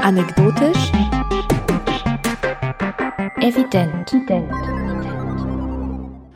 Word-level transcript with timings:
Anekdotisch. 0.00 0.90
Evident. 3.40 4.12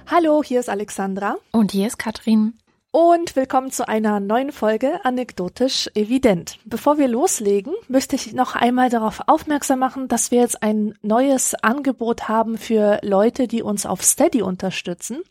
Hallo, 0.07 0.45
hier 0.45 0.61
ist 0.61 0.69
Alexandra. 0.69 1.35
Und 1.51 1.73
hier 1.73 1.89
ist 1.89 1.99
Katrin. 1.99 2.55
Und 2.93 3.35
willkommen 3.35 3.73
zu 3.73 3.89
einer 3.89 4.21
neuen 4.21 4.53
Folge 4.53 5.05
Anekdotisch 5.05 5.91
Evident. 5.95 6.61
Bevor 6.65 6.99
wir 6.99 7.09
loslegen, 7.09 7.75
möchte 7.89 8.15
ich 8.15 8.35
noch 8.35 8.55
einmal 8.55 8.89
darauf 8.89 9.23
aufmerksam 9.27 9.81
machen, 9.81 10.07
dass 10.07 10.31
wir 10.31 10.43
jetzt 10.43 10.63
ein 10.63 10.95
neues 11.03 11.55
Angebot 11.55 12.29
haben 12.29 12.57
für 12.57 13.01
Leute, 13.03 13.49
die 13.49 13.65
uns 13.65 13.85
auf 13.85 14.05
Steady 14.05 14.43
unterstützen. 14.43 15.25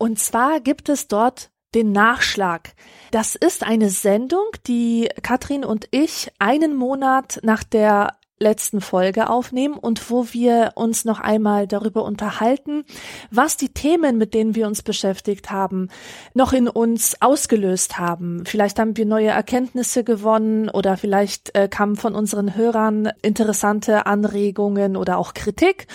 Und 0.00 0.18
zwar 0.18 0.60
gibt 0.60 0.88
es 0.88 1.08
dort 1.08 1.50
den 1.74 1.92
Nachschlag. 1.92 2.72
Das 3.10 3.34
ist 3.34 3.62
eine 3.62 3.90
Sendung, 3.90 4.46
die 4.66 5.10
Katrin 5.20 5.62
und 5.62 5.88
ich 5.90 6.32
einen 6.38 6.74
Monat 6.74 7.38
nach 7.42 7.62
der 7.62 8.16
letzten 8.38 8.80
Folge 8.80 9.28
aufnehmen 9.28 9.74
und 9.74 10.10
wo 10.10 10.32
wir 10.32 10.72
uns 10.74 11.04
noch 11.04 11.20
einmal 11.20 11.66
darüber 11.66 12.02
unterhalten, 12.02 12.84
was 13.30 13.58
die 13.58 13.74
Themen, 13.74 14.16
mit 14.16 14.32
denen 14.32 14.54
wir 14.54 14.66
uns 14.66 14.80
beschäftigt 14.80 15.50
haben, 15.50 15.88
noch 16.32 16.54
in 16.54 16.66
uns 16.66 17.20
ausgelöst 17.20 17.98
haben. 17.98 18.46
Vielleicht 18.46 18.78
haben 18.78 18.96
wir 18.96 19.04
neue 19.04 19.28
Erkenntnisse 19.28 20.02
gewonnen 20.02 20.70
oder 20.70 20.96
vielleicht 20.96 21.54
äh, 21.54 21.68
kamen 21.68 21.96
von 21.96 22.14
unseren 22.14 22.56
Hörern 22.56 23.12
interessante 23.20 24.06
Anregungen 24.06 24.96
oder 24.96 25.18
auch 25.18 25.34
Kritik. 25.34 25.88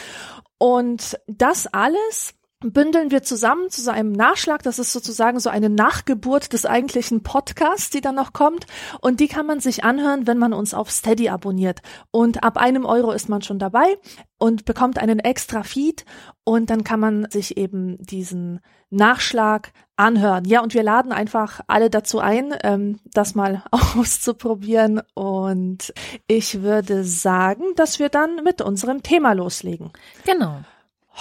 Und 0.60 1.20
das 1.26 1.66
alles 1.66 2.36
bündeln 2.62 3.12
wir 3.12 3.22
zusammen 3.22 3.70
zu 3.70 3.82
so 3.82 3.92
einem 3.92 4.12
Nachschlag. 4.12 4.64
Das 4.64 4.80
ist 4.80 4.94
sozusagen 4.94 5.40
so 5.40 5.50
eine 5.50 5.70
Nachgeburt 5.70 6.54
des 6.54 6.66
eigentlichen 6.66 7.22
Podcasts, 7.22 7.90
die 7.90 8.02
dann 8.02 8.16
noch 8.16 8.34
kommt. 8.34 8.66
Und 9.02 9.20
die 9.20 9.28
kann 9.28 9.46
man 9.46 9.60
sich 9.60 9.84
anhören, 9.84 10.28
wenn 10.28 10.38
man 10.38 10.54
uns 10.54 10.74
auf 10.74 10.90
Steady 10.90 11.30
abonniert. 11.30 11.82
Und 12.12 12.44
ab 12.44 12.58
einem 12.58 12.86
Euro 12.86 13.12
ist 13.12 13.30
man 13.30 13.42
schon 13.42 13.60
dabei 13.60 13.98
und 14.38 14.66
bekommt 14.66 15.00
einen 15.00 15.20
extra 15.20 15.64
Feed. 15.64 16.06
Und 16.44 16.70
dann 16.70 16.84
kann 16.84 17.00
man 17.00 17.30
sich 17.30 17.58
eben 17.58 17.98
diesen 18.00 18.62
Nachschlag 18.90 19.72
anhören. 19.98 20.46
Ja, 20.46 20.62
und 20.62 20.74
wir 20.74 20.84
laden 20.84 21.12
einfach 21.12 21.62
alle 21.68 21.90
dazu 21.90 22.20
ein, 22.20 22.54
ähm, 22.64 23.00
das 23.14 23.36
mal 23.36 23.64
auszuprobieren. 23.72 25.02
Und 25.14 25.94
ich 26.28 26.62
würde 26.62 27.04
sagen, 27.04 27.64
dass 27.76 28.00
wir 28.00 28.10
dann 28.10 28.44
mit 28.44 28.62
unserem 28.62 29.04
Thema 29.04 29.34
loslegen. 29.34 29.92
Genau. 30.26 30.60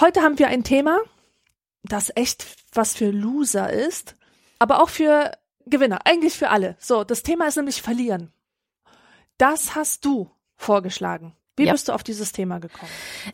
Heute 0.01 0.23
haben 0.23 0.39
wir 0.39 0.49
ein 0.49 0.65
Thema, 0.65 0.99
das 1.85 2.11
echt 2.15 2.47
was 2.73 2.95
für 2.95 3.11
Loser 3.11 3.73
ist, 3.73 4.17
aber 4.59 4.83
auch 4.83 4.89
für 4.89 5.33
Gewinner, 5.67 6.01
eigentlich 6.05 6.35
für 6.35 6.51
alle. 6.51 6.77
So, 6.79 7.05
das 7.05 7.23
Thema 7.23 7.47
ist 7.47 7.57
nämlich 7.57 7.83
verlieren. 7.83 8.33
Das 9.39 9.75
hast 9.75 10.05
du 10.05 10.31
vorgeschlagen. 10.57 11.35
Wie 11.57 11.65
ja. 11.65 11.73
bist 11.73 11.89
du 11.89 11.93
auf 11.93 12.03
dieses 12.03 12.33
Thema 12.33 12.59
gekommen? 12.59 12.91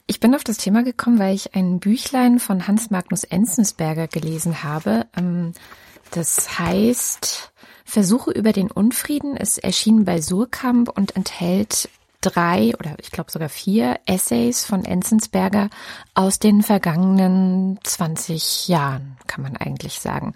Ich 0.06 0.21
bin 0.21 0.34
auf 0.34 0.45
das 0.45 0.59
Thema 0.59 0.83
gekommen, 0.83 1.19
weil 1.19 1.34
ich 1.34 1.55
ein 1.55 1.81
Büchlein 1.81 2.39
von 2.39 2.67
Hans 2.67 2.91
Magnus 2.91 3.25
Enzensberger 3.25 4.09
gelesen 4.09 4.62
habe. 4.62 5.06
Ähm, 5.17 5.53
das 6.11 6.59
heißt 6.59 7.53
Versuche 7.84 8.31
über 8.31 8.53
den 8.53 8.71
Unfrieden. 8.71 9.37
Es 9.37 9.59
erschien 9.59 10.05
bei 10.05 10.21
Surkamp 10.21 10.91
und 10.91 11.17
enthält 11.17 11.89
drei 12.20 12.72
oder 12.78 12.96
ich 12.98 13.10
glaube 13.10 13.30
sogar 13.30 13.48
vier 13.48 13.98
Essays 14.06 14.64
von 14.64 14.84
Enzensberger 14.84 15.70
aus 16.14 16.38
den 16.38 16.62
vergangenen 16.62 17.78
20 17.82 18.68
Jahren, 18.68 19.16
kann 19.26 19.42
man 19.42 19.56
eigentlich 19.56 20.00
sagen. 20.00 20.34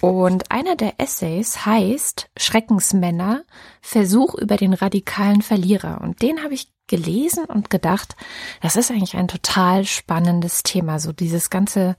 Und 0.00 0.50
einer 0.50 0.76
der 0.76 0.94
Essays 0.98 1.66
heißt 1.66 2.30
Schreckensmänner, 2.36 3.44
Versuch 3.80 4.34
über 4.34 4.56
den 4.56 4.74
radikalen 4.74 5.42
Verlierer. 5.42 6.00
Und 6.00 6.22
den 6.22 6.42
habe 6.42 6.54
ich 6.54 6.73
gelesen 6.86 7.46
und 7.46 7.70
gedacht, 7.70 8.14
das 8.60 8.76
ist 8.76 8.90
eigentlich 8.90 9.16
ein 9.16 9.28
total 9.28 9.84
spannendes 9.84 10.62
Thema. 10.62 10.98
So 10.98 11.12
dieses 11.12 11.48
ganze 11.48 11.96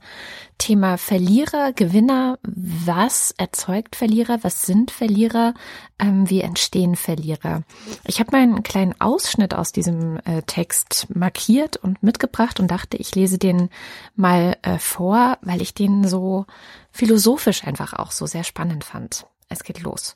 Thema 0.58 0.96
Verlierer, 0.96 1.72
Gewinner, 1.72 2.38
was 2.42 3.32
erzeugt 3.36 3.96
Verlierer, 3.96 4.38
was 4.42 4.62
sind 4.62 4.90
Verlierer, 4.90 5.54
ähm, 5.98 6.30
wie 6.30 6.40
entstehen 6.40 6.94
Verlierer. 6.94 7.62
Ich 8.06 8.20
habe 8.20 8.30
mal 8.32 8.42
einen 8.42 8.62
kleinen 8.62 8.94
Ausschnitt 9.00 9.54
aus 9.54 9.72
diesem 9.72 10.18
äh, 10.24 10.42
Text 10.42 11.08
markiert 11.14 11.76
und 11.76 12.02
mitgebracht 12.02 12.60
und 12.60 12.70
dachte, 12.70 12.96
ich 12.96 13.14
lese 13.14 13.38
den 13.38 13.70
mal 14.14 14.56
äh, 14.62 14.78
vor, 14.78 15.38
weil 15.42 15.62
ich 15.62 15.74
den 15.74 16.06
so 16.06 16.46
philosophisch 16.92 17.64
einfach 17.64 17.92
auch 17.92 18.12
so 18.12 18.26
sehr 18.26 18.44
spannend 18.44 18.84
fand. 18.84 19.26
Es 19.48 19.62
geht 19.62 19.82
los. 19.82 20.14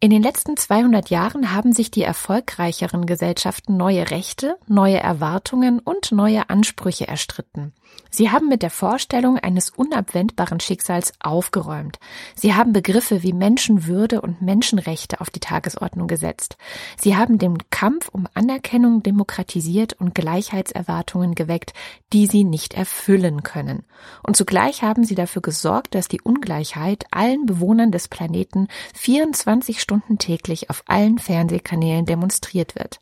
In 0.00 0.10
den 0.10 0.22
letzten 0.22 0.56
200 0.56 1.10
Jahren 1.10 1.52
haben 1.52 1.72
sich 1.72 1.90
die 1.90 2.02
erfolgreicheren 2.02 3.04
Gesellschaften 3.04 3.76
neue 3.76 4.12
Rechte, 4.12 4.56
neue 4.68 4.98
Erwartungen 4.98 5.80
und 5.80 6.12
neue 6.12 6.48
Ansprüche 6.50 7.08
erstritten. 7.08 7.72
Sie 8.10 8.30
haben 8.30 8.48
mit 8.48 8.62
der 8.62 8.70
Vorstellung 8.70 9.38
eines 9.38 9.70
unabwendbaren 9.70 10.60
Schicksals 10.60 11.12
aufgeräumt. 11.20 11.98
Sie 12.34 12.54
haben 12.54 12.72
Begriffe 12.72 13.22
wie 13.22 13.32
Menschenwürde 13.32 14.20
und 14.20 14.40
Menschenrechte 14.40 15.20
auf 15.20 15.30
die 15.30 15.40
Tagesordnung 15.40 16.06
gesetzt. 16.06 16.56
Sie 16.96 17.16
haben 17.16 17.38
den 17.38 17.58
Kampf 17.70 18.08
um 18.08 18.26
Anerkennung 18.34 19.02
demokratisiert 19.02 19.94
und 19.94 20.14
Gleichheitserwartungen 20.14 21.34
geweckt, 21.34 21.74
die 22.12 22.26
sie 22.26 22.44
nicht 22.44 22.74
erfüllen 22.74 23.42
können. 23.42 23.84
Und 24.22 24.36
zugleich 24.36 24.82
haben 24.82 25.04
sie 25.04 25.14
dafür 25.14 25.42
gesorgt, 25.42 25.94
dass 25.94 26.08
die 26.08 26.20
Ungleichheit 26.20 27.04
allen 27.10 27.46
Bewohnern 27.46 27.90
des 27.90 28.08
Planeten 28.08 28.68
24 28.94 29.80
Stunden 29.88 30.18
täglich 30.18 30.68
auf 30.68 30.82
allen 30.86 31.18
Fernsehkanälen 31.18 32.04
demonstriert 32.04 32.74
wird. 32.74 33.00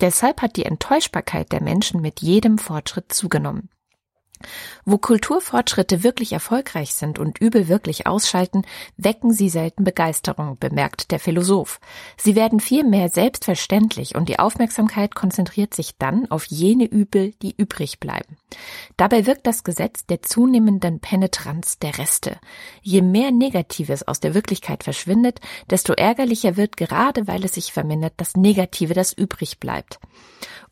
Deshalb 0.00 0.42
hat 0.42 0.56
die 0.56 0.64
Enttäuschbarkeit 0.64 1.52
der 1.52 1.62
Menschen 1.62 2.00
mit 2.00 2.20
jedem 2.20 2.58
Fortschritt 2.58 3.12
zugenommen. 3.12 3.68
Wo 4.84 4.98
Kulturfortschritte 4.98 6.02
wirklich 6.02 6.32
erfolgreich 6.32 6.94
sind 6.94 7.18
und 7.18 7.38
Übel 7.38 7.68
wirklich 7.68 8.06
ausschalten, 8.06 8.62
wecken 8.96 9.32
sie 9.32 9.48
selten 9.48 9.84
Begeisterung, 9.84 10.58
bemerkt 10.58 11.10
der 11.10 11.18
Philosoph. 11.18 11.80
Sie 12.16 12.36
werden 12.36 12.60
vielmehr 12.60 13.08
selbstverständlich 13.08 14.14
und 14.14 14.28
die 14.28 14.38
Aufmerksamkeit 14.38 15.14
konzentriert 15.14 15.74
sich 15.74 15.96
dann 15.98 16.30
auf 16.30 16.44
jene 16.44 16.84
Übel, 16.84 17.32
die 17.42 17.54
übrig 17.56 18.00
bleiben. 18.00 18.36
Dabei 18.96 19.26
wirkt 19.26 19.46
das 19.46 19.64
Gesetz 19.64 20.06
der 20.06 20.22
zunehmenden 20.22 21.00
Penetranz 21.00 21.78
der 21.78 21.98
Reste. 21.98 22.38
Je 22.82 23.02
mehr 23.02 23.30
Negatives 23.30 24.06
aus 24.06 24.20
der 24.20 24.34
Wirklichkeit 24.34 24.84
verschwindet, 24.84 25.40
desto 25.70 25.92
ärgerlicher 25.92 26.56
wird 26.56 26.76
gerade, 26.76 27.26
weil 27.26 27.44
es 27.44 27.54
sich 27.54 27.72
vermindert, 27.72 28.14
das 28.16 28.36
Negative, 28.36 28.94
das 28.94 29.12
übrig 29.12 29.58
bleibt. 29.58 29.98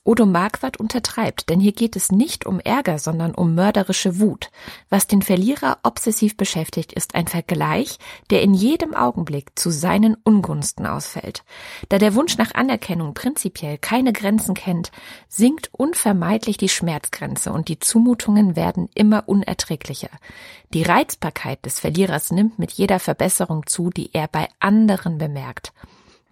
Odo 0.07 0.27
Marquardt 0.27 0.77
untertreibt, 0.77 1.49
denn 1.49 1.61
hier 1.61 1.73
geht 1.73 1.97
es 1.97 2.13
nicht 2.13 2.45
um 2.45 2.61
Ärger, 2.61 2.99
sondern 2.99 3.35
um 3.35 3.55
mörderische 3.55 4.21
Wut. 4.21 4.51
Was 4.91 5.07
den 5.07 5.23
Verlierer 5.23 5.79
obsessiv 5.83 6.37
beschäftigt, 6.37 6.93
ist 6.93 7.15
ein 7.15 7.27
Vergleich, 7.27 7.99
der 8.29 8.43
in 8.43 8.53
jedem 8.53 8.95
Augenblick 8.95 9.59
zu 9.59 9.71
seinen 9.71 10.15
Ungunsten 10.23 10.85
ausfällt. 10.85 11.43
Da 11.89 11.97
der 11.97 12.15
Wunsch 12.15 12.37
nach 12.37 12.55
Anerkennung 12.55 13.15
prinzipiell 13.15 13.79
keine 13.79 14.13
Grenzen 14.13 14.53
kennt, 14.53 14.93
sinkt 15.27 15.71
unvermeidlich 15.73 16.59
die 16.59 16.69
Schmerzgrenze 16.69 17.51
und 17.51 17.69
die 17.69 17.79
Zumutungen 17.79 18.57
werden 18.57 18.91
immer 18.95 19.27
unerträglicher. 19.27 20.11
Die 20.75 20.83
Reizbarkeit 20.83 21.65
des 21.65 21.81
Verlierers 21.81 22.31
nimmt 22.31 22.59
mit 22.59 22.73
jeder 22.73 23.01
Verbesserung 23.01 23.67
zu, 23.67 23.89
die 23.89 24.11
er 24.13 24.29
bei 24.29 24.49
anderen 24.61 25.17
bemerkt. 25.17 25.73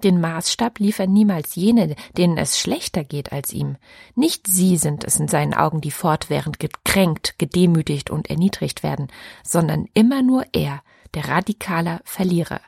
Den 0.05 0.21
Maßstab 0.21 0.79
liefern 0.79 1.13
niemals 1.13 1.55
jene, 1.55 1.95
denen 2.17 2.37
es 2.37 2.59
schlechter 2.59 3.05
geht 3.05 3.33
als 3.33 3.53
ihm. 3.53 3.77
Nicht 4.15 4.47
sie 4.47 4.77
sind 4.77 5.05
es 5.05 5.21
in 5.21 5.29
seinen 5.29 5.55
Augen, 5.55 5.81
die 5.81 5.91
fortwährend 5.91 6.59
gekränkt, 6.59 7.39
gedemütigt 7.39 8.11
und 8.11 8.29
erniedrigt 8.31 8.83
werden, 8.83 9.09
sondern 9.45 9.87
immer 9.95 10.23
nur 10.23 10.45
er, 10.53 10.83
der 11.15 11.28
radikale 11.28 12.01
Verlierer. 12.04 12.60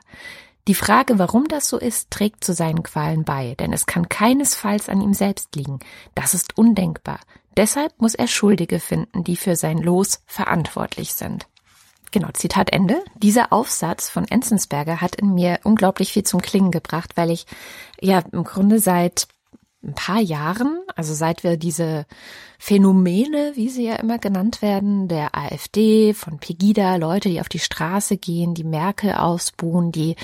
Die 0.67 0.75
Frage, 0.75 1.19
warum 1.19 1.47
das 1.47 1.69
so 1.69 1.77
ist, 1.77 2.09
trägt 2.09 2.43
zu 2.43 2.53
seinen 2.53 2.81
Qualen 2.81 3.23
bei, 3.23 3.55
denn 3.59 3.71
es 3.71 3.85
kann 3.85 4.09
keinesfalls 4.09 4.89
an 4.89 5.01
ihm 5.01 5.13
selbst 5.13 5.55
liegen. 5.55 5.79
Das 6.15 6.33
ist 6.33 6.57
undenkbar. 6.57 7.19
Deshalb 7.55 7.93
muss 8.01 8.15
er 8.15 8.27
Schuldige 8.27 8.79
finden, 8.79 9.23
die 9.23 9.35
für 9.35 9.55
sein 9.55 9.77
Los 9.77 10.21
verantwortlich 10.25 11.13
sind. 11.13 11.47
Genau, 12.15 12.29
Zitat 12.31 12.71
Ende. 12.71 13.03
Dieser 13.15 13.51
Aufsatz 13.51 14.09
von 14.09 14.25
Enzensberger 14.25 15.01
hat 15.01 15.17
in 15.17 15.33
mir 15.33 15.59
unglaublich 15.65 16.13
viel 16.13 16.23
zum 16.23 16.39
Klingen 16.39 16.71
gebracht, 16.71 17.11
weil 17.17 17.29
ich 17.29 17.45
ja 17.99 18.23
im 18.31 18.45
Grunde 18.45 18.79
seit 18.79 19.27
ein 19.85 19.93
paar 19.93 20.19
Jahren, 20.19 20.79
also 20.95 21.13
seit 21.13 21.43
wir 21.43 21.57
diese 21.57 22.05
Phänomene, 22.57 23.51
wie 23.55 23.69
sie 23.69 23.85
ja 23.85 23.95
immer 23.95 24.17
genannt 24.17 24.61
werden, 24.61 25.07
der 25.07 25.37
AfD, 25.37 26.13
von 26.13 26.39
Pegida, 26.39 26.95
Leute, 26.95 27.29
die 27.29 27.39
auf 27.39 27.49
die 27.49 27.59
Straße 27.59 28.17
gehen, 28.17 28.53
die 28.53 28.63
Merkel 28.63 29.13
ausbuhen, 29.13 29.91
die 29.91 30.15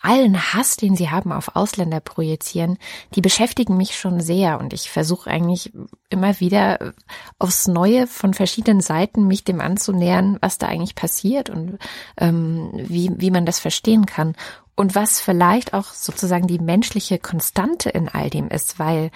allen 0.00 0.54
Hass, 0.54 0.76
den 0.76 0.96
sie 0.96 1.10
haben, 1.10 1.32
auf 1.32 1.56
Ausländer 1.56 2.00
projizieren, 2.00 2.78
die 3.14 3.20
beschäftigen 3.20 3.76
mich 3.76 3.98
schon 3.98 4.20
sehr. 4.20 4.60
Und 4.60 4.72
ich 4.72 4.88
versuche 4.88 5.30
eigentlich 5.30 5.72
immer 6.08 6.40
wieder 6.40 6.92
aufs 7.38 7.66
Neue 7.66 8.06
von 8.06 8.34
verschiedenen 8.34 8.80
Seiten 8.80 9.26
mich 9.26 9.44
dem 9.44 9.60
anzunähern, 9.60 10.38
was 10.40 10.58
da 10.58 10.68
eigentlich 10.68 10.94
passiert 10.94 11.50
und 11.50 11.78
ähm, 12.16 12.70
wie, 12.74 13.10
wie 13.16 13.30
man 13.30 13.46
das 13.46 13.60
verstehen 13.60 14.06
kann 14.06 14.34
und 14.80 14.94
was 14.94 15.20
vielleicht 15.20 15.74
auch 15.74 15.92
sozusagen 15.92 16.46
die 16.46 16.58
menschliche 16.58 17.18
Konstante 17.18 17.90
in 17.90 18.08
all 18.08 18.30
dem 18.30 18.48
ist, 18.48 18.78
weil 18.78 19.10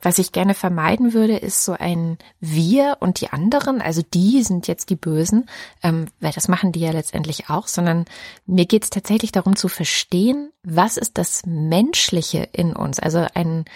was 0.00 0.16
ich 0.16 0.32
gerne 0.32 0.54
vermeiden 0.54 1.12
würde, 1.12 1.36
ist 1.36 1.62
so 1.62 1.72
ein 1.72 2.16
Wir 2.40 2.96
und 3.00 3.20
die 3.20 3.28
anderen, 3.28 3.82
also 3.82 4.00
die 4.14 4.42
sind 4.42 4.66
jetzt 4.66 4.88
die 4.88 4.96
Bösen, 4.96 5.44
ähm, 5.82 6.06
weil 6.20 6.32
das 6.32 6.48
machen 6.48 6.72
die 6.72 6.80
ja 6.80 6.92
letztendlich 6.92 7.50
auch, 7.50 7.68
sondern 7.68 8.06
mir 8.46 8.64
geht 8.64 8.84
es 8.84 8.88
tatsächlich 8.88 9.30
darum 9.30 9.56
zu 9.56 9.68
verstehen, 9.68 10.52
was 10.62 10.96
ist 10.96 11.18
das 11.18 11.42
Menschliche 11.44 12.48
in 12.52 12.74
uns, 12.74 12.98
also 12.98 13.26
ein 13.34 13.66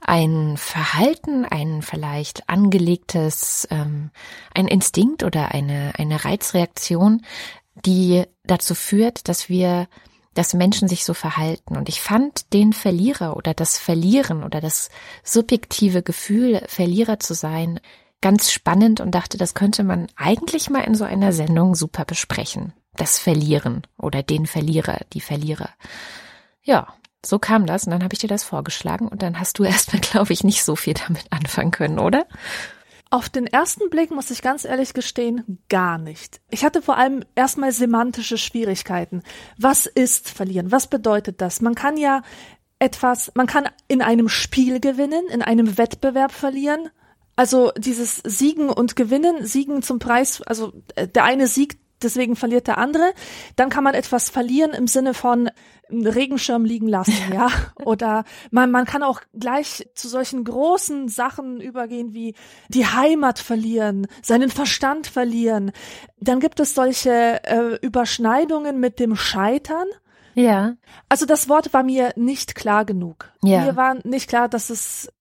ein 0.00 0.56
Verhalten, 0.56 1.44
ein 1.44 1.82
vielleicht 1.82 2.48
angelegtes, 2.48 3.68
ähm, 3.70 4.10
ein 4.54 4.68
Instinkt 4.68 5.22
oder 5.22 5.52
eine, 5.52 5.92
eine 5.98 6.24
Reizreaktion, 6.24 7.20
die 7.84 8.24
dazu 8.44 8.74
führt, 8.74 9.28
dass 9.28 9.50
wir 9.50 9.86
dass 10.34 10.54
Menschen 10.54 10.88
sich 10.88 11.04
so 11.04 11.14
verhalten. 11.14 11.76
Und 11.76 11.88
ich 11.88 12.00
fand 12.00 12.52
den 12.52 12.72
Verlierer 12.72 13.36
oder 13.36 13.54
das 13.54 13.78
Verlieren 13.78 14.44
oder 14.44 14.60
das 14.60 14.90
subjektive 15.22 16.02
Gefühl, 16.02 16.62
Verlierer 16.66 17.18
zu 17.18 17.34
sein, 17.34 17.80
ganz 18.20 18.50
spannend 18.50 19.00
und 19.00 19.12
dachte, 19.12 19.38
das 19.38 19.54
könnte 19.54 19.84
man 19.84 20.06
eigentlich 20.16 20.70
mal 20.70 20.80
in 20.80 20.94
so 20.94 21.04
einer 21.04 21.32
Sendung 21.32 21.74
super 21.74 22.04
besprechen. 22.04 22.72
Das 22.96 23.18
Verlieren 23.18 23.86
oder 23.98 24.22
den 24.22 24.46
Verlierer, 24.46 25.00
die 25.12 25.20
Verlierer. 25.20 25.70
Ja, 26.62 26.94
so 27.24 27.38
kam 27.38 27.66
das 27.66 27.84
und 27.84 27.90
dann 27.90 28.04
habe 28.04 28.14
ich 28.14 28.20
dir 28.20 28.28
das 28.28 28.44
vorgeschlagen 28.44 29.08
und 29.08 29.22
dann 29.22 29.38
hast 29.38 29.58
du 29.58 29.64
erstmal, 29.64 30.00
glaube 30.00 30.32
ich, 30.32 30.44
nicht 30.44 30.64
so 30.64 30.76
viel 30.76 30.94
damit 30.94 31.26
anfangen 31.30 31.70
können, 31.70 31.98
oder? 31.98 32.26
Auf 33.14 33.28
den 33.28 33.46
ersten 33.46 33.90
Blick 33.90 34.10
muss 34.10 34.32
ich 34.32 34.42
ganz 34.42 34.64
ehrlich 34.64 34.92
gestehen, 34.92 35.60
gar 35.68 35.98
nicht. 35.98 36.40
Ich 36.50 36.64
hatte 36.64 36.82
vor 36.82 36.96
allem 36.96 37.22
erstmal 37.36 37.70
semantische 37.70 38.36
Schwierigkeiten. 38.36 39.22
Was 39.56 39.86
ist 39.86 40.28
verlieren? 40.28 40.72
Was 40.72 40.88
bedeutet 40.88 41.40
das? 41.40 41.60
Man 41.60 41.76
kann 41.76 41.96
ja 41.96 42.22
etwas, 42.80 43.30
man 43.36 43.46
kann 43.46 43.68
in 43.86 44.02
einem 44.02 44.28
Spiel 44.28 44.80
gewinnen, 44.80 45.28
in 45.28 45.42
einem 45.42 45.78
Wettbewerb 45.78 46.32
verlieren. 46.32 46.88
Also 47.36 47.70
dieses 47.78 48.16
Siegen 48.24 48.68
und 48.68 48.96
Gewinnen, 48.96 49.46
Siegen 49.46 49.82
zum 49.82 50.00
Preis, 50.00 50.42
also 50.42 50.72
äh, 50.96 51.06
der 51.06 51.22
eine 51.22 51.46
siegt 51.46 51.78
deswegen 52.04 52.36
verliert 52.36 52.66
der 52.66 52.78
andere. 52.78 53.12
Dann 53.56 53.70
kann 53.70 53.84
man 53.84 53.94
etwas 53.94 54.30
verlieren 54.30 54.72
im 54.72 54.86
Sinne 54.86 55.14
von 55.14 55.50
Regenschirm 55.90 56.64
liegen 56.64 56.88
lassen, 56.88 57.32
ja. 57.32 57.48
Oder 57.84 58.24
man, 58.50 58.70
man 58.70 58.84
kann 58.84 59.02
auch 59.02 59.20
gleich 59.38 59.88
zu 59.94 60.08
solchen 60.08 60.44
großen 60.44 61.08
Sachen 61.08 61.60
übergehen 61.60 62.14
wie 62.14 62.34
die 62.68 62.86
Heimat 62.86 63.38
verlieren, 63.38 64.06
seinen 64.22 64.50
Verstand 64.50 65.06
verlieren. 65.06 65.72
Dann 66.20 66.40
gibt 66.40 66.60
es 66.60 66.74
solche 66.74 67.44
äh, 67.44 67.78
Überschneidungen 67.82 68.80
mit 68.80 68.98
dem 68.98 69.16
Scheitern. 69.16 69.86
Ja. 70.34 70.74
Also 71.08 71.26
das 71.26 71.48
Wort 71.48 71.72
war 71.72 71.82
mir 71.82 72.12
nicht 72.16 72.54
klar 72.54 72.84
genug. 72.84 73.32
Ja. 73.42 73.64
Mir 73.64 73.76
war 73.76 73.96
nicht 74.04 74.28
klar, 74.28 74.48
dass 74.48 74.70
es 74.70 75.12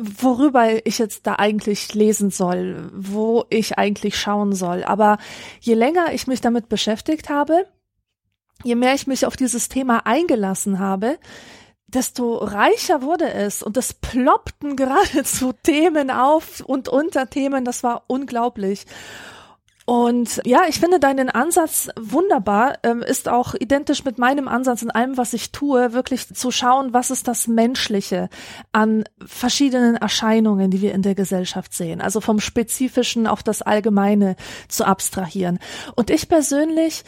worüber 0.00 0.86
ich 0.86 0.98
jetzt 0.98 1.26
da 1.26 1.34
eigentlich 1.34 1.94
lesen 1.94 2.30
soll, 2.30 2.90
wo 2.94 3.44
ich 3.50 3.78
eigentlich 3.78 4.18
schauen 4.18 4.52
soll. 4.52 4.84
Aber 4.84 5.18
je 5.60 5.74
länger 5.74 6.12
ich 6.12 6.26
mich 6.26 6.40
damit 6.40 6.68
beschäftigt 6.68 7.28
habe, 7.28 7.66
je 8.62 8.74
mehr 8.74 8.94
ich 8.94 9.06
mich 9.06 9.26
auf 9.26 9.36
dieses 9.36 9.68
Thema 9.68 10.06
eingelassen 10.06 10.78
habe, 10.78 11.18
desto 11.86 12.36
reicher 12.36 13.02
wurde 13.02 13.30
es 13.32 13.62
und 13.62 13.76
es 13.76 13.94
ploppten 13.94 14.76
geradezu 14.76 15.52
Themen 15.52 16.10
auf 16.10 16.60
und 16.60 16.88
Unterthemen, 16.88 17.64
das 17.64 17.82
war 17.82 18.04
unglaublich. 18.06 18.86
Und 19.86 20.40
ja, 20.46 20.62
ich 20.66 20.80
finde 20.80 20.98
deinen 20.98 21.28
Ansatz 21.28 21.90
wunderbar, 22.00 22.78
ähm, 22.84 23.02
ist 23.02 23.28
auch 23.28 23.54
identisch 23.54 24.04
mit 24.04 24.18
meinem 24.18 24.48
Ansatz 24.48 24.80
in 24.80 24.90
allem, 24.90 25.18
was 25.18 25.34
ich 25.34 25.52
tue, 25.52 25.92
wirklich 25.92 26.28
zu 26.28 26.50
schauen, 26.50 26.94
was 26.94 27.10
ist 27.10 27.28
das 27.28 27.48
Menschliche 27.48 28.30
an 28.72 29.04
verschiedenen 29.24 29.96
Erscheinungen, 29.96 30.70
die 30.70 30.80
wir 30.80 30.94
in 30.94 31.02
der 31.02 31.14
Gesellschaft 31.14 31.74
sehen. 31.74 32.00
Also 32.00 32.22
vom 32.22 32.40
Spezifischen 32.40 33.26
auf 33.26 33.42
das 33.42 33.60
Allgemeine 33.60 34.36
zu 34.68 34.86
abstrahieren. 34.86 35.58
Und 35.96 36.08
ich 36.08 36.30
persönlich 36.30 37.04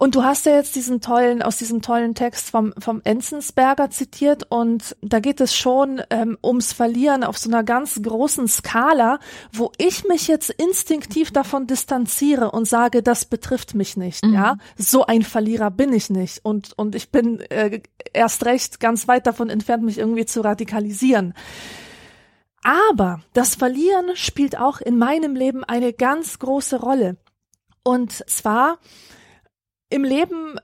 und 0.00 0.14
du 0.14 0.24
hast 0.24 0.46
ja 0.46 0.54
jetzt 0.54 0.76
diesen 0.76 1.02
tollen, 1.02 1.42
aus 1.42 1.58
diesem 1.58 1.82
tollen 1.82 2.14
Text 2.14 2.48
vom, 2.48 2.72
vom 2.78 3.02
Enzensberger 3.04 3.90
zitiert 3.90 4.46
und 4.48 4.96
da 5.02 5.20
geht 5.20 5.42
es 5.42 5.54
schon 5.54 6.00
ähm, 6.08 6.38
ums 6.42 6.72
Verlieren 6.72 7.22
auf 7.22 7.36
so 7.36 7.50
einer 7.50 7.62
ganz 7.62 8.00
großen 8.02 8.48
Skala, 8.48 9.18
wo 9.52 9.72
ich 9.76 10.04
mich 10.08 10.26
jetzt 10.26 10.48
instinktiv 10.48 11.32
davon 11.32 11.66
distanziere 11.66 12.50
und 12.50 12.66
sage, 12.66 13.02
das 13.02 13.26
betrifft 13.26 13.74
mich 13.74 13.98
nicht, 13.98 14.24
mhm. 14.24 14.32
ja. 14.32 14.56
So 14.74 15.04
ein 15.04 15.20
Verlierer 15.20 15.70
bin 15.70 15.92
ich 15.92 16.08
nicht 16.08 16.42
und, 16.46 16.72
und 16.78 16.94
ich 16.94 17.10
bin 17.10 17.40
äh, 17.50 17.82
erst 18.14 18.46
recht 18.46 18.80
ganz 18.80 19.06
weit 19.06 19.26
davon 19.26 19.50
entfernt, 19.50 19.82
mich 19.82 19.98
irgendwie 19.98 20.24
zu 20.24 20.40
radikalisieren. 20.40 21.34
Aber 22.62 23.20
das 23.34 23.54
Verlieren 23.54 24.12
spielt 24.14 24.58
auch 24.58 24.80
in 24.80 24.96
meinem 24.96 25.36
Leben 25.36 25.62
eine 25.62 25.92
ganz 25.92 26.38
große 26.38 26.80
Rolle. 26.80 27.18
Und 27.82 28.12
zwar 28.30 28.78
im 29.90 30.04
Leben 30.04 30.58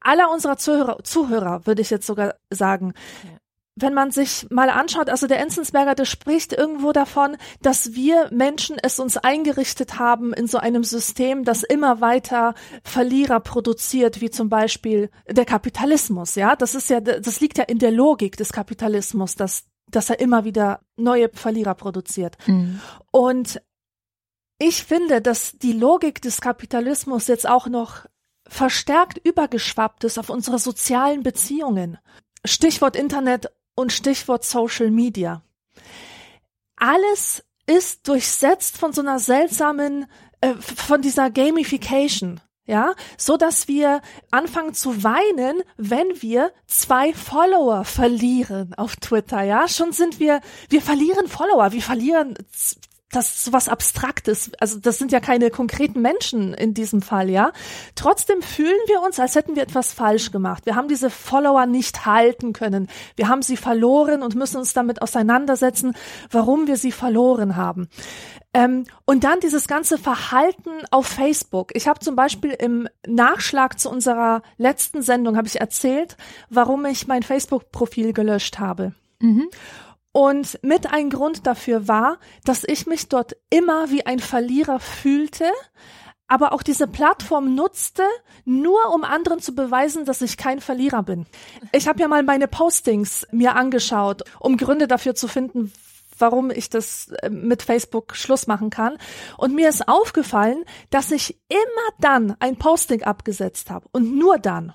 aller 0.00 0.30
unserer 0.30 0.56
Zuhörer, 0.56 1.02
Zuhörer 1.04 1.66
würde 1.66 1.82
ich 1.82 1.90
jetzt 1.90 2.06
sogar 2.06 2.34
sagen. 2.50 2.94
Ja. 3.24 3.30
Wenn 3.74 3.94
man 3.94 4.10
sich 4.10 4.46
mal 4.50 4.68
anschaut, 4.68 5.08
also 5.08 5.26
der 5.26 5.40
Enzensberger, 5.40 5.94
der 5.94 6.04
spricht 6.04 6.52
irgendwo 6.52 6.92
davon, 6.92 7.38
dass 7.62 7.94
wir 7.94 8.28
Menschen 8.30 8.76
es 8.82 8.98
uns 8.98 9.16
eingerichtet 9.16 9.98
haben 9.98 10.34
in 10.34 10.46
so 10.46 10.58
einem 10.58 10.84
System, 10.84 11.44
das 11.44 11.62
immer 11.62 12.02
weiter 12.02 12.54
Verlierer 12.84 13.40
produziert, 13.40 14.20
wie 14.20 14.28
zum 14.28 14.50
Beispiel 14.50 15.10
der 15.26 15.46
Kapitalismus, 15.46 16.34
ja. 16.34 16.54
Das 16.54 16.74
ist 16.74 16.90
ja, 16.90 17.00
das 17.00 17.40
liegt 17.40 17.56
ja 17.56 17.64
in 17.64 17.78
der 17.78 17.92
Logik 17.92 18.36
des 18.36 18.52
Kapitalismus, 18.52 19.36
dass, 19.36 19.64
dass 19.90 20.10
er 20.10 20.20
immer 20.20 20.44
wieder 20.44 20.80
neue 20.96 21.30
Verlierer 21.32 21.74
produziert. 21.74 22.36
Mhm. 22.46 22.78
Und 23.10 23.62
ich 24.58 24.84
finde, 24.84 25.22
dass 25.22 25.58
die 25.58 25.72
Logik 25.72 26.20
des 26.20 26.42
Kapitalismus 26.42 27.26
jetzt 27.26 27.48
auch 27.48 27.68
noch 27.68 28.04
verstärkt 28.52 29.18
übergeschwappt 29.24 30.04
ist 30.04 30.18
auf 30.18 30.28
unsere 30.28 30.58
sozialen 30.58 31.22
Beziehungen. 31.22 31.98
Stichwort 32.44 32.96
Internet 32.96 33.50
und 33.74 33.92
Stichwort 33.92 34.44
Social 34.44 34.90
Media. 34.90 35.42
Alles 36.76 37.42
ist 37.66 38.06
durchsetzt 38.08 38.76
von 38.76 38.92
so 38.92 39.00
einer 39.00 39.18
seltsamen, 39.18 40.06
äh, 40.42 40.54
von 40.54 41.00
dieser 41.00 41.30
Gamification. 41.30 42.40
Ja, 42.64 42.94
so 43.16 43.36
dass 43.36 43.66
wir 43.66 44.02
anfangen 44.30 44.72
zu 44.72 45.02
weinen, 45.02 45.62
wenn 45.76 46.22
wir 46.22 46.52
zwei 46.68 47.12
Follower 47.12 47.84
verlieren 47.84 48.72
auf 48.74 48.94
Twitter. 48.96 49.42
Ja, 49.42 49.66
schon 49.66 49.90
sind 49.90 50.20
wir, 50.20 50.40
wir 50.68 50.80
verlieren 50.80 51.26
Follower, 51.26 51.72
wir 51.72 51.82
verlieren 51.82 52.38
das 53.12 53.28
ist 53.28 53.44
sowas 53.44 53.68
Abstraktes. 53.68 54.50
Also 54.58 54.78
das 54.78 54.98
sind 54.98 55.12
ja 55.12 55.20
keine 55.20 55.50
konkreten 55.50 56.00
Menschen 56.00 56.54
in 56.54 56.74
diesem 56.74 57.02
Fall, 57.02 57.30
ja. 57.30 57.52
Trotzdem 57.94 58.42
fühlen 58.42 58.80
wir 58.86 59.02
uns, 59.02 59.20
als 59.20 59.34
hätten 59.34 59.54
wir 59.54 59.62
etwas 59.62 59.92
falsch 59.92 60.32
gemacht. 60.32 60.66
Wir 60.66 60.74
haben 60.74 60.88
diese 60.88 61.10
Follower 61.10 61.66
nicht 61.66 62.06
halten 62.06 62.52
können. 62.52 62.88
Wir 63.16 63.28
haben 63.28 63.42
sie 63.42 63.56
verloren 63.56 64.22
und 64.22 64.34
müssen 64.34 64.56
uns 64.56 64.72
damit 64.72 65.02
auseinandersetzen, 65.02 65.94
warum 66.30 66.66
wir 66.66 66.76
sie 66.76 66.92
verloren 66.92 67.56
haben. 67.56 67.88
Ähm, 68.54 68.84
und 69.06 69.24
dann 69.24 69.40
dieses 69.40 69.66
ganze 69.66 69.96
Verhalten 69.98 70.70
auf 70.90 71.06
Facebook. 71.06 71.70
Ich 71.74 71.88
habe 71.88 72.00
zum 72.00 72.16
Beispiel 72.16 72.50
im 72.50 72.88
Nachschlag 73.06 73.78
zu 73.78 73.90
unserer 73.90 74.42
letzten 74.58 75.02
Sendung 75.02 75.36
habe 75.36 75.48
ich 75.48 75.60
erzählt, 75.60 76.16
warum 76.50 76.84
ich 76.84 77.06
mein 77.06 77.22
Facebook-Profil 77.22 78.12
gelöscht 78.12 78.58
habe. 78.58 78.94
Mhm. 79.20 79.48
Und 80.12 80.58
mit 80.62 80.92
ein 80.92 81.08
Grund 81.08 81.46
dafür 81.46 81.88
war, 81.88 82.18
dass 82.44 82.64
ich 82.64 82.86
mich 82.86 83.08
dort 83.08 83.34
immer 83.48 83.90
wie 83.90 84.04
ein 84.04 84.18
Verlierer 84.18 84.78
fühlte, 84.78 85.50
aber 86.28 86.52
auch 86.52 86.62
diese 86.62 86.86
Plattform 86.86 87.54
nutzte, 87.54 88.04
nur 88.44 88.94
um 88.94 89.04
anderen 89.04 89.40
zu 89.40 89.54
beweisen, 89.54 90.04
dass 90.04 90.22
ich 90.22 90.36
kein 90.36 90.60
Verlierer 90.60 91.02
bin. 91.02 91.26
Ich 91.72 91.88
habe 91.88 92.00
ja 92.00 92.08
mal 92.08 92.22
meine 92.22 92.48
Postings 92.48 93.26
mir 93.32 93.54
angeschaut, 93.54 94.22
um 94.38 94.56
Gründe 94.56 94.86
dafür 94.86 95.14
zu 95.14 95.28
finden, 95.28 95.72
warum 96.18 96.50
ich 96.50 96.70
das 96.70 97.08
äh, 97.08 97.28
mit 97.28 97.62
Facebook 97.62 98.16
Schluss 98.16 98.46
machen 98.46 98.70
kann. 98.70 98.96
Und 99.36 99.54
mir 99.54 99.68
ist 99.68 99.88
aufgefallen, 99.88 100.64
dass 100.90 101.10
ich 101.10 101.38
immer 101.48 101.96
dann 102.00 102.36
ein 102.40 102.56
Posting 102.56 103.02
abgesetzt 103.02 103.70
habe 103.70 103.86
und 103.92 104.16
nur 104.16 104.38
dann, 104.38 104.72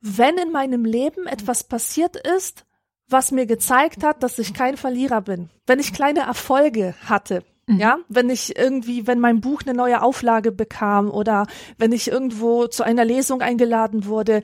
wenn 0.00 0.38
in 0.38 0.52
meinem 0.52 0.84
Leben 0.84 1.26
etwas 1.26 1.64
passiert 1.64 2.16
ist, 2.16 2.66
was 3.08 3.32
mir 3.32 3.46
gezeigt 3.46 4.04
hat, 4.04 4.22
dass 4.22 4.38
ich 4.38 4.54
kein 4.54 4.76
Verlierer 4.76 5.20
bin. 5.20 5.50
Wenn 5.66 5.78
ich 5.78 5.92
kleine 5.92 6.20
Erfolge 6.20 6.94
hatte, 7.04 7.42
mhm. 7.66 7.78
ja, 7.78 7.98
wenn 8.08 8.30
ich 8.30 8.58
irgendwie, 8.58 9.06
wenn 9.06 9.20
mein 9.20 9.40
Buch 9.40 9.62
eine 9.64 9.74
neue 9.74 10.02
Auflage 10.02 10.52
bekam 10.52 11.10
oder 11.10 11.46
wenn 11.78 11.92
ich 11.92 12.10
irgendwo 12.10 12.66
zu 12.66 12.82
einer 12.82 13.04
Lesung 13.04 13.40
eingeladen 13.40 14.06
wurde, 14.06 14.42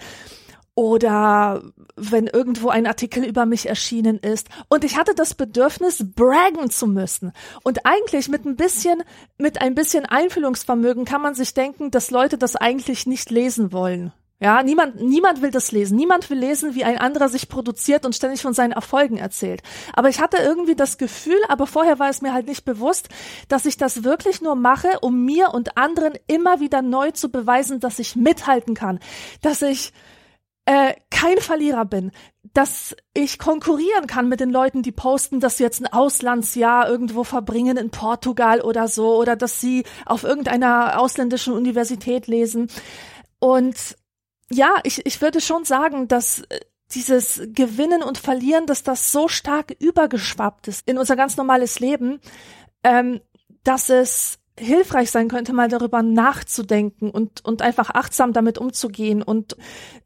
oder 0.75 1.63
wenn 1.97 2.27
irgendwo 2.27 2.69
ein 2.69 2.87
Artikel 2.87 3.25
über 3.25 3.47
mich 3.47 3.69
erschienen 3.69 4.19
ist. 4.19 4.49
Und 4.69 4.85
ich 4.85 4.97
hatte 4.97 5.15
das 5.15 5.35
Bedürfnis, 5.35 6.05
braggen 6.15 6.71
zu 6.71 6.87
müssen. 6.87 7.33
Und 7.63 7.87
eigentlich 7.87 8.29
mit 8.29 8.45
ein 8.45 8.57
bisschen, 8.57 9.03
mit 9.39 9.61
ein 9.61 9.75
bisschen 9.75 10.05
Einfühlungsvermögen 10.05 11.05
kann 11.05 11.23
man 11.23 11.35
sich 11.35 11.55
denken, 11.55 11.91
dass 11.91 12.11
Leute 12.11 12.39
das 12.39 12.57
eigentlich 12.57 13.07
nicht 13.07 13.31
lesen 13.31 13.73
wollen. 13.73 14.13
Ja, 14.41 14.63
niemand, 14.63 15.01
niemand 15.01 15.43
will 15.43 15.53
das 15.53 15.71
lesen. 15.71 15.97
Niemand 15.97 16.29
will 16.29 16.39
lesen, 16.39 16.75
wie 16.75 16.85
ein 16.85 16.99
anderer 16.99 17.29
sich 17.29 17.49
produziert 17.49 18.05
und 18.05 18.15
ständig 18.17 18.43
von 18.43 18.53
seinen 18.53 18.73
Erfolgen 18.73 19.17
erzählt. 19.17 19.63
Aber 19.93 20.09
ich 20.09 20.21
hatte 20.21 20.39
irgendwie 20.39 20.75
das 20.75 20.99
Gefühl, 20.99 21.39
aber 21.49 21.67
vorher 21.67 21.99
war 21.99 22.11
es 22.11 22.21
mir 22.21 22.35
halt 22.35 22.47
nicht 22.49 22.65
bewusst, 22.65 23.09
dass 23.49 23.65
ich 23.65 23.77
das 23.77 24.03
wirklich 24.03 24.43
nur 24.43 24.57
mache, 24.57 24.99
um 25.01 25.25
mir 25.25 25.55
und 25.55 25.79
anderen 25.79 26.15
immer 26.27 26.59
wieder 26.61 26.83
neu 26.83 27.13
zu 27.13 27.31
beweisen, 27.31 27.79
dass 27.79 28.01
ich 28.01 28.17
mithalten 28.17 28.75
kann, 28.75 28.99
dass 29.41 29.63
ich 29.63 29.93
äh, 30.67 30.95
kein 31.11 31.39
Verlierer 31.39 31.85
bin, 31.85 32.11
dass 32.55 32.97
ich 33.13 33.39
konkurrieren 33.39 34.07
kann 34.07 34.29
mit 34.29 34.41
den 34.41 34.51
Leuten, 34.51 34.83
die 34.83 34.93
posten, 34.93 35.39
dass 35.41 35.59
sie 35.59 35.63
jetzt 35.63 35.81
ein 35.81 35.93
Auslandsjahr 35.93 36.89
irgendwo 36.89 37.23
verbringen 37.23 37.77
in 37.77 37.91
Portugal 37.91 38.61
oder 38.61 38.89
so, 38.89 39.17
oder 39.17 39.37
dass 39.37 39.61
sie 39.61 39.85
auf 40.07 40.25
irgendeiner 40.25 40.99
ausländischen 40.99 41.53
Universität 41.53 42.27
lesen. 42.27 42.69
Und 43.39 43.77
ja, 44.55 44.77
ich, 44.85 45.05
ich 45.05 45.21
würde 45.21 45.41
schon 45.41 45.65
sagen, 45.65 46.09
dass 46.09 46.41
äh, 46.49 46.61
dieses 46.93 47.43
Gewinnen 47.49 48.03
und 48.03 48.19
Verlieren, 48.19 48.67
dass 48.67 48.83
das 48.83 49.11
so 49.11 49.29
stark 49.29 49.75
übergeschwappt 49.81 50.69
ist 50.69 50.89
in 50.89 50.99
unser 50.99 51.17
ganz 51.17 51.37
normales 51.37 51.81
Leben, 51.81 52.21
ähm, 52.83 53.21
dass 53.65 53.89
es 53.89 54.39
hilfreich 54.59 55.11
sein 55.11 55.29
könnte, 55.29 55.53
mal 55.53 55.69
darüber 55.69 56.03
nachzudenken 56.03 57.11
und, 57.11 57.45
und 57.45 57.63
einfach 57.63 57.91
achtsam 57.91 58.33
damit 58.33 58.59
umzugehen 58.59 59.23
und 59.23 59.57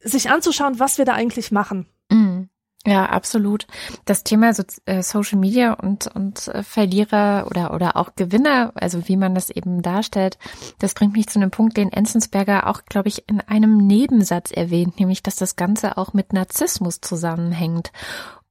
sich 0.01 0.31
anzuschauen, 0.31 0.79
was 0.79 0.97
wir 0.97 1.05
da 1.05 1.13
eigentlich 1.13 1.53
machen. 1.53 1.87
Mhm. 2.11 2.49
Ja, 2.89 3.05
absolut. 3.05 3.67
Das 4.07 4.25
Thema 4.25 4.55
so, 4.55 4.63
äh, 4.87 5.03
Social 5.03 5.39
Media 5.39 5.75
und, 5.75 6.07
und 6.07 6.49
äh, 6.49 6.63
Verlierer 6.63 7.47
oder, 7.51 7.75
oder 7.75 7.99
auch 7.99 8.15
Gewinner, 8.17 8.73
also 8.77 9.09
wie 9.09 9.19
man 9.19 9.35
das 9.35 9.51
eben 9.51 9.83
darstellt, 9.83 10.39
das 10.79 10.95
bringt 10.95 11.13
mich 11.13 11.29
zu 11.29 11.39
einem 11.39 11.51
Punkt, 11.51 11.77
den 11.77 11.93
Enzensberger 11.93 12.67
auch, 12.67 12.87
glaube 12.87 13.09
ich, 13.09 13.29
in 13.29 13.43
einem 13.43 13.77
Nebensatz 13.77 14.53
erwähnt, 14.53 14.99
nämlich, 14.99 15.23
dass 15.23 15.37
das 15.37 15.55
Ganze 15.57 15.99
auch 15.99 16.15
mit 16.15 16.33
Narzissmus 16.33 17.03
zusammenhängt. 17.03 17.93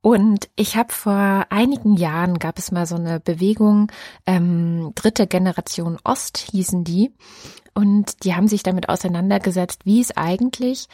Und 0.01 0.49
ich 0.55 0.77
habe 0.77 0.93
vor 0.93 1.47
einigen 1.49 1.95
Jahren 1.95 2.37
gab 2.37 2.59
es 2.59 2.71
mal 2.71 2.85
so 2.85 2.95
eine 2.95 3.19
Bewegung, 3.19 3.91
ähm, 4.27 4.91
dritte 4.93 5.25
Generation 5.25 5.97
Ost 6.03 6.37
hießen 6.37 6.83
die. 6.83 7.11
Und 7.73 8.23
die 8.23 8.35
haben 8.35 8.47
sich 8.47 8.61
damit 8.61 8.89
auseinandergesetzt, 8.89 9.81
wie 9.85 9.99
es 9.99 10.15
eigentlich 10.15 10.89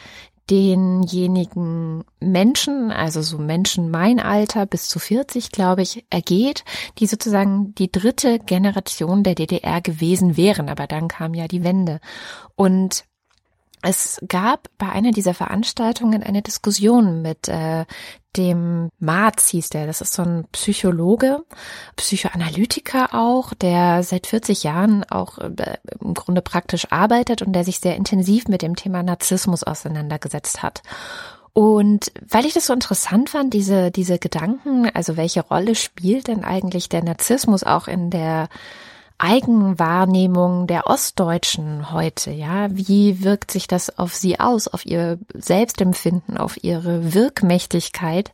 denjenigen 0.50 2.04
Menschen, 2.20 2.90
also 2.90 3.22
so 3.22 3.38
Menschen 3.38 3.90
mein 3.90 4.20
Alter 4.20 4.66
bis 4.66 4.88
zu 4.88 4.98
40, 4.98 5.50
glaube 5.50 5.82
ich, 5.82 6.04
ergeht, 6.10 6.64
die 6.98 7.06
sozusagen 7.06 7.74
die 7.76 7.90
dritte 7.90 8.38
Generation 8.38 9.22
der 9.22 9.34
DDR 9.34 9.80
gewesen 9.80 10.36
wären. 10.36 10.68
Aber 10.68 10.86
dann 10.86 11.08
kam 11.08 11.34
ja 11.34 11.48
die 11.48 11.64
Wende. 11.64 12.00
Und 12.56 13.04
es 13.82 14.18
gab 14.28 14.68
bei 14.78 14.88
einer 14.88 15.10
dieser 15.10 15.34
Veranstaltungen 15.34 16.22
eine 16.22 16.42
Diskussion 16.42 17.22
mit 17.22 17.48
äh, 17.48 17.84
dem 18.36 18.90
Marz 18.98 19.48
hieß 19.48 19.70
der. 19.70 19.86
Das 19.86 20.00
ist 20.00 20.12
so 20.12 20.22
ein 20.22 20.44
Psychologe, 20.52 21.44
Psychoanalytiker 21.96 23.14
auch, 23.14 23.54
der 23.54 24.02
seit 24.02 24.26
40 24.26 24.64
Jahren 24.64 25.04
auch 25.04 25.38
äh, 25.38 25.78
im 26.00 26.14
Grunde 26.14 26.42
praktisch 26.42 26.86
arbeitet 26.90 27.42
und 27.42 27.52
der 27.52 27.64
sich 27.64 27.80
sehr 27.80 27.96
intensiv 27.96 28.48
mit 28.48 28.62
dem 28.62 28.76
Thema 28.76 29.02
Narzissmus 29.02 29.62
auseinandergesetzt 29.62 30.62
hat. 30.62 30.82
Und 31.54 32.10
weil 32.28 32.46
ich 32.46 32.54
das 32.54 32.66
so 32.66 32.72
interessant 32.72 33.30
fand, 33.30 33.54
diese, 33.54 33.92
diese 33.92 34.18
Gedanken, 34.18 34.90
also 34.92 35.16
welche 35.16 35.42
Rolle 35.42 35.76
spielt 35.76 36.26
denn 36.26 36.44
eigentlich 36.44 36.88
der 36.88 37.04
Narzissmus 37.04 37.62
auch 37.62 37.86
in 37.86 38.10
der 38.10 38.48
Eigenwahrnehmung 39.18 40.66
der 40.66 40.88
Ostdeutschen 40.88 41.92
heute, 41.92 42.32
ja? 42.32 42.68
Wie 42.70 43.22
wirkt 43.22 43.50
sich 43.50 43.68
das 43.68 43.98
auf 43.98 44.14
sie 44.14 44.40
aus, 44.40 44.66
auf 44.66 44.84
ihr 44.84 45.18
Selbstempfinden, 45.32 46.36
auf 46.36 46.62
ihre 46.64 47.14
Wirkmächtigkeit? 47.14 48.32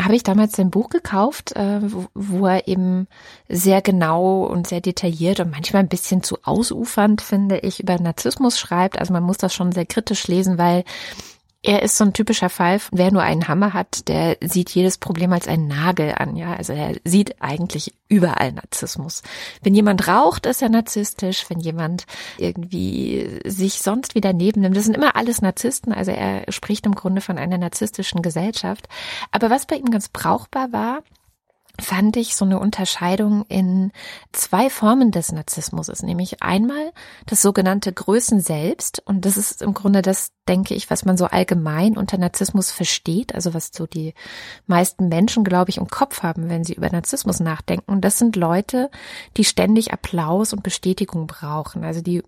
Habe 0.00 0.14
ich 0.14 0.22
damals 0.22 0.58
ein 0.58 0.70
Buch 0.70 0.90
gekauft, 0.90 1.56
äh, 1.56 1.80
wo 2.14 2.46
er 2.46 2.68
eben 2.68 3.08
sehr 3.48 3.82
genau 3.82 4.44
und 4.44 4.68
sehr 4.68 4.80
detailliert 4.80 5.40
und 5.40 5.50
manchmal 5.50 5.82
ein 5.82 5.88
bisschen 5.88 6.22
zu 6.22 6.38
ausufernd, 6.44 7.20
finde 7.20 7.58
ich, 7.58 7.80
über 7.80 7.98
Narzissmus 7.98 8.58
schreibt. 8.58 8.98
Also 8.98 9.12
man 9.12 9.24
muss 9.24 9.38
das 9.38 9.52
schon 9.52 9.72
sehr 9.72 9.86
kritisch 9.86 10.28
lesen, 10.28 10.56
weil 10.56 10.84
er 11.64 11.82
ist 11.82 11.96
so 11.96 12.04
ein 12.04 12.12
typischer 12.12 12.50
Fall, 12.50 12.80
wer 12.90 13.12
nur 13.12 13.22
einen 13.22 13.46
Hammer 13.46 13.72
hat, 13.72 14.08
der 14.08 14.36
sieht 14.40 14.70
jedes 14.70 14.98
Problem 14.98 15.32
als 15.32 15.46
einen 15.46 15.68
Nagel 15.68 16.14
an, 16.16 16.34
ja. 16.34 16.54
Also 16.54 16.72
er 16.72 16.96
sieht 17.04 17.40
eigentlich 17.40 17.94
überall 18.08 18.52
Narzissmus. 18.52 19.22
Wenn 19.62 19.74
jemand 19.74 20.08
raucht, 20.08 20.46
ist 20.46 20.60
er 20.60 20.70
narzisstisch. 20.70 21.48
Wenn 21.48 21.60
jemand 21.60 22.04
irgendwie 22.36 23.40
sich 23.44 23.80
sonst 23.80 24.16
wieder 24.16 24.32
neben 24.32 24.60
nimmt, 24.60 24.76
das 24.76 24.84
sind 24.84 24.96
immer 24.96 25.14
alles 25.14 25.40
Narzissten. 25.40 25.92
Also 25.92 26.10
er 26.10 26.50
spricht 26.50 26.84
im 26.84 26.96
Grunde 26.96 27.20
von 27.20 27.38
einer 27.38 27.58
narzisstischen 27.58 28.22
Gesellschaft. 28.22 28.88
Aber 29.30 29.48
was 29.48 29.66
bei 29.66 29.76
ihm 29.76 29.90
ganz 29.90 30.08
brauchbar 30.08 30.72
war, 30.72 31.02
fand 31.80 32.16
ich 32.16 32.36
so 32.36 32.44
eine 32.44 32.58
Unterscheidung 32.58 33.46
in 33.48 33.92
zwei 34.32 34.68
Formen 34.68 35.10
des 35.10 35.32
Narzissmus 35.32 35.88
ist, 35.88 36.02
nämlich 36.02 36.42
einmal 36.42 36.92
das 37.26 37.40
sogenannte 37.40 37.92
Größen 37.92 38.40
selbst 38.40 39.02
und 39.06 39.24
das 39.24 39.36
ist 39.36 39.62
im 39.62 39.72
Grunde 39.72 40.02
das, 40.02 40.32
denke 40.46 40.74
ich, 40.74 40.90
was 40.90 41.04
man 41.04 41.16
so 41.16 41.26
allgemein 41.26 41.96
unter 41.96 42.18
Narzissmus 42.18 42.70
versteht, 42.70 43.34
also 43.34 43.54
was 43.54 43.70
so 43.72 43.86
die 43.86 44.12
meisten 44.66 45.08
Menschen, 45.08 45.44
glaube 45.44 45.70
ich, 45.70 45.78
im 45.78 45.88
Kopf 45.88 46.22
haben, 46.22 46.50
wenn 46.50 46.64
sie 46.64 46.74
über 46.74 46.90
Narzissmus 46.90 47.40
nachdenken. 47.40 47.90
Und 47.90 48.02
das 48.02 48.18
sind 48.18 48.36
Leute, 48.36 48.90
die 49.36 49.44
ständig 49.44 49.92
Applaus 49.92 50.52
und 50.52 50.62
Bestätigung 50.62 51.26
brauchen, 51.26 51.84
also 51.84 52.02
die 52.02 52.22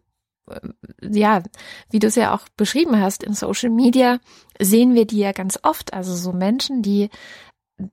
äh, 0.48 0.60
ja, 1.02 1.42
wie 1.90 1.98
du 1.98 2.06
es 2.06 2.14
ja 2.14 2.34
auch 2.34 2.48
beschrieben 2.56 3.00
hast, 3.00 3.22
in 3.22 3.34
Social 3.34 3.70
Media 3.70 4.18
sehen 4.60 4.94
wir 4.94 5.06
die 5.06 5.18
ja 5.18 5.32
ganz 5.32 5.58
oft. 5.62 5.92
Also 5.92 6.14
so 6.14 6.32
Menschen, 6.32 6.82
die 6.82 7.10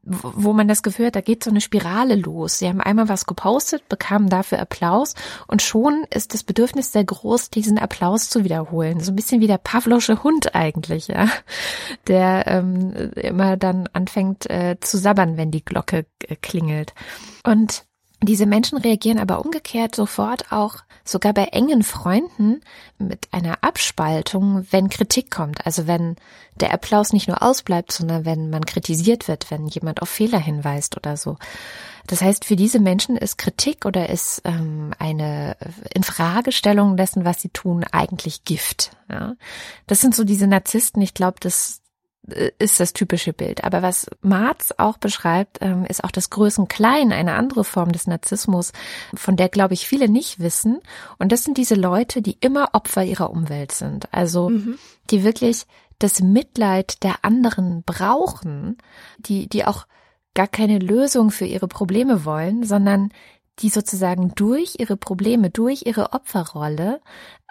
wo 0.03 0.53
man 0.53 0.67
das 0.67 0.83
Gefühl 0.83 1.07
hat, 1.07 1.15
da 1.15 1.21
geht 1.21 1.43
so 1.43 1.49
eine 1.49 1.61
Spirale 1.61 2.15
los. 2.15 2.59
Sie 2.59 2.67
haben 2.67 2.81
einmal 2.81 3.09
was 3.09 3.25
gepostet, 3.25 3.89
bekamen 3.89 4.29
dafür 4.29 4.59
Applaus 4.59 5.15
und 5.47 5.63
schon 5.63 6.05
ist 6.13 6.33
das 6.33 6.43
Bedürfnis 6.43 6.91
sehr 6.91 7.03
groß, 7.03 7.49
diesen 7.49 7.79
Applaus 7.79 8.29
zu 8.29 8.43
wiederholen. 8.43 8.99
So 8.99 9.11
ein 9.11 9.15
bisschen 9.15 9.41
wie 9.41 9.47
der 9.47 9.57
Pavlosche 9.57 10.23
Hund 10.23 10.53
eigentlich, 10.53 11.07
ja, 11.07 11.27
der 12.07 12.45
ähm, 12.47 13.11
immer 13.15 13.57
dann 13.57 13.89
anfängt 13.93 14.47
äh, 14.49 14.77
zu 14.79 14.97
sabbern, 14.97 15.37
wenn 15.37 15.49
die 15.49 15.65
Glocke 15.65 16.05
äh, 16.27 16.35
klingelt. 16.35 16.93
Und 17.43 17.85
diese 18.23 18.45
Menschen 18.45 18.77
reagieren 18.77 19.17
aber 19.17 19.43
umgekehrt 19.43 19.95
sofort 19.95 20.51
auch 20.51 20.77
sogar 21.03 21.33
bei 21.33 21.45
engen 21.45 21.81
Freunden 21.83 22.61
mit 22.99 23.27
einer 23.31 23.63
Abspaltung, 23.63 24.67
wenn 24.69 24.89
Kritik 24.89 25.31
kommt. 25.31 25.65
Also 25.65 25.87
wenn 25.87 26.15
der 26.55 26.73
Applaus 26.73 27.13
nicht 27.13 27.27
nur 27.27 27.41
ausbleibt, 27.41 27.91
sondern 27.91 28.23
wenn 28.23 28.51
man 28.51 28.65
kritisiert 28.65 29.27
wird, 29.27 29.49
wenn 29.49 29.67
jemand 29.67 30.03
auf 30.03 30.09
Fehler 30.09 30.37
hinweist 30.37 30.97
oder 30.97 31.17
so. 31.17 31.37
Das 32.07 32.21
heißt, 32.21 32.45
für 32.45 32.55
diese 32.55 32.79
Menschen 32.79 33.17
ist 33.17 33.37
Kritik 33.37 33.85
oder 33.85 34.09
ist 34.09 34.41
ähm, 34.43 34.91
eine 34.99 35.55
Infragestellung 35.93 36.97
dessen, 36.97 37.25
was 37.25 37.41
sie 37.41 37.49
tun, 37.49 37.85
eigentlich 37.91 38.43
Gift. 38.43 38.91
Ja? 39.09 39.35
Das 39.87 40.01
sind 40.01 40.15
so 40.15 40.23
diese 40.23 40.47
Narzissten. 40.47 41.01
Ich 41.01 41.13
glaube, 41.13 41.37
das 41.39 41.80
ist 42.59 42.79
das 42.79 42.93
typische 42.93 43.33
Bild. 43.33 43.63
Aber 43.63 43.81
was 43.81 44.07
Marz 44.21 44.73
auch 44.77 44.97
beschreibt, 44.97 45.57
ähm, 45.61 45.85
ist 45.85 46.03
auch 46.03 46.11
das 46.11 46.29
Größen-Klein, 46.29 47.11
eine 47.11 47.33
andere 47.33 47.63
Form 47.63 47.91
des 47.91 48.07
Narzissmus, 48.07 48.73
von 49.15 49.35
der, 49.35 49.49
glaube 49.49 49.73
ich, 49.73 49.87
viele 49.87 50.07
nicht 50.07 50.39
wissen. 50.39 50.79
Und 51.17 51.31
das 51.31 51.43
sind 51.43 51.57
diese 51.57 51.75
Leute, 51.75 52.21
die 52.21 52.37
immer 52.39 52.69
Opfer 52.73 53.03
ihrer 53.03 53.31
Umwelt 53.31 53.71
sind. 53.71 54.07
Also, 54.13 54.49
mhm. 54.49 54.77
die 55.09 55.23
wirklich 55.23 55.65
das 55.97 56.21
Mitleid 56.21 57.03
der 57.03 57.23
anderen 57.25 57.83
brauchen, 57.83 58.77
die, 59.17 59.47
die 59.47 59.65
auch 59.65 59.87
gar 60.33 60.47
keine 60.47 60.79
Lösung 60.79 61.31
für 61.31 61.45
ihre 61.45 61.67
Probleme 61.67 62.23
wollen, 62.23 62.63
sondern 62.63 63.09
die 63.59 63.69
sozusagen 63.69 64.33
durch 64.35 64.75
ihre 64.79 64.95
Probleme, 64.95 65.49
durch 65.49 65.85
ihre 65.85 66.13
Opferrolle 66.13 67.01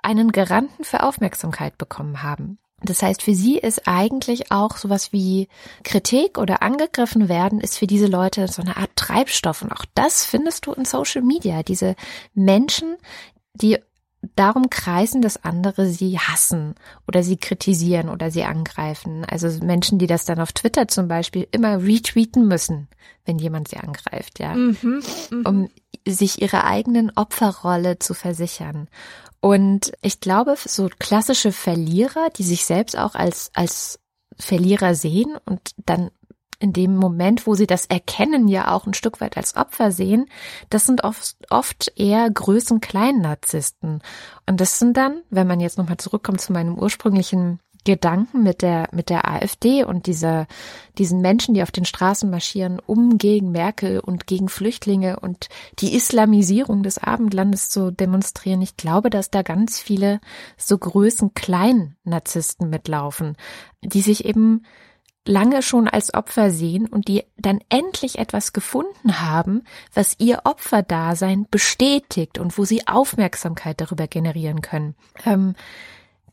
einen 0.03 0.33
Garanten 0.33 0.85
für 0.85 1.03
Aufmerksamkeit 1.03 1.77
bekommen 1.77 2.23
haben. 2.23 2.59
Das 2.83 3.03
heißt, 3.03 3.23
für 3.23 3.35
sie 3.35 3.59
ist 3.59 3.87
eigentlich 3.87 4.51
auch 4.51 4.77
sowas 4.77 5.13
wie 5.13 5.49
Kritik 5.85 6.39
oder 6.39 6.63
angegriffen 6.63 7.29
werden, 7.29 7.61
ist 7.61 7.79
für 7.79 7.87
diese 7.87 8.07
Leute 8.07 8.49
so 8.49 8.63
eine 8.63 8.77
Art 8.77 8.91
Treibstoff. 8.97 9.63
Und 9.63 9.73
auch 9.73 9.85
das 9.95 10.25
findest 10.25 10.67
du 10.67 10.73
in 10.73 10.85
Social 10.85 11.23
Media. 11.23 11.63
Diese 11.63 11.95
Menschen, 12.35 12.97
die 13.55 13.79
darum 14.37 14.71
kreisen, 14.71 15.23
dass 15.23 15.45
andere 15.45 15.87
sie 15.87 16.19
hassen 16.19 16.75
oder 17.09 17.23
sie 17.23 17.37
kritisieren 17.37 18.09
oder 18.09 18.31
sie 18.31 18.45
angreifen. 18.45 19.25
Also 19.25 19.49
Menschen, 19.65 19.99
die 19.99 20.07
das 20.07 20.25
dann 20.25 20.41
auf 20.41 20.53
Twitter 20.53 20.89
zum 20.89 21.09
Beispiel 21.09 21.49
immer 21.53 21.83
retweeten 21.83 22.47
müssen, 22.47 22.89
wenn 23.25 23.39
jemand 23.39 23.69
sie 23.69 23.79
angreift, 23.79 24.39
ja, 24.39 24.55
mhm, 24.55 25.03
mh. 25.31 25.49
um 25.49 25.71
sich 26.07 26.41
ihre 26.41 26.65
eigenen 26.65 27.13
Opferrolle 27.15 27.99
zu 27.99 28.15
versichern. 28.15 28.89
Und 29.41 29.93
ich 30.03 30.21
glaube, 30.21 30.55
so 30.57 30.89
klassische 30.99 31.53
Verlierer, 31.53 32.29
die 32.37 32.43
sich 32.43 32.65
selbst 32.65 32.97
auch 32.99 33.15
als, 33.15 33.51
als 33.55 33.99
Verlierer 34.39 34.95
sehen 34.95 35.37
und 35.47 35.73
dann 35.87 36.11
in 36.61 36.75
dem 36.75 36.95
Moment, 36.95 37.47
wo 37.47 37.55
sie 37.55 37.67
das 37.67 37.87
Erkennen 37.87 38.47
ja 38.47 38.73
auch 38.73 38.87
ein 38.87 38.93
Stück 38.93 39.21
weit 39.23 39.39
als 39.39 39.57
Opfer 39.57 39.93
sehen, 39.93 40.27
das 40.69 40.85
sind 40.85 41.05
oft, 41.05 41.37
oft 41.49 41.91
eher 41.97 42.31
Größen-Klein-Narzissten. 42.31 44.03
Und 44.47 44.61
das 44.61 44.79
sind 44.79 44.97
dann, 44.97 45.23
wenn 45.31 45.47
man 45.47 45.61
jetzt 45.61 45.79
nochmal 45.79 45.97
zurückkommt 45.97 46.43
zu 46.43 46.53
meinem 46.53 46.79
ursprünglichen 46.79 47.61
Gedanken 47.85 48.43
mit 48.43 48.63
der, 48.63 48.89
mit 48.93 49.11
der 49.11 49.29
AfD 49.29 49.85
und 49.85 50.07
dieser, 50.07 50.47
diesen 50.99 51.21
Menschen, 51.21 51.55
die 51.55 51.63
auf 51.63 51.71
den 51.71 51.85
Straßen 51.85 52.31
marschieren, 52.31 52.79
um 52.85 53.19
gegen 53.19 53.51
Merkel 53.51 54.01
und 54.01 54.27
gegen 54.27 54.49
Flüchtlinge 54.49 55.19
und 55.21 55.49
die 55.79 55.95
Islamisierung 55.95 56.83
des 56.83 56.99
Abendlandes 56.99 57.69
zu 57.69 57.91
demonstrieren. 57.91 58.63
Ich 58.63 58.77
glaube, 58.77 59.11
dass 59.11 59.31
da 59.31 59.43
ganz 59.43 59.81
viele 59.81 60.21
so 60.57 60.77
Größen 60.79 61.35
klein 61.35 61.97
Narzissten 62.05 62.69
mitlaufen, 62.71 63.37
die 63.83 64.03
sich 64.03 64.25
eben 64.25 64.63
lange 65.27 65.63
schon 65.63 65.87
als 65.87 66.15
Opfer 66.15 66.51
sehen 66.51 66.87
und 66.87 67.09
die 67.09 67.25
dann 67.37 67.61
endlich 67.69 68.19
etwas 68.19 68.53
gefunden 68.53 69.21
haben, 69.21 69.63
was 69.95 70.17
ihr 70.19 70.41
Opferdasein 70.45 71.47
bestätigt 71.51 72.39
und 72.39 72.57
wo 72.57 72.65
sie 72.65 72.87
Aufmerksamkeit 72.87 73.81
darüber 73.81 74.07
generieren 74.07 74.63
können. 74.63 74.95
Ähm, 75.25 75.55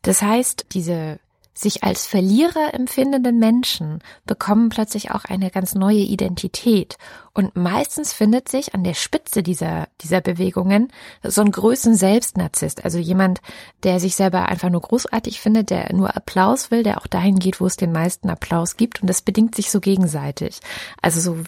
das 0.02 0.22
heißt, 0.22 0.66
diese 0.72 1.20
sich 1.58 1.82
als 1.82 2.06
Verlierer 2.06 2.72
empfindenden 2.72 3.38
Menschen 3.38 3.98
bekommen 4.26 4.68
plötzlich 4.68 5.10
auch 5.10 5.24
eine 5.24 5.50
ganz 5.50 5.74
neue 5.74 5.98
Identität. 5.98 6.96
Und 7.34 7.56
meistens 7.56 8.12
findet 8.12 8.48
sich 8.48 8.74
an 8.74 8.84
der 8.84 8.94
Spitze 8.94 9.42
dieser, 9.42 9.88
dieser 10.00 10.20
Bewegungen 10.20 10.92
so 11.22 11.40
ein 11.40 11.50
Größen 11.50 11.94
Selbstnarzisst, 11.94 12.84
also 12.84 12.98
jemand, 12.98 13.40
der 13.82 13.98
sich 13.98 14.14
selber 14.14 14.48
einfach 14.48 14.70
nur 14.70 14.82
großartig 14.82 15.40
findet, 15.40 15.70
der 15.70 15.92
nur 15.92 16.16
Applaus 16.16 16.70
will, 16.70 16.82
der 16.82 16.98
auch 16.98 17.06
dahin 17.06 17.38
geht, 17.38 17.60
wo 17.60 17.66
es 17.66 17.76
den 17.76 17.92
meisten 17.92 18.30
Applaus 18.30 18.76
gibt. 18.76 19.02
Und 19.02 19.08
das 19.08 19.22
bedingt 19.22 19.54
sich 19.54 19.70
so 19.70 19.80
gegenseitig. 19.80 20.60
Also 21.02 21.20
so, 21.20 21.42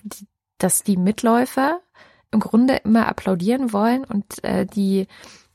dass 0.58 0.82
die 0.82 0.96
Mitläufer 0.96 1.80
im 2.32 2.40
Grunde 2.40 2.76
immer 2.84 3.06
applaudieren 3.06 3.72
wollen 3.72 4.04
und 4.04 4.42
äh, 4.44 4.66
die 4.66 5.06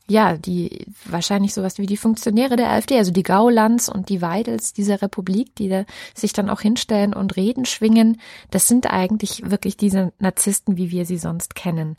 ja, 0.08 0.36
die 0.36 0.86
wahrscheinlich 1.04 1.52
sowas 1.52 1.78
wie 1.78 1.86
die 1.86 1.96
Funktionäre 1.96 2.56
der 2.56 2.70
AfD, 2.70 2.96
also 2.96 3.10
die 3.10 3.22
Gaulands 3.22 3.88
und 3.88 4.08
die 4.08 4.22
Weidels 4.22 4.72
dieser 4.72 5.02
Republik, 5.02 5.54
die 5.56 5.68
da 5.68 5.84
sich 6.14 6.32
dann 6.32 6.48
auch 6.48 6.60
hinstellen 6.60 7.12
und 7.12 7.36
Reden 7.36 7.64
schwingen, 7.64 8.20
das 8.50 8.68
sind 8.68 8.90
eigentlich 8.90 9.50
wirklich 9.50 9.76
diese 9.76 10.12
Narzissten, 10.18 10.76
wie 10.76 10.90
wir 10.90 11.06
sie 11.06 11.18
sonst 11.18 11.54
kennen. 11.54 11.96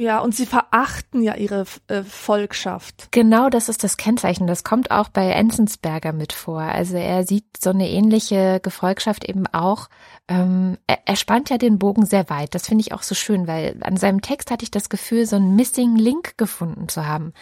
Ja, 0.00 0.20
und 0.20 0.32
sie 0.32 0.46
verachten 0.46 1.22
ja 1.22 1.34
ihre 1.34 1.64
äh, 1.88 2.04
Volkschaft. 2.04 3.08
Genau, 3.10 3.48
das 3.50 3.68
ist 3.68 3.82
das 3.82 3.96
Kennzeichen. 3.96 4.46
Das 4.46 4.62
kommt 4.62 4.92
auch 4.92 5.08
bei 5.08 5.28
Enzensberger 5.28 6.12
mit 6.12 6.32
vor. 6.32 6.60
Also 6.60 6.96
er 6.96 7.26
sieht 7.26 7.46
so 7.60 7.70
eine 7.70 7.90
ähnliche 7.90 8.60
Gefolgschaft 8.62 9.28
eben 9.28 9.48
auch 9.48 9.88
ähm, 10.28 10.76
er, 10.86 10.98
er 11.06 11.16
spannt 11.16 11.48
ja 11.48 11.56
den 11.56 11.78
Bogen 11.78 12.04
sehr 12.04 12.28
weit. 12.28 12.54
Das 12.54 12.68
finde 12.68 12.82
ich 12.82 12.92
auch 12.92 13.02
so 13.02 13.14
schön, 13.14 13.46
weil 13.46 13.76
an 13.80 13.96
seinem 13.96 14.20
Text 14.20 14.50
hatte 14.50 14.62
ich 14.62 14.70
das 14.70 14.90
Gefühl, 14.90 15.26
so 15.26 15.36
einen 15.36 15.56
Missing 15.56 15.96
Link 15.96 16.36
gefunden 16.36 16.88
zu 16.88 17.06
haben. 17.06 17.32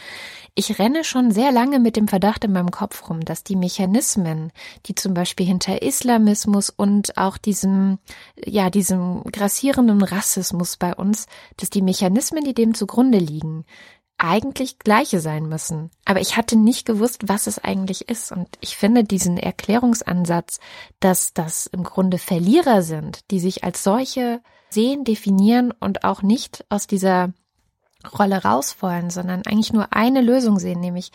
Ich 0.58 0.78
renne 0.78 1.04
schon 1.04 1.32
sehr 1.32 1.52
lange 1.52 1.78
mit 1.78 1.96
dem 1.96 2.08
Verdacht 2.08 2.42
in 2.44 2.52
meinem 2.52 2.70
Kopf 2.70 3.10
rum, 3.10 3.20
dass 3.20 3.44
die 3.44 3.56
Mechanismen, 3.56 4.52
die 4.86 4.94
zum 4.94 5.12
Beispiel 5.12 5.44
hinter 5.44 5.82
Islamismus 5.82 6.70
und 6.70 7.18
auch 7.18 7.36
diesem, 7.36 7.98
ja, 8.42 8.70
diesem 8.70 9.22
grassierenden 9.24 10.00
Rassismus 10.02 10.78
bei 10.78 10.94
uns, 10.94 11.26
dass 11.58 11.68
die 11.68 11.82
Mechanismen, 11.82 12.42
die 12.42 12.54
dem 12.54 12.72
zugrunde 12.72 13.18
liegen, 13.18 13.66
eigentlich 14.16 14.78
gleiche 14.78 15.20
sein 15.20 15.46
müssen. 15.46 15.90
Aber 16.06 16.22
ich 16.22 16.38
hatte 16.38 16.56
nicht 16.56 16.86
gewusst, 16.86 17.28
was 17.28 17.46
es 17.46 17.58
eigentlich 17.62 18.08
ist. 18.08 18.32
Und 18.32 18.48
ich 18.62 18.78
finde 18.78 19.04
diesen 19.04 19.36
Erklärungsansatz, 19.36 20.58
dass 21.00 21.34
das 21.34 21.66
im 21.66 21.84
Grunde 21.84 22.16
Verlierer 22.16 22.80
sind, 22.80 23.30
die 23.30 23.40
sich 23.40 23.62
als 23.62 23.82
solche 23.82 24.40
sehen, 24.70 25.04
definieren 25.04 25.70
und 25.80 26.04
auch 26.04 26.22
nicht 26.22 26.64
aus 26.70 26.86
dieser 26.86 27.34
Rolle 28.18 28.42
raus 28.44 28.76
wollen, 28.80 29.10
sondern 29.10 29.42
eigentlich 29.46 29.72
nur 29.72 29.92
eine 29.92 30.20
Lösung 30.20 30.58
sehen, 30.58 30.80
nämlich 30.80 31.12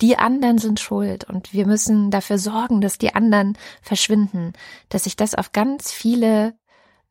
die 0.00 0.18
anderen 0.18 0.58
sind 0.58 0.80
schuld 0.80 1.24
und 1.24 1.52
wir 1.52 1.66
müssen 1.66 2.10
dafür 2.10 2.38
sorgen, 2.38 2.80
dass 2.80 2.98
die 2.98 3.14
anderen 3.14 3.56
verschwinden, 3.80 4.52
dass 4.88 5.04
sich 5.04 5.16
das 5.16 5.34
auf 5.34 5.52
ganz 5.52 5.92
viele 5.92 6.54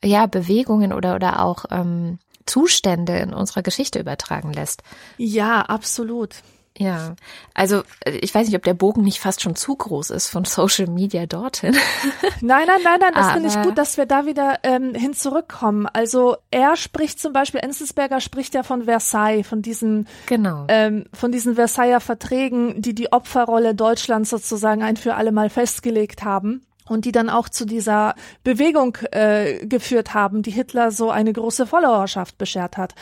ja 0.03 0.25
Bewegungen 0.25 0.91
oder 0.91 1.15
oder 1.15 1.43
auch 1.43 1.65
ähm, 1.71 2.19
Zustände 2.45 3.17
in 3.17 3.33
unserer 3.33 3.63
Geschichte 3.63 3.99
übertragen 3.99 4.51
lässt. 4.51 4.83
Ja, 5.17 5.61
absolut. 5.61 6.35
Ja, 6.77 7.15
also 7.53 7.83
äh, 8.03 8.11
ich 8.21 8.33
weiß 8.33 8.47
nicht, 8.47 8.55
ob 8.55 8.63
der 8.63 8.73
Bogen 8.73 9.03
nicht 9.03 9.19
fast 9.19 9.41
schon 9.41 9.55
zu 9.55 9.75
groß 9.75 10.09
ist 10.09 10.29
von 10.29 10.43
Social 10.43 10.87
Media 10.87 11.25
dorthin. 11.27 11.75
Nein, 12.41 12.67
nein, 12.67 12.81
nein, 12.83 12.99
nein, 12.99 13.13
das 13.13 13.31
finde 13.31 13.47
ich 13.47 13.61
gut, 13.61 13.77
dass 13.77 13.95
wir 13.97 14.05
da 14.05 14.25
wieder 14.25 14.59
ähm, 14.63 14.93
hin 14.95 15.13
zurückkommen. 15.13 15.87
Also 15.87 16.35
er 16.51 16.75
spricht 16.75 17.19
zum 17.19 17.31
Beispiel, 17.31 17.61
Enzensberger 17.61 18.19
spricht 18.19 18.53
ja 18.53 18.63
von 18.63 18.83
Versailles, 18.83 19.47
von 19.47 19.61
diesen, 19.61 20.07
genau. 20.25 20.65
ähm, 20.67 21.05
von 21.13 21.31
diesen 21.31 21.55
Versailler 21.55 22.01
Verträgen, 22.01 22.81
die 22.81 22.93
die 22.93 23.13
Opferrolle 23.13 23.75
Deutschlands 23.75 24.29
sozusagen 24.29 24.83
ein 24.83 24.97
für 24.97 25.15
alle 25.15 25.31
Mal 25.31 25.49
festgelegt 25.49 26.23
haben 26.23 26.65
und 26.87 27.05
die 27.05 27.11
dann 27.11 27.29
auch 27.29 27.49
zu 27.49 27.65
dieser 27.65 28.15
Bewegung 28.43 28.97
äh, 29.11 29.65
geführt 29.65 30.13
haben, 30.13 30.41
die 30.41 30.51
Hitler 30.51 30.91
so 30.91 31.11
eine 31.11 31.33
große 31.33 31.65
Followerschaft 31.65 32.37
beschert 32.37 32.77
hat. 32.77 32.93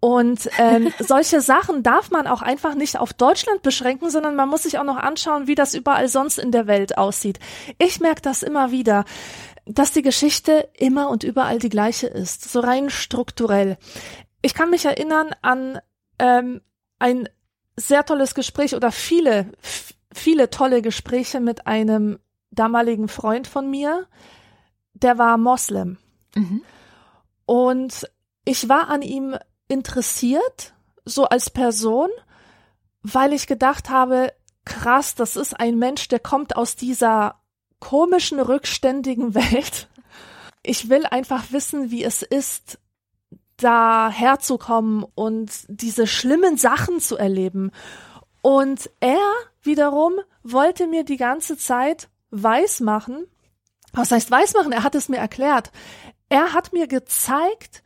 Und 0.00 0.48
ähm, 0.58 0.92
solche 0.98 1.40
Sachen 1.40 1.82
darf 1.82 2.10
man 2.10 2.26
auch 2.26 2.42
einfach 2.42 2.74
nicht 2.74 2.98
auf 2.98 3.12
Deutschland 3.12 3.62
beschränken, 3.62 4.10
sondern 4.10 4.36
man 4.36 4.48
muss 4.48 4.64
sich 4.64 4.78
auch 4.78 4.84
noch 4.84 4.96
anschauen, 4.96 5.46
wie 5.46 5.54
das 5.54 5.74
überall 5.74 6.08
sonst 6.08 6.38
in 6.38 6.52
der 6.52 6.66
Welt 6.66 6.98
aussieht. 6.98 7.38
Ich 7.78 8.00
merke 8.00 8.22
das 8.22 8.42
immer 8.42 8.70
wieder, 8.70 9.04
dass 9.66 9.92
die 9.92 10.02
Geschichte 10.02 10.68
immer 10.76 11.10
und 11.10 11.22
überall 11.22 11.58
die 11.58 11.68
gleiche 11.68 12.08
ist, 12.08 12.50
so 12.50 12.60
rein 12.60 12.90
strukturell. 12.90 13.76
Ich 14.42 14.54
kann 14.54 14.70
mich 14.70 14.84
erinnern 14.84 15.34
an 15.42 15.78
ähm, 16.18 16.60
ein 16.98 17.28
sehr 17.76 18.04
tolles 18.04 18.34
Gespräch 18.34 18.74
oder 18.74 18.90
viele, 18.90 19.52
viele 20.12 20.50
tolle 20.50 20.82
Gespräche 20.82 21.40
mit 21.40 21.66
einem 21.66 22.18
damaligen 22.60 23.08
Freund 23.08 23.46
von 23.46 23.70
mir, 23.70 24.06
der 24.92 25.16
war 25.16 25.38
Moslem. 25.38 25.96
Mhm. 26.34 26.62
Und 27.46 28.06
ich 28.44 28.68
war 28.68 28.88
an 28.88 29.00
ihm 29.00 29.34
interessiert, 29.66 30.74
so 31.06 31.24
als 31.24 31.48
Person, 31.48 32.10
weil 33.02 33.32
ich 33.32 33.46
gedacht 33.46 33.88
habe, 33.88 34.32
krass, 34.66 35.14
das 35.14 35.36
ist 35.36 35.58
ein 35.58 35.78
Mensch, 35.78 36.08
der 36.08 36.20
kommt 36.20 36.54
aus 36.54 36.76
dieser 36.76 37.40
komischen, 37.78 38.38
rückständigen 38.38 39.34
Welt. 39.34 39.88
Ich 40.62 40.90
will 40.90 41.06
einfach 41.06 41.52
wissen, 41.52 41.90
wie 41.90 42.04
es 42.04 42.20
ist, 42.20 42.78
da 43.56 44.10
herzukommen 44.10 45.06
und 45.14 45.50
diese 45.68 46.06
schlimmen 46.06 46.58
Sachen 46.58 47.00
zu 47.00 47.16
erleben. 47.16 47.72
Und 48.42 48.90
er 49.00 49.32
wiederum 49.62 50.12
wollte 50.42 50.86
mir 50.86 51.04
die 51.04 51.16
ganze 51.16 51.56
Zeit 51.56 52.08
weismachen. 52.30 53.26
Was 53.92 54.10
heißt 54.12 54.30
weismachen? 54.30 54.72
Er 54.72 54.82
hat 54.82 54.94
es 54.94 55.08
mir 55.08 55.18
erklärt. 55.18 55.72
Er 56.28 56.52
hat 56.52 56.72
mir 56.72 56.86
gezeigt, 56.86 57.82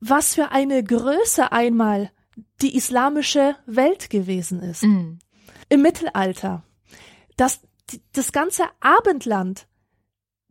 was 0.00 0.34
für 0.34 0.50
eine 0.50 0.84
Größe 0.84 1.50
einmal 1.52 2.10
die 2.62 2.76
islamische 2.76 3.56
Welt 3.66 4.10
gewesen 4.10 4.62
ist. 4.62 4.84
Mhm. 4.84 5.18
Im 5.68 5.82
Mittelalter. 5.82 6.62
Dass 7.36 7.60
das 8.12 8.32
ganze 8.32 8.64
Abendland, 8.80 9.66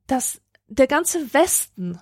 dass 0.07 0.41
der 0.67 0.87
ganze 0.87 1.33
Westen 1.33 2.01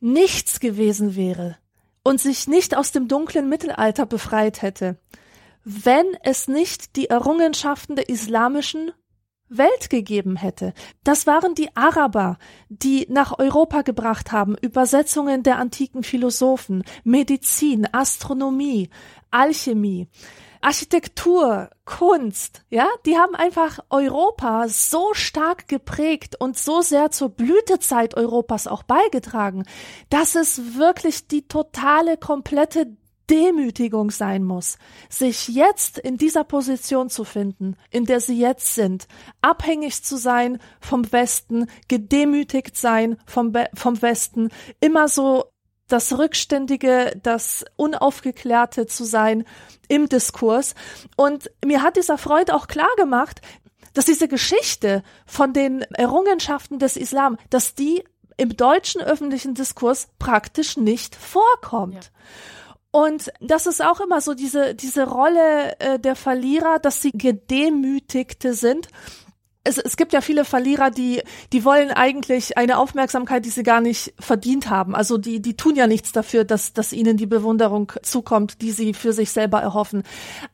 nichts 0.00 0.60
gewesen 0.60 1.16
wäre 1.16 1.56
und 2.02 2.20
sich 2.20 2.46
nicht 2.48 2.76
aus 2.76 2.92
dem 2.92 3.08
dunklen 3.08 3.48
Mittelalter 3.48 4.06
befreit 4.06 4.62
hätte, 4.62 4.98
wenn 5.64 6.06
es 6.22 6.48
nicht 6.48 6.96
die 6.96 7.10
Errungenschaften 7.10 7.96
der 7.96 8.08
islamischen 8.08 8.92
Welt 9.48 9.90
gegeben 9.90 10.36
hätte. 10.36 10.74
Das 11.04 11.26
waren 11.26 11.54
die 11.54 11.74
Araber, 11.76 12.38
die 12.68 13.06
nach 13.08 13.38
Europa 13.38 13.82
gebracht 13.82 14.32
haben 14.32 14.56
Übersetzungen 14.56 15.42
der 15.42 15.58
antiken 15.58 16.02
Philosophen, 16.02 16.84
Medizin, 17.04 17.86
Astronomie, 17.92 18.90
Alchemie, 19.30 20.08
Architektur, 20.60 21.70
Kunst, 21.84 22.64
ja, 22.68 22.88
die 23.06 23.16
haben 23.16 23.34
einfach 23.34 23.78
Europa 23.90 24.68
so 24.68 25.10
stark 25.12 25.68
geprägt 25.68 26.36
und 26.40 26.58
so 26.58 26.80
sehr 26.80 27.10
zur 27.10 27.28
Blütezeit 27.28 28.16
Europas 28.16 28.66
auch 28.66 28.82
beigetragen, 28.82 29.64
dass 30.10 30.34
es 30.34 30.76
wirklich 30.76 31.28
die 31.28 31.46
totale, 31.46 32.16
komplette 32.16 32.96
Demütigung 33.30 34.10
sein 34.10 34.44
muss, 34.44 34.78
sich 35.08 35.48
jetzt 35.48 35.98
in 35.98 36.16
dieser 36.16 36.44
Position 36.44 37.10
zu 37.10 37.24
finden, 37.24 37.76
in 37.90 38.04
der 38.04 38.20
sie 38.20 38.38
jetzt 38.38 38.74
sind, 38.74 39.06
abhängig 39.42 40.02
zu 40.04 40.16
sein 40.16 40.58
vom 40.80 41.10
Westen, 41.12 41.66
gedemütigt 41.88 42.76
sein 42.76 43.18
vom, 43.26 43.52
vom 43.74 44.02
Westen, 44.02 44.50
immer 44.80 45.08
so 45.08 45.44
das 45.88 46.18
Rückständige, 46.18 47.18
das 47.22 47.64
Unaufgeklärte 47.76 48.86
zu 48.86 49.04
sein 49.04 49.44
im 49.88 50.08
Diskurs. 50.08 50.74
Und 51.16 51.50
mir 51.64 51.82
hat 51.82 51.96
dieser 51.96 52.18
Freund 52.18 52.52
auch 52.52 52.66
klar 52.66 52.94
gemacht, 52.96 53.40
dass 53.94 54.04
diese 54.04 54.28
Geschichte 54.28 55.02
von 55.26 55.52
den 55.52 55.82
Errungenschaften 55.82 56.78
des 56.78 56.96
Islam, 56.96 57.38
dass 57.50 57.74
die 57.74 58.04
im 58.36 58.56
deutschen 58.56 59.00
öffentlichen 59.00 59.54
Diskurs 59.54 60.08
praktisch 60.18 60.76
nicht 60.76 61.16
vorkommt. 61.16 61.94
Ja. 61.94 62.10
Und 62.90 63.30
das 63.40 63.66
ist 63.66 63.82
auch 63.84 64.00
immer 64.00 64.20
so 64.20 64.34
diese, 64.34 64.74
diese 64.74 65.08
Rolle 65.08 65.78
äh, 65.78 65.98
der 65.98 66.16
Verlierer, 66.16 66.78
dass 66.78 67.02
sie 67.02 67.12
Gedemütigte 67.12 68.54
sind. 68.54 68.88
Es, 69.62 69.76
es 69.76 69.98
gibt 69.98 70.14
ja 70.14 70.22
viele 70.22 70.46
Verlierer, 70.46 70.90
die, 70.90 71.22
die 71.52 71.64
wollen 71.66 71.90
eigentlich 71.90 72.56
eine 72.56 72.78
Aufmerksamkeit, 72.78 73.44
die 73.44 73.50
sie 73.50 73.62
gar 73.62 73.82
nicht 73.82 74.14
verdient 74.18 74.70
haben. 74.70 74.94
Also 74.94 75.18
die, 75.18 75.42
die 75.42 75.54
tun 75.54 75.76
ja 75.76 75.86
nichts 75.86 76.12
dafür, 76.12 76.44
dass, 76.44 76.72
dass 76.72 76.94
ihnen 76.94 77.18
die 77.18 77.26
Bewunderung 77.26 77.92
zukommt, 78.02 78.62
die 78.62 78.70
sie 78.70 78.94
für 78.94 79.12
sich 79.12 79.32
selber 79.32 79.60
erhoffen. 79.60 80.04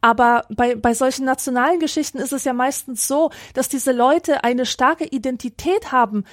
Aber 0.01 0.45
bei, 0.49 0.75
bei 0.75 0.93
solchen 0.95 1.27
nationalen 1.27 1.79
Geschichten 1.79 2.19
ist 2.19 2.33
es 2.33 2.43
ja 2.43 2.53
meistens 2.53 3.07
so, 3.07 3.31
dass 3.53 3.69
diese 3.69 3.93
Leute 3.93 4.43
eine 4.43 4.67
starke 4.67 5.05
Identität 5.05 5.93
haben, 5.93 6.25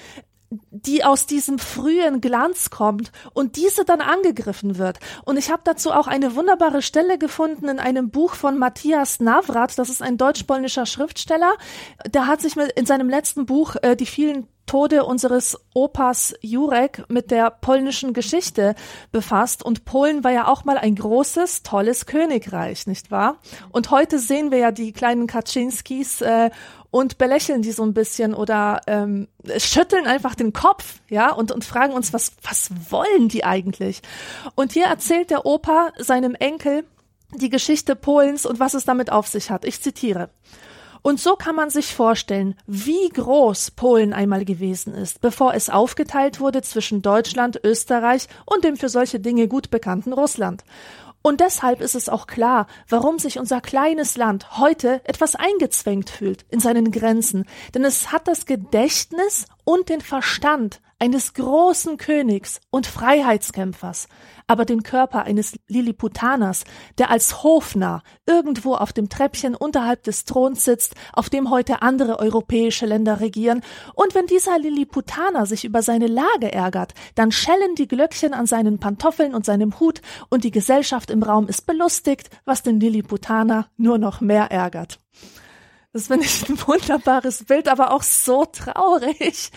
die 0.70 1.04
aus 1.04 1.26
diesem 1.26 1.60
frühen 1.60 2.20
Glanz 2.20 2.70
kommt 2.70 3.12
und 3.34 3.56
diese 3.56 3.86
dann 3.86 4.02
angegriffen 4.02 4.78
wird. 4.78 5.00
Und 5.24 5.38
ich 5.38 5.50
habe 5.50 5.62
dazu 5.64 5.92
auch 5.92 6.08
eine 6.08 6.36
wunderbare 6.36 6.82
Stelle 6.82 7.18
gefunden 7.18 7.70
in 7.70 7.80
einem 7.80 8.10
Buch 8.10 8.34
von 8.34 8.58
Matthias 8.58 9.20
Navrat, 9.20 9.78
das 9.78 9.90
ist 9.90 10.02
ein 10.02 10.18
deutsch-polnischer 10.18 10.86
Schriftsteller. 10.86 11.54
Der 12.10 12.28
hat 12.28 12.42
sich 12.42 12.56
mit, 12.56 12.72
in 12.74 12.86
seinem 12.86 13.10
letzten 13.10 13.46
Buch 13.46 13.76
äh, 13.82 13.96
die 13.96 14.06
vielen 14.06 14.48
Tode 14.72 15.04
unseres 15.04 15.58
Opas 15.74 16.34
Jurek 16.40 17.04
mit 17.10 17.30
der 17.30 17.50
polnischen 17.52 18.14
Geschichte 18.14 18.76
befasst. 19.12 19.64
Und 19.64 19.84
Polen 19.84 20.24
war 20.24 20.32
ja 20.32 20.48
auch 20.48 20.64
mal 20.64 20.78
ein 20.78 20.96
großes, 20.96 21.64
tolles 21.64 22.06
Königreich, 22.06 22.88
nicht 22.88 23.12
wahr? 23.12 23.40
Und 23.72 23.92
heute 23.92 24.18
sehen 24.18 24.50
wir 24.50 24.60
ja 24.60 24.72
die 24.72 24.94
kleinen 24.94 25.28
Kaczynskis 25.28 26.22
äh, 26.22 26.52
und 26.92 27.18
belächeln 27.18 27.62
die 27.62 27.72
so 27.72 27.84
ein 27.84 27.94
bisschen 27.94 28.34
oder 28.34 28.82
ähm, 28.86 29.30
schütteln 29.58 30.06
einfach 30.06 30.36
den 30.36 30.54
Kopf, 30.54 31.00
ja, 31.10 31.32
und, 31.32 31.52
und 31.52 31.64
fragen 31.64 31.94
uns, 31.94 32.14
was, 32.14 32.34
was 32.44 32.70
wollen 32.90 33.30
die 33.30 33.44
eigentlich? 33.44 34.02
Und 34.56 34.74
hier 34.74 34.86
erzählt 34.86 35.32
der 35.32 35.46
Opa 35.46 35.94
seinem 35.98 36.36
Enkel 36.36 36.84
die 37.34 37.50
Geschichte 37.50 37.96
Polens 37.96 38.46
und 38.46 38.60
was 38.60 38.74
es 38.74 38.84
damit 38.84 39.12
auf 39.12 39.28
sich 39.28 39.50
hat. 39.50 39.64
Ich 39.64 39.82
zitiere. 39.82 40.30
Und 41.02 41.20
so 41.20 41.36
kann 41.36 41.56
man 41.56 41.70
sich 41.70 41.96
vorstellen, 41.96 42.56
wie 42.68 43.10
groß 43.10 43.72
Polen 43.72 44.14
einmal 44.14 44.46
gewesen 44.46 44.94
ist, 44.94 45.22
bevor 45.22 45.56
es 45.56 45.70
aufgeteilt 45.70 46.40
wurde 46.40 46.62
zwischen 46.62 47.02
Deutschland, 47.02 47.60
Österreich 47.64 48.28
und 48.46 48.64
dem 48.64 48.78
für 48.78 48.90
solche 48.90 49.20
Dinge 49.20 49.48
gut 49.48 49.72
bekannten 49.72 50.14
Russland. 50.14 50.64
Und 51.22 51.40
deshalb 51.40 51.82
ist 51.82 51.96
es 51.96 52.10
auch 52.10 52.26
klar, 52.26 52.68
warum 52.90 53.20
sich 53.20 53.38
unser 53.38 53.62
kleines 53.62 54.18
Land 54.18 54.58
heute 54.58 55.02
etwas 55.04 55.36
eingezwängt 55.36 56.10
fühlt 56.10 56.46
in 56.50 56.60
seinen 56.60 56.92
Grenzen, 56.92 57.46
denn 57.74 57.84
es 57.84 58.12
hat 58.12 58.28
das 58.28 58.46
Gedächtnis 58.46 59.46
und 59.64 59.90
den 59.90 60.02
Verstand 60.02 60.82
eines 61.02 61.34
großen 61.34 61.98
Königs 61.98 62.62
und 62.70 62.86
Freiheitskämpfers, 62.86 64.08
aber 64.46 64.66
den 64.66 64.84
Körper 64.84 65.24
eines 65.24 65.58
Liliputaners, 65.68 66.64
der 67.00 67.10
als 67.10 67.42
Hofnarr 67.42 68.04
irgendwo 68.28 68.76
auf 68.76 68.94
dem 68.94 69.10
Treppchen 69.10 69.56
unterhalb 69.56 70.04
des 70.04 70.26
Throns 70.26 70.64
sitzt, 70.64 70.94
auf 71.14 71.32
dem 71.32 71.50
heute 71.50 71.82
andere 71.82 72.20
europäische 72.20 72.86
Länder 72.86 73.20
regieren, 73.20 73.62
und 73.96 74.14
wenn 74.14 74.28
dieser 74.28 74.60
Liliputaner 74.60 75.48
sich 75.48 75.66
über 75.66 75.82
seine 75.82 76.08
Lage 76.08 76.52
ärgert, 76.52 76.94
dann 77.16 77.32
schellen 77.32 77.74
die 77.76 77.88
Glöckchen 77.88 78.36
an 78.36 78.46
seinen 78.46 78.80
Pantoffeln 78.80 79.34
und 79.34 79.44
seinem 79.44 79.80
Hut, 79.80 80.02
und 80.30 80.44
die 80.44 80.52
Gesellschaft 80.52 81.10
im 81.10 81.24
Raum 81.24 81.48
ist 81.48 81.66
belustigt, 81.66 82.30
was 82.46 82.62
den 82.62 82.80
Liliputaner 82.80 83.68
nur 83.76 83.98
noch 83.98 84.22
mehr 84.22 84.52
ärgert. 84.52 85.01
Das 85.94 86.08
finde 86.08 86.26
ich 86.26 86.48
ein 86.48 86.58
wunderbares 86.68 87.44
Bild, 87.44 87.68
aber 87.68 87.92
auch 87.92 88.04
so 88.04 88.46
traurig, 88.46 89.52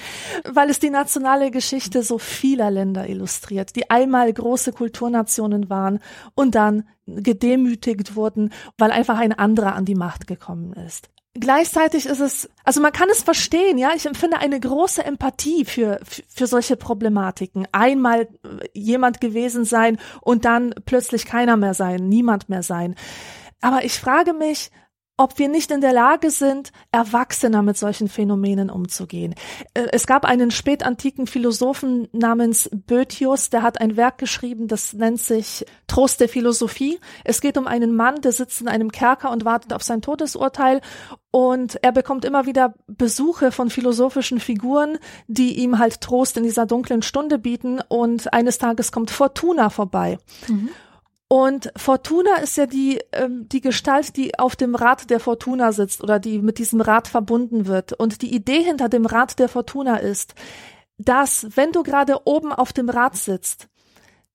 weil 0.45 0.69
es 0.69 0.81
die 0.81 0.91
nationale 0.91 1.53
Geschichte 1.53 2.03
so 2.03 2.19
vieler 2.19 2.73
Länder 2.73 3.09
illustriert, 3.09 3.77
die 3.77 3.89
einmal 3.89 4.33
große 4.33 4.73
Kulturnationen 4.73 5.71
waren 5.71 6.01
und 6.35 6.57
dann 6.57 6.89
gedemütigt 7.07 8.17
wurden, 8.17 8.53
weil 8.79 8.91
einfach 8.91 9.19
ein 9.19 9.33
anderer 9.33 9.77
an 9.77 9.85
die 9.85 9.95
Macht 9.95 10.27
gekommen 10.27 10.73
ist. 10.73 11.09
Gleichzeitig 11.37 12.07
ist 12.07 12.21
es, 12.21 12.49
also 12.63 12.81
man 12.81 12.93
kann 12.93 13.09
es 13.11 13.23
verstehen, 13.23 13.77
ja, 13.77 13.91
ich 13.95 14.07
empfinde 14.07 14.39
eine 14.39 14.59
große 14.59 15.05
Empathie 15.05 15.65
für, 15.65 16.01
für, 16.05 16.47
solche 16.47 16.77
Problematiken. 16.77 17.67
Einmal 17.73 18.29
jemand 18.73 19.21
gewesen 19.21 19.65
sein 19.65 19.99
und 20.21 20.45
dann 20.45 20.75
plötzlich 20.85 21.27
keiner 21.27 21.57
mehr 21.57 21.75
sein, 21.75 22.09
niemand 22.09 22.49
mehr 22.49 22.63
sein. 22.63 22.95
Aber 23.61 23.85
ich 23.85 23.99
frage 23.99 24.33
mich, 24.33 24.71
ob 25.17 25.39
wir 25.39 25.49
nicht 25.49 25.71
in 25.71 25.81
der 25.81 25.93
Lage 25.93 26.31
sind, 26.31 26.73
erwachsener 26.91 27.63
mit 27.63 27.79
solchen 27.79 28.09
Phänomenen 28.09 28.69
umzugehen. 28.69 29.35
Äh, 29.75 29.87
es 29.93 30.07
gab 30.07 30.25
einen 30.25 30.51
spätantiken 30.51 31.27
Philosophen 31.27 32.09
namens 32.13 32.69
Boethius, 32.73 33.51
der 33.51 33.63
hat 33.63 33.81
ein 33.81 33.97
Werk 33.97 34.19
geschrieben, 34.19 34.67
das 34.67 34.93
nennt 34.93 35.21
sich 35.21 35.65
Trost 35.87 36.21
der 36.21 36.29
Philosophie. 36.29 36.99
Es 37.23 37.41
geht 37.41 37.57
um 37.57 37.69
einen 37.69 37.95
Mann, 37.95 38.21
der 38.23 38.33
sitzt 38.33 38.61
in 38.61 38.69
einem 38.69 38.91
Kerker 38.91 39.31
und 39.31 39.45
wartet 39.45 39.73
auf 39.73 39.83
sein 39.83 40.03
Todesurteil 40.03 40.81
und 41.31 41.79
er 41.83 41.93
bekommt 41.93 42.25
immer 42.25 42.47
wieder 42.47 42.75
Besuche 42.89 43.53
von 43.53 43.71
philosophischen 43.71 44.41
Figuren, 44.41 44.99
die 45.29 45.59
ihm 45.61 45.79
halt 45.79 46.01
Trost 46.01 46.37
in 46.37 46.43
dieser 46.43 46.67
dunklen 46.67 47.03
Stunde 47.03 47.39
bieten 47.39 47.81
und 47.89 48.33
eines 48.33 48.59
Tages 48.59 48.91
kommt 48.91 49.11
Fortuna 49.11 49.71
vorbei. 49.71 50.19
Mhm. 50.49 50.71
Und 51.29 51.73
Fortuna 51.77 52.37
ist 52.37 52.57
ja 52.57 52.67
die, 52.67 53.01
ähm, 53.13 53.49
die 53.49 53.61
Gestalt, 53.61 54.17
die 54.17 54.39
auf 54.39 54.57
dem 54.57 54.75
Rad 54.75 55.11
der 55.11 55.21
Fortuna 55.21 55.73
sitzt 55.73 56.03
oder 56.03 56.19
die 56.19 56.41
mit 56.41 56.59
diesem 56.59 56.81
Rad 56.81 57.09
verbunden 57.09 57.67
wird. 57.67 57.93
Und 57.93 58.23
die 58.23 58.35
Idee 58.35 58.63
hinter 58.63 58.89
dem 58.89 59.07
Rad 59.07 59.39
der 59.39 59.49
Fortuna 59.49 59.97
ist, 59.97 60.35
dass, 60.99 61.49
wenn 61.57 61.73
du 61.73 61.83
gerade 61.83 62.27
oben 62.27 62.53
auf 62.53 62.73
dem 62.73 62.89
Rad 62.89 63.17
sitzt, 63.17 63.69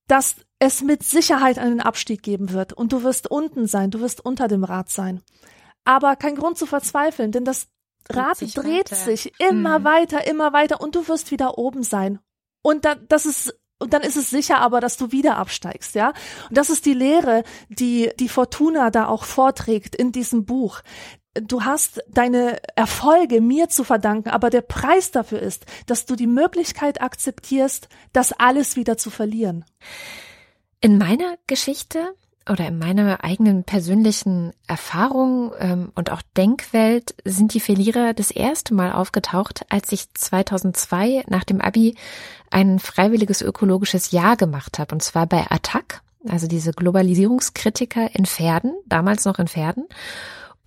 dass 0.07 0.37
es 0.57 0.81
mit 0.81 1.03
Sicherheit 1.03 1.59
einen 1.59 1.79
Abstieg 1.79 2.23
geben 2.23 2.51
wird 2.51 2.73
und 2.73 2.91
du 2.91 3.03
wirst 3.03 3.29
unten 3.29 3.67
sein, 3.67 3.91
du 3.91 4.01
wirst 4.01 4.25
unter 4.25 4.47
dem 4.47 4.63
Rad 4.63 4.89
sein. 4.89 5.21
Aber 5.85 6.15
kein 6.15 6.35
Grund 6.35 6.57
zu 6.57 6.65
verzweifeln, 6.65 7.31
denn 7.31 7.45
das 7.45 7.67
Rad 8.09 8.39
dreht 8.41 8.49
sich, 8.49 8.53
dreht 8.55 8.89
sich 8.89 9.39
immer 9.39 9.79
mhm. 9.79 9.83
weiter, 9.83 10.27
immer 10.27 10.51
weiter 10.51 10.81
und 10.81 10.95
du 10.95 11.07
wirst 11.07 11.31
wieder 11.31 11.57
oben 11.57 11.83
sein. 11.83 12.19
Und 12.61 12.83
da, 12.83 12.95
das 12.95 13.25
ist 13.25 13.58
und 13.79 13.93
dann 13.93 14.01
ist 14.01 14.17
es 14.17 14.29
sicher 14.29 14.59
aber, 14.59 14.81
dass 14.81 14.97
du 14.97 15.11
wieder 15.11 15.37
absteigst, 15.37 15.95
ja. 15.95 16.09
Und 16.49 16.57
das 16.57 16.69
ist 16.69 16.85
die 16.85 16.93
Lehre, 16.93 17.43
die 17.69 18.11
die 18.19 18.29
Fortuna 18.29 18.91
da 18.91 19.07
auch 19.07 19.23
vorträgt 19.23 19.95
in 19.95 20.11
diesem 20.11 20.45
Buch. 20.45 20.81
Du 21.33 21.63
hast 21.63 22.01
deine 22.09 22.57
Erfolge 22.75 23.39
mir 23.39 23.69
zu 23.69 23.83
verdanken, 23.83 24.29
aber 24.29 24.49
der 24.49 24.61
Preis 24.61 25.11
dafür 25.11 25.39
ist, 25.39 25.65
dass 25.85 26.05
du 26.05 26.15
die 26.15 26.27
Möglichkeit 26.27 27.01
akzeptierst, 27.01 27.87
das 28.11 28.33
alles 28.33 28.75
wieder 28.75 28.97
zu 28.97 29.09
verlieren. 29.09 29.63
In 30.81 30.97
meiner 30.97 31.37
Geschichte 31.47 32.13
oder 32.49 32.67
in 32.67 32.79
meiner 32.79 33.23
eigenen 33.23 33.63
persönlichen 33.63 34.51
Erfahrung 34.67 35.51
ähm, 35.59 35.91
und 35.95 36.11
auch 36.11 36.21
Denkwelt 36.35 37.15
sind 37.23 37.53
die 37.53 37.59
Verlierer 37.59 38.13
das 38.13 38.31
erste 38.31 38.73
Mal 38.73 38.91
aufgetaucht, 38.91 39.65
als 39.69 39.91
ich 39.91 40.13
2002 40.13 41.25
nach 41.27 41.43
dem 41.43 41.61
Abi 41.61 41.95
ein 42.49 42.79
freiwilliges 42.79 43.41
ökologisches 43.41 44.11
Jahr 44.11 44.35
gemacht 44.35 44.79
habe, 44.79 44.95
und 44.95 45.01
zwar 45.01 45.27
bei 45.27 45.45
Attac, 45.49 46.01
also 46.27 46.47
diese 46.47 46.71
Globalisierungskritiker 46.71 48.15
in 48.15 48.25
Pferden, 48.25 48.73
damals 48.85 49.25
noch 49.25 49.39
in 49.39 49.47
Pferden. 49.47 49.85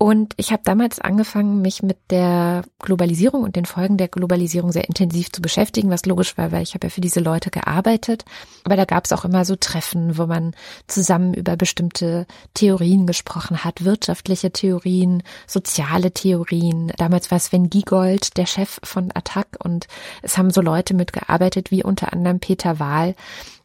Und 0.03 0.33
ich 0.35 0.51
habe 0.51 0.63
damals 0.65 0.99
angefangen, 0.99 1.61
mich 1.61 1.81
mit 1.81 1.97
der 2.09 2.63
Globalisierung 2.79 3.41
und 3.41 3.55
den 3.55 3.63
Folgen 3.63 3.95
der 3.95 4.09
Globalisierung 4.09 4.73
sehr 4.73 4.89
intensiv 4.89 5.31
zu 5.31 5.41
beschäftigen, 5.41 5.89
was 5.89 6.05
logisch 6.05 6.37
war, 6.37 6.51
weil 6.51 6.61
ich 6.61 6.73
habe 6.73 6.87
ja 6.87 6.89
für 6.89 6.99
diese 6.99 7.21
Leute 7.21 7.51
gearbeitet. 7.51 8.25
Aber 8.65 8.75
da 8.75 8.83
gab 8.83 9.05
es 9.05 9.13
auch 9.13 9.23
immer 9.23 9.45
so 9.45 9.55
Treffen, 9.55 10.17
wo 10.17 10.25
man 10.25 10.55
zusammen 10.87 11.33
über 11.33 11.55
bestimmte 11.55 12.27
Theorien 12.53 13.07
gesprochen 13.07 13.63
hat, 13.63 13.85
wirtschaftliche 13.85 14.51
Theorien, 14.51 15.23
soziale 15.47 16.11
Theorien. 16.11 16.91
Damals 16.97 17.31
war 17.31 17.39
Sven 17.39 17.69
Giegold 17.69 18.35
der 18.35 18.45
Chef 18.45 18.81
von 18.83 19.09
Attac 19.13 19.55
und 19.63 19.87
es 20.21 20.37
haben 20.37 20.49
so 20.49 20.59
Leute 20.59 20.93
mitgearbeitet 20.95 21.71
wie 21.71 21.81
unter 21.81 22.11
anderem 22.11 22.41
Peter 22.41 22.77
Wahl. 22.77 23.15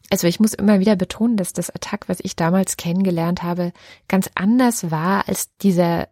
Also 0.09 0.25
ich 0.25 0.39
muss 0.39 0.53
immer 0.53 0.79
wieder 0.79 0.95
betonen, 0.95 1.35
dass 1.35 1.51
das 1.51 1.69
Attack, 1.69 2.07
was 2.07 2.19
ich 2.21 2.37
damals 2.37 2.77
kennengelernt 2.77 3.43
habe, 3.43 3.73
ganz 4.07 4.29
anders 4.35 4.89
war 4.89 5.27
als 5.27 5.49
dieser 5.57 6.07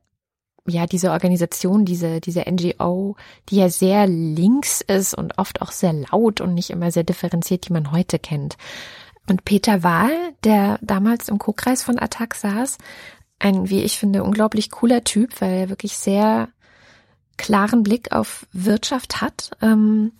ja, 0.67 0.85
diese 0.85 1.11
Organisation, 1.11 1.85
diese, 1.85 2.19
diese 2.21 2.41
NGO, 2.41 3.15
die 3.49 3.57
ja 3.57 3.69
sehr 3.69 4.07
links 4.07 4.81
ist 4.81 5.13
und 5.13 5.37
oft 5.37 5.61
auch 5.61 5.71
sehr 5.71 5.93
laut 5.93 6.41
und 6.41 6.53
nicht 6.53 6.69
immer 6.69 6.91
sehr 6.91 7.03
differenziert, 7.03 7.67
die 7.67 7.73
man 7.73 7.91
heute 7.91 8.19
kennt. 8.19 8.57
Und 9.29 9.45
Peter 9.45 9.83
Wahl, 9.83 10.11
der 10.43 10.79
damals 10.81 11.29
im 11.29 11.37
Co-Kreis 11.37 11.83
von 11.83 11.99
Attac 11.99 12.35
saß, 12.35 12.77
ein, 13.39 13.69
wie 13.69 13.83
ich 13.83 13.97
finde, 13.97 14.23
unglaublich 14.23 14.71
cooler 14.71 15.03
Typ, 15.03 15.41
weil 15.41 15.53
er 15.53 15.69
wirklich 15.69 15.97
sehr 15.97 16.49
klaren 17.37 17.83
Blick 17.83 18.11
auf 18.11 18.47
Wirtschaft 18.51 19.21
hat. 19.21 19.51
Ähm, 19.61 20.13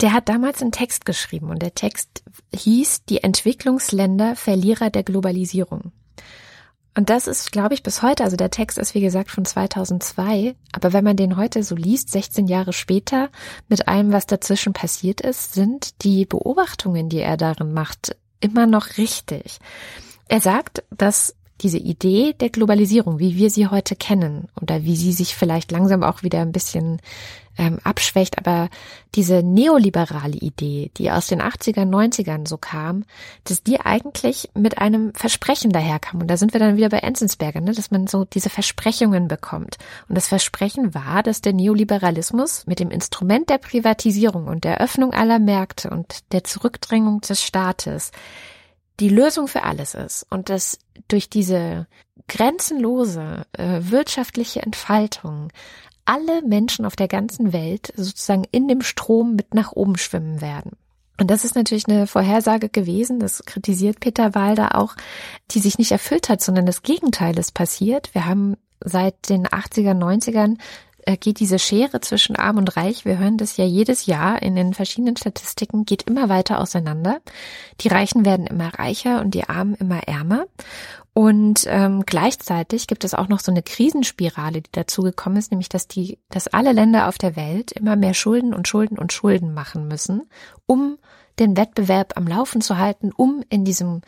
der 0.00 0.12
hat 0.12 0.28
damals 0.28 0.60
einen 0.60 0.72
Text 0.72 1.06
geschrieben 1.06 1.50
und 1.50 1.62
der 1.62 1.74
Text 1.74 2.22
hieß 2.54 3.04
Die 3.04 3.22
Entwicklungsländer 3.22 4.36
Verlierer 4.36 4.90
der 4.90 5.04
Globalisierung. 5.04 5.92
Und 6.96 7.10
das 7.10 7.26
ist, 7.26 7.50
glaube 7.50 7.74
ich, 7.74 7.82
bis 7.82 8.02
heute, 8.02 8.22
also 8.22 8.36
der 8.36 8.50
Text 8.50 8.78
ist 8.78 8.94
wie 8.94 9.00
gesagt 9.00 9.30
von 9.30 9.44
2002, 9.44 10.54
aber 10.72 10.92
wenn 10.92 11.04
man 11.04 11.16
den 11.16 11.36
heute 11.36 11.62
so 11.64 11.74
liest, 11.74 12.10
16 12.10 12.46
Jahre 12.46 12.72
später, 12.72 13.30
mit 13.68 13.88
allem, 13.88 14.12
was 14.12 14.26
dazwischen 14.26 14.72
passiert 14.72 15.20
ist, 15.20 15.54
sind 15.54 16.04
die 16.04 16.24
Beobachtungen, 16.24 17.08
die 17.08 17.20
er 17.20 17.36
darin 17.36 17.72
macht, 17.72 18.16
immer 18.40 18.66
noch 18.66 18.96
richtig. 18.96 19.58
Er 20.28 20.40
sagt, 20.40 20.84
dass 20.90 21.34
diese 21.60 21.78
Idee 21.78 22.34
der 22.38 22.50
Globalisierung, 22.50 23.18
wie 23.18 23.36
wir 23.36 23.50
sie 23.50 23.68
heute 23.68 23.96
kennen 23.96 24.48
oder 24.60 24.84
wie 24.84 24.96
sie 24.96 25.12
sich 25.12 25.34
vielleicht 25.34 25.70
langsam 25.70 26.02
auch 26.02 26.22
wieder 26.22 26.40
ein 26.40 26.52
bisschen 26.52 27.00
ähm, 27.56 27.78
abschwächt, 27.84 28.38
aber 28.38 28.68
diese 29.14 29.42
neoliberale 29.42 30.36
Idee, 30.36 30.90
die 30.96 31.10
aus 31.10 31.28
den 31.28 31.40
80er, 31.40 31.88
90ern 31.88 32.48
so 32.48 32.58
kam, 32.58 33.04
dass 33.44 33.62
die 33.62 33.80
eigentlich 33.80 34.50
mit 34.54 34.78
einem 34.78 35.14
Versprechen 35.14 35.70
daherkam. 35.70 36.20
Und 36.20 36.28
da 36.28 36.36
sind 36.36 36.52
wir 36.52 36.60
dann 36.60 36.76
wieder 36.76 36.88
bei 36.88 36.98
Enzensberger, 36.98 37.60
ne? 37.60 37.72
dass 37.72 37.90
man 37.90 38.06
so 38.06 38.24
diese 38.24 38.50
Versprechungen 38.50 39.28
bekommt. 39.28 39.76
Und 40.08 40.16
das 40.16 40.28
Versprechen 40.28 40.94
war, 40.94 41.22
dass 41.22 41.42
der 41.42 41.52
Neoliberalismus 41.52 42.66
mit 42.66 42.80
dem 42.80 42.90
Instrument 42.90 43.48
der 43.48 43.58
Privatisierung 43.58 44.48
und 44.48 44.64
der 44.64 44.80
Öffnung 44.80 45.12
aller 45.12 45.38
Märkte 45.38 45.90
und 45.90 46.32
der 46.32 46.42
Zurückdrängung 46.44 47.20
des 47.20 47.42
Staates 47.42 48.10
die 49.00 49.08
Lösung 49.08 49.48
für 49.48 49.64
alles 49.64 49.94
ist 49.94 50.26
und 50.30 50.48
dass 50.48 50.78
durch 51.08 51.28
diese 51.28 51.86
grenzenlose 52.28 53.46
äh, 53.52 53.80
wirtschaftliche 53.82 54.62
Entfaltung 54.62 55.50
alle 56.04 56.42
Menschen 56.42 56.84
auf 56.84 56.96
der 56.96 57.08
ganzen 57.08 57.52
Welt 57.52 57.92
sozusagen 57.96 58.44
in 58.50 58.68
dem 58.68 58.82
Strom 58.82 59.36
mit 59.36 59.54
nach 59.54 59.72
oben 59.72 59.96
schwimmen 59.96 60.40
werden. 60.40 60.72
Und 61.18 61.30
das 61.30 61.44
ist 61.44 61.54
natürlich 61.54 61.88
eine 61.88 62.06
Vorhersage 62.06 62.68
gewesen, 62.68 63.20
das 63.20 63.44
kritisiert 63.44 64.00
Peter 64.00 64.34
Walder 64.34 64.76
auch, 64.76 64.96
die 65.52 65.60
sich 65.60 65.78
nicht 65.78 65.92
erfüllt 65.92 66.28
hat, 66.28 66.40
sondern 66.40 66.66
das 66.66 66.82
Gegenteil 66.82 67.38
ist 67.38 67.54
passiert. 67.54 68.14
Wir 68.14 68.26
haben 68.26 68.56
seit 68.80 69.28
den 69.28 69.46
80er, 69.46 69.92
90ern 69.92 70.54
äh, 70.54 70.58
geht 71.20 71.40
diese 71.40 71.58
Schere 71.58 72.00
zwischen 72.00 72.36
Arm 72.36 72.56
und 72.56 72.76
Reich, 72.76 73.04
wir 73.04 73.18
hören 73.18 73.36
das 73.36 73.56
ja 73.56 73.64
jedes 73.64 74.06
Jahr 74.06 74.42
in 74.42 74.56
den 74.56 74.74
verschiedenen 74.74 75.16
Statistiken, 75.16 75.84
geht 75.84 76.04
immer 76.04 76.28
weiter 76.28 76.60
auseinander. 76.60 77.20
Die 77.80 77.88
Reichen 77.88 78.24
werden 78.24 78.46
immer 78.46 78.74
reicher 78.74 79.20
und 79.20 79.34
die 79.34 79.48
Armen 79.48 79.74
immer 79.74 80.00
ärmer. 80.08 80.46
Und 81.12 81.64
ähm, 81.68 82.04
gleichzeitig 82.04 82.88
gibt 82.88 83.04
es 83.04 83.14
auch 83.14 83.28
noch 83.28 83.38
so 83.38 83.52
eine 83.52 83.62
Krisenspirale, 83.62 84.62
die 84.62 84.72
dazu 84.72 85.02
gekommen 85.02 85.36
ist, 85.36 85.52
nämlich 85.52 85.68
dass 85.68 85.86
die, 85.86 86.18
dass 86.28 86.48
alle 86.48 86.72
Länder 86.72 87.06
auf 87.08 87.18
der 87.18 87.36
Welt 87.36 87.70
immer 87.70 87.94
mehr 87.94 88.14
Schulden 88.14 88.52
und 88.52 88.66
Schulden 88.66 88.98
und 88.98 89.12
Schulden 89.12 89.54
machen 89.54 89.86
müssen, 89.86 90.28
um 90.66 90.98
den 91.38 91.56
Wettbewerb 91.56 92.14
am 92.16 92.26
Laufen 92.26 92.60
zu 92.60 92.78
halten, 92.78 93.12
um 93.14 93.44
in 93.48 93.64
diesem 93.64 94.02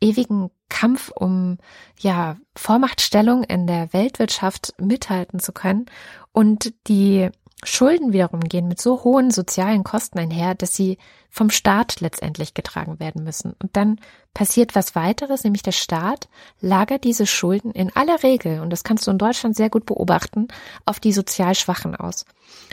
ewigen 0.00 0.50
Kampf 0.68 1.10
um 1.14 1.58
ja 2.00 2.36
Vormachtstellung 2.56 3.44
in 3.44 3.66
der 3.66 3.92
Weltwirtschaft 3.92 4.74
mithalten 4.78 5.38
zu 5.38 5.52
können 5.52 5.86
und 6.32 6.74
die 6.88 7.30
Schulden 7.64 8.12
wiederum 8.12 8.40
gehen 8.40 8.66
mit 8.66 8.80
so 8.80 9.04
hohen 9.04 9.30
sozialen 9.30 9.84
Kosten 9.84 10.18
einher, 10.18 10.56
dass 10.56 10.74
sie 10.74 10.98
vom 11.30 11.48
Staat 11.48 12.00
letztendlich 12.00 12.54
getragen 12.54 12.98
werden 12.98 13.22
müssen. 13.22 13.54
Und 13.62 13.76
dann 13.76 14.00
passiert 14.34 14.74
was 14.74 14.96
weiteres, 14.96 15.44
nämlich 15.44 15.62
der 15.62 15.72
Staat 15.72 16.28
lagert 16.60 17.04
diese 17.04 17.26
Schulden 17.26 17.70
in 17.70 17.94
aller 17.94 18.22
Regel, 18.22 18.60
und 18.60 18.70
das 18.70 18.82
kannst 18.82 19.06
du 19.06 19.12
in 19.12 19.18
Deutschland 19.18 19.54
sehr 19.54 19.70
gut 19.70 19.86
beobachten, 19.86 20.48
auf 20.86 20.98
die 20.98 21.12
sozial 21.12 21.54
Schwachen 21.54 21.94
aus. 21.94 22.26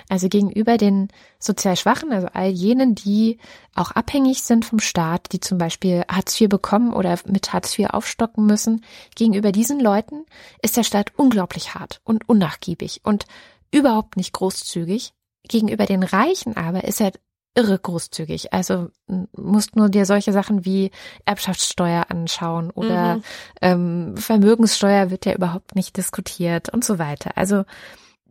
Also 0.09 0.27
gegenüber 0.27 0.77
den 0.77 1.09
sozial 1.37 1.77
Schwachen, 1.77 2.11
also 2.11 2.27
all 2.33 2.49
jenen, 2.49 2.95
die 2.95 3.37
auch 3.75 3.91
abhängig 3.91 4.41
sind 4.43 4.65
vom 4.65 4.79
Staat, 4.79 5.31
die 5.31 5.39
zum 5.39 5.57
Beispiel 5.57 6.03
Hartz 6.09 6.39
IV 6.39 6.49
bekommen 6.49 6.93
oder 6.93 7.17
mit 7.27 7.53
Hartz 7.53 7.77
IV 7.77 7.91
aufstocken 7.91 8.45
müssen, 8.45 8.83
gegenüber 9.15 9.51
diesen 9.51 9.79
Leuten 9.79 10.25
ist 10.61 10.77
der 10.77 10.83
Staat 10.83 11.13
unglaublich 11.15 11.75
hart 11.75 12.01
und 12.03 12.27
unnachgiebig 12.27 13.01
und 13.03 13.25
überhaupt 13.71 14.17
nicht 14.17 14.33
großzügig. 14.33 15.13
Gegenüber 15.47 15.85
den 15.85 16.03
Reichen 16.03 16.57
aber 16.57 16.83
ist 16.83 17.01
er 17.01 17.11
irre 17.55 17.79
großzügig. 17.79 18.53
Also 18.53 18.89
musst 19.35 19.75
nur 19.75 19.89
dir 19.89 20.05
solche 20.05 20.31
Sachen 20.31 20.65
wie 20.65 20.91
Erbschaftssteuer 21.25 22.05
anschauen 22.09 22.69
oder 22.71 23.15
mhm. 23.15 23.23
ähm, 23.61 24.17
Vermögenssteuer 24.17 25.09
wird 25.09 25.25
ja 25.25 25.33
überhaupt 25.33 25.75
nicht 25.75 25.97
diskutiert 25.97 26.69
und 26.69 26.85
so 26.85 26.99
weiter. 26.99 27.31
Also 27.35 27.63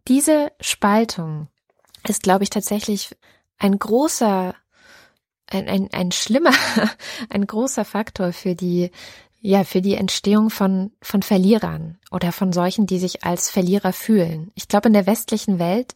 diese 0.07 0.53
Spaltung 0.61 1.49
ist, 2.07 2.23
glaube 2.23 2.45
ich, 2.45 2.51
tatsächlich 2.51 3.17
ein 3.59 3.79
großer, 3.79 4.55
ein, 5.51 5.69
ein, 5.69 5.89
ein 5.93 6.13
schlimmer, 6.13 6.53
ein 7.29 7.47
großer 7.47 7.85
Faktor 7.85 8.33
für 8.33 8.55
die 8.55 8.91
ja, 9.41 9.65
für 9.65 9.81
die 9.81 9.95
Entstehung 9.95 10.51
von, 10.51 10.91
von 11.01 11.23
Verlierern 11.23 11.99
oder 12.11 12.33
von 12.33 12.53
solchen, 12.53 12.87
die 12.87 12.99
sich 12.99 13.25
als 13.25 13.51
Verlierer 13.51 13.93
fühlen. 13.93 14.51
Ich 14.55 14.69
glaube, 14.69 14.89
in 14.89 14.95
der 14.95 15.07
westlichen 15.07 15.59
Welt 15.59 15.95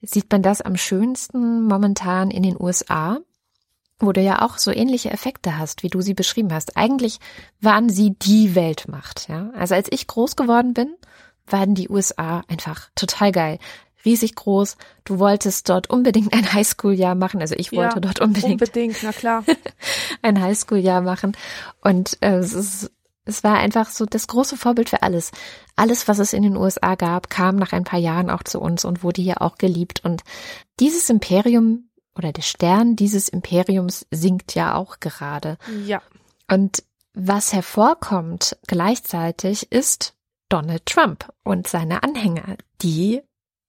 sieht 0.00 0.30
man 0.30 0.42
das 0.42 0.60
am 0.60 0.76
schönsten 0.76 1.62
momentan 1.62 2.30
in 2.30 2.42
den 2.42 2.60
USA, 2.60 3.18
wo 4.00 4.10
du 4.10 4.20
ja 4.20 4.42
auch 4.42 4.58
so 4.58 4.72
ähnliche 4.72 5.10
Effekte 5.10 5.58
hast, 5.58 5.84
wie 5.84 5.88
du 5.88 6.00
sie 6.00 6.14
beschrieben 6.14 6.52
hast. 6.52 6.76
Eigentlich 6.76 7.18
waren 7.60 7.88
sie 7.88 8.16
die 8.18 8.56
Weltmacht, 8.56 9.28
ja. 9.28 9.50
Also 9.54 9.76
als 9.76 9.86
ich 9.90 10.08
groß 10.08 10.34
geworden 10.34 10.74
bin, 10.74 10.96
waren 11.46 11.74
die 11.74 11.88
USA 11.88 12.42
einfach 12.48 12.90
total 12.96 13.30
geil 13.30 13.58
riesig 14.04 14.34
groß. 14.34 14.76
Du 15.04 15.18
wolltest 15.18 15.68
dort 15.68 15.90
unbedingt 15.90 16.32
ein 16.32 16.52
Highschool-Jahr 16.52 17.14
machen. 17.14 17.40
Also 17.40 17.54
ich 17.56 17.72
wollte 17.72 17.96
ja, 17.96 18.00
dort 18.00 18.20
unbedingt. 18.20 18.60
Unbedingt, 18.60 18.96
na 19.02 19.12
klar. 19.12 19.44
ein 20.22 20.40
Highschool-Jahr 20.40 21.00
machen. 21.00 21.36
Und 21.80 22.18
äh, 22.20 22.36
es 22.36 22.52
ist 22.52 22.90
es 23.24 23.44
war 23.44 23.58
einfach 23.58 23.88
so 23.88 24.04
das 24.04 24.26
große 24.26 24.56
Vorbild 24.56 24.90
für 24.90 25.02
alles. 25.02 25.30
Alles, 25.76 26.08
was 26.08 26.18
es 26.18 26.32
in 26.32 26.42
den 26.42 26.56
USA 26.56 26.96
gab, 26.96 27.30
kam 27.30 27.56
nach 27.56 27.72
ein 27.72 27.84
paar 27.84 28.00
Jahren 28.00 28.30
auch 28.30 28.42
zu 28.42 28.60
uns 28.60 28.84
und 28.84 29.04
wurde 29.04 29.22
hier 29.22 29.42
auch 29.42 29.58
geliebt. 29.58 30.04
Und 30.04 30.22
dieses 30.80 31.08
Imperium 31.08 31.88
oder 32.16 32.32
der 32.32 32.42
Stern 32.42 32.96
dieses 32.96 33.28
Imperiums 33.28 34.06
sinkt 34.10 34.54
ja 34.54 34.74
auch 34.74 34.98
gerade. 34.98 35.56
Ja. 35.86 36.02
Und 36.50 36.82
was 37.14 37.52
hervorkommt 37.52 38.56
gleichzeitig 38.66 39.70
ist 39.70 40.14
Donald 40.48 40.84
Trump 40.86 41.32
und 41.44 41.68
seine 41.68 42.02
Anhänger, 42.02 42.56
die 42.82 43.22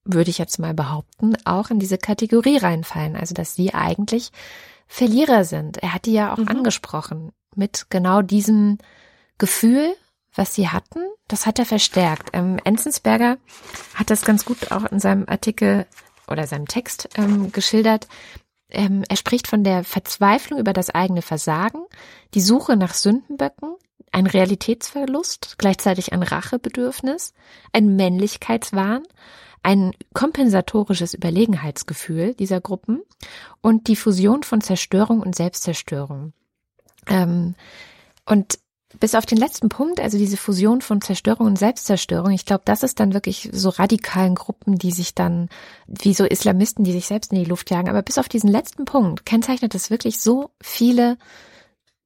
würde 0.05 0.29
ich 0.29 0.37
jetzt 0.37 0.59
mal 0.59 0.73
behaupten, 0.73 1.35
auch 1.45 1.69
in 1.69 1.79
diese 1.79 1.97
Kategorie 1.97 2.57
reinfallen. 2.57 3.15
Also, 3.15 3.33
dass 3.33 3.55
sie 3.55 3.73
eigentlich 3.73 4.31
Verlierer 4.87 5.43
sind. 5.43 5.77
Er 5.77 5.93
hat 5.93 6.05
die 6.05 6.13
ja 6.13 6.33
auch 6.33 6.37
mhm. 6.37 6.49
angesprochen 6.49 7.31
mit 7.55 7.87
genau 7.89 8.21
diesem 8.21 8.77
Gefühl, 9.37 9.95
was 10.35 10.55
sie 10.55 10.69
hatten. 10.69 10.99
Das 11.27 11.45
hat 11.45 11.59
er 11.59 11.65
verstärkt. 11.65 12.29
Ähm, 12.33 12.59
Enzensberger 12.63 13.37
hat 13.95 14.09
das 14.09 14.23
ganz 14.23 14.45
gut 14.45 14.71
auch 14.71 14.85
in 14.85 14.99
seinem 14.99 15.25
Artikel 15.27 15.85
oder 16.27 16.47
seinem 16.47 16.67
Text 16.67 17.09
ähm, 17.15 17.51
geschildert. 17.51 18.07
Ähm, 18.69 19.03
er 19.07 19.17
spricht 19.17 19.47
von 19.47 19.63
der 19.63 19.83
Verzweiflung 19.83 20.59
über 20.59 20.73
das 20.73 20.89
eigene 20.89 21.21
Versagen, 21.21 21.85
die 22.33 22.41
Suche 22.41 22.75
nach 22.75 22.93
Sündenböcken, 22.93 23.75
ein 24.11 24.27
Realitätsverlust, 24.27 25.55
gleichzeitig 25.57 26.13
ein 26.13 26.23
Rachebedürfnis, 26.23 27.33
ein 27.71 27.95
Männlichkeitswahn 27.95 29.03
ein 29.63 29.93
kompensatorisches 30.13 31.13
Überlegenheitsgefühl 31.13 32.34
dieser 32.36 32.62
Gruppen 32.62 33.02
und 33.62 33.88
die 33.88 33.95
Fusion 33.95 34.43
von 34.43 34.62
Zerstörung 34.62 35.21
und 35.21 35.36
Selbstzerstörung. 35.36 36.34
Ähm, 37.08 37.56
und 38.26 38.60
bis 38.99 39.15
auf 39.15 39.26
den 39.26 39.38
letzten 39.38 39.69
Punkt, 39.69 39.99
also 39.99 40.17
diese 40.17 40.38
Fusion 40.38 40.82
von 40.82 41.02
Zerstörung 41.02 41.47
und 41.47 41.58
Selbstzerstörung, 41.58 42.32
ich 42.32 42.45
glaube, 42.45 42.63
das 42.65 42.84
ist 42.84 42.99
dann 42.99 43.13
wirklich 43.13 43.49
so 43.52 43.69
radikalen 43.69 44.36
Gruppen, 44.36 44.78
die 44.78 44.91
sich 44.91 45.15
dann, 45.15 45.49
wie 45.88 46.13
so 46.13 46.26
Islamisten, 46.26 46.84
die 46.84 46.91
sich 46.91 47.08
selbst 47.08 47.32
in 47.32 47.39
die 47.39 47.49
Luft 47.49 47.71
jagen. 47.71 47.89
Aber 47.89 48.02
bis 48.02 48.17
auf 48.17 48.30
diesen 48.30 48.49
letzten 48.49 48.86
Punkt 48.86 49.26
kennzeichnet 49.26 49.73
es 49.73 49.89
wirklich 49.89 50.19
so 50.19 50.52
viele 50.62 51.17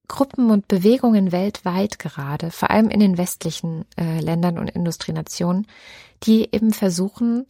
Gruppen 0.08 0.52
und 0.52 0.68
Bewegungen 0.68 1.32
weltweit 1.32 2.00
gerade, 2.00 2.52
vor 2.52 2.72
allem 2.72 2.90
in 2.90 3.00
den 3.00 3.18
westlichen 3.18 3.86
äh, 3.98 4.20
Ländern 4.20 4.58
und 4.58 4.70
Industrienationen, 4.70 5.68
die 6.24 6.50
eben 6.52 6.72
versuchen, 6.72 7.46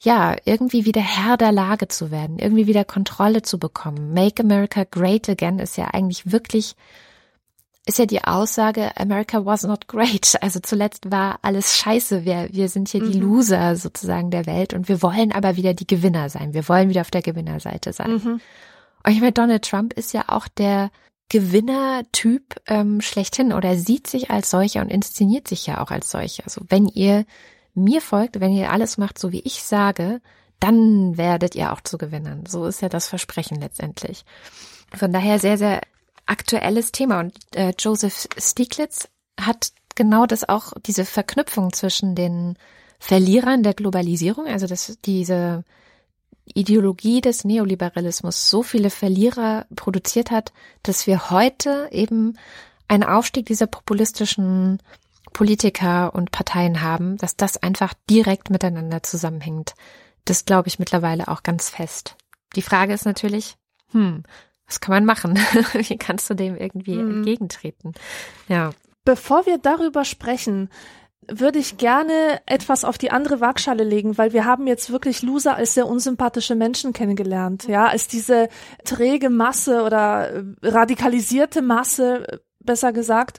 ja, 0.00 0.36
irgendwie 0.44 0.84
wieder 0.84 1.00
Herr 1.00 1.36
der 1.36 1.52
Lage 1.52 1.88
zu 1.88 2.10
werden, 2.10 2.38
irgendwie 2.38 2.66
wieder 2.66 2.84
Kontrolle 2.84 3.42
zu 3.42 3.58
bekommen. 3.58 4.14
Make 4.14 4.42
America 4.42 4.84
Great 4.88 5.28
Again 5.28 5.58
ist 5.58 5.76
ja 5.76 5.86
eigentlich 5.86 6.30
wirklich, 6.30 6.76
ist 7.84 7.98
ja 7.98 8.06
die 8.06 8.22
Aussage, 8.22 8.96
America 8.96 9.44
was 9.44 9.64
not 9.64 9.88
great. 9.88 10.38
Also 10.40 10.60
zuletzt 10.60 11.10
war 11.10 11.40
alles 11.42 11.76
scheiße. 11.76 12.24
Wir, 12.24 12.48
wir 12.52 12.68
sind 12.68 12.88
hier 12.88 13.02
mhm. 13.02 13.10
die 13.10 13.18
Loser 13.18 13.74
sozusagen 13.74 14.30
der 14.30 14.46
Welt 14.46 14.72
und 14.72 14.88
wir 14.88 15.02
wollen 15.02 15.32
aber 15.32 15.56
wieder 15.56 15.74
die 15.74 15.86
Gewinner 15.86 16.28
sein. 16.28 16.54
Wir 16.54 16.68
wollen 16.68 16.88
wieder 16.90 17.00
auf 17.00 17.10
der 17.10 17.22
Gewinnerseite 17.22 17.92
sein. 17.92 18.12
Mhm. 18.12 18.40
Und 19.04 19.12
ich 19.12 19.20
meine, 19.20 19.32
Donald 19.32 19.64
Trump 19.64 19.94
ist 19.94 20.12
ja 20.12 20.24
auch 20.28 20.46
der 20.46 20.90
Gewinnertyp 21.28 22.56
ähm, 22.66 23.00
schlechthin 23.00 23.52
oder 23.52 23.76
sieht 23.76 24.06
sich 24.06 24.30
als 24.30 24.50
solcher 24.50 24.80
und 24.80 24.90
inszeniert 24.90 25.46
sich 25.46 25.66
ja 25.66 25.82
auch 25.82 25.90
als 25.90 26.10
solcher. 26.10 26.44
Also 26.44 26.62
wenn 26.68 26.86
ihr 26.86 27.26
mir 27.74 28.00
folgt, 28.00 28.40
wenn 28.40 28.52
ihr 28.52 28.72
alles 28.72 28.98
macht, 28.98 29.18
so 29.18 29.30
wie 29.32 29.40
ich 29.40 29.62
sage, 29.62 30.20
dann 30.60 31.16
werdet 31.16 31.54
ihr 31.54 31.72
auch 31.72 31.80
zu 31.80 31.98
Gewinnern. 31.98 32.44
So 32.46 32.66
ist 32.66 32.82
ja 32.82 32.88
das 32.88 33.08
Versprechen 33.08 33.60
letztendlich. 33.60 34.24
Von 34.94 35.12
daher 35.12 35.38
sehr, 35.38 35.58
sehr 35.58 35.80
aktuelles 36.26 36.92
Thema. 36.92 37.20
Und 37.20 37.34
äh, 37.54 37.72
Joseph 37.78 38.28
Stieglitz 38.36 39.08
hat 39.40 39.72
genau 39.94 40.26
das 40.26 40.48
auch, 40.48 40.72
diese 40.86 41.04
Verknüpfung 41.04 41.72
zwischen 41.72 42.14
den 42.14 42.56
Verlierern 42.98 43.62
der 43.62 43.74
Globalisierung, 43.74 44.46
also 44.46 44.66
dass 44.66 44.98
diese 45.04 45.64
Ideologie 46.54 47.20
des 47.20 47.44
Neoliberalismus 47.44 48.48
so 48.50 48.62
viele 48.62 48.90
Verlierer 48.90 49.66
produziert 49.74 50.30
hat, 50.30 50.52
dass 50.82 51.06
wir 51.06 51.30
heute 51.30 51.88
eben 51.90 52.38
einen 52.88 53.04
Aufstieg 53.04 53.46
dieser 53.46 53.66
populistischen 53.66 54.78
Politiker 55.32 56.14
und 56.14 56.30
Parteien 56.30 56.82
haben, 56.82 57.16
dass 57.18 57.36
das 57.36 57.56
einfach 57.62 57.94
direkt 58.10 58.50
miteinander 58.50 59.02
zusammenhängt. 59.02 59.74
Das 60.24 60.44
glaube 60.44 60.68
ich 60.68 60.78
mittlerweile 60.78 61.28
auch 61.28 61.42
ganz 61.42 61.70
fest. 61.70 62.16
Die 62.56 62.62
Frage 62.62 62.92
ist 62.92 63.04
natürlich, 63.04 63.56
hm, 63.92 64.24
was 64.66 64.80
kann 64.80 64.94
man 64.94 65.04
machen? 65.04 65.36
Wie 65.72 65.96
kannst 65.96 66.28
du 66.30 66.34
dem 66.34 66.56
irgendwie 66.56 66.96
hm. 66.96 67.18
entgegentreten? 67.18 67.94
Ja. 68.48 68.70
Bevor 69.04 69.46
wir 69.46 69.58
darüber 69.58 70.04
sprechen, 70.04 70.68
würde 71.30 71.58
ich 71.58 71.76
gerne 71.76 72.40
etwas 72.46 72.84
auf 72.84 72.98
die 72.98 73.10
andere 73.10 73.40
Waagschale 73.40 73.84
legen, 73.84 74.18
weil 74.18 74.32
wir 74.32 74.44
haben 74.44 74.66
jetzt 74.66 74.90
wirklich 74.90 75.22
Loser 75.22 75.56
als 75.56 75.74
sehr 75.74 75.86
unsympathische 75.86 76.54
Menschen 76.54 76.92
kennengelernt, 76.92 77.68
ja, 77.68 77.86
als 77.86 78.08
diese 78.08 78.48
träge 78.84 79.30
Masse 79.30 79.82
oder 79.82 80.30
äh, 80.30 80.44
radikalisierte 80.62 81.62
Masse, 81.62 82.40
besser 82.60 82.92
gesagt, 82.92 83.38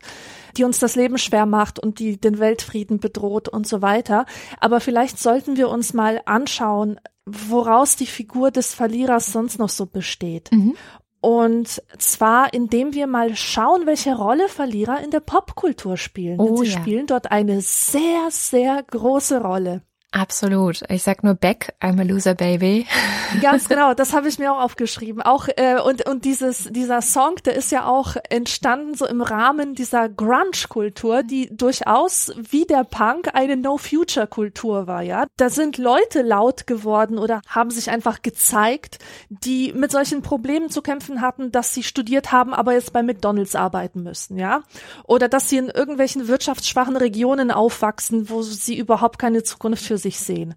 die 0.57 0.63
uns 0.63 0.79
das 0.79 0.95
Leben 0.95 1.17
schwer 1.17 1.45
macht 1.45 1.79
und 1.79 1.99
die 1.99 2.19
den 2.19 2.39
Weltfrieden 2.39 2.99
bedroht 2.99 3.47
und 3.47 3.67
so 3.67 3.81
weiter. 3.81 4.25
Aber 4.59 4.79
vielleicht 4.79 5.19
sollten 5.19 5.57
wir 5.57 5.69
uns 5.69 5.93
mal 5.93 6.21
anschauen, 6.25 6.99
woraus 7.25 7.95
die 7.95 8.07
Figur 8.07 8.51
des 8.51 8.73
Verlierers 8.73 9.31
sonst 9.31 9.59
noch 9.59 9.69
so 9.69 9.85
besteht. 9.85 10.51
Mhm. 10.51 10.75
Und 11.21 11.81
zwar, 11.97 12.53
indem 12.53 12.93
wir 12.93 13.07
mal 13.07 13.35
schauen, 13.35 13.85
welche 13.85 14.15
Rolle 14.15 14.47
Verlierer 14.47 15.03
in 15.03 15.11
der 15.11 15.19
Popkultur 15.19 15.97
spielen. 15.97 16.39
Oh, 16.39 16.63
sie 16.63 16.71
ja. 16.71 16.79
spielen 16.79 17.07
dort 17.07 17.31
eine 17.31 17.61
sehr, 17.61 18.27
sehr 18.29 18.81
große 18.83 19.41
Rolle. 19.41 19.81
Absolut. 20.11 20.81
Ich 20.89 21.03
sag 21.03 21.23
nur 21.23 21.35
Beck, 21.35 21.75
I'm 21.79 21.99
a 21.99 22.03
loser 22.03 22.33
baby. 22.33 22.87
Ganz 23.43 23.69
genau, 23.69 23.93
das 23.93 24.11
habe 24.13 24.27
ich 24.27 24.39
mir 24.39 24.51
auch 24.51 24.59
aufgeschrieben. 24.59 25.21
Auch 25.21 25.47
äh, 25.55 25.79
und 25.79 26.07
und 26.09 26.25
dieses 26.25 26.63
dieser 26.71 27.03
Song, 27.03 27.35
der 27.45 27.55
ist 27.55 27.71
ja 27.71 27.85
auch 27.85 28.15
entstanden 28.29 28.95
so 28.95 29.05
im 29.05 29.21
Rahmen 29.21 29.75
dieser 29.75 30.09
Grunge-Kultur, 30.09 31.21
die 31.21 31.55
durchaus 31.55 32.33
wie 32.35 32.65
der 32.65 32.85
Punk 32.85 33.29
eine 33.35 33.55
No-Future-Kultur 33.55 34.87
war. 34.87 35.03
Ja, 35.03 35.27
da 35.37 35.51
sind 35.51 35.77
Leute 35.77 36.23
laut 36.23 36.65
geworden 36.65 37.19
oder 37.19 37.41
haben 37.47 37.69
sich 37.69 37.91
einfach 37.91 38.23
gezeigt, 38.23 38.97
die 39.29 39.73
mit 39.73 39.91
solchen 39.91 40.23
Problemen 40.23 40.71
zu 40.71 40.81
kämpfen 40.81 41.21
hatten, 41.21 41.51
dass 41.51 41.75
sie 41.75 41.83
studiert 41.83 42.31
haben, 42.31 42.55
aber 42.55 42.73
jetzt 42.73 42.93
bei 42.93 43.03
McDonald's 43.03 43.53
arbeiten 43.53 44.01
müssen. 44.01 44.39
Ja, 44.39 44.63
oder 45.03 45.29
dass 45.29 45.49
sie 45.49 45.57
in 45.57 45.69
irgendwelchen 45.69 46.27
wirtschaftsschwachen 46.27 46.97
Regionen 46.97 47.51
aufwachsen, 47.51 48.27
wo 48.31 48.41
sie 48.41 48.75
überhaupt 48.75 49.19
keine 49.19 49.43
Zukunft 49.43 49.85
für 49.85 49.98
sich 49.99 50.19
sehen. 50.19 50.55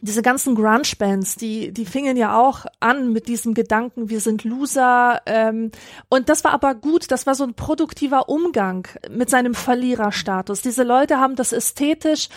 Diese 0.00 0.22
ganzen 0.22 0.54
Grunge-Bands, 0.54 1.36
die, 1.36 1.72
die 1.72 1.84
fingen 1.84 2.16
ja 2.16 2.38
auch 2.38 2.66
an 2.80 3.12
mit 3.12 3.28
diesem 3.28 3.54
Gedanken, 3.54 4.08
wir 4.08 4.20
sind 4.20 4.44
Loser. 4.44 5.20
Ähm, 5.26 5.70
und 6.08 6.28
das 6.28 6.44
war 6.44 6.52
aber 6.52 6.74
gut, 6.74 7.10
das 7.10 7.26
war 7.26 7.34
so 7.34 7.44
ein 7.44 7.54
produktiver 7.54 8.28
Umgang 8.28 8.86
mit 9.10 9.28
seinem 9.28 9.54
Verliererstatus. 9.54 10.62
Diese 10.62 10.84
Leute 10.84 11.18
haben 11.18 11.36
das 11.36 11.52
ästhetisch 11.52 12.28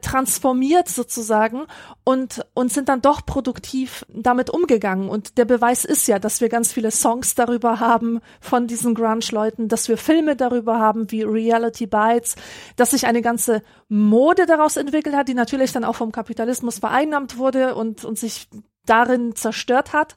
transformiert 0.00 0.88
sozusagen 0.88 1.66
und, 2.04 2.44
und 2.54 2.72
sind 2.72 2.88
dann 2.88 3.02
doch 3.02 3.24
produktiv 3.26 4.04
damit 4.08 4.50
umgegangen. 4.50 5.08
Und 5.08 5.38
der 5.38 5.44
Beweis 5.44 5.84
ist 5.84 6.08
ja, 6.08 6.18
dass 6.18 6.40
wir 6.40 6.48
ganz 6.48 6.72
viele 6.72 6.90
Songs 6.90 7.34
darüber 7.34 7.80
haben 7.80 8.20
von 8.40 8.66
diesen 8.66 8.94
Grunge-Leuten, 8.94 9.68
dass 9.68 9.88
wir 9.88 9.98
Filme 9.98 10.36
darüber 10.36 10.78
haben 10.78 11.10
wie 11.10 11.22
Reality 11.22 11.86
Bites, 11.86 12.36
dass 12.76 12.90
sich 12.92 13.06
eine 13.06 13.22
ganze 13.22 13.62
Mode 13.90 14.46
daraus 14.46 14.76
entwickelt 14.76 15.16
hat, 15.16 15.28
die 15.28 15.34
natürlich 15.34 15.72
dann 15.72 15.84
auch 15.84 15.96
vom 15.96 16.12
Kapitalismus 16.12 16.78
vereinnahmt 16.78 17.36
wurde 17.36 17.74
und, 17.74 18.04
und 18.04 18.18
sich 18.18 18.48
darin 18.86 19.34
zerstört 19.34 19.92
hat. 19.92 20.16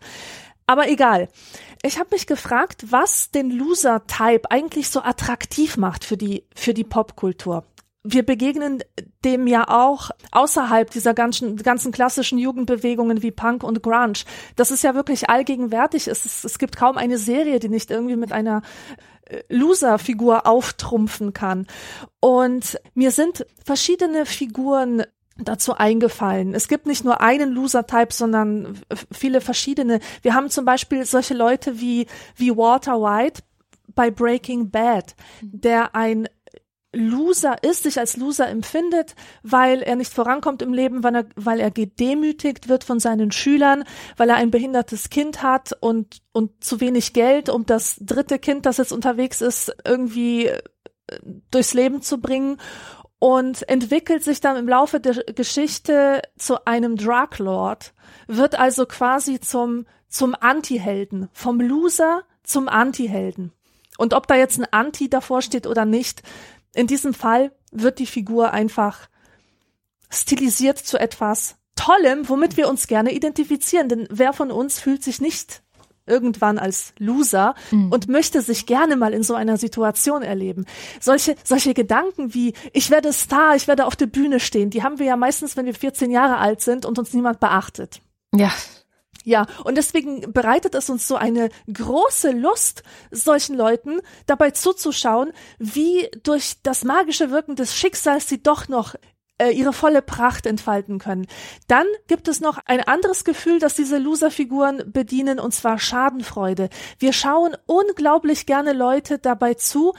Aber 0.68 0.88
egal. 0.88 1.28
Ich 1.82 2.00
habe 2.00 2.10
mich 2.12 2.28
gefragt, 2.28 2.86
was 2.92 3.32
den 3.32 3.50
Loser-Type 3.50 4.50
eigentlich 4.50 4.90
so 4.90 5.02
attraktiv 5.02 5.76
macht 5.76 6.06
für 6.06 6.16
die, 6.16 6.46
für 6.56 6.74
die 6.74 6.86
Popkultur. 6.86 7.66
Wir 8.06 8.24
begegnen 8.24 8.84
dem 9.26 9.48
ja 9.48 9.68
auch 9.68 10.12
außerhalb 10.32 10.92
dieser 10.92 11.14
ganzen, 11.14 11.58
ganzen 11.58 11.92
klassischen 11.92 12.38
Jugendbewegungen 12.38 13.24
wie 13.24 13.32
Punk 13.32 13.64
und 13.64 13.82
Grunge. 13.82 14.24
Das 14.56 14.72
ist 14.72 14.84
ja 14.84 14.94
wirklich 14.94 15.30
allgegenwärtig. 15.30 16.08
Es, 16.08 16.44
es 16.44 16.60
gibt 16.60 16.78
kaum 16.78 16.98
eine 16.98 17.18
Serie, 17.18 17.60
die 17.60 17.70
nicht 17.70 17.92
irgendwie 17.92 18.18
mit 18.18 18.32
einer 18.32 18.62
Loser-Figur 19.50 20.46
auftrumpfen 20.46 21.34
kann. 21.34 21.68
Und 22.20 22.80
mir 22.94 23.12
sind 23.12 23.46
verschiedene 23.64 24.26
Figuren 24.26 25.04
dazu 25.38 25.76
eingefallen. 25.76 26.54
Es 26.54 26.68
gibt 26.68 26.86
nicht 26.86 27.04
nur 27.04 27.22
einen 27.22 27.52
Loser-Type, 27.52 28.14
sondern 28.14 28.80
viele 29.12 29.42
verschiedene. 29.42 30.00
Wir 30.22 30.36
haben 30.36 30.50
zum 30.50 30.66
Beispiel 30.66 31.06
solche 31.06 31.34
Leute 31.34 31.80
wie, 31.80 32.08
wie 32.36 32.56
Walter 32.56 33.02
White 33.02 33.42
bei 33.96 34.12
Breaking 34.12 34.70
Bad, 34.70 35.16
der 35.42 35.96
ein 35.96 36.28
Loser 36.94 37.64
ist, 37.64 37.84
sich 37.84 38.00
als 38.00 38.18
Loser 38.18 38.48
empfindet, 38.48 39.16
weil 39.42 39.82
er 39.82 39.96
nicht 39.96 40.14
vorankommt 40.14 40.62
im 40.62 40.74
Leben, 40.74 41.04
weil 41.04 41.16
er, 41.16 41.26
weil 41.36 41.60
er 41.60 41.72
gedemütigt 41.72 42.70
wird 42.70 42.84
von 42.84 43.00
seinen 43.00 43.32
Schülern, 43.32 43.84
weil 44.16 44.30
er 44.30 44.36
ein 44.36 44.52
behindertes 44.52 45.10
Kind 45.10 45.42
hat 45.42 45.72
und, 45.80 46.22
und 46.32 46.64
zu 46.64 46.80
wenig 46.80 47.14
Geld, 47.14 47.50
um 47.50 47.66
das 47.66 47.98
dritte 48.00 48.38
Kind, 48.38 48.66
das 48.66 48.78
jetzt 48.78 48.94
unterwegs 48.94 49.42
ist, 49.42 49.76
irgendwie 49.86 50.46
äh, 50.48 50.62
durchs 51.50 51.74
Leben 51.74 52.02
zu 52.02 52.20
bringen 52.20 52.58
und 53.18 53.68
entwickelt 53.70 54.24
sich 54.24 54.42
dann 54.42 54.58
im 54.58 54.68
Laufe 54.68 55.00
der 55.00 55.16
Geschichte 55.34 56.22
zu 56.38 56.66
einem 56.66 56.98
Drug 56.98 57.40
Lord, 57.40 57.94
wird 58.28 58.60
also 58.60 58.86
quasi 58.86 59.40
zum, 59.40 59.86
zum 60.10 60.36
Anti-Helden, 60.40 61.30
vom 61.32 61.60
Loser 61.60 62.24
zum 62.44 62.68
Anti-Helden. 62.68 63.52
Und 63.98 64.14
ob 64.14 64.28
da 64.28 64.36
jetzt 64.36 64.60
ein 64.60 64.68
Anti 64.72 65.10
davor 65.10 65.42
steht 65.42 65.68
oder 65.68 65.86
nicht, 65.86 66.24
in 66.74 66.88
diesem 66.88 67.14
Fall 67.14 67.52
wird 67.72 68.00
die 68.00 68.06
Figur 68.06 68.52
einfach 68.52 69.10
stilisiert 70.10 70.78
zu 70.78 71.00
etwas 71.00 71.56
Tollem, 71.76 72.30
womit 72.30 72.56
wir 72.56 72.70
uns 72.70 72.88
gerne 72.88 73.14
identifizieren. 73.14 73.90
Denn 73.90 74.08
wer 74.12 74.34
von 74.34 74.52
uns 74.52 74.80
fühlt 74.80 75.04
sich 75.04 75.22
nicht 75.22 75.64
irgendwann 76.06 76.60
als 76.60 76.94
Loser 77.00 77.56
mhm. 77.72 77.92
und 77.92 78.10
möchte 78.10 78.42
sich 78.42 78.66
gerne 78.66 78.96
mal 78.96 79.14
in 79.14 79.24
so 79.24 79.36
einer 79.36 79.58
Situation 79.58 80.22
erleben. 80.22 80.66
Solche, 81.00 81.36
solche 81.44 81.74
Gedanken 81.74 82.34
wie, 82.34 82.54
ich 82.74 82.90
werde 82.90 83.14
Star, 83.14 83.56
ich 83.56 83.68
werde 83.68 83.86
auf 83.86 83.96
der 83.96 84.08
Bühne 84.08 84.40
stehen, 84.40 84.70
die 84.70 84.84
haben 84.84 85.00
wir 85.00 85.06
ja 85.06 85.16
meistens, 85.16 85.56
wenn 85.56 85.66
wir 85.66 85.74
14 85.74 86.12
Jahre 86.12 86.38
alt 86.38 86.62
sind 86.62 86.86
und 86.86 87.00
uns 87.00 87.14
niemand 87.14 87.40
beachtet. 87.40 88.02
Ja. 88.36 88.52
Ja, 89.24 89.46
und 89.64 89.78
deswegen 89.78 90.34
bereitet 90.34 90.76
es 90.76 90.90
uns 90.90 91.08
so 91.08 91.16
eine 91.16 91.50
große 91.72 92.32
Lust, 92.32 92.84
solchen 93.12 93.56
Leuten 93.56 94.02
dabei 94.26 94.52
zuzuschauen, 94.52 95.32
wie 95.60 96.10
durch 96.24 96.62
das 96.64 96.84
magische 96.84 97.32
Wirken 97.32 97.56
des 97.56 97.76
Schicksals 97.76 98.28
sie 98.28 98.44
doch 98.44 98.68
noch 98.68 98.96
äh, 99.38 99.52
ihre 99.52 99.74
volle 99.74 100.02
Pracht 100.02 100.46
entfalten 100.46 101.00
können. 101.00 101.28
Dann 101.68 101.88
gibt 102.08 102.28
es 102.28 102.42
noch 102.42 102.60
ein 102.66 102.82
anderes 102.82 103.24
Gefühl, 103.24 103.60
das 103.60 103.76
diese 103.76 103.98
Loser-Figuren 103.98 104.84
bedienen, 104.92 105.40
und 105.40 105.54
zwar 105.54 105.80
Schadenfreude. 105.80 106.70
Wir 107.00 107.14
schauen 107.14 107.56
unglaublich 107.66 108.46
gerne 108.46 108.74
Leute 108.74 109.20
dabei 109.20 109.54
zu, 109.54 109.94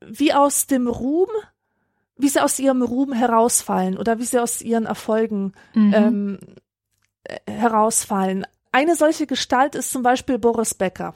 wie 0.00 0.32
aus 0.32 0.66
dem 0.66 0.86
Ruhm 0.86 1.28
wie 2.22 2.28
sie 2.28 2.42
aus 2.42 2.58
ihrem 2.58 2.82
Ruhm 2.82 3.12
herausfallen 3.12 3.96
oder 3.96 4.18
wie 4.18 4.24
sie 4.24 4.38
aus 4.42 4.60
ihren 4.60 4.86
Erfolgen 4.86 5.52
mhm. 5.74 5.94
ähm, 5.94 6.38
äh, 7.24 7.38
herausfallen. 7.50 8.46
Eine 8.72 8.94
solche 8.94 9.26
Gestalt 9.26 9.74
ist 9.74 9.90
zum 9.90 10.02
Beispiel 10.02 10.38
Boris 10.38 10.74
Becker. 10.74 11.14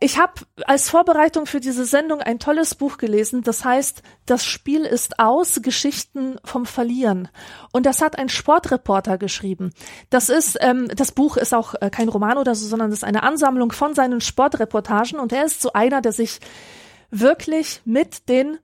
Ich 0.00 0.16
habe 0.16 0.34
als 0.66 0.88
Vorbereitung 0.90 1.46
für 1.46 1.58
diese 1.58 1.84
Sendung 1.84 2.20
ein 2.20 2.38
tolles 2.38 2.76
Buch 2.76 2.98
gelesen, 2.98 3.42
das 3.42 3.64
heißt 3.64 4.02
Das 4.26 4.44
Spiel 4.44 4.82
ist 4.84 5.18
aus, 5.18 5.60
Geschichten 5.60 6.38
vom 6.44 6.66
Verlieren. 6.66 7.28
Und 7.72 7.84
das 7.84 8.00
hat 8.00 8.16
ein 8.16 8.28
Sportreporter 8.28 9.18
geschrieben. 9.18 9.72
Das 10.08 10.28
ist, 10.28 10.56
ähm, 10.60 10.86
das 10.94 11.10
Buch 11.10 11.36
ist 11.36 11.52
auch 11.52 11.74
äh, 11.80 11.90
kein 11.90 12.08
Roman 12.08 12.38
oder 12.38 12.54
so, 12.54 12.66
sondern 12.66 12.90
das 12.90 13.00
ist 13.00 13.04
eine 13.04 13.24
Ansammlung 13.24 13.72
von 13.72 13.94
seinen 13.94 14.20
Sportreportagen 14.20 15.18
und 15.18 15.32
er 15.32 15.44
ist 15.44 15.60
so 15.60 15.72
einer, 15.72 16.00
der 16.00 16.12
sich 16.12 16.38
wirklich 17.10 17.80
mit 17.84 18.28
den 18.28 18.58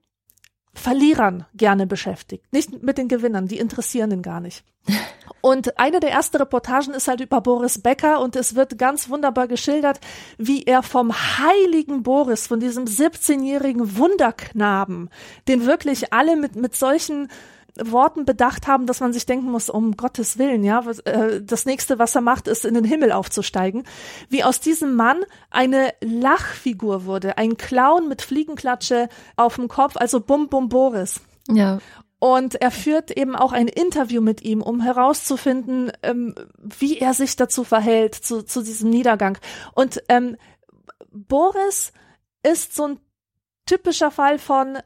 Verlierern 0.74 1.46
gerne 1.54 1.86
beschäftigt, 1.86 2.52
nicht 2.52 2.82
mit 2.82 2.98
den 2.98 3.08
Gewinnern, 3.08 3.48
die 3.48 3.58
interessieren 3.58 4.10
ihn 4.10 4.22
gar 4.22 4.40
nicht. 4.40 4.64
Und 5.40 5.78
eine 5.78 6.00
der 6.00 6.10
ersten 6.10 6.38
Reportagen 6.38 6.94
ist 6.94 7.08
halt 7.08 7.20
über 7.20 7.40
Boris 7.40 7.80
Becker 7.80 8.20
und 8.20 8.36
es 8.36 8.54
wird 8.54 8.78
ganz 8.78 9.08
wunderbar 9.08 9.48
geschildert, 9.48 10.00
wie 10.38 10.64
er 10.64 10.82
vom 10.82 11.12
heiligen 11.12 12.02
Boris, 12.02 12.46
von 12.46 12.60
diesem 12.60 12.84
17-jährigen 12.84 13.96
Wunderknaben, 13.96 15.10
den 15.48 15.66
wirklich 15.66 16.12
alle 16.12 16.36
mit, 16.36 16.56
mit 16.56 16.74
solchen 16.74 17.28
Worten 17.82 18.24
bedacht 18.24 18.66
haben, 18.66 18.86
dass 18.86 19.00
man 19.00 19.12
sich 19.12 19.26
denken 19.26 19.50
muss, 19.50 19.68
um 19.68 19.96
Gottes 19.96 20.38
Willen, 20.38 20.62
ja, 20.62 20.84
äh, 21.04 21.42
das 21.42 21.66
nächste, 21.66 21.98
was 21.98 22.14
er 22.14 22.20
macht, 22.20 22.46
ist 22.46 22.64
in 22.64 22.74
den 22.74 22.84
Himmel 22.84 23.10
aufzusteigen, 23.10 23.84
wie 24.28 24.44
aus 24.44 24.60
diesem 24.60 24.94
Mann 24.94 25.24
eine 25.50 25.92
Lachfigur 26.00 27.04
wurde, 27.04 27.36
ein 27.36 27.56
Clown 27.56 28.08
mit 28.08 28.22
Fliegenklatsche 28.22 29.08
auf 29.36 29.56
dem 29.56 29.68
Kopf, 29.68 29.96
also 29.96 30.20
Bum 30.20 30.48
Bum 30.48 30.68
Boris. 30.68 31.20
Ja. 31.48 31.78
Und 32.20 32.54
er 32.54 32.70
führt 32.70 33.10
eben 33.10 33.36
auch 33.36 33.52
ein 33.52 33.68
Interview 33.68 34.22
mit 34.22 34.42
ihm, 34.42 34.62
um 34.62 34.80
herauszufinden, 34.80 35.92
ähm, 36.02 36.34
wie 36.58 36.98
er 36.98 37.12
sich 37.12 37.36
dazu 37.36 37.64
verhält, 37.64 38.14
zu, 38.14 38.42
zu 38.42 38.62
diesem 38.62 38.88
Niedergang. 38.88 39.36
Und 39.74 40.02
ähm, 40.08 40.36
Boris 41.10 41.92
ist 42.42 42.74
so 42.74 42.86
ein 42.86 43.00
typischer 43.66 44.10
Fall 44.10 44.38
von 44.38 44.78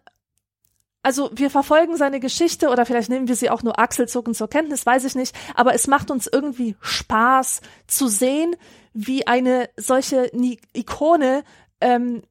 also 1.09 1.31
wir 1.33 1.49
verfolgen 1.49 1.97
seine 1.97 2.21
Geschichte 2.21 2.69
oder 2.69 2.85
vielleicht 2.85 3.09
nehmen 3.09 3.29
wir 3.29 3.35
sie 3.35 3.49
auch 3.49 3.63
nur 3.63 3.79
achselzuckend 3.79 4.37
zur 4.37 4.51
Kenntnis, 4.51 4.85
weiß 4.85 5.07
ich 5.07 5.15
nicht, 5.15 5.35
aber 5.55 5.73
es 5.73 5.87
macht 5.87 6.11
uns 6.11 6.27
irgendwie 6.31 6.77
Spaß 6.83 7.63
zu 7.87 8.09
sehen, 8.09 8.55
wie 8.93 9.27
eine 9.27 9.71
solche 9.79 10.31
Ikone 10.75 11.45
ähm, 11.81 12.25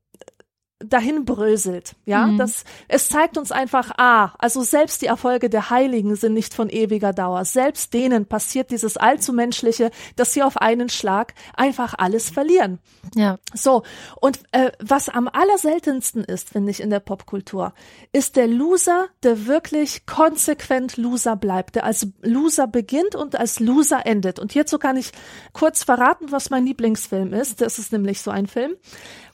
dahin 0.80 1.26
bröselt. 1.26 1.96
Ja, 2.06 2.28
mhm. 2.28 2.38
das, 2.38 2.64
es 2.88 3.10
zeigt 3.10 3.38
uns 3.38 3.52
einfach, 3.52 3.92
ah, 3.98 4.34
also 4.38 4.62
selbst 4.62 5.02
die 5.02 5.08
Erfolge 5.08 5.50
der 5.50 5.70
Heiligen 5.72 6.16
sind 6.16 6.34
nicht 6.34 6.54
von 6.54 6.70
ewiger 6.70 7.14
Dauer. 7.14 7.46
Selbst 7.46 7.94
denen 7.94 8.28
passiert 8.28 8.70
dieses 8.70 8.96
allzu 8.96 9.34
menschliche, 9.34 9.90
dass 10.16 10.34
sie 10.34 10.44
auf 10.44 10.58
einen 10.58 10.90
Schlag 10.90 11.34
einfach 11.56 11.96
alles 11.98 12.30
verlieren. 12.30 12.80
Ja. 13.16 13.38
So. 13.54 13.84
Und 14.22 14.40
äh, 14.52 14.72
was 14.80 15.10
am 15.10 15.28
allerseltensten 15.28 16.24
ist, 16.24 16.50
finde 16.50 16.72
ich, 16.72 16.80
in 16.80 16.92
der 16.92 17.00
Popkultur, 17.00 17.74
ist 18.12 18.36
der 18.36 18.48
Loser, 18.48 19.08
der 19.24 19.48
wirklich 19.48 20.06
konsequent 20.06 20.98
Loser 20.98 21.36
bleibt, 21.36 21.76
der 21.76 21.86
als 21.86 22.08
Loser 22.22 22.68
beginnt 22.68 23.16
und 23.16 23.36
als 23.36 23.60
Loser 23.60 24.06
endet. 24.06 24.38
Und 24.38 24.52
hierzu 24.52 24.78
kann 24.78 24.96
ich 24.96 25.12
kurz 25.54 25.84
verraten, 25.84 26.32
was 26.32 26.52
mein 26.52 26.66
Lieblingsfilm 26.68 27.34
ist. 27.34 27.62
Das 27.62 27.80
ist 27.80 27.92
nämlich 27.92 28.22
so 28.22 28.30
ein 28.30 28.46
Film. 28.46 28.76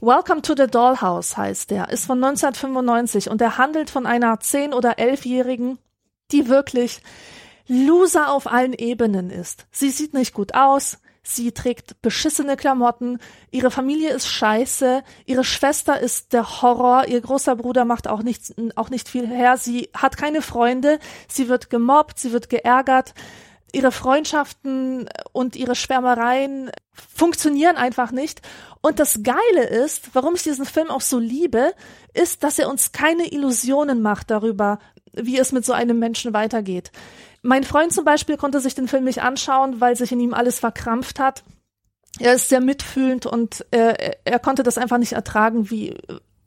Welcome 0.06 0.41
to 0.41 0.54
the 0.54 0.68
Dollhouse 0.68 1.38
heißt 1.38 1.72
der, 1.72 1.88
ist 1.88 2.08
von 2.08 2.22
1995 2.22 3.30
und 3.30 3.39
er 3.39 3.58
handelt 3.58 3.89
von 3.89 4.06
einer 4.06 4.38
zehn- 4.41 4.74
oder 4.74 4.99
elfjährigen, 4.99 5.80
die 6.34 6.49
wirklich 6.49 7.01
Loser 7.70 8.34
auf 8.34 8.51
allen 8.51 8.74
Ebenen 8.74 9.30
ist. 9.30 9.66
Sie 9.72 9.91
sieht 9.91 10.14
nicht 10.14 10.34
gut 10.34 10.56
aus, 10.56 10.97
sie 11.24 11.54
trägt 11.54 12.01
beschissene 12.01 12.58
Klamotten, 12.58 13.18
ihre 13.49 13.72
Familie 13.72 14.10
ist 14.10 14.28
scheiße, 14.28 15.06
ihre 15.26 15.45
Schwester 15.45 15.97
ist 16.01 16.34
der 16.34 16.62
Horror, 16.62 17.08
ihr 17.08 17.22
großer 17.22 17.56
Bruder 17.56 17.86
macht 17.86 18.10
auch 18.10 18.24
nicht, 18.24 18.54
auch 18.76 18.89
nicht 18.89 19.08
viel 19.08 19.26
her, 19.26 19.56
sie 19.56 19.89
hat 19.93 20.18
keine 20.18 20.41
Freunde, 20.41 20.99
sie 21.30 21.47
wird 21.47 21.70
gemobbt, 21.70 22.20
sie 22.20 22.34
wird 22.34 22.49
geärgert, 22.49 23.14
ihre 23.74 23.91
Freundschaften 23.91 25.09
und 25.34 25.55
ihre 25.55 25.76
Schwärmereien 25.76 26.71
funktionieren 26.93 27.76
einfach 27.76 28.11
nicht. 28.11 28.41
Und 28.82 28.99
das 28.99 29.21
Geile 29.24 29.67
ist, 29.67 30.13
warum 30.13 30.36
ich 30.36 30.43
diesen 30.43 30.65
Film 30.65 30.89
auch 30.89 31.01
so 31.01 31.19
liebe, 31.19 31.74
ist, 32.13 32.43
dass 32.43 32.59
er 32.59 32.69
uns 32.69 32.91
keine 32.91 33.32
Illusionen 33.32 34.01
macht 34.01 34.30
darüber, 34.30 34.80
wie 35.11 35.38
es 35.38 35.51
mit 35.51 35.65
so 35.65 35.74
einem 35.74 35.99
Menschen 35.99 36.34
weitergeht. 36.34 36.91
Mein 37.41 37.63
Freund 37.63 37.91
zum 37.91 38.05
Beispiel 38.05 38.38
konnte 38.38 38.59
sich 38.59 38.76
den 38.76 38.88
Film 38.88 39.03
nicht 39.03 39.21
anschauen, 39.21 39.82
weil 39.82 39.97
sich 39.97 40.11
in 40.11 40.19
ihm 40.19 40.34
alles 40.34 40.59
verkrampft 40.59 41.19
hat. 41.19 41.43
Er 42.19 42.36
ist 42.36 42.49
sehr 42.49 42.61
mitfühlend 42.61 43.26
und 43.26 43.65
äh, 43.71 44.15
er 44.24 44.39
konnte 44.39 44.63
das 44.63 44.78
einfach 44.78 44.99
nicht 44.99 45.13
ertragen, 45.13 45.69
wie 45.71 45.97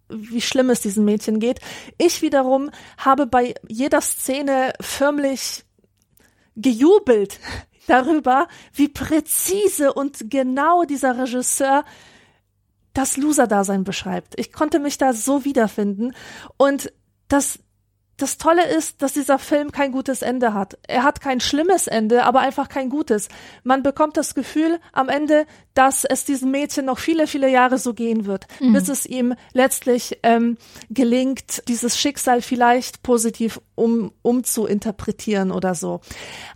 wie 0.09 0.41
schlimm 0.41 0.71
es 0.71 0.81
diesen 0.81 1.05
Mädchen 1.05 1.41
geht. 1.41 1.61
Ich 1.99 2.23
wiederum 2.23 2.71
habe 2.97 3.27
bei 3.27 3.55
jeder 3.67 4.01
Szene 4.01 4.73
förmlich 4.81 5.66
gejubelt 6.57 7.39
darüber, 7.87 8.49
wie 8.73 8.89
präzise 8.89 9.93
und 9.93 10.31
genau 10.31 10.85
dieser 10.85 11.19
Regisseur 11.19 11.85
das 12.93 13.17
Loser-Dasein 13.17 13.85
beschreibt. 13.85 14.39
Ich 14.39 14.53
konnte 14.53 14.79
mich 14.79 14.99
da 14.99 15.13
so 15.13 15.45
wiederfinden 15.45 16.15
und 16.57 16.93
das 17.29 17.59
das 18.17 18.39
Tolle 18.39 18.67
ist, 18.67 19.03
dass 19.03 19.13
dieser 19.13 19.39
Film 19.39 19.73
kein 19.73 19.93
gutes 19.93 20.23
Ende 20.23 20.55
hat. 20.55 20.79
Er 20.89 21.05
hat 21.05 21.21
kein 21.21 21.41
schlimmes 21.41 21.87
Ende, 21.87 22.25
aber 22.25 22.41
einfach 22.41 22.69
kein 22.69 22.89
gutes. 22.89 23.29
Man 23.63 23.83
bekommt 23.83 24.17
das 24.17 24.35
Gefühl 24.35 24.79
am 24.93 25.11
Ende, 25.11 25.47
dass 25.75 26.05
es 26.05 26.25
diesem 26.25 26.51
Mädchen 26.51 26.87
noch 26.87 26.99
viele, 26.99 27.27
viele 27.27 27.51
Jahre 27.51 27.77
so 27.77 27.93
gehen 27.93 28.25
wird, 28.25 28.47
mhm. 28.61 28.73
bis 28.73 28.89
es 28.89 29.05
ihm 29.05 29.35
letztlich 29.53 30.19
ähm, 30.23 30.57
gelingt, 30.89 31.63
dieses 31.69 31.99
Schicksal 31.99 32.41
vielleicht 32.41 33.03
positiv 33.03 33.61
um, 33.75 34.13
umzuinterpretieren 34.23 35.53
oder 35.53 35.75
so. 35.75 36.01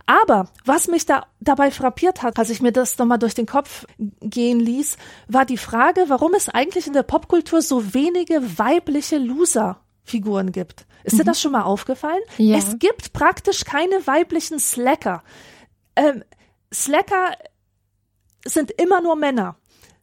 Aber 0.07 0.49
was 0.65 0.87
mich 0.87 1.05
da 1.05 1.27
dabei 1.39 1.69
frappiert 1.69 2.23
hat, 2.23 2.39
als 2.39 2.49
ich 2.49 2.63
mir 2.63 2.71
das 2.71 2.97
nochmal 2.97 3.19
durch 3.19 3.35
den 3.35 3.45
Kopf 3.45 3.85
gehen 4.21 4.59
ließ, 4.59 4.97
war 5.27 5.45
die 5.45 5.57
Frage, 5.57 6.05
warum 6.07 6.33
es 6.33 6.49
eigentlich 6.49 6.87
in 6.87 6.93
der 6.93 7.03
Popkultur 7.03 7.61
so 7.61 7.93
wenige 7.93 8.57
weibliche 8.57 9.19
Loser 9.19 9.79
Figuren 10.03 10.51
gibt. 10.51 10.87
Ist 11.03 11.13
mhm. 11.13 11.17
dir 11.19 11.23
das 11.25 11.41
schon 11.41 11.51
mal 11.51 11.63
aufgefallen? 11.63 12.21
Ja. 12.37 12.57
Es 12.57 12.77
gibt 12.79 13.13
praktisch 13.13 13.63
keine 13.65 14.05
weiblichen 14.05 14.59
Slacker. 14.59 15.23
Ähm, 15.95 16.23
Slacker 16.73 17.35
sind 18.45 18.71
immer 18.71 19.01
nur 19.01 19.15
Männer. 19.15 19.55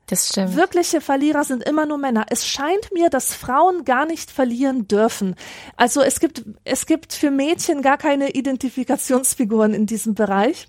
Das 0.09 0.28
stimmt. 0.28 0.57
Wirkliche 0.57 1.03
Verlierer 1.03 1.44
sind 1.44 1.62
immer 1.62 1.84
nur 1.84 1.99
Männer. 1.99 2.26
Es 2.30 2.46
scheint 2.46 2.92
mir, 2.92 3.11
dass 3.11 3.34
Frauen 3.34 3.84
gar 3.84 4.07
nicht 4.07 4.30
verlieren 4.30 4.88
dürfen. 4.88 5.34
Also 5.76 6.01
es 6.01 6.18
gibt, 6.18 6.44
es 6.64 6.86
gibt 6.86 7.12
für 7.12 7.30
Mädchen 7.30 7.82
gar 7.82 7.99
keine 7.99 8.30
Identifikationsfiguren 8.30 9.74
in 9.74 9.84
diesem 9.84 10.14
Bereich. 10.14 10.68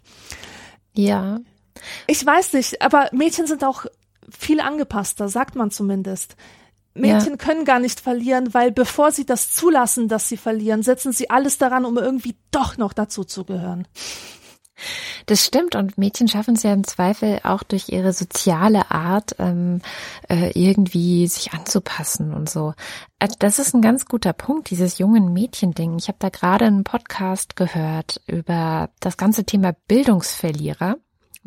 Ja. 0.94 1.40
Ich 2.06 2.26
weiß 2.26 2.54
nicht, 2.54 2.82
aber 2.82 3.10
Mädchen 3.14 3.48
sind 3.48 3.64
auch 3.64 3.86
viel 4.30 4.60
angepasster, 4.60 5.30
sagt 5.30 5.56
man 5.56 5.72
zumindest. 5.72 6.36
Mädchen 6.94 7.32
ja. 7.32 7.38
können 7.38 7.66
gar 7.66 7.80
nicht 7.80 8.00
verlieren, 8.00 8.54
weil 8.54 8.72
bevor 8.72 9.12
sie 9.12 9.26
das 9.26 9.52
zulassen, 9.52 10.08
dass 10.08 10.28
sie 10.28 10.38
verlieren, 10.38 10.84
setzen 10.84 11.12
sie 11.12 11.30
alles 11.30 11.58
daran, 11.58 11.86
um 11.86 11.98
irgendwie 11.98 12.36
doch 12.52 12.78
noch 12.78 12.94
dazu 12.94 13.24
zu 13.24 13.46
gehören. 13.46 13.88
Das 15.26 15.46
stimmt 15.46 15.76
und 15.76 15.98
Mädchen 15.98 16.28
schaffen 16.28 16.56
es 16.56 16.64
ja 16.64 16.74
im 16.74 16.86
Zweifel 16.86 17.40
auch 17.44 17.64
durch 17.64 17.90
ihre 17.90 18.14
soziale 18.14 18.92
Art 18.92 19.36
ähm, 19.40 19.82
äh, 20.30 20.52
irgendwie 20.54 21.28
sich 21.28 21.54
anzupassen 21.54 22.34
und 22.34 22.50
so. 22.50 22.74
Also 23.20 23.36
das 23.40 23.60
ist 23.60 23.74
ein 23.74 23.82
ganz 23.82 24.06
guter 24.06 24.34
Punkt, 24.34 24.70
dieses 24.70 24.98
jungen 24.98 25.34
Mädchen-Ding. 25.34 25.98
Ich 25.98 26.08
habe 26.08 26.18
da 26.20 26.30
gerade 26.30 26.66
einen 26.66 26.84
Podcast 26.84 27.56
gehört 27.56 28.22
über 28.28 28.90
das 29.00 29.18
ganze 29.18 29.44
Thema 29.44 29.74
Bildungsverlierer, 29.88 30.98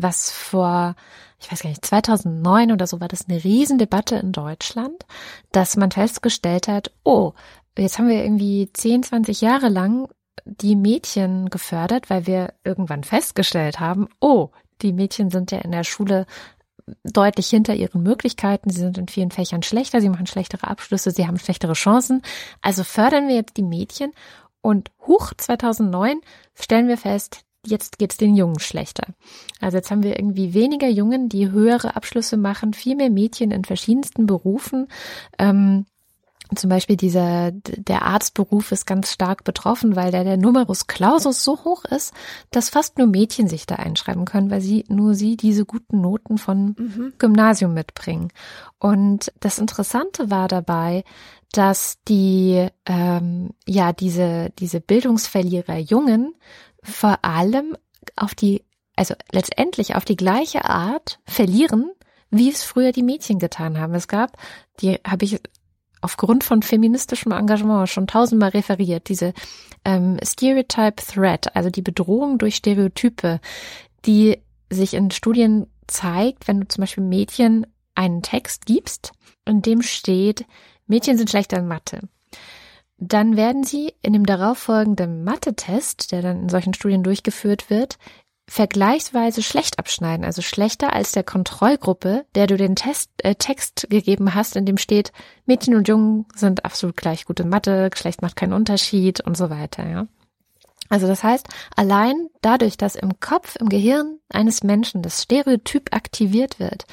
was 0.03 0.30
vor 0.30 0.94
ich 1.42 1.50
weiß 1.50 1.62
gar 1.62 1.70
nicht, 1.70 1.84
2009 1.84 2.72
oder 2.72 2.86
so 2.86 3.00
war 3.00 3.09
das 3.09 3.28
eine 3.28 3.42
Riesendebatte 3.42 4.16
in 4.16 4.32
Deutschland, 4.32 5.05
dass 5.50 5.76
man 5.76 5.90
festgestellt 5.90 6.68
hat, 6.68 6.92
oh, 7.05 7.32
jetzt 7.76 7.98
haben 7.98 8.09
wir 8.09 8.22
irgendwie 8.22 8.70
10, 8.72 9.03
20 9.03 9.40
Jahre 9.40 9.68
lang 9.68 10.09
die 10.44 10.76
Mädchen 10.76 11.50
gefördert, 11.50 12.11
weil 12.11 12.26
wir 12.26 12.55
irgendwann 12.64 13.05
festgestellt 13.05 13.80
haben, 13.80 14.09
oh, 14.20 14.50
die 14.82 14.92
Mädchen 14.92 15.30
sind 15.30 15.50
ja 15.50 15.59
in 15.59 15.72
der 15.72 15.84
Schule 15.84 16.26
deutlich 17.05 17.48
hinter 17.48 17.74
ihren 17.74 18.03
Möglichkeiten. 18.03 18.70
Sie 18.70 18.80
sind 18.80 18.98
in 18.98 19.09
vielen 19.09 19.30
Fächern 19.30 19.62
schlechter, 19.62 20.00
sie 20.00 20.09
machen 20.09 20.26
schlechtere 20.26 20.66
Abschlüsse, 20.66 21.12
sie 21.12 21.26
haben 21.26 21.38
schlechtere 21.38 21.74
Chancen. 21.74 22.22
Also 22.61 22.82
fördern 22.82 23.28
wir 23.28 23.36
jetzt 23.36 23.57
die 23.57 23.62
Mädchen 23.62 24.12
und 24.61 24.90
hoch 25.07 25.32
2009 25.36 26.20
stellen 26.55 26.88
wir 26.88 26.98
fest, 26.98 27.44
jetzt 27.66 27.98
geht's 27.98 28.16
den 28.16 28.36
Jungen 28.36 28.58
schlechter. 28.58 29.06
Also 29.60 29.76
jetzt 29.76 29.90
haben 29.90 30.02
wir 30.02 30.18
irgendwie 30.18 30.54
weniger 30.54 30.88
Jungen, 30.88 31.28
die 31.28 31.50
höhere 31.50 31.96
Abschlüsse 31.96 32.36
machen, 32.36 32.74
viel 32.74 32.96
mehr 32.96 33.10
Mädchen 33.10 33.50
in 33.50 33.64
verschiedensten 33.64 34.26
Berufen. 34.26 34.88
Ähm, 35.38 35.86
zum 36.54 36.68
Beispiel 36.68 36.96
dieser, 36.96 37.50
der 37.52 38.02
Arztberuf 38.02 38.72
ist 38.72 38.86
ganz 38.86 39.10
stark 39.10 39.44
betroffen, 39.44 39.96
weil 39.96 40.10
der, 40.10 40.24
der 40.24 40.36
Numerus 40.36 40.86
Clausus 40.86 41.44
so 41.44 41.64
hoch 41.64 41.84
ist, 41.84 42.12
dass 42.50 42.68
fast 42.68 42.98
nur 42.98 43.06
Mädchen 43.06 43.48
sich 43.48 43.66
da 43.66 43.76
einschreiben 43.76 44.24
können, 44.24 44.50
weil 44.50 44.60
sie, 44.60 44.84
nur 44.88 45.14
sie 45.14 45.36
diese 45.36 45.64
guten 45.64 46.00
Noten 46.00 46.38
von 46.38 46.76
mhm. 46.78 47.14
Gymnasium 47.18 47.74
mitbringen. 47.74 48.28
Und 48.78 49.32
das 49.40 49.58
Interessante 49.58 50.30
war 50.30 50.48
dabei, 50.48 51.04
dass 51.52 51.98
die, 52.08 52.66
ähm, 52.86 53.50
ja, 53.66 53.92
diese, 53.92 54.50
diese 54.58 54.80
Bildungsverlierer 54.80 55.78
Jungen 55.78 56.34
vor 56.83 57.24
allem 57.24 57.76
auf 58.16 58.35
die, 58.35 58.64
also 58.97 59.14
letztendlich 59.30 59.95
auf 59.95 60.05
die 60.05 60.16
gleiche 60.16 60.64
Art 60.64 61.20
verlieren, 61.24 61.91
wie 62.30 62.49
es 62.49 62.62
früher 62.62 62.93
die 62.93 63.03
Mädchen 63.03 63.39
getan 63.39 63.78
haben. 63.78 63.95
Es 63.95 64.09
gab, 64.09 64.37
die 64.80 64.99
habe 65.07 65.24
ich 65.24 65.41
aufgrund 66.01 66.45
von 66.45 66.62
feministischem 66.62 67.33
Engagement 67.33 67.89
schon 67.89 68.07
tausendmal 68.07 68.51
referiert, 68.51 69.09
diese 69.09 69.33
ähm, 69.85 70.18
Stereotype 70.22 70.97
Threat, 70.97 71.55
also 71.55 71.70
die 71.70 71.83
Bedrohung 71.83 72.39
durch 72.39 72.57
Stereotype, 72.57 73.41
die 74.05 74.39
sich 74.68 74.95
in 74.95 75.11
Studien 75.11 75.66
zeigt, 75.87 76.49
wenn 76.49 76.61
du 76.61 76.68
zum 76.68 76.83
Beispiel 76.83 77.05
Mädchen 77.05 77.66
einen 77.95 78.22
Text 78.22 78.66
gibst, 78.66 79.12
in 79.45 79.62
dem 79.62 79.83
steht, 79.83 80.45
Mädchen 80.87 81.16
sind 81.16 81.30
schlechter 81.30 81.59
in 81.59 81.68
Mathe. 81.68 82.01
Dann 83.05 83.36
werden 83.36 83.64
sie 83.64 83.94
in 84.00 84.12
dem 84.12 84.24
darauffolgenden 84.24 85.24
Mathe-Test, 85.24 86.12
der 86.12 86.22
dann 86.22 86.42
in 86.42 86.48
solchen 86.48 86.72
Studien 86.72 87.03
durchgeführt 87.03 87.68
wird, 87.68 87.98
vergleichsweise 88.48 89.42
schlecht 89.42 89.80
abschneiden, 89.80 90.24
also 90.24 90.40
schlechter 90.40 90.92
als 90.92 91.11
der 91.11 91.24
Kontrollgruppe, 91.24 92.26
der 92.36 92.46
du 92.46 92.57
den 92.57 92.76
Test, 92.76 93.11
äh, 93.18 93.34
Text 93.34 93.88
gegeben 93.90 94.36
hast, 94.36 94.55
in 94.55 94.66
dem 94.66 94.78
steht, 94.78 95.11
Mädchen 95.46 95.74
und 95.74 95.88
Jungen 95.88 96.26
sind 96.36 96.64
absolut 96.64 96.96
gleich 96.96 97.24
gut 97.24 97.40
in 97.40 97.48
Mathe, 97.48 97.90
Geschlecht 97.90 98.22
macht 98.22 98.36
keinen 98.36 98.53
Unterschied 98.53 99.20
und 99.20 99.36
so 99.36 99.50
weiter, 99.50 99.88
ja. 99.88 100.07
Also 100.88 101.09
das 101.09 101.24
heißt, 101.24 101.48
allein 101.74 102.28
dadurch, 102.40 102.76
dass 102.76 102.94
im 102.94 103.18
Kopf, 103.18 103.57
im 103.57 103.68
Gehirn 103.68 104.18
eines 104.28 104.62
Menschen 104.62 105.03
das 105.03 105.22
Stereotyp 105.22 105.92
aktiviert 105.92 106.61
wird, 106.61 106.84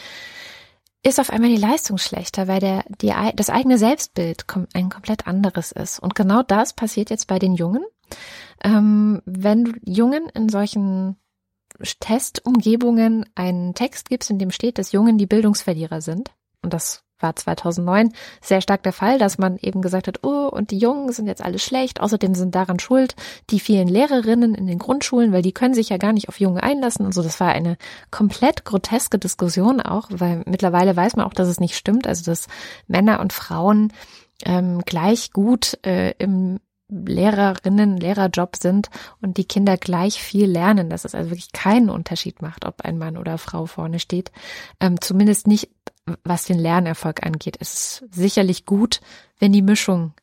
ist 1.04 1.20
auf 1.20 1.30
einmal 1.30 1.50
die 1.50 1.62
Leistung 1.62 1.98
schlechter, 1.98 2.48
weil 2.48 2.60
der, 2.60 2.84
die, 3.02 3.14
das 3.36 3.50
eigene 3.50 3.78
Selbstbild 3.78 4.46
ein 4.74 4.90
komplett 4.90 5.28
anderes 5.28 5.72
ist. 5.72 6.00
Und 6.00 6.16
genau 6.16 6.44
das 6.44 6.74
passiert 6.74 7.10
jetzt 7.10 7.28
bei 7.28 7.40
den 7.40 7.56
Jungen. 7.56 7.84
Ähm, 8.64 9.22
wenn 9.26 9.80
Jungen 9.86 10.28
in 10.30 10.50
solchen 10.50 11.16
Testumgebungen 12.00 13.26
einen 13.36 13.74
Text 13.74 14.10
gibst, 14.10 14.30
in 14.30 14.40
dem 14.40 14.52
steht, 14.52 14.78
dass 14.78 14.92
Jungen 14.92 15.18
die 15.18 15.28
Bildungsverlierer 15.28 16.02
sind, 16.02 16.32
und 16.62 16.74
das 16.74 17.04
war 17.20 17.36
2009 17.36 18.12
sehr 18.42 18.62
stark 18.62 18.84
der 18.84 18.94
Fall, 18.94 19.18
dass 19.18 19.38
man 19.38 19.58
eben 19.62 19.82
gesagt 19.82 20.08
hat, 20.08 20.24
oh, 20.24 20.48
und 20.48 20.72
die 20.72 20.78
Jungen 20.78 21.12
sind 21.12 21.28
jetzt 21.28 21.44
alle 21.44 21.60
schlecht. 21.60 22.02
Außerdem 22.02 22.36
sind 22.36 22.56
daran 22.56 22.80
schuld 22.80 23.16
die 23.50 23.60
vielen 23.60 23.88
Lehrerinnen 23.88 24.56
in 24.56 24.68
den 24.68 24.80
Grundschulen, 24.80 25.32
weil 25.32 25.42
die 25.42 25.52
können 25.52 25.74
sich 25.74 25.90
ja 25.90 25.98
gar 25.98 26.14
nicht 26.14 26.30
auf 26.30 26.40
Jungen 26.40 26.60
einlassen 26.60 27.06
und 27.06 27.14
so. 27.14 27.22
Das 27.22 27.40
war 27.40 27.50
eine 27.50 27.78
komplett 28.12 28.66
groteske 28.66 29.20
Diskussion 29.20 29.82
auch, 29.82 30.08
weil 30.12 30.44
mittlerweile 30.46 30.96
weiß 30.96 31.16
man 31.16 31.26
auch, 31.26 31.34
dass 31.34 31.48
es 31.48 31.60
nicht 31.60 31.76
stimmt. 31.76 32.08
Also, 32.08 32.24
dass 32.24 32.48
Männer 32.88 33.20
und 33.20 33.34
Frauen 33.34 33.94
ähm, 34.46 34.82
gleich 34.86 35.32
gut 35.34 35.78
äh, 35.86 36.12
im 36.18 36.60
Lehrerinnen, 36.90 37.98
Lehrerjob 37.98 38.56
sind 38.56 38.90
und 39.22 39.38
die 39.38 39.46
Kinder 39.46 39.78
gleich 39.78 40.22
viel 40.22 40.50
lernen, 40.50 40.90
dass 40.90 41.06
es 41.06 41.16
also 41.16 41.30
wirklich 41.30 41.52
keinen 41.52 41.90
Unterschied 41.90 42.42
macht, 42.42 42.66
ob 42.66 42.82
ein 42.82 42.98
Mann 42.98 43.18
oder 43.18 43.38
Frau 43.38 43.68
vorne 43.68 44.00
steht. 44.00 44.32
Ähm, 44.80 45.00
zumindest 45.00 45.48
nicht 45.48 45.70
was 46.24 46.46
den 46.46 46.60
Lernerfolg 46.60 47.26
angeht, 47.26 47.58
ist 47.58 47.74
es 47.74 48.04
sicherlich 48.12 48.66
gut, 48.66 49.02
wenn 49.40 49.52
die 49.52 49.62
Mischung 49.62 50.14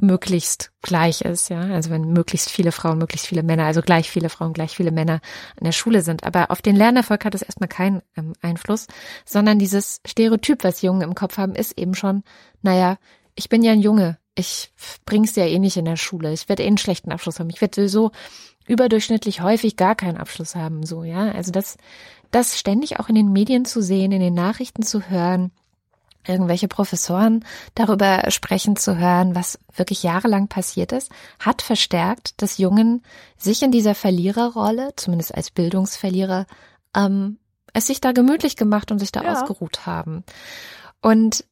möglichst 0.00 0.72
gleich 0.82 1.22
ist, 1.22 1.48
ja, 1.48 1.60
also 1.60 1.90
wenn 1.90 2.12
möglichst 2.12 2.50
viele 2.50 2.70
Frauen, 2.70 2.98
möglichst 2.98 3.26
viele 3.26 3.42
Männer, 3.42 3.64
also 3.64 3.80
gleich 3.80 4.10
viele 4.10 4.28
Frauen, 4.28 4.52
gleich 4.52 4.76
viele 4.76 4.92
Männer 4.92 5.20
an 5.58 5.64
der 5.64 5.72
Schule 5.72 6.02
sind. 6.02 6.24
Aber 6.24 6.50
auf 6.50 6.60
den 6.60 6.76
Lernerfolg 6.76 7.24
hat 7.24 7.34
es 7.34 7.42
erstmal 7.42 7.68
keinen 7.68 8.02
ähm, 8.14 8.34
Einfluss, 8.42 8.88
sondern 9.24 9.58
dieses 9.58 10.00
Stereotyp, 10.06 10.64
was 10.64 10.82
Jungen 10.82 11.00
im 11.00 11.14
Kopf 11.14 11.38
haben, 11.38 11.54
ist 11.54 11.78
eben 11.78 11.94
schon, 11.94 12.24
naja, 12.60 12.98
ich 13.34 13.48
bin 13.48 13.62
ja 13.62 13.72
ein 13.72 13.80
Junge, 13.80 14.18
ich 14.36 14.70
bring's 15.04 15.34
ja 15.34 15.44
eh 15.44 15.58
nicht 15.58 15.76
in 15.76 15.84
der 15.84 15.96
Schule, 15.96 16.32
ich 16.32 16.48
werde 16.48 16.62
eh 16.62 16.66
einen 16.66 16.78
schlechten 16.78 17.10
Abschluss 17.10 17.40
haben, 17.40 17.50
ich 17.50 17.60
werde 17.60 17.74
sowieso 17.74 18.12
überdurchschnittlich 18.66 19.40
häufig 19.42 19.76
gar 19.76 19.94
keinen 19.94 20.16
Abschluss 20.16 20.54
haben, 20.54 20.86
so, 20.86 21.02
ja, 21.02 21.30
also 21.32 21.50
das 21.50 21.76
das 22.30 22.58
ständig 22.58 22.98
auch 22.98 23.08
in 23.08 23.14
den 23.14 23.32
Medien 23.32 23.64
zu 23.64 23.80
sehen, 23.80 24.12
in 24.12 24.20
den 24.20 24.34
Nachrichten 24.34 24.82
zu 24.82 25.08
hören, 25.08 25.52
irgendwelche 26.26 26.68
Professoren 26.68 27.44
darüber 27.74 28.30
sprechen 28.30 28.76
zu 28.76 28.98
hören, 28.98 29.34
was 29.34 29.58
wirklich 29.74 30.02
jahrelang 30.02 30.48
passiert 30.48 30.92
ist, 30.92 31.10
hat 31.38 31.62
verstärkt, 31.62 32.42
dass 32.42 32.58
Jungen 32.58 33.02
sich 33.36 33.62
in 33.62 33.70
dieser 33.70 33.94
Verliererrolle, 33.94 34.90
zumindest 34.96 35.34
als 35.34 35.50
Bildungsverlierer, 35.50 36.46
ähm, 36.94 37.38
es 37.72 37.86
sich 37.86 38.00
da 38.00 38.12
gemütlich 38.12 38.56
gemacht 38.56 38.90
und 38.90 38.98
sich 38.98 39.12
da 39.12 39.22
ja. 39.22 39.32
ausgeruht 39.32 39.86
haben. 39.86 40.24
Und 41.00 41.44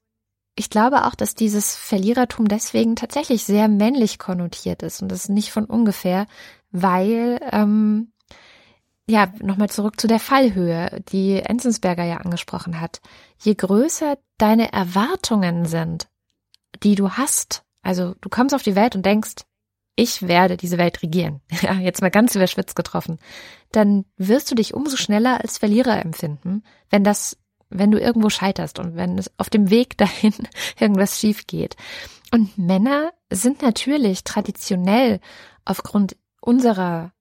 ich 0.56 0.70
glaube 0.70 1.04
auch, 1.04 1.14
dass 1.14 1.34
dieses 1.34 1.74
Verlierertum 1.74 2.46
deswegen 2.48 2.96
tatsächlich 2.96 3.44
sehr 3.44 3.68
männlich 3.68 4.18
konnotiert 4.18 4.82
ist 4.82 5.02
und 5.02 5.10
das 5.10 5.28
nicht 5.28 5.50
von 5.50 5.64
ungefähr, 5.64 6.26
weil 6.70 7.40
ähm, 7.50 8.12
ja, 9.06 9.32
nochmal 9.40 9.68
zurück 9.68 10.00
zu 10.00 10.06
der 10.06 10.20
Fallhöhe, 10.20 11.02
die 11.12 11.36
Enzensberger 11.36 12.04
ja 12.04 12.18
angesprochen 12.18 12.80
hat. 12.80 13.00
Je 13.42 13.54
größer 13.54 14.16
deine 14.38 14.72
Erwartungen 14.72 15.66
sind, 15.66 16.08
die 16.82 16.94
du 16.94 17.10
hast, 17.10 17.64
also 17.82 18.14
du 18.20 18.28
kommst 18.28 18.54
auf 18.54 18.62
die 18.62 18.76
Welt 18.76 18.96
und 18.96 19.04
denkst, 19.04 19.44
ich 19.96 20.26
werde 20.26 20.56
diese 20.56 20.78
Welt 20.78 21.02
regieren, 21.02 21.40
ja, 21.62 21.74
jetzt 21.74 22.00
mal 22.00 22.10
ganz 22.10 22.34
überschwitzt 22.34 22.76
getroffen, 22.76 23.18
dann 23.72 24.04
wirst 24.16 24.50
du 24.50 24.54
dich 24.54 24.74
umso 24.74 24.96
schneller 24.96 25.40
als 25.40 25.58
Verlierer 25.58 26.00
empfinden, 26.00 26.62
wenn 26.90 27.04
das, 27.04 27.36
wenn 27.74 27.90
du 27.90 28.00
irgendwo 28.00 28.30
scheiterst 28.30 28.78
und 28.78 28.96
wenn 28.96 29.18
es 29.18 29.30
auf 29.36 29.50
dem 29.50 29.68
Weg 29.70 29.98
dahin 29.98 30.32
irgendwas 30.80 31.18
schief 31.18 31.46
geht. 31.46 31.76
Und 32.32 32.56
Männer 32.56 33.12
sind 33.30 33.62
natürlich 33.62 34.24
traditionell 34.24 35.20
aufgrund 35.64 36.16
unserer 36.40 37.12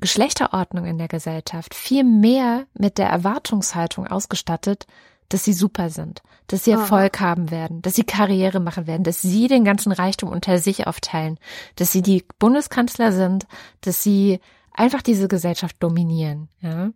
Geschlechterordnung 0.00 0.84
in 0.84 0.98
der 0.98 1.08
Gesellschaft 1.08 1.74
viel 1.74 2.04
mehr 2.04 2.66
mit 2.74 2.98
der 2.98 3.08
Erwartungshaltung 3.08 4.06
ausgestattet, 4.06 4.86
dass 5.28 5.44
sie 5.44 5.52
super 5.52 5.88
sind, 5.88 6.22
dass 6.48 6.64
sie 6.64 6.72
Erfolg 6.72 7.20
Aha. 7.20 7.28
haben 7.28 7.50
werden, 7.50 7.80
dass 7.82 7.94
sie 7.94 8.04
Karriere 8.04 8.60
machen 8.60 8.86
werden, 8.86 9.04
dass 9.04 9.22
sie 9.22 9.46
den 9.46 9.64
ganzen 9.64 9.92
Reichtum 9.92 10.28
unter 10.28 10.58
sich 10.58 10.86
aufteilen, 10.86 11.38
dass 11.76 11.92
sie 11.92 12.02
die 12.02 12.24
Bundeskanzler 12.38 13.12
sind, 13.12 13.46
dass 13.80 14.02
sie 14.02 14.40
einfach 14.72 15.02
diese 15.02 15.28
Gesellschaft 15.28 15.76
dominieren, 15.80 16.48
ja. 16.60 16.90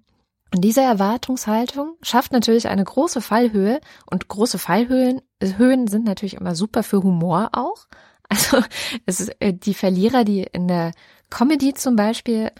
Und 0.56 0.62
diese 0.62 0.80
Erwartungshaltung 0.80 1.96
schafft 2.00 2.32
natürlich 2.32 2.68
eine 2.68 2.82
große 2.82 3.20
Fallhöhe 3.20 3.78
und 4.10 4.28
große 4.28 4.58
Fallhöhen 4.58 5.20
Höhen 5.42 5.86
sind 5.86 6.06
natürlich 6.06 6.32
immer 6.32 6.54
super 6.54 6.82
für 6.82 7.02
Humor 7.02 7.50
auch. 7.52 7.86
Also 8.28 8.60
es 9.04 9.20
ist, 9.20 9.36
äh, 9.38 9.52
die 9.52 9.74
Verlierer, 9.74 10.24
die 10.24 10.42
in 10.42 10.66
der 10.66 10.90
Comedy 11.30 11.74
zum 11.74 11.94
Beispiel 11.94 12.50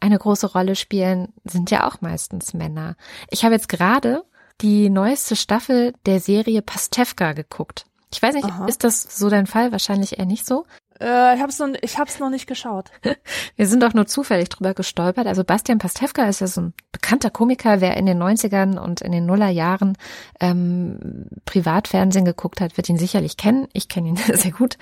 eine 0.00 0.18
große 0.18 0.50
Rolle 0.52 0.76
spielen, 0.76 1.34
sind 1.44 1.70
ja 1.70 1.86
auch 1.86 2.00
meistens 2.00 2.54
Männer. 2.54 2.96
Ich 3.28 3.44
habe 3.44 3.54
jetzt 3.54 3.68
gerade 3.68 4.22
die 4.62 4.88
neueste 4.88 5.36
Staffel 5.36 5.92
der 6.06 6.20
Serie 6.20 6.62
Pastewka 6.62 7.34
geguckt. 7.34 7.84
Ich 8.10 8.22
weiß 8.22 8.34
nicht, 8.34 8.46
Aha. 8.46 8.64
ist 8.64 8.82
das 8.82 9.02
so 9.02 9.28
dein 9.28 9.46
Fall? 9.46 9.72
Wahrscheinlich 9.72 10.18
eher 10.18 10.24
nicht 10.24 10.46
so. 10.46 10.64
Äh, 11.00 11.34
ich 11.34 11.40
habe 11.40 11.50
es 11.50 11.58
noch, 11.58 11.68
ich 11.80 11.98
hab's 11.98 12.18
noch 12.18 12.30
nicht 12.30 12.46
geschaut. 12.46 12.90
Wir 13.56 13.66
sind 13.66 13.82
doch 13.82 13.94
nur 13.94 14.06
zufällig 14.06 14.48
drüber 14.48 14.74
gestolpert. 14.74 15.26
Also 15.26 15.44
Bastian 15.44 15.78
Pastewka 15.78 16.24
ist 16.24 16.40
ja 16.40 16.46
so 16.46 16.60
ein 16.60 16.74
bekannter 16.92 17.30
Komiker. 17.30 17.80
Wer 17.80 17.96
in 17.96 18.06
den 18.06 18.22
90ern 18.22 18.78
und 18.78 19.00
in 19.00 19.12
den 19.12 19.26
Nullerjahren 19.26 19.96
ähm, 20.40 21.26
Privatfernsehen 21.44 22.24
geguckt 22.24 22.60
hat, 22.60 22.76
wird 22.76 22.88
ihn 22.88 22.98
sicherlich 22.98 23.36
kennen. 23.36 23.68
Ich 23.72 23.88
kenne 23.88 24.08
ihn 24.08 24.16
sehr 24.34 24.52
gut. 24.52 24.76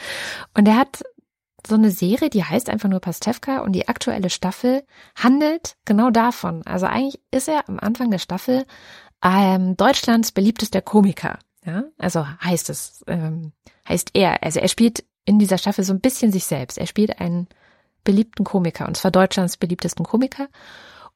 Und 0.54 0.66
er 0.66 0.76
hat 0.76 1.02
so 1.66 1.74
eine 1.74 1.90
Serie, 1.90 2.30
die 2.30 2.44
heißt 2.44 2.70
einfach 2.70 2.88
nur 2.88 3.00
Pastewka 3.00 3.60
und 3.60 3.72
die 3.72 3.88
aktuelle 3.88 4.30
Staffel 4.30 4.84
handelt 5.16 5.76
genau 5.84 6.10
davon. 6.10 6.62
Also 6.66 6.86
eigentlich 6.86 7.20
ist 7.30 7.48
er 7.48 7.68
am 7.68 7.78
Anfang 7.78 8.10
der 8.10 8.18
Staffel 8.18 8.64
ähm, 9.24 9.76
Deutschlands 9.76 10.32
beliebtester 10.32 10.80
Komiker. 10.80 11.38
Ja, 11.64 11.84
also 11.98 12.26
heißt 12.42 12.70
es, 12.70 13.04
ähm, 13.08 13.52
heißt 13.88 14.10
er. 14.14 14.42
Also 14.42 14.60
er 14.60 14.68
spielt 14.68 15.04
in 15.28 15.38
dieser 15.38 15.58
Staffel 15.58 15.84
so 15.84 15.92
ein 15.92 16.00
bisschen 16.00 16.32
sich 16.32 16.46
selbst. 16.46 16.78
Er 16.78 16.86
spielt 16.86 17.20
einen 17.20 17.48
beliebten 18.02 18.44
Komiker 18.44 18.88
und 18.88 18.96
zwar 18.96 19.10
Deutschlands 19.10 19.58
beliebtesten 19.58 20.04
Komiker. 20.04 20.48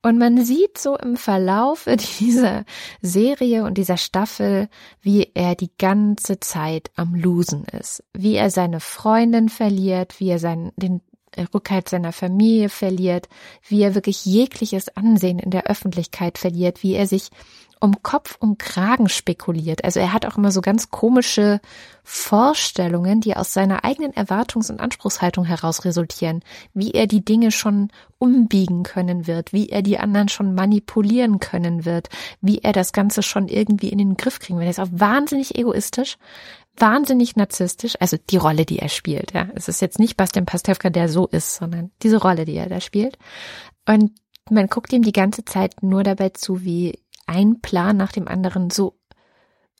Und 0.02 0.18
man 0.18 0.44
sieht 0.44 0.78
so 0.78 0.98
im 0.98 1.16
Verlauf 1.16 1.88
dieser 2.20 2.64
Serie 3.00 3.64
und 3.64 3.78
dieser 3.78 3.96
Staffel, 3.96 4.68
wie 5.00 5.30
er 5.32 5.54
die 5.54 5.70
ganze 5.78 6.40
Zeit 6.40 6.90
am 6.94 7.14
Losen 7.14 7.64
ist, 7.64 8.04
wie 8.12 8.34
er 8.34 8.50
seine 8.50 8.80
Freundin 8.80 9.48
verliert, 9.48 10.20
wie 10.20 10.28
er 10.28 10.38
seinen, 10.38 10.72
den 10.76 11.00
Rückhalt 11.54 11.88
seiner 11.88 12.12
Familie 12.12 12.68
verliert, 12.68 13.28
wie 13.66 13.80
er 13.80 13.94
wirklich 13.94 14.26
jegliches 14.26 14.94
Ansehen 14.94 15.38
in 15.38 15.50
der 15.50 15.64
Öffentlichkeit 15.64 16.36
verliert, 16.36 16.82
wie 16.82 16.94
er 16.94 17.06
sich 17.06 17.30
um 17.82 18.00
Kopf 18.02 18.36
und 18.38 18.60
Kragen 18.60 19.08
spekuliert. 19.08 19.82
Also 19.84 19.98
er 19.98 20.12
hat 20.12 20.24
auch 20.24 20.36
immer 20.36 20.52
so 20.52 20.60
ganz 20.60 20.90
komische 20.90 21.60
Vorstellungen, 22.04 23.20
die 23.20 23.36
aus 23.36 23.52
seiner 23.52 23.84
eigenen 23.84 24.12
Erwartungs- 24.12 24.70
und 24.70 24.78
Anspruchshaltung 24.78 25.44
heraus 25.44 25.84
resultieren, 25.84 26.44
wie 26.74 26.92
er 26.92 27.08
die 27.08 27.24
Dinge 27.24 27.50
schon 27.50 27.88
umbiegen 28.18 28.84
können 28.84 29.26
wird, 29.26 29.52
wie 29.52 29.68
er 29.68 29.82
die 29.82 29.98
anderen 29.98 30.28
schon 30.28 30.54
manipulieren 30.54 31.40
können 31.40 31.84
wird, 31.84 32.08
wie 32.40 32.58
er 32.58 32.72
das 32.72 32.92
Ganze 32.92 33.20
schon 33.24 33.48
irgendwie 33.48 33.88
in 33.88 33.98
den 33.98 34.16
Griff 34.16 34.38
kriegen 34.38 34.60
wird. 34.60 34.66
Er 34.66 34.70
ist 34.70 34.80
auch 34.80 35.00
wahnsinnig 35.00 35.58
egoistisch, 35.58 36.18
wahnsinnig 36.76 37.34
narzisstisch, 37.34 37.94
also 37.98 38.16
die 38.30 38.36
Rolle, 38.36 38.64
die 38.64 38.78
er 38.78 38.90
spielt. 38.90 39.32
Ja, 39.32 39.48
es 39.56 39.66
ist 39.66 39.82
jetzt 39.82 39.98
nicht 39.98 40.16
Bastian 40.16 40.46
Pastewka, 40.46 40.88
der 40.88 41.08
so 41.08 41.26
ist, 41.26 41.56
sondern 41.56 41.90
diese 42.00 42.18
Rolle, 42.18 42.44
die 42.44 42.54
er 42.54 42.68
da 42.68 42.80
spielt. 42.80 43.18
Und 43.88 44.12
man 44.50 44.68
guckt 44.68 44.92
ihm 44.92 45.02
die 45.02 45.12
ganze 45.12 45.44
Zeit 45.44 45.82
nur 45.82 46.04
dabei 46.04 46.28
zu, 46.28 46.62
wie 46.62 47.02
ein 47.26 47.60
Plan 47.60 47.96
nach 47.96 48.12
dem 48.12 48.28
anderen 48.28 48.70
so, 48.70 48.98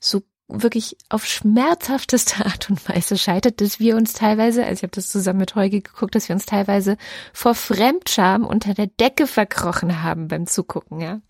so 0.01 0.23
wirklich 0.49 0.97
auf 1.09 1.25
schmerzhafteste 1.25 2.45
Art 2.45 2.71
und 2.71 2.87
Weise 2.89 3.17
scheitert, 3.17 3.61
dass 3.61 3.81
wir 3.81 3.97
uns 3.97 4.13
teilweise, 4.13 4.65
also 4.65 4.81
ich 4.81 4.83
habe 4.83 4.95
das 4.95 5.09
zusammen 5.09 5.41
mit 5.41 5.55
Heuge 5.55 5.81
geguckt, 5.81 6.15
dass 6.15 6.29
wir 6.29 6.35
uns 6.35 6.47
teilweise 6.47 6.97
vor 7.33 7.55
Fremdscham 7.55 8.45
unter 8.45 8.75
der 8.75 8.87
Decke 8.87 9.27
verkrochen 9.27 10.03
haben 10.03 10.29
beim 10.29 10.47
Zugucken, 10.47 11.01
ja. 11.01 11.21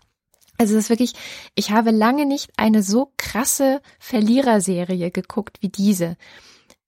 Also 0.57 0.77
es 0.77 0.85
ist 0.85 0.89
wirklich, 0.89 1.13
ich 1.55 1.71
habe 1.71 1.91
lange 1.91 2.25
nicht 2.25 2.51
eine 2.57 2.83
so 2.83 3.11
krasse 3.17 3.81
Verliererserie 3.99 5.09
geguckt 5.09 5.57
wie 5.61 5.69
diese 5.69 6.15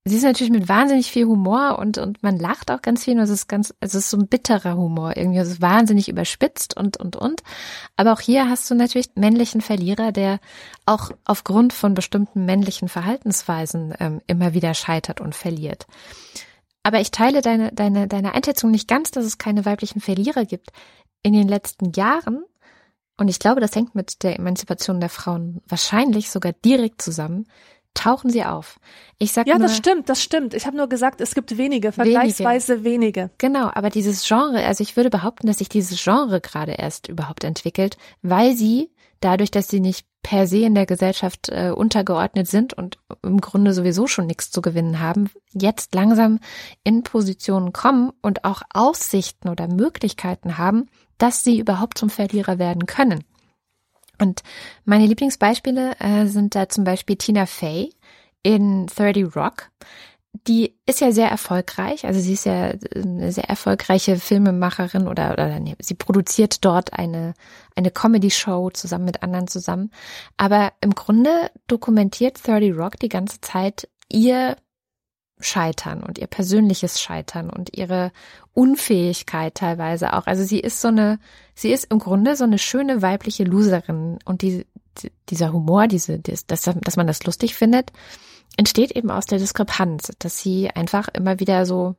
sie 0.05 0.17
ist 0.17 0.23
natürlich 0.23 0.51
mit 0.51 0.69
wahnsinnig 0.69 1.11
viel 1.11 1.25
Humor 1.25 1.79
und, 1.79 1.97
und 1.97 2.21
man 2.21 2.37
lacht 2.37 2.69
auch 2.69 2.81
ganz 2.83 3.03
viel. 3.03 3.15
Und 3.15 3.23
es 3.23 3.31
ist 3.31 3.47
ganz, 3.47 3.73
es 3.79 3.95
ist 3.95 4.09
so 4.09 4.17
ein 4.17 4.27
bitterer 4.27 4.77
Humor 4.77 5.17
irgendwie. 5.17 5.39
Es 5.39 5.49
ist 5.49 5.61
wahnsinnig 5.61 6.07
überspitzt 6.07 6.77
und, 6.77 6.97
und, 6.97 7.15
und. 7.15 7.41
Aber 7.95 8.13
auch 8.13 8.21
hier 8.21 8.47
hast 8.47 8.69
du 8.69 8.75
natürlich 8.75 9.09
männlichen 9.15 9.61
Verlierer, 9.61 10.11
der 10.11 10.39
auch 10.85 11.11
aufgrund 11.25 11.73
von 11.73 11.95
bestimmten 11.95 12.45
männlichen 12.45 12.87
Verhaltensweisen 12.87 13.95
ähm, 13.99 14.21
immer 14.27 14.53
wieder 14.53 14.75
scheitert 14.75 15.21
und 15.21 15.33
verliert. 15.33 15.87
Aber 16.83 17.01
ich 17.01 17.09
teile 17.09 17.41
deine, 17.41 17.71
deine, 17.71 18.07
deine 18.07 18.35
Einschätzung 18.35 18.69
nicht 18.69 18.87
ganz, 18.87 19.09
dass 19.09 19.25
es 19.25 19.39
keine 19.39 19.65
weiblichen 19.65 20.01
Verlierer 20.01 20.45
gibt. 20.45 20.69
In 21.23 21.33
den 21.33 21.47
letzten 21.47 21.93
Jahren 21.93 22.43
und 23.17 23.29
ich 23.29 23.39
glaube, 23.39 23.61
das 23.61 23.75
hängt 23.75 23.95
mit 23.95 24.23
der 24.23 24.37
Emanzipation 24.37 24.99
der 24.99 25.09
Frauen 25.09 25.61
wahrscheinlich 25.67 26.29
sogar 26.29 26.51
direkt 26.51 27.01
zusammen, 27.01 27.47
tauchen 27.95 28.29
sie 28.29 28.43
auf. 28.43 28.79
Ich 29.17 29.31
sag 29.31 29.47
ja, 29.47 29.57
nur, 29.57 29.67
das 29.67 29.77
stimmt, 29.77 30.09
das 30.09 30.21
stimmt. 30.21 30.53
Ich 30.53 30.67
habe 30.67 30.77
nur 30.77 30.87
gesagt, 30.87 31.21
es 31.21 31.33
gibt 31.33 31.57
wenige, 31.57 31.91
vergleichsweise 31.91 32.83
wenige. 32.83 33.21
wenige. 33.21 33.29
Genau, 33.39 33.71
aber 33.73 33.89
dieses 33.89 34.27
Genre, 34.27 34.63
also 34.63 34.83
ich 34.83 34.95
würde 34.95 35.09
behaupten, 35.09 35.47
dass 35.47 35.57
sich 35.57 35.69
dieses 35.69 36.03
Genre 36.03 36.41
gerade 36.41 36.73
erst 36.73 37.07
überhaupt 37.07 37.43
entwickelt, 37.43 37.97
weil 38.21 38.55
sie 38.55 38.91
dadurch, 39.21 39.49
dass 39.49 39.69
sie 39.69 39.79
nicht 39.79 40.05
per 40.21 40.47
se 40.47 40.59
in 40.59 40.75
der 40.75 40.85
Gesellschaft 40.85 41.49
äh, 41.49 41.69
untergeordnet 41.69 42.47
sind 42.47 42.73
und 42.73 42.97
im 43.23 43.39
Grunde 43.41 43.73
sowieso 43.73 44.07
schon 44.07 44.25
nichts 44.25 44.51
zu 44.51 44.61
gewinnen 44.61 44.99
haben, 44.99 45.29
jetzt 45.53 45.93
langsam 45.93 46.39
in 46.83 47.03
Positionen 47.03 47.73
kommen 47.73 48.11
und 48.21 48.43
auch 48.43 48.61
Aussichten 48.73 49.49
oder 49.49 49.67
Möglichkeiten 49.67 50.57
haben, 50.57 50.87
dass 51.17 51.43
sie 51.43 51.59
überhaupt 51.59 51.97
zum 51.97 52.09
Verlierer 52.09 52.59
werden 52.59 52.85
können. 52.87 53.23
Und 54.19 54.41
meine 54.83 55.05
Lieblingsbeispiele 55.05 55.95
äh, 55.99 56.25
sind 56.25 56.55
da 56.55 56.69
zum 56.69 56.83
Beispiel 56.83 57.15
Tina 57.15 57.45
Fey 57.45 57.93
in 58.43 58.87
30 58.87 59.35
Rock. 59.35 59.69
Die 60.47 60.75
ist 60.85 60.99
ja 60.99 61.13
sehr 61.13 61.29
erfolgreich, 61.29 62.05
also 62.05 62.19
sie 62.19 62.33
ist 62.33 62.45
ja 62.45 62.73
eine 62.93 63.31
sehr 63.31 63.49
erfolgreiche 63.49 64.17
Filmemacherin 64.17 65.07
oder, 65.07 65.31
oder 65.31 65.61
nee, 65.61 65.77
sie 65.79 65.93
produziert 65.93 66.65
dort 66.65 66.91
eine, 66.91 67.33
eine 67.73 67.89
Comedy-Show 67.89 68.69
zusammen 68.71 69.05
mit 69.05 69.23
anderen 69.23 69.47
zusammen. 69.47 69.91
Aber 70.35 70.73
im 70.81 70.93
Grunde 70.93 71.49
dokumentiert 71.67 72.45
30 72.45 72.77
Rock 72.77 72.99
die 72.99 73.07
ganze 73.07 73.39
Zeit 73.39 73.87
ihr 74.11 74.57
Scheitern 75.39 76.01
und 76.01 76.17
ihr 76.17 76.27
persönliches 76.27 77.01
Scheitern 77.01 77.49
und 77.49 77.75
ihre 77.77 78.11
Unfähigkeit 78.53 79.55
teilweise 79.55 80.13
auch. 80.13 80.27
Also 80.27 80.43
sie 80.43 80.59
ist 80.59 80.79
so 80.79 80.87
eine, 80.87 81.19
sie 81.53 81.71
ist 81.71 81.91
im 81.91 81.99
Grunde 81.99 82.35
so 82.35 82.45
eine 82.45 82.57
schöne 82.57 83.01
weibliche 83.01 83.43
Loserin 83.43 84.17
und 84.23 84.41
die, 84.41 84.65
dieser 85.29 85.51
Humor, 85.51 85.87
diese, 85.87 86.19
das, 86.19 86.45
dass 86.45 86.95
man 86.95 87.07
das 87.07 87.23
lustig 87.25 87.53
findet, 87.55 87.91
entsteht 88.55 88.91
eben 88.91 89.11
aus 89.11 89.25
der 89.25 89.39
Diskrepanz, 89.39 90.13
dass 90.19 90.39
sie 90.39 90.69
einfach 90.69 91.09
immer 91.09 91.39
wieder 91.39 91.65
so 91.65 91.95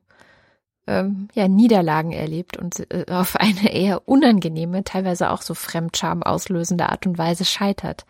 ähm, 0.86 1.28
ja 1.34 1.46
Niederlagen 1.46 2.12
erlebt 2.12 2.56
und 2.56 2.90
äh, 2.90 3.04
auf 3.10 3.36
eine 3.36 3.70
eher 3.70 4.08
unangenehme, 4.08 4.82
teilweise 4.82 5.30
auch 5.30 5.42
so 5.42 5.52
Fremdscham 5.52 6.22
auslösende 6.22 6.88
Art 6.88 7.06
und 7.06 7.18
Weise 7.18 7.44
scheitert. 7.44 8.06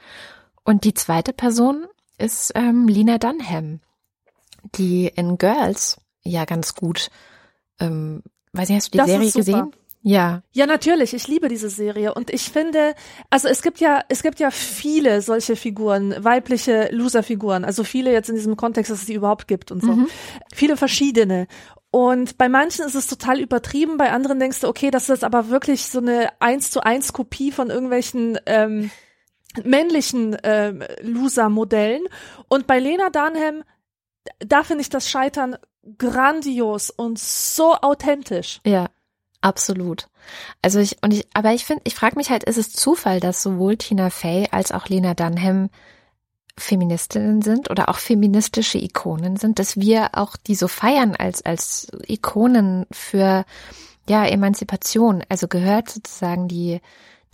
Und 0.62 0.84
die 0.84 0.94
zweite 0.94 1.32
Person 1.32 1.86
ist 2.18 2.52
ähm, 2.54 2.86
Lina 2.86 3.18
Dunham 3.18 3.80
die 4.74 5.08
in 5.08 5.38
Girls 5.38 6.00
ja 6.22 6.44
ganz 6.44 6.74
gut, 6.74 7.10
ähm, 7.80 8.22
weiß 8.52 8.68
nicht, 8.68 8.76
hast 8.78 8.88
du 8.88 8.92
die 8.92 8.98
das 8.98 9.06
Serie 9.06 9.30
gesehen? 9.30 9.72
Ja. 10.02 10.42
Ja, 10.52 10.66
natürlich. 10.66 11.14
Ich 11.14 11.26
liebe 11.26 11.48
diese 11.48 11.68
Serie. 11.68 12.14
Und 12.14 12.30
ich 12.30 12.50
finde, 12.50 12.94
also 13.28 13.48
es 13.48 13.60
gibt 13.60 13.80
ja, 13.80 14.02
es 14.08 14.22
gibt 14.22 14.38
ja 14.38 14.52
viele 14.52 15.20
solche 15.20 15.56
Figuren, 15.56 16.14
weibliche 16.22 16.90
Loser-Figuren. 16.92 17.64
Also 17.64 17.82
viele 17.82 18.12
jetzt 18.12 18.28
in 18.28 18.36
diesem 18.36 18.56
Kontext, 18.56 18.92
dass 18.92 19.00
es 19.00 19.06
die 19.06 19.14
überhaupt 19.14 19.48
gibt 19.48 19.72
und 19.72 19.82
so. 19.82 19.94
Mhm. 19.94 20.06
Viele 20.54 20.76
verschiedene. 20.76 21.48
Und 21.90 22.38
bei 22.38 22.48
manchen 22.48 22.84
ist 22.84 22.94
es 22.94 23.08
total 23.08 23.40
übertrieben, 23.40 23.96
bei 23.96 24.12
anderen 24.12 24.38
denkst 24.38 24.60
du, 24.60 24.68
okay, 24.68 24.92
das 24.92 25.08
ist 25.08 25.24
aber 25.24 25.48
wirklich 25.48 25.86
so 25.86 25.98
eine 25.98 26.28
eins 26.40 26.70
zu 26.70 26.84
eins 26.84 27.12
Kopie 27.12 27.50
von 27.50 27.70
irgendwelchen 27.70 28.38
ähm, 28.46 28.92
männlichen 29.64 30.36
ähm, 30.44 30.84
Loser-Modellen. 31.00 32.04
Und 32.46 32.68
bei 32.68 32.78
Lena 32.78 33.10
Dunham 33.10 33.64
da 34.38 34.62
finde 34.62 34.82
ich 34.82 34.88
das 34.88 35.08
Scheitern 35.08 35.56
grandios 35.98 36.90
und 36.90 37.18
so 37.18 37.74
authentisch. 37.74 38.60
Ja, 38.64 38.88
absolut. 39.40 40.08
Also 40.62 40.80
ich 40.80 41.02
und 41.02 41.12
ich, 41.12 41.26
aber 41.34 41.52
ich 41.52 41.64
finde, 41.64 41.82
ich 41.84 41.94
frage 41.94 42.16
mich 42.16 42.30
halt, 42.30 42.44
ist 42.44 42.58
es 42.58 42.72
Zufall, 42.72 43.20
dass 43.20 43.42
sowohl 43.42 43.76
Tina 43.76 44.10
Fey 44.10 44.48
als 44.50 44.72
auch 44.72 44.88
Lena 44.88 45.14
Dunham 45.14 45.70
Feministinnen 46.58 47.42
sind 47.42 47.70
oder 47.70 47.88
auch 47.88 47.98
feministische 47.98 48.78
Ikonen 48.78 49.36
sind, 49.36 49.58
dass 49.58 49.76
wir 49.76 50.10
auch 50.14 50.36
die 50.36 50.54
so 50.54 50.68
feiern 50.68 51.14
als 51.14 51.44
als 51.44 51.88
Ikonen 52.06 52.86
für 52.90 53.44
ja 54.08 54.24
Emanzipation. 54.24 55.22
Also 55.28 55.48
gehört 55.48 55.90
sozusagen 55.90 56.48
die 56.48 56.80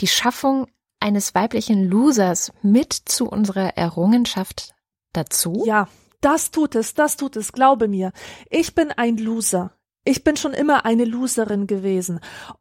die 0.01 0.09
Schaffung 0.09 0.67
eines 1.01 1.35
weiblichen 1.35 1.85
Losers 1.85 2.53
mit 2.63 2.93
zu 2.93 3.29
unserer 3.29 3.77
Errungenschaft 3.77 4.75
dazu? 5.13 5.65
Ja, 5.67 5.89
das 6.23 6.51
tut 6.51 6.75
es, 6.75 6.95
das 6.95 7.17
tut 7.17 7.37
es, 7.37 7.53
glaube 7.53 7.89
mir. 7.89 8.13
Ich 8.49 8.75
bin 8.75 8.91
ein 8.91 9.19
Loser. 9.19 9.73
Ich 10.05 10.25
bin 10.25 10.37
schon 10.37 10.53
immer 10.53 10.85
eine 10.85 11.05
Loserin 11.05 11.69
gewesen. 11.69 12.19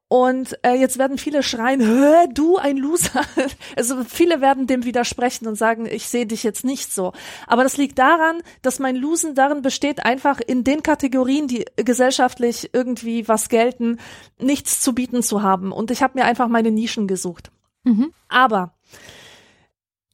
Und 0.07 0.59
äh, 0.63 0.73
jetzt 0.73 0.99
werden 0.99 1.17
viele 1.17 1.41
schreien, 1.41 1.81
Hä, 1.81 2.27
du 2.31 2.57
ein 2.57 2.77
Loser. 2.77 3.21
Also 3.75 4.03
viele 4.03 4.41
werden 4.41 4.67
dem 4.67 4.83
widersprechen 4.83 5.47
und 5.47 5.55
sagen, 5.55 5.87
ich 5.87 6.07
sehe 6.07 6.27
dich 6.27 6.43
jetzt 6.43 6.63
nicht 6.63 6.93
so. 6.93 7.13
Aber 7.47 7.63
das 7.63 7.77
liegt 7.77 7.97
daran, 7.97 8.43
dass 8.61 8.77
mein 8.77 8.95
Losen 8.95 9.33
darin 9.33 9.63
besteht, 9.63 10.05
einfach 10.05 10.39
in 10.39 10.63
den 10.63 10.83
Kategorien, 10.83 11.47
die 11.47 11.65
gesellschaftlich 11.77 12.69
irgendwie 12.73 13.27
was 13.27 13.49
gelten, 13.49 13.97
nichts 14.37 14.81
zu 14.81 14.93
bieten 14.93 15.23
zu 15.23 15.41
haben. 15.41 15.71
Und 15.71 15.89
ich 15.89 16.03
habe 16.03 16.19
mir 16.19 16.25
einfach 16.25 16.47
meine 16.47 16.69
Nischen 16.69 17.07
gesucht. 17.07 17.51
Mhm. 17.83 18.13
Aber 18.27 18.75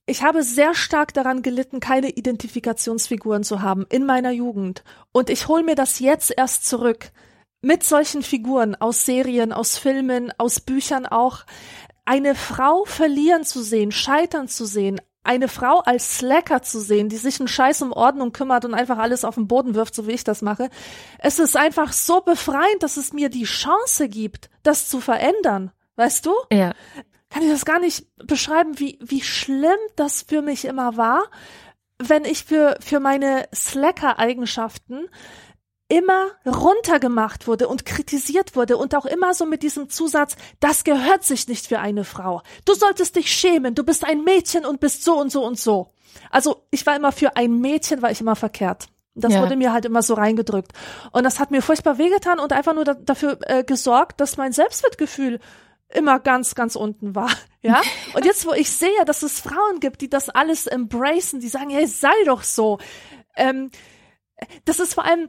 ich 0.10 0.24
habe 0.24 0.42
sehr 0.42 0.74
stark 0.74 1.14
daran 1.14 1.42
gelitten, 1.42 1.82
keine 1.82 2.10
Identifikationsfiguren 2.10 3.44
zu 3.44 3.62
haben 3.62 3.86
in 3.90 4.06
meiner 4.06 4.32
Jugend. 4.32 4.84
Und 5.12 5.30
ich 5.30 5.50
hole 5.50 5.64
mir 5.64 5.76
das 5.76 6.00
jetzt 6.00 6.34
erst 6.36 6.66
zurück. 6.66 7.12
Mit 7.62 7.84
solchen 7.84 8.24
Figuren 8.24 8.76
aus 8.76 9.06
Serien, 9.06 9.52
aus 9.52 9.78
Filmen, 9.78 10.32
aus 10.38 10.62
Büchern 10.62 11.06
auch. 11.06 11.46
Eine 12.06 12.36
Frau 12.36 12.86
verlieren 12.86 13.44
zu 13.44 13.62
sehen, 13.62 13.92
scheitern 13.92 14.48
zu 14.48 14.66
sehen, 14.66 15.02
eine 15.24 15.50
Frau 15.50 15.80
als 15.80 16.20
Slacker 16.20 16.62
zu 16.62 16.80
sehen, 16.80 17.10
die 17.10 17.18
sich 17.18 17.42
einen 17.42 17.50
Scheiß 17.50 17.82
um 17.82 17.92
Ordnung 17.92 18.32
kümmert 18.32 18.64
und 18.64 18.74
einfach 18.74 19.00
alles 19.00 19.26
auf 19.26 19.36
den 19.36 19.50
Boden 19.50 19.76
wirft, 19.76 19.94
so 19.94 20.08
wie 20.08 20.14
ich 20.14 20.24
das 20.24 20.42
mache. 20.42 20.70
Es 21.20 21.38
ist 21.38 21.58
einfach 21.58 21.92
so 21.92 22.22
befreiend, 22.22 22.82
dass 22.82 22.96
es 22.96 23.12
mir 23.12 23.28
die 23.28 23.44
Chance 23.44 24.08
gibt, 24.08 24.50
das 24.64 24.88
zu 24.88 25.02
verändern. 25.02 25.72
Weißt 25.98 26.26
du? 26.26 26.32
Ja 26.50 26.72
kann 27.30 27.44
ich 27.44 27.50
das 27.50 27.66
gar 27.66 27.80
nicht 27.80 28.06
beschreiben, 28.26 28.80
wie, 28.80 28.98
wie 29.02 29.22
schlimm 29.22 29.78
das 29.96 30.24
für 30.24 30.42
mich 30.42 30.66
immer 30.66 30.98
war, 30.98 31.24
wenn 32.00 32.26
ich 32.26 32.44
für, 32.44 32.78
für 32.80 33.00
meine 33.00 33.48
Slacker-Eigenschaften 33.54 35.10
immer 35.90 36.32
runtergemacht 36.46 37.48
wurde 37.48 37.68
und 37.68 37.86
kritisiert 37.86 38.56
wurde 38.56 38.78
und 38.78 38.94
auch 38.94 39.06
immer 39.06 39.34
so 39.34 39.46
mit 39.46 39.64
diesem 39.64 39.90
Zusatz, 39.90 40.36
das 40.60 40.84
gehört 40.84 41.24
sich 41.24 41.48
nicht 41.48 41.68
für 41.68 41.80
eine 41.80 42.04
Frau. 42.04 42.42
Du 42.66 42.74
solltest 42.74 43.16
dich 43.16 43.32
schämen, 43.32 43.74
du 43.74 43.84
bist 43.84 44.04
ein 44.04 44.24
Mädchen 44.24 44.66
und 44.66 44.80
bist 44.80 45.04
so 45.04 45.18
und 45.18 45.32
so 45.32 45.46
und 45.46 45.58
so. 45.58 45.94
Also 46.30 46.64
ich 46.72 46.86
war 46.86 46.96
immer 46.96 47.12
für 47.12 47.36
ein 47.38 47.60
Mädchen, 47.60 48.02
war 48.02 48.12
ich 48.12 48.22
immer 48.22 48.36
verkehrt. 48.36 48.90
Das 49.16 49.34
ja. 49.34 49.42
wurde 49.42 49.56
mir 49.56 49.74
halt 49.74 49.86
immer 49.86 50.04
so 50.04 50.14
reingedrückt. 50.14 50.74
Und 51.12 51.24
das 51.24 51.40
hat 51.40 51.52
mir 51.52 51.62
furchtbar 51.62 51.98
wehgetan 51.98 52.40
und 52.40 52.54
einfach 52.54 52.76
nur 52.76 52.84
da, 52.84 52.94
dafür 52.94 53.40
äh, 53.44 53.64
gesorgt, 53.64 54.22
dass 54.22 54.38
mein 54.38 54.52
Selbstwertgefühl 54.52 55.40
immer 55.90 56.20
ganz, 56.20 56.56
ganz 56.56 56.76
unten 56.76 57.16
war, 57.16 57.32
ja. 57.62 57.82
Und 58.14 58.26
jetzt, 58.26 58.46
wo 58.46 58.54
ich 58.54 58.70
sehe, 58.70 59.06
dass 59.06 59.24
es 59.24 59.40
Frauen 59.40 59.80
gibt, 59.80 60.02
die 60.02 60.10
das 60.10 60.30
alles 60.30 60.68
embracen, 60.68 61.40
die 61.40 61.48
sagen, 61.48 61.70
hey, 61.70 61.88
sei 61.88 62.14
doch 62.26 62.44
so, 62.44 62.80
ähm, 63.36 63.72
das 64.66 64.80
ist 64.80 64.94
vor 64.94 65.06
allem, 65.06 65.28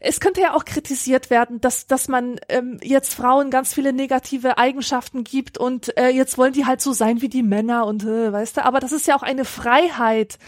es 0.00 0.20
könnte 0.20 0.40
ja 0.40 0.54
auch 0.54 0.64
kritisiert 0.64 1.28
werden, 1.28 1.60
dass, 1.60 1.86
dass 1.86 2.06
man 2.06 2.38
ähm, 2.48 2.78
jetzt 2.82 3.14
Frauen 3.14 3.50
ganz 3.50 3.74
viele 3.74 3.92
negative 3.92 4.58
Eigenschaften 4.58 5.24
gibt 5.24 5.58
und 5.58 5.96
äh, 5.98 6.10
jetzt 6.10 6.38
wollen 6.38 6.52
die 6.52 6.64
halt 6.64 6.80
so 6.80 6.92
sein 6.92 7.20
wie 7.20 7.28
die 7.28 7.42
Männer 7.42 7.86
und 7.86 8.04
äh, 8.04 8.32
weißt 8.32 8.58
du, 8.58 8.64
aber 8.64 8.78
das 8.78 8.92
ist 8.92 9.08
ja 9.08 9.16
auch 9.16 9.22
eine 9.22 9.44
Freiheit, 9.44 10.38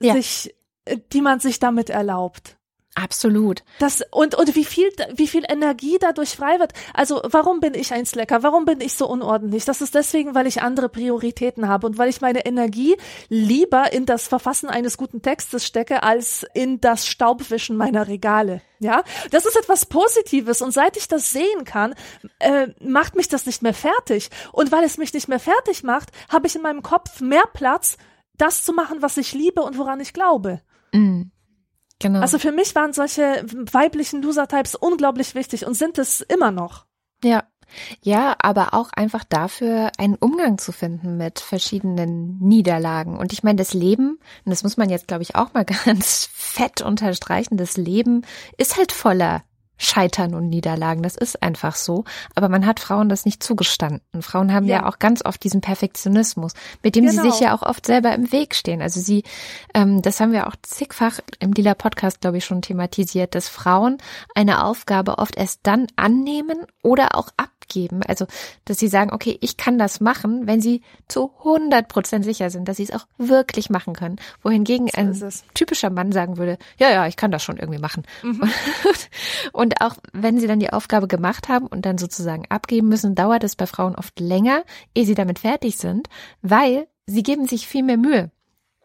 ja. 0.00 0.14
sich, 0.14 0.54
äh, 0.84 0.98
die 1.12 1.20
man 1.20 1.40
sich 1.40 1.58
damit 1.58 1.90
erlaubt. 1.90 2.59
Absolut. 2.96 3.62
Das, 3.78 4.02
und, 4.10 4.34
und 4.34 4.56
wie 4.56 4.64
viel, 4.64 4.88
wie 5.14 5.28
viel 5.28 5.44
Energie 5.48 5.98
dadurch 6.00 6.30
frei 6.30 6.58
wird. 6.58 6.72
Also, 6.92 7.20
warum 7.24 7.60
bin 7.60 7.74
ich 7.74 7.92
ein 7.92 8.04
Slacker? 8.04 8.42
Warum 8.42 8.64
bin 8.64 8.80
ich 8.80 8.94
so 8.94 9.08
unordentlich? 9.08 9.64
Das 9.64 9.80
ist 9.80 9.94
deswegen, 9.94 10.34
weil 10.34 10.48
ich 10.48 10.60
andere 10.60 10.88
Prioritäten 10.88 11.68
habe 11.68 11.86
und 11.86 11.98
weil 11.98 12.08
ich 12.08 12.20
meine 12.20 12.44
Energie 12.44 12.96
lieber 13.28 13.92
in 13.92 14.06
das 14.06 14.26
Verfassen 14.26 14.68
eines 14.68 14.96
guten 14.96 15.22
Textes 15.22 15.64
stecke, 15.64 16.02
als 16.02 16.44
in 16.52 16.80
das 16.80 17.06
Staubwischen 17.06 17.76
meiner 17.76 18.08
Regale. 18.08 18.60
Ja, 18.80 19.04
das 19.30 19.46
ist 19.46 19.56
etwas 19.56 19.86
Positives 19.86 20.60
und 20.60 20.72
seit 20.72 20.96
ich 20.96 21.06
das 21.06 21.30
sehen 21.30 21.64
kann, 21.64 21.94
äh, 22.40 22.68
macht 22.80 23.14
mich 23.14 23.28
das 23.28 23.46
nicht 23.46 23.62
mehr 23.62 23.74
fertig. 23.74 24.30
Und 24.52 24.72
weil 24.72 24.82
es 24.82 24.98
mich 24.98 25.14
nicht 25.14 25.28
mehr 25.28 25.38
fertig 25.38 25.84
macht, 25.84 26.10
habe 26.28 26.48
ich 26.48 26.56
in 26.56 26.62
meinem 26.62 26.82
Kopf 26.82 27.20
mehr 27.20 27.44
Platz, 27.52 27.98
das 28.36 28.64
zu 28.64 28.72
machen, 28.72 29.00
was 29.00 29.16
ich 29.16 29.32
liebe 29.32 29.62
und 29.62 29.78
woran 29.78 30.00
ich 30.00 30.12
glaube. 30.12 30.60
Mm. 30.92 31.24
Genau. 32.00 32.20
Also 32.20 32.38
für 32.38 32.50
mich 32.50 32.74
waren 32.74 32.92
solche 32.92 33.44
weiblichen 33.72 34.22
Loser-Types 34.22 34.74
unglaublich 34.74 35.34
wichtig 35.34 35.66
und 35.66 35.74
sind 35.74 35.98
es 35.98 36.20
immer 36.22 36.50
noch. 36.50 36.86
Ja. 37.22 37.44
Ja, 38.02 38.34
aber 38.40 38.74
auch 38.74 38.90
einfach 38.92 39.22
dafür 39.22 39.92
einen 39.96 40.16
Umgang 40.16 40.58
zu 40.58 40.72
finden 40.72 41.16
mit 41.16 41.38
verschiedenen 41.38 42.36
Niederlagen. 42.40 43.16
Und 43.16 43.32
ich 43.32 43.44
meine, 43.44 43.56
das 43.56 43.74
Leben, 43.74 44.18
und 44.44 44.50
das 44.50 44.64
muss 44.64 44.76
man 44.76 44.90
jetzt, 44.90 45.06
glaube 45.06 45.22
ich, 45.22 45.36
auch 45.36 45.54
mal 45.54 45.64
ganz 45.84 46.28
fett 46.32 46.82
unterstreichen, 46.82 47.56
das 47.56 47.76
Leben 47.76 48.22
ist 48.56 48.76
halt 48.76 48.90
voller 48.90 49.42
Scheitern 49.82 50.34
und 50.34 50.50
Niederlagen. 50.50 51.02
Das 51.02 51.16
ist 51.16 51.42
einfach 51.42 51.74
so. 51.74 52.04
Aber 52.34 52.50
man 52.50 52.66
hat 52.66 52.80
Frauen 52.80 53.08
das 53.08 53.24
nicht 53.24 53.42
zugestanden. 53.42 54.02
Frauen 54.20 54.52
haben 54.52 54.66
ja, 54.66 54.80
ja 54.80 54.86
auch 54.86 54.98
ganz 54.98 55.24
oft 55.24 55.42
diesen 55.42 55.62
Perfektionismus, 55.62 56.52
mit 56.82 56.96
dem 56.96 57.06
genau. 57.06 57.22
sie 57.22 57.30
sich 57.30 57.40
ja 57.40 57.54
auch 57.54 57.62
oft 57.62 57.86
selber 57.86 58.14
im 58.14 58.30
Weg 58.30 58.54
stehen. 58.54 58.82
Also 58.82 59.00
sie, 59.00 59.24
ähm, 59.72 60.02
das 60.02 60.20
haben 60.20 60.32
wir 60.32 60.48
auch 60.48 60.56
zigfach 60.60 61.20
im 61.38 61.52
Lila 61.52 61.74
Podcast, 61.74 62.20
glaube 62.20 62.36
ich, 62.36 62.44
schon 62.44 62.60
thematisiert, 62.60 63.34
dass 63.34 63.48
Frauen 63.48 63.96
eine 64.34 64.64
Aufgabe 64.64 65.16
oft 65.16 65.36
erst 65.36 65.60
dann 65.62 65.86
annehmen 65.96 66.58
oder 66.82 67.14
auch 67.14 67.28
ab 67.38 67.48
abgeben. 67.70 68.02
Also, 68.06 68.26
dass 68.64 68.78
sie 68.78 68.88
sagen, 68.88 69.12
okay, 69.12 69.38
ich 69.40 69.56
kann 69.56 69.78
das 69.78 70.00
machen, 70.00 70.46
wenn 70.46 70.60
sie 70.60 70.82
zu 71.08 71.32
100 71.38 71.88
Prozent 71.88 72.24
sicher 72.24 72.50
sind, 72.50 72.68
dass 72.68 72.76
sie 72.76 72.82
es 72.82 72.92
auch 72.92 73.06
wirklich 73.18 73.70
machen 73.70 73.94
können. 73.94 74.16
Wohingegen 74.42 74.88
so 74.88 75.26
ein 75.26 75.32
typischer 75.54 75.90
Mann 75.90 76.12
sagen 76.12 76.36
würde, 76.36 76.58
ja, 76.78 76.90
ja, 76.90 77.06
ich 77.06 77.16
kann 77.16 77.30
das 77.30 77.42
schon 77.42 77.56
irgendwie 77.56 77.80
machen. 77.80 78.04
Mhm. 78.22 78.50
Und 79.52 79.80
auch 79.80 79.96
wenn 80.12 80.38
sie 80.38 80.46
dann 80.46 80.60
die 80.60 80.72
Aufgabe 80.72 81.06
gemacht 81.06 81.48
haben 81.48 81.66
und 81.66 81.86
dann 81.86 81.98
sozusagen 81.98 82.44
abgeben 82.48 82.88
müssen, 82.88 83.14
dauert 83.14 83.44
es 83.44 83.56
bei 83.56 83.66
Frauen 83.66 83.94
oft 83.94 84.18
länger, 84.18 84.64
ehe 84.94 85.04
sie 85.04 85.14
damit 85.14 85.40
fertig 85.40 85.76
sind, 85.76 86.08
weil 86.42 86.88
sie 87.06 87.22
geben 87.22 87.46
sich 87.46 87.66
viel 87.66 87.82
mehr 87.82 87.96
Mühe. 87.96 88.30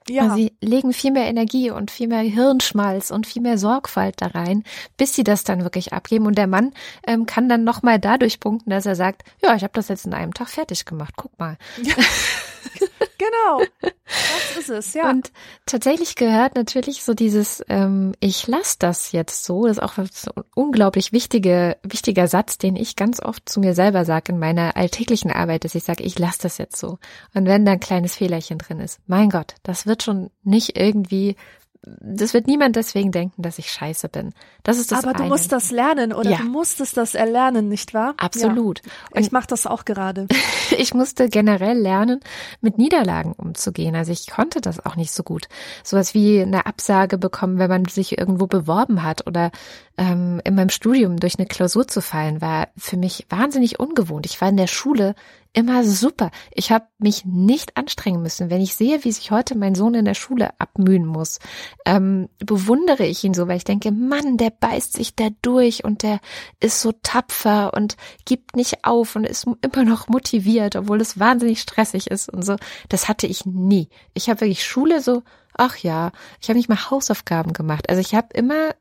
Ja. 0.08 0.36
Sie 0.36 0.54
legen 0.62 0.94
viel 0.94 1.12
mehr 1.12 1.26
Energie 1.26 1.72
und 1.72 1.90
viel 1.90 2.08
mehr 2.08 2.22
Hirnschmalz 2.22 3.12
und 3.12 3.26
viel 3.26 3.42
mehr 3.42 3.58
Sorgfalt 3.58 4.22
da 4.22 4.28
rein, 4.28 4.64
bis 4.98 5.16
sie 5.16 5.24
das 5.24 5.44
dann 5.44 5.64
wirklich 5.64 5.94
abgeben. 5.94 6.28
Und 6.28 6.38
der 6.38 6.48
Mann 6.48 6.74
ähm, 7.08 7.26
kann 7.26 7.50
dann 7.50 7.64
nochmal 7.64 8.00
dadurch 8.00 8.40
punkten, 8.40 8.70
dass 8.70 8.86
er 8.86 8.96
sagt, 8.96 9.24
ja, 9.42 9.56
ich 9.56 9.64
habe 9.64 9.74
das 9.74 9.88
jetzt 9.88 10.06
in 10.06 10.14
einem 10.14 10.34
Tag 10.34 10.50
fertig 10.50 10.86
gemacht, 10.86 11.14
guck 11.18 11.38
mal. 11.40 11.58
Ja. 11.82 11.96
genau, 13.18 13.62
das 13.82 14.58
ist 14.60 14.70
es, 14.70 14.94
ja. 14.94 15.10
Und 15.10 15.32
tatsächlich 15.66 16.16
gehört 16.16 16.56
natürlich 16.56 17.04
so 17.04 17.14
dieses, 17.14 17.64
ähm, 17.70 18.14
ich 18.20 18.48
lasse 18.48 18.78
das 18.80 19.12
jetzt 19.12 19.46
so, 19.46 19.68
das 19.68 19.78
ist 19.78 19.84
auch 19.84 19.98
ein 19.98 20.10
unglaublich 20.56 21.12
wichtige, 21.12 21.78
wichtiger 21.84 22.28
Satz, 22.28 22.58
den 22.58 22.76
ich 22.76 22.96
ganz 22.96 23.22
oft 23.22 23.48
zu 23.48 23.60
mir 23.60 23.74
selber 23.74 24.06
sage 24.06 24.32
in 24.32 24.40
meiner 24.40 24.76
alltäglichen 24.78 25.32
Arbeit, 25.32 25.64
dass 25.64 25.76
ich 25.76 25.84
sage, 25.84 26.04
ich 26.04 26.18
lasse 26.20 26.40
das 26.44 26.58
jetzt 26.58 26.78
so. 26.78 27.00
Und 27.34 27.46
wenn 27.46 27.66
da 27.66 27.74
ein 27.74 27.80
kleines 27.80 28.16
Fehlerchen 28.16 28.58
drin 28.58 28.80
ist, 28.80 29.00
mein 29.08 29.30
Gott, 29.30 29.56
das 29.64 29.86
wird 29.86 30.04
schon 30.04 30.30
nicht 30.44 30.78
irgendwie 30.78 31.36
das 32.02 32.34
wird 32.34 32.48
niemand 32.48 32.76
deswegen 32.76 33.12
denken, 33.12 33.42
dass 33.42 33.60
ich 33.60 33.72
scheiße 33.72 34.10
bin. 34.10 34.34
Das 34.64 34.80
ist 34.80 34.92
das 34.92 35.04
Aber 35.04 35.16
eine. 35.16 35.24
du 35.24 35.30
musst 35.30 35.52
das 35.52 35.72
lernen 35.72 36.14
oder 36.14 36.32
ja. 36.32 36.38
du 36.38 36.46
musstest 36.46 36.98
das 36.98 37.14
erlernen, 37.14 37.70
nicht 37.70 37.94
wahr? 37.94 38.16
Absolut. 38.18 38.82
Ja. 39.14 39.22
Ich 39.22 39.32
mache 39.32 39.48
das 39.48 39.68
auch 39.68 39.86
gerade. 39.86 40.28
ich 40.78 40.94
musste 40.94 41.30
generell 41.30 41.78
lernen, 41.78 42.20
mit 42.62 42.78
Niederlagen 42.78 43.34
umzugehen. 43.34 43.96
Also 43.96 44.12
ich 44.12 44.28
konnte 44.28 44.62
das 44.62 44.84
auch 44.86 44.96
nicht 44.96 45.12
so 45.12 45.24
gut. 45.24 45.48
Sowas 45.84 46.14
wie 46.14 46.42
eine 46.42 46.66
Absage 46.66 47.18
bekommen, 47.18 47.60
wenn 47.60 47.70
man 47.70 47.86
sich 47.86 48.18
irgendwo 48.18 48.48
beworben 48.48 49.04
hat 49.04 49.28
oder 49.28 49.52
ähm, 49.98 50.42
in 50.44 50.56
meinem 50.56 50.70
Studium 50.70 51.20
durch 51.20 51.38
eine 51.38 51.48
Klausur 51.48 51.88
zu 51.88 52.02
fallen, 52.02 52.42
war 52.42 52.70
für 52.78 52.98
mich 52.98 53.28
wahnsinnig 53.30 53.80
ungewohnt. 53.80 54.26
Ich 54.26 54.42
war 54.42 54.50
in 54.50 54.58
der 54.58 54.68
Schule 54.68 55.16
immer 55.56 55.84
super. 55.86 56.32
Ich 56.52 56.72
habe 56.72 56.86
mich 56.98 57.26
nicht 57.26 57.78
anstrengen 57.78 58.22
müssen. 58.22 58.50
Wenn 58.50 58.62
ich 58.62 58.76
sehe, 58.76 59.04
wie 59.04 59.12
sich 59.12 59.32
heute 59.32 59.58
mein 59.58 59.74
Sohn 59.74 59.94
in 59.94 60.06
der 60.06 60.14
Schule 60.14 60.50
abmühen 60.60 61.06
muss, 61.06 61.40
ähm, 61.86 62.30
bewundere 62.40 63.06
ich 63.06 63.24
ihn 63.24 63.34
so, 63.34 63.48
weil 63.48 63.58
ich 63.58 63.64
denke, 63.64 63.92
Mann, 63.92 64.38
der 64.38 64.50
beißt 64.50 64.94
sich 64.94 65.16
da 65.16 65.30
durch 65.42 65.84
und 65.86 66.04
der 66.04 66.20
ist 66.60 66.82
so 66.82 66.92
tapfer 67.04 67.74
und 67.74 67.96
gibt 68.26 68.56
nicht 68.56 68.84
auf 68.84 69.16
und 69.16 69.24
ist 69.24 69.46
immer 69.62 69.86
noch 69.86 70.10
motiviert, 70.10 70.76
obwohl 70.76 71.00
es 71.00 71.20
wahnsinnig 71.20 71.62
stressig 71.62 72.08
ist 72.08 72.32
und 72.32 72.44
so. 72.44 72.58
Das 72.90 73.08
hatte 73.08 73.26
ich 73.26 73.46
nie. 73.46 73.88
Ich 74.14 74.30
habe 74.30 74.42
wirklich 74.42 74.66
Schule 74.66 75.02
so, 75.02 75.24
ach 75.54 75.78
ja, 75.78 76.12
ich 76.42 76.50
habe 76.50 76.58
nicht 76.58 76.70
mal 76.70 76.90
Hausaufgaben 76.92 77.54
gemacht. 77.54 77.90
Also 77.90 78.02
ich 78.02 78.14
habe 78.14 78.28
immer 78.34 78.76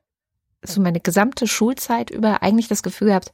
so 0.62 0.81
meine 0.81 1.01
gesamte 1.01 1.47
Schulzeit 1.47 2.11
über 2.11 2.43
eigentlich 2.43 2.68
das 2.68 2.83
Gefühl 2.83 3.09
gehabt, 3.09 3.33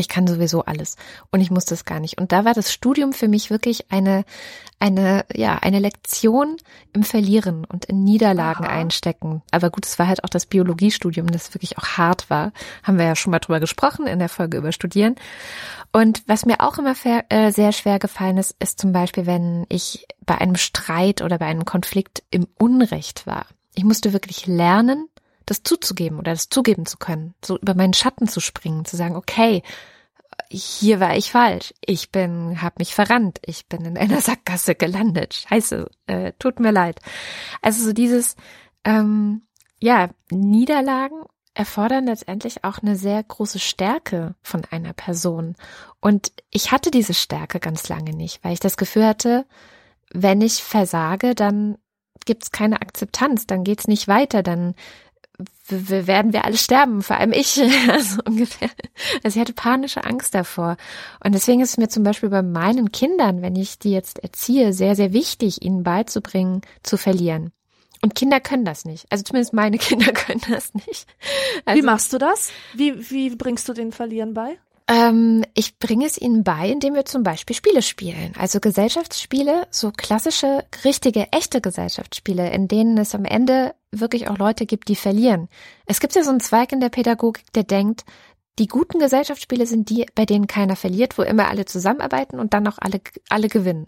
ich 0.00 0.08
kann 0.08 0.26
sowieso 0.26 0.64
alles 0.64 0.96
und 1.30 1.40
ich 1.40 1.50
muss 1.50 1.64
das 1.64 1.84
gar 1.84 2.00
nicht. 2.00 2.18
Und 2.18 2.32
da 2.32 2.44
war 2.44 2.54
das 2.54 2.72
Studium 2.72 3.12
für 3.12 3.28
mich 3.28 3.50
wirklich 3.50 3.90
eine, 3.90 4.24
eine, 4.78 5.24
ja, 5.34 5.56
eine 5.56 5.78
Lektion 5.78 6.56
im 6.92 7.02
Verlieren 7.02 7.64
und 7.64 7.86
in 7.86 8.04
Niederlagen 8.04 8.64
Aha. 8.64 8.72
einstecken. 8.72 9.42
Aber 9.50 9.70
gut, 9.70 9.86
es 9.86 9.98
war 9.98 10.06
halt 10.06 10.24
auch 10.24 10.28
das 10.28 10.46
Biologiestudium, 10.46 11.26
das 11.28 11.54
wirklich 11.54 11.78
auch 11.78 11.86
hart 11.96 12.28
war. 12.30 12.52
Haben 12.82 12.98
wir 12.98 13.06
ja 13.06 13.16
schon 13.16 13.30
mal 13.30 13.38
drüber 13.38 13.60
gesprochen 13.60 14.06
in 14.06 14.18
der 14.18 14.28
Folge 14.28 14.58
über 14.58 14.72
Studieren. 14.72 15.16
Und 15.92 16.22
was 16.26 16.44
mir 16.44 16.60
auch 16.60 16.78
immer 16.78 16.94
äh, 17.30 17.50
sehr 17.50 17.72
schwer 17.72 17.98
gefallen 17.98 18.36
ist, 18.36 18.54
ist 18.58 18.78
zum 18.78 18.92
Beispiel, 18.92 19.26
wenn 19.26 19.66
ich 19.68 20.06
bei 20.24 20.38
einem 20.38 20.56
Streit 20.56 21.22
oder 21.22 21.38
bei 21.38 21.46
einem 21.46 21.64
Konflikt 21.64 22.22
im 22.30 22.46
Unrecht 22.58 23.26
war. 23.26 23.46
Ich 23.74 23.84
musste 23.84 24.12
wirklich 24.12 24.46
lernen, 24.46 25.08
das 25.46 25.62
zuzugeben 25.62 26.18
oder 26.18 26.32
das 26.32 26.48
zugeben 26.48 26.86
zu 26.86 26.98
können, 26.98 27.34
so 27.44 27.58
über 27.58 27.74
meinen 27.74 27.94
Schatten 27.94 28.28
zu 28.28 28.40
springen, 28.40 28.84
zu 28.84 28.96
sagen, 28.96 29.16
okay, 29.16 29.62
hier 30.50 31.00
war 31.00 31.16
ich 31.16 31.32
falsch, 31.32 31.72
ich 31.80 32.10
bin, 32.10 32.60
hab 32.60 32.78
mich 32.78 32.94
verrannt, 32.94 33.40
ich 33.44 33.68
bin 33.68 33.84
in 33.84 33.96
einer 33.96 34.20
Sackgasse 34.20 34.74
gelandet, 34.74 35.34
scheiße, 35.34 35.88
äh, 36.06 36.32
tut 36.38 36.60
mir 36.60 36.72
leid. 36.72 37.00
Also 37.62 37.84
so 37.84 37.92
dieses, 37.92 38.36
ähm, 38.84 39.42
ja, 39.80 40.10
Niederlagen 40.30 41.22
erfordern 41.54 42.06
letztendlich 42.06 42.64
auch 42.64 42.78
eine 42.78 42.96
sehr 42.96 43.22
große 43.22 43.58
Stärke 43.58 44.34
von 44.42 44.62
einer 44.70 44.92
Person. 44.92 45.56
Und 46.00 46.32
ich 46.50 46.70
hatte 46.70 46.90
diese 46.90 47.14
Stärke 47.14 47.60
ganz 47.60 47.88
lange 47.88 48.14
nicht, 48.14 48.44
weil 48.44 48.52
ich 48.52 48.60
das 48.60 48.76
Gefühl 48.76 49.06
hatte, 49.06 49.46
wenn 50.12 50.40
ich 50.40 50.62
versage, 50.62 51.34
dann 51.34 51.78
gibt's 52.26 52.50
keine 52.50 52.82
Akzeptanz, 52.82 53.46
dann 53.46 53.64
geht's 53.64 53.88
nicht 53.88 54.06
weiter, 54.06 54.42
dann 54.42 54.74
werden 55.68 56.32
wir 56.32 56.44
alle 56.44 56.56
sterben, 56.56 57.02
vor 57.02 57.16
allem 57.16 57.32
ich, 57.32 57.60
also 57.90 58.20
ungefähr. 58.24 58.70
Also 59.22 59.36
ich 59.36 59.40
hatte 59.40 59.52
panische 59.52 60.04
Angst 60.04 60.34
davor. 60.34 60.76
Und 61.22 61.34
deswegen 61.34 61.60
ist 61.60 61.70
es 61.70 61.76
mir 61.78 61.88
zum 61.88 62.02
Beispiel 62.02 62.28
bei 62.28 62.42
meinen 62.42 62.92
Kindern, 62.92 63.42
wenn 63.42 63.56
ich 63.56 63.78
die 63.78 63.92
jetzt 63.92 64.18
erziehe, 64.20 64.72
sehr, 64.72 64.96
sehr 64.96 65.12
wichtig, 65.12 65.62
ihnen 65.62 65.82
beizubringen, 65.82 66.62
zu 66.82 66.96
verlieren. 66.96 67.52
Und 68.02 68.14
Kinder 68.14 68.40
können 68.40 68.64
das 68.64 68.84
nicht. 68.84 69.06
Also 69.10 69.24
zumindest 69.24 69.52
meine 69.52 69.78
Kinder 69.78 70.12
können 70.12 70.42
das 70.48 70.72
nicht. 70.74 71.06
Also, 71.64 71.80
wie 71.80 71.84
machst 71.84 72.12
du 72.12 72.18
das? 72.18 72.50
Wie, 72.74 73.10
wie 73.10 73.34
bringst 73.34 73.68
du 73.68 73.72
den 73.72 73.92
Verlieren 73.92 74.34
bei? 74.34 74.58
Ähm, 74.88 75.44
ich 75.54 75.78
bringe 75.78 76.06
es 76.06 76.16
ihnen 76.16 76.44
bei, 76.44 76.70
indem 76.70 76.94
wir 76.94 77.04
zum 77.04 77.24
Beispiel 77.24 77.56
Spiele 77.56 77.82
spielen. 77.82 78.32
Also 78.38 78.60
Gesellschaftsspiele, 78.60 79.66
so 79.70 79.90
klassische, 79.90 80.64
richtige, 80.84 81.32
echte 81.32 81.60
Gesellschaftsspiele, 81.60 82.50
in 82.50 82.68
denen 82.68 82.96
es 82.98 83.14
am 83.14 83.24
Ende 83.24 83.74
wirklich 84.00 84.28
auch 84.28 84.38
Leute 84.38 84.66
gibt, 84.66 84.88
die 84.88 84.96
verlieren. 84.96 85.48
Es 85.86 86.00
gibt 86.00 86.14
ja 86.14 86.22
so 86.22 86.30
einen 86.30 86.40
Zweig 86.40 86.72
in 86.72 86.80
der 86.80 86.88
Pädagogik, 86.88 87.52
der 87.54 87.64
denkt, 87.64 88.04
die 88.58 88.68
guten 88.68 88.98
Gesellschaftsspiele 88.98 89.66
sind 89.66 89.90
die, 89.90 90.06
bei 90.14 90.24
denen 90.24 90.46
keiner 90.46 90.76
verliert, 90.76 91.18
wo 91.18 91.22
immer 91.22 91.48
alle 91.48 91.66
zusammenarbeiten 91.66 92.40
und 92.40 92.54
dann 92.54 92.66
auch 92.66 92.78
alle, 92.80 93.00
alle 93.28 93.48
gewinnen. 93.48 93.86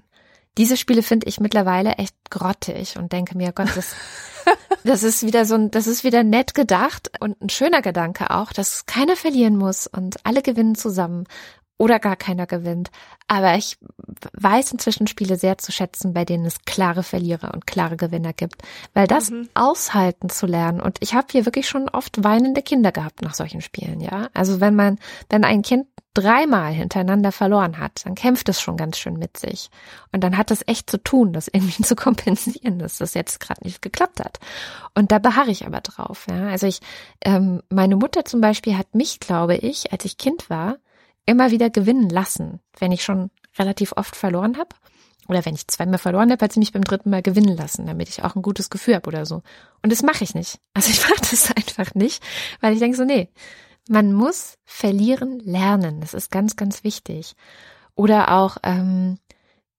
Diese 0.58 0.76
Spiele 0.76 1.02
finde 1.02 1.28
ich 1.28 1.40
mittlerweile 1.40 1.92
echt 1.92 2.14
grottig 2.30 2.98
und 2.98 3.12
denke 3.12 3.36
mir, 3.36 3.52
Gott, 3.52 3.70
das 3.74 3.94
das 4.84 5.02
ist 5.02 5.24
wieder 5.24 5.44
so 5.44 5.54
ein, 5.54 5.70
das 5.70 5.86
ist 5.86 6.04
wieder 6.04 6.22
nett 6.22 6.54
gedacht 6.54 7.10
und 7.20 7.40
ein 7.40 7.48
schöner 7.48 7.82
Gedanke 7.82 8.30
auch, 8.30 8.52
dass 8.52 8.86
keiner 8.86 9.16
verlieren 9.16 9.56
muss 9.56 9.86
und 9.86 10.16
alle 10.24 10.42
gewinnen 10.42 10.74
zusammen. 10.74 11.24
Oder 11.78 11.98
gar 11.98 12.16
keiner 12.16 12.46
gewinnt. 12.46 12.90
Aber 13.28 13.54
ich 13.54 13.78
weiß 14.34 14.72
inzwischen 14.72 15.06
Spiele 15.06 15.36
sehr 15.36 15.58
zu 15.58 15.72
schätzen, 15.72 16.12
bei 16.12 16.24
denen 16.24 16.44
es 16.44 16.62
klare 16.66 17.02
Verlierer 17.02 17.54
und 17.54 17.66
klare 17.66 17.96
Gewinner 17.96 18.32
gibt. 18.32 18.62
Weil 18.94 19.06
das 19.06 19.30
mhm. 19.30 19.48
aushalten 19.54 20.28
zu 20.28 20.46
lernen. 20.46 20.80
Und 20.80 20.98
ich 21.00 21.14
habe 21.14 21.28
hier 21.30 21.46
wirklich 21.46 21.68
schon 21.68 21.88
oft 21.88 22.22
weinende 22.22 22.62
Kinder 22.62 22.92
gehabt 22.92 23.22
nach 23.22 23.34
solchen 23.34 23.60
Spielen, 23.60 24.00
ja. 24.00 24.28
Also 24.34 24.60
wenn 24.60 24.74
man, 24.74 24.98
wenn 25.30 25.44
ein 25.44 25.62
Kind 25.62 25.86
dreimal 26.14 26.72
hintereinander 26.72 27.30
verloren 27.30 27.78
hat, 27.78 28.04
dann 28.04 28.16
kämpft 28.16 28.48
es 28.48 28.60
schon 28.60 28.76
ganz 28.76 28.98
schön 28.98 29.18
mit 29.18 29.36
sich. 29.36 29.70
Und 30.10 30.24
dann 30.24 30.36
hat 30.36 30.50
es 30.50 30.66
echt 30.66 30.90
zu 30.90 30.98
tun, 30.98 31.32
das 31.32 31.46
irgendwie 31.46 31.82
zu 31.84 31.94
kompensieren, 31.94 32.80
dass 32.80 32.98
das 32.98 33.14
jetzt 33.14 33.38
gerade 33.38 33.62
nicht 33.62 33.82
geklappt 33.82 34.18
hat. 34.18 34.40
Und 34.94 35.12
da 35.12 35.20
beharre 35.20 35.50
ich 35.50 35.64
aber 35.64 35.80
drauf. 35.80 36.26
Ja. 36.28 36.48
Also 36.48 36.66
ich, 36.66 36.80
ähm, 37.20 37.62
meine 37.68 37.94
Mutter 37.94 38.24
zum 38.24 38.40
Beispiel 38.40 38.76
hat 38.76 38.96
mich, 38.96 39.20
glaube 39.20 39.54
ich, 39.56 39.92
als 39.92 40.04
ich 40.04 40.18
Kind 40.18 40.50
war, 40.50 40.78
immer 41.28 41.50
wieder 41.50 41.68
gewinnen 41.68 42.08
lassen, 42.08 42.60
wenn 42.78 42.90
ich 42.90 43.04
schon 43.04 43.30
relativ 43.58 43.92
oft 43.96 44.16
verloren 44.16 44.56
habe. 44.56 44.70
Oder 45.28 45.44
wenn 45.44 45.54
ich 45.54 45.68
zweimal 45.68 45.98
verloren 45.98 46.32
habe, 46.32 46.42
hat 46.42 46.52
sie 46.52 46.58
mich 46.58 46.72
beim 46.72 46.84
dritten 46.84 47.10
Mal 47.10 47.22
gewinnen 47.22 47.54
lassen, 47.54 47.86
damit 47.86 48.08
ich 48.08 48.24
auch 48.24 48.34
ein 48.34 48.40
gutes 48.40 48.70
Gefühl 48.70 48.94
habe 48.94 49.08
oder 49.08 49.26
so. 49.26 49.42
Und 49.82 49.92
das 49.92 50.02
mache 50.02 50.24
ich 50.24 50.34
nicht. 50.34 50.58
Also 50.72 50.90
ich 50.90 51.02
mache 51.08 51.20
das 51.20 51.52
einfach 51.54 51.94
nicht, 51.94 52.22
weil 52.60 52.72
ich 52.72 52.78
denke 52.78 52.96
so, 52.96 53.04
nee, 53.04 53.28
man 53.88 54.14
muss 54.14 54.56
verlieren 54.64 55.38
lernen. 55.40 56.00
Das 56.00 56.14
ist 56.14 56.30
ganz, 56.30 56.56
ganz 56.56 56.82
wichtig. 56.82 57.34
Oder 57.94 58.32
auch 58.32 58.56
ähm, 58.62 59.18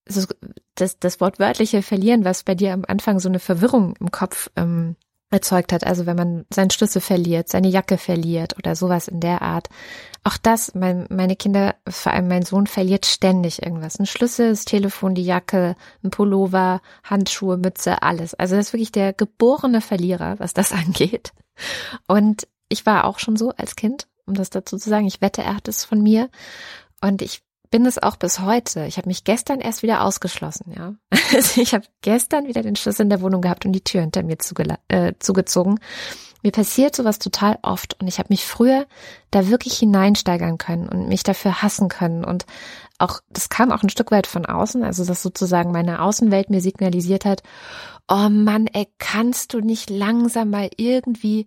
so 0.07 0.27
das, 0.75 0.99
das 0.99 1.19
wortwörtliche 1.19 1.81
Verlieren, 1.81 2.25
was 2.25 2.43
bei 2.43 2.53
dir 2.53 2.73
am 2.73 2.85
Anfang 2.87 3.19
so 3.19 3.27
eine 3.27 3.39
Verwirrung 3.39 3.95
im 3.99 4.11
Kopf 4.11 4.51
ähm, 4.55 4.95
erzeugt 5.31 5.73
hat. 5.73 5.85
Also 5.85 6.05
wenn 6.05 6.15
man 6.15 6.45
seinen 6.51 6.71
Schlüssel 6.71 7.01
verliert, 7.01 7.49
seine 7.49 7.67
Jacke 7.67 7.97
verliert 7.97 8.57
oder 8.57 8.75
sowas 8.75 9.07
in 9.07 9.19
der 9.19 9.41
Art. 9.41 9.69
Auch 10.23 10.37
das, 10.37 10.73
mein, 10.75 11.05
meine 11.09 11.35
Kinder, 11.35 11.75
vor 11.87 12.11
allem 12.13 12.27
mein 12.27 12.43
Sohn, 12.43 12.67
verliert 12.67 13.05
ständig 13.05 13.61
irgendwas. 13.61 13.99
Ein 13.99 14.05
Schlüssel, 14.05 14.49
das 14.49 14.65
Telefon, 14.65 15.15
die 15.15 15.23
Jacke, 15.23 15.75
ein 16.03 16.09
Pullover, 16.09 16.81
Handschuhe, 17.03 17.57
Mütze, 17.57 18.01
alles. 18.01 18.33
Also 18.33 18.55
das 18.55 18.67
ist 18.67 18.73
wirklich 18.73 18.91
der 18.91 19.13
geborene 19.13 19.81
Verlierer, 19.81 20.39
was 20.39 20.53
das 20.53 20.71
angeht. 20.73 21.31
Und 22.07 22.47
ich 22.67 22.85
war 22.85 23.05
auch 23.05 23.19
schon 23.19 23.35
so 23.35 23.51
als 23.51 23.75
Kind, 23.75 24.07
um 24.25 24.33
das 24.33 24.49
dazu 24.49 24.77
zu 24.77 24.89
sagen. 24.89 25.07
Ich 25.07 25.21
wette, 25.21 25.41
er 25.43 25.55
hat 25.55 25.67
es 25.67 25.85
von 25.85 26.01
mir. 26.01 26.29
Und 27.01 27.21
ich 27.21 27.41
bin 27.71 27.85
es 27.85 28.01
auch 28.01 28.15
bis 28.15 28.39
heute. 28.39 28.85
Ich 28.85 28.97
habe 28.97 29.07
mich 29.07 29.23
gestern 29.23 29.59
erst 29.59 29.83
wieder 29.83 30.03
ausgeschlossen, 30.03 30.73
ja. 30.75 30.95
Also 31.33 31.61
ich 31.61 31.75
habe 31.75 31.85
gestern 32.01 32.47
wieder 32.47 32.63
den 32.63 32.75
Schlüssel 32.75 33.03
in 33.03 33.09
der 33.09 33.21
Wohnung 33.21 33.41
gehabt 33.41 33.65
und 33.65 33.73
die 33.73 33.83
Tür 33.83 34.01
hinter 34.01 34.23
mir 34.23 34.37
äh, 34.87 35.13
zugezogen. 35.19 35.79
Mir 36.41 36.51
passiert 36.51 36.95
sowas 36.95 37.19
total 37.19 37.59
oft 37.61 37.99
und 37.99 38.07
ich 38.07 38.17
habe 38.17 38.29
mich 38.29 38.45
früher 38.45 38.87
da 39.29 39.47
wirklich 39.49 39.77
hineinsteigern 39.77 40.57
können 40.57 40.87
und 40.87 41.07
mich 41.07 41.23
dafür 41.23 41.61
hassen 41.61 41.89
können 41.89 42.23
und 42.23 42.45
auch 42.97 43.19
das 43.29 43.49
kam 43.49 43.71
auch 43.71 43.83
ein 43.83 43.89
Stück 43.89 44.11
weit 44.11 44.25
von 44.25 44.45
außen, 44.45 44.83
also 44.83 45.05
dass 45.05 45.21
sozusagen 45.21 45.71
meine 45.71 46.01
Außenwelt 46.01 46.49
mir 46.49 46.61
signalisiert 46.61 47.25
hat, 47.25 47.43
oh 48.07 48.29
Mann, 48.29 48.67
ey, 48.67 48.87
kannst 48.97 49.53
du 49.53 49.59
nicht 49.59 49.89
langsam 49.89 50.49
mal 50.49 50.69
irgendwie 50.77 51.45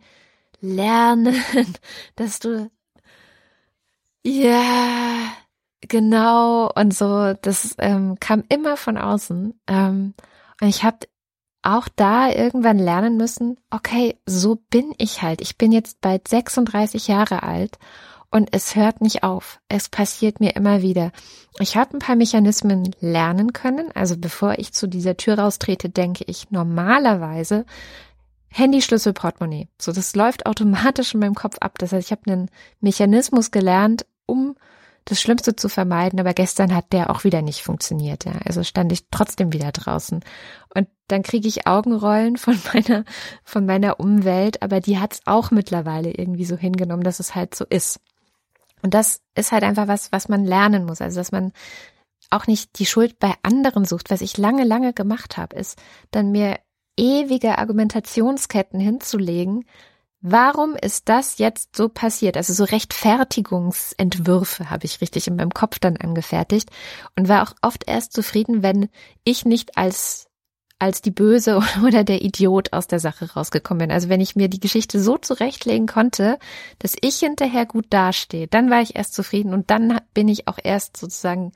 lernen, 0.61 1.35
dass 2.17 2.39
du 2.39 2.71
ja 4.23 5.33
Genau, 5.89 6.71
und 6.73 6.95
so, 6.95 7.35
das 7.43 7.75
ähm, 7.79 8.17
kam 8.21 8.45
immer 8.49 8.77
von 8.77 8.97
außen. 8.97 9.61
Ähm, 9.67 10.15
und 10.61 10.69
ich 10.69 10.85
habe 10.85 10.99
auch 11.63 11.89
da 11.95 12.31
irgendwann 12.31 12.79
lernen 12.79 13.17
müssen, 13.17 13.59
okay, 13.71 14.17
so 14.27 14.57
bin 14.71 14.95
ich 14.99 15.23
halt. 15.23 15.41
Ich 15.41 15.59
bin 15.59 15.73
jetzt 15.73 16.01
bald 16.01 16.29
36 16.29 17.09
Jahre 17.09 17.43
alt 17.43 17.79
und 18.31 18.49
es 18.53 18.75
hört 18.75 19.01
nicht 19.01 19.23
auf. 19.23 19.61
Es 19.69 19.89
passiert 19.89 20.41
mir 20.41 20.57
immer 20.57 20.83
wieder. 20.83 21.13
Ich 21.59 21.77
habe 21.77 21.97
ein 21.97 22.01
paar 22.01 22.17
Mechanismen 22.17 22.95
lernen 23.01 23.53
können. 23.53 23.91
Also 23.95 24.17
bevor 24.17 24.59
ich 24.59 24.73
zu 24.73 24.89
dieser 24.89 25.17
Tür 25.17 25.39
raustrete, 25.39 25.89
denke 25.89 26.25
ich 26.27 26.51
normalerweise 26.51 27.65
Handy, 28.49 28.83
Schlüssel, 28.83 29.13
Portemonnaie. 29.13 29.69
So, 29.81 29.93
das 29.93 30.15
läuft 30.15 30.47
automatisch 30.47 31.15
in 31.15 31.21
meinem 31.21 31.35
Kopf 31.35 31.57
ab. 31.61 31.79
Das 31.79 31.93
heißt, 31.93 32.07
ich 32.07 32.13
habe 32.13 32.31
einen 32.31 32.51
Mechanismus 32.81 33.51
gelernt, 33.51 34.05
um 34.27 34.57
das 35.05 35.21
Schlimmste 35.21 35.57
zu 35.57 35.69
vermeiden, 35.69 36.21
aber 36.21 36.35
gestern 36.35 36.75
hat 36.75 36.93
der 36.93 37.11
auch 37.11 37.25
wieder 37.25 37.43
nicht 37.43 37.63
funktioniert. 37.63 38.25
Ja. 38.25 38.33
Also 38.45 38.63
stand 38.63 38.93
ich 38.93 39.09
trotzdem 39.11 39.53
wieder 39.53 39.73
draußen. 39.73 40.21
Und 40.75 40.89
dann 41.09 41.23
kriege 41.23 41.49
ich 41.49 41.67
Augenrollen 41.67 42.37
von 42.37 42.59
meiner, 42.73 43.05
von 43.45 43.67
meiner 43.67 44.01
Umwelt, 44.01 44.63
aber 44.63 44.81
die 44.81 44.99
hat 44.99 45.15
es 45.15 45.21
auch 45.27 45.51
mittlerweile 45.51 46.11
irgendwie 46.11 46.45
so 46.45 46.57
hingenommen, 46.57 47.03
dass 47.03 47.21
es 47.21 47.35
halt 47.35 47.55
so 47.55 47.65
ist. 47.69 48.01
Und 48.83 48.95
das 48.95 49.21
ist 49.35 49.53
halt 49.53 49.63
einfach 49.65 49.89
was, 49.89 50.13
was 50.13 50.29
man 50.29 50.45
lernen 50.45 50.85
muss. 50.85 51.01
Also 51.01 51.21
dass 51.21 51.33
man 51.33 51.53
auch 52.31 52.47
nicht 52.47 52.79
die 52.79 52.87
Schuld 52.87 53.19
bei 53.19 53.35
anderen 53.43 53.85
sucht. 53.85 54.11
Was 54.11 54.21
ich 54.21 54.39
lange, 54.39 54.65
lange 54.65 54.93
gemacht 54.93 55.37
habe, 55.37 55.57
ist 55.57 55.81
dann 56.11 56.33
mir 56.33 56.59
ewige 56.97 57.59
Argumentationsketten 57.59 58.81
hinzulegen, 58.81 59.65
Warum 60.25 60.77
ist 60.77 61.09
das 61.09 61.39
jetzt 61.39 61.75
so 61.75 61.89
passiert? 61.89 62.37
Also 62.37 62.53
so 62.53 62.63
Rechtfertigungsentwürfe 62.63 64.71
habe 64.71 64.87
ich 64.87 65.01
richtig 65.01 65.27
in 65.27 65.35
meinem 65.35 65.53
Kopf 65.53 65.81
dann 65.81 65.97
angefertigt 65.97 66.71
und 67.17 67.29
war 67.29 67.43
auch 67.43 67.55
oft 67.61 67.83
erst 67.89 68.13
zufrieden, 68.13 68.63
wenn 68.63 68.89
ich 69.25 69.45
nicht 69.45 69.77
als 69.77 70.29
als 70.79 71.01
die 71.01 71.11
Böse 71.11 71.61
oder 71.85 72.05
der 72.05 72.23
Idiot 72.23 72.73
aus 72.73 72.87
der 72.87 73.01
Sache 73.01 73.33
rausgekommen 73.33 73.89
bin. 73.89 73.93
Also 73.93 74.09
wenn 74.09 74.21
ich 74.21 74.37
mir 74.37 74.49
die 74.49 74.61
Geschichte 74.61 75.01
so 75.01 75.19
zurechtlegen 75.19 75.87
konnte, 75.87 76.39
dass 76.79 76.97
ich 77.01 77.19
hinterher 77.19 77.67
gut 77.67 77.87
dastehe, 77.91 78.47
dann 78.47 78.71
war 78.71 78.81
ich 78.81 78.97
erst 78.97 79.15
zufrieden 79.15 79.55
und 79.55 79.71
dann 79.71 80.01
bin 80.15 80.29
ich 80.29 80.49
auch 80.49 80.59
erst 80.63 80.97
sozusagen 80.97 81.53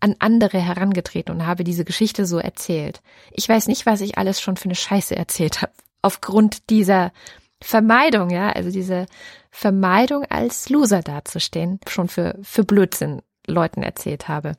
an 0.00 0.16
andere 0.18 0.58
herangetreten 0.58 1.34
und 1.34 1.46
habe 1.46 1.62
diese 1.62 1.84
Geschichte 1.84 2.26
so 2.26 2.38
erzählt. 2.38 3.02
Ich 3.32 3.48
weiß 3.48 3.68
nicht, 3.68 3.86
was 3.86 4.00
ich 4.00 4.18
alles 4.18 4.40
schon 4.40 4.56
für 4.56 4.64
eine 4.64 4.74
Scheiße 4.74 5.14
erzählt 5.14 5.62
habe 5.62 5.72
aufgrund 6.02 6.70
dieser 6.70 7.12
Vermeidung, 7.62 8.30
ja, 8.30 8.50
also 8.50 8.70
diese 8.70 9.06
Vermeidung 9.50 10.24
als 10.24 10.68
Loser 10.68 11.02
dazustehen, 11.02 11.80
schon 11.88 12.08
für, 12.08 12.38
für 12.42 12.64
Blödsinn 12.64 13.22
Leuten 13.46 13.82
erzählt 13.82 14.28
habe. 14.28 14.52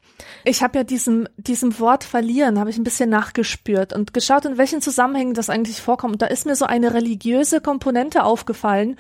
Ich 0.44 0.62
habe 0.62 0.80
ja 0.80 0.84
diesem, 0.84 1.28
diesem 1.38 1.80
Wort 1.80 2.04
verlieren, 2.04 2.60
habe 2.60 2.70
ich 2.70 2.78
ein 2.78 2.84
bisschen 2.84 3.10
nachgespürt 3.10 3.94
und 3.94 4.14
geschaut, 4.14 4.46
in 4.46 4.58
welchen 4.58 4.82
Zusammenhängen 4.82 5.34
das 5.34 5.50
eigentlich 5.50 5.82
vorkommt. 5.82 6.14
Und 6.14 6.22
da 6.22 6.28
ist 6.28 6.46
mir 6.46 6.56
so 6.56 6.66
eine 6.66 6.94
religiöse 6.94 7.62
Komponente 7.62 8.24
aufgefallen 8.24 8.98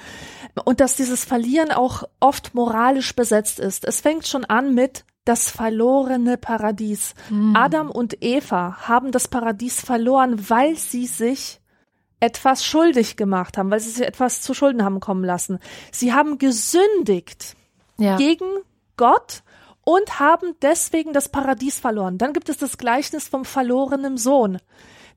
und 0.65 0.79
dass 0.79 0.95
dieses 0.95 1.25
Verlieren 1.25 1.71
auch 1.71 2.03
oft 2.19 2.53
moralisch 2.55 3.15
besetzt 3.15 3.59
ist. 3.59 3.85
Es 3.85 4.01
fängt 4.01 4.27
schon 4.27 4.45
an 4.45 4.73
mit 4.73 5.03
das 5.25 5.51
verlorene 5.51 6.37
Paradies. 6.37 7.13
Mhm. 7.29 7.55
Adam 7.55 7.91
und 7.91 8.23
Eva 8.23 8.77
haben 8.87 9.11
das 9.11 9.27
Paradies 9.27 9.81
verloren, 9.81 10.49
weil 10.49 10.75
sie 10.75 11.05
sich 11.05 11.60
etwas 12.21 12.63
schuldig 12.63 13.17
gemacht 13.17 13.57
haben, 13.57 13.69
weil 13.71 13.81
sie 13.81 13.89
sich 13.89 14.07
etwas 14.07 14.41
zu 14.41 14.53
Schulden 14.53 14.85
haben 14.85 15.01
kommen 15.01 15.25
lassen. 15.25 15.59
Sie 15.91 16.13
haben 16.13 16.37
gesündigt 16.37 17.57
ja. 17.97 18.15
gegen 18.15 18.45
Gott 18.95 19.43
und 19.83 20.19
haben 20.19 20.55
deswegen 20.61 21.11
das 21.11 21.29
Paradies 21.29 21.79
verloren. 21.79 22.17
Dann 22.17 22.33
gibt 22.33 22.47
es 22.47 22.57
das 22.57 22.77
Gleichnis 22.77 23.27
vom 23.27 23.43
verlorenen 23.43 24.17
Sohn. 24.17 24.59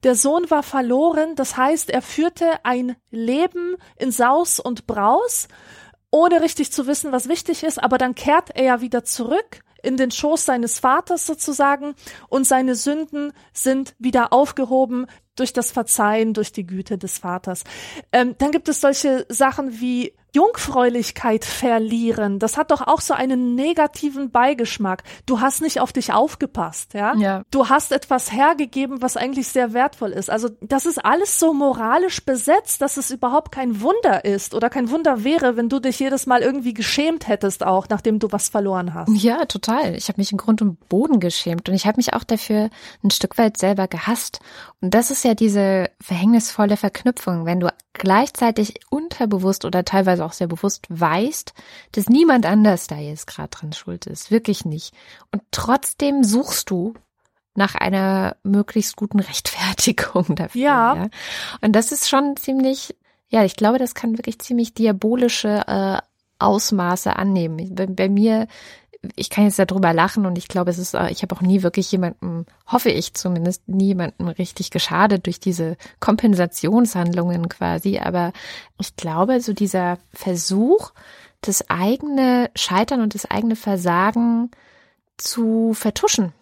Der 0.02 0.14
Sohn 0.14 0.50
war 0.50 0.62
verloren, 0.62 1.34
das 1.36 1.56
heißt, 1.56 1.90
er 1.90 2.02
führte 2.02 2.64
ein 2.64 2.96
Leben 3.10 3.76
in 3.96 4.10
Saus 4.10 4.58
und 4.58 4.86
Braus, 4.86 5.48
ohne 6.10 6.42
richtig 6.42 6.72
zu 6.72 6.86
wissen, 6.86 7.12
was 7.12 7.28
wichtig 7.28 7.64
ist, 7.64 7.82
aber 7.82 7.98
dann 7.98 8.14
kehrt 8.14 8.50
er 8.54 8.64
ja 8.64 8.80
wieder 8.80 9.04
zurück 9.04 9.60
in 9.82 9.96
den 9.96 10.10
Schoß 10.10 10.46
seines 10.46 10.78
Vaters 10.78 11.26
sozusagen 11.26 11.94
und 12.28 12.46
seine 12.46 12.74
Sünden 12.74 13.32
sind 13.52 13.94
wieder 13.98 14.32
aufgehoben 14.32 15.06
durch 15.36 15.52
das 15.52 15.72
Verzeihen, 15.72 16.34
durch 16.34 16.52
die 16.52 16.66
Güte 16.66 16.98
des 16.98 17.18
Vaters. 17.18 17.64
Ähm, 18.12 18.34
dann 18.38 18.52
gibt 18.52 18.68
es 18.68 18.80
solche 18.80 19.26
Sachen 19.28 19.80
wie 19.80 20.12
Jungfräulichkeit 20.34 21.44
verlieren, 21.44 22.40
das 22.40 22.56
hat 22.56 22.72
doch 22.72 22.80
auch 22.80 23.00
so 23.00 23.14
einen 23.14 23.54
negativen 23.54 24.32
Beigeschmack. 24.32 25.04
Du 25.26 25.40
hast 25.40 25.62
nicht 25.62 25.80
auf 25.80 25.92
dich 25.92 26.12
aufgepasst, 26.12 26.92
ja? 26.92 27.14
ja? 27.14 27.44
Du 27.52 27.68
hast 27.68 27.92
etwas 27.92 28.32
hergegeben, 28.32 29.00
was 29.00 29.16
eigentlich 29.16 29.46
sehr 29.46 29.72
wertvoll 29.72 30.10
ist. 30.10 30.30
Also 30.30 30.48
das 30.60 30.86
ist 30.86 31.04
alles 31.04 31.38
so 31.38 31.54
moralisch 31.54 32.24
besetzt, 32.24 32.82
dass 32.82 32.96
es 32.96 33.12
überhaupt 33.12 33.52
kein 33.52 33.80
Wunder 33.80 34.24
ist 34.24 34.54
oder 34.54 34.70
kein 34.70 34.90
Wunder 34.90 35.22
wäre, 35.22 35.56
wenn 35.56 35.68
du 35.68 35.78
dich 35.78 36.00
jedes 36.00 36.26
Mal 36.26 36.42
irgendwie 36.42 36.74
geschämt 36.74 37.28
hättest 37.28 37.64
auch, 37.64 37.88
nachdem 37.88 38.18
du 38.18 38.32
was 38.32 38.48
verloren 38.48 38.92
hast. 38.92 39.10
Ja, 39.14 39.44
total. 39.44 39.94
Ich 39.94 40.08
habe 40.08 40.20
mich 40.20 40.32
im 40.32 40.38
Grund 40.38 40.60
und 40.60 40.88
Boden 40.88 41.20
geschämt 41.20 41.68
und 41.68 41.76
ich 41.76 41.86
habe 41.86 41.98
mich 41.98 42.12
auch 42.12 42.24
dafür 42.24 42.70
ein 43.04 43.12
Stück 43.12 43.38
weit 43.38 43.56
selber 43.56 43.86
gehasst. 43.86 44.40
Und 44.80 44.94
das 44.94 45.12
ist 45.12 45.24
ja 45.24 45.34
diese 45.34 45.90
verhängnisvolle 46.00 46.76
Verknüpfung, 46.76 47.46
wenn 47.46 47.60
du 47.60 47.68
gleichzeitig 47.94 48.80
unterbewusst 48.90 49.64
oder 49.64 49.84
teilweise 49.84 50.24
auch 50.24 50.32
sehr 50.32 50.46
bewusst 50.46 50.86
weißt, 50.88 51.54
dass 51.92 52.08
niemand 52.08 52.44
anders 52.44 52.86
da 52.86 52.96
jetzt 52.96 53.26
gerade 53.26 53.48
dran 53.48 53.72
schuld 53.72 54.06
ist. 54.06 54.30
Wirklich 54.30 54.64
nicht. 54.64 54.94
Und 55.32 55.42
trotzdem 55.50 56.22
suchst 56.24 56.70
du 56.70 56.94
nach 57.54 57.74
einer 57.74 58.36
möglichst 58.42 58.96
guten 58.96 59.20
Rechtfertigung 59.20 60.34
dafür. 60.34 60.60
Ja. 60.60 60.96
ja. 60.96 61.08
Und 61.60 61.72
das 61.72 61.92
ist 61.92 62.08
schon 62.08 62.36
ziemlich, 62.36 62.96
ja, 63.28 63.44
ich 63.44 63.56
glaube, 63.56 63.78
das 63.78 63.94
kann 63.94 64.18
wirklich 64.18 64.40
ziemlich 64.40 64.74
diabolische 64.74 65.62
äh, 65.66 65.98
Ausmaße 66.38 67.14
annehmen. 67.16 67.74
Bei, 67.74 67.86
bei 67.86 68.08
mir 68.08 68.48
ich 69.16 69.30
kann 69.30 69.44
jetzt 69.44 69.58
darüber 69.58 69.92
lachen 69.92 70.26
und 70.26 70.38
ich 70.38 70.48
glaube, 70.48 70.70
es 70.70 70.78
ist, 70.78 70.94
ich 70.94 71.22
habe 71.22 71.34
auch 71.34 71.40
nie 71.40 71.62
wirklich 71.62 71.90
jemanden, 71.92 72.46
hoffe 72.66 72.90
ich 72.90 73.14
zumindest, 73.14 73.68
nie 73.68 73.86
jemanden 73.86 74.28
richtig 74.28 74.70
geschadet 74.70 75.26
durch 75.26 75.40
diese 75.40 75.76
Kompensationshandlungen 76.00 77.48
quasi. 77.48 77.98
Aber 77.98 78.32
ich 78.78 78.96
glaube, 78.96 79.40
so 79.40 79.52
dieser 79.52 79.98
Versuch, 80.12 80.92
das 81.40 81.68
eigene 81.70 82.50
Scheitern 82.54 83.00
und 83.00 83.14
das 83.14 83.30
eigene 83.30 83.56
Versagen 83.56 84.50
zu 85.16 85.74
vertuschen 85.74 86.32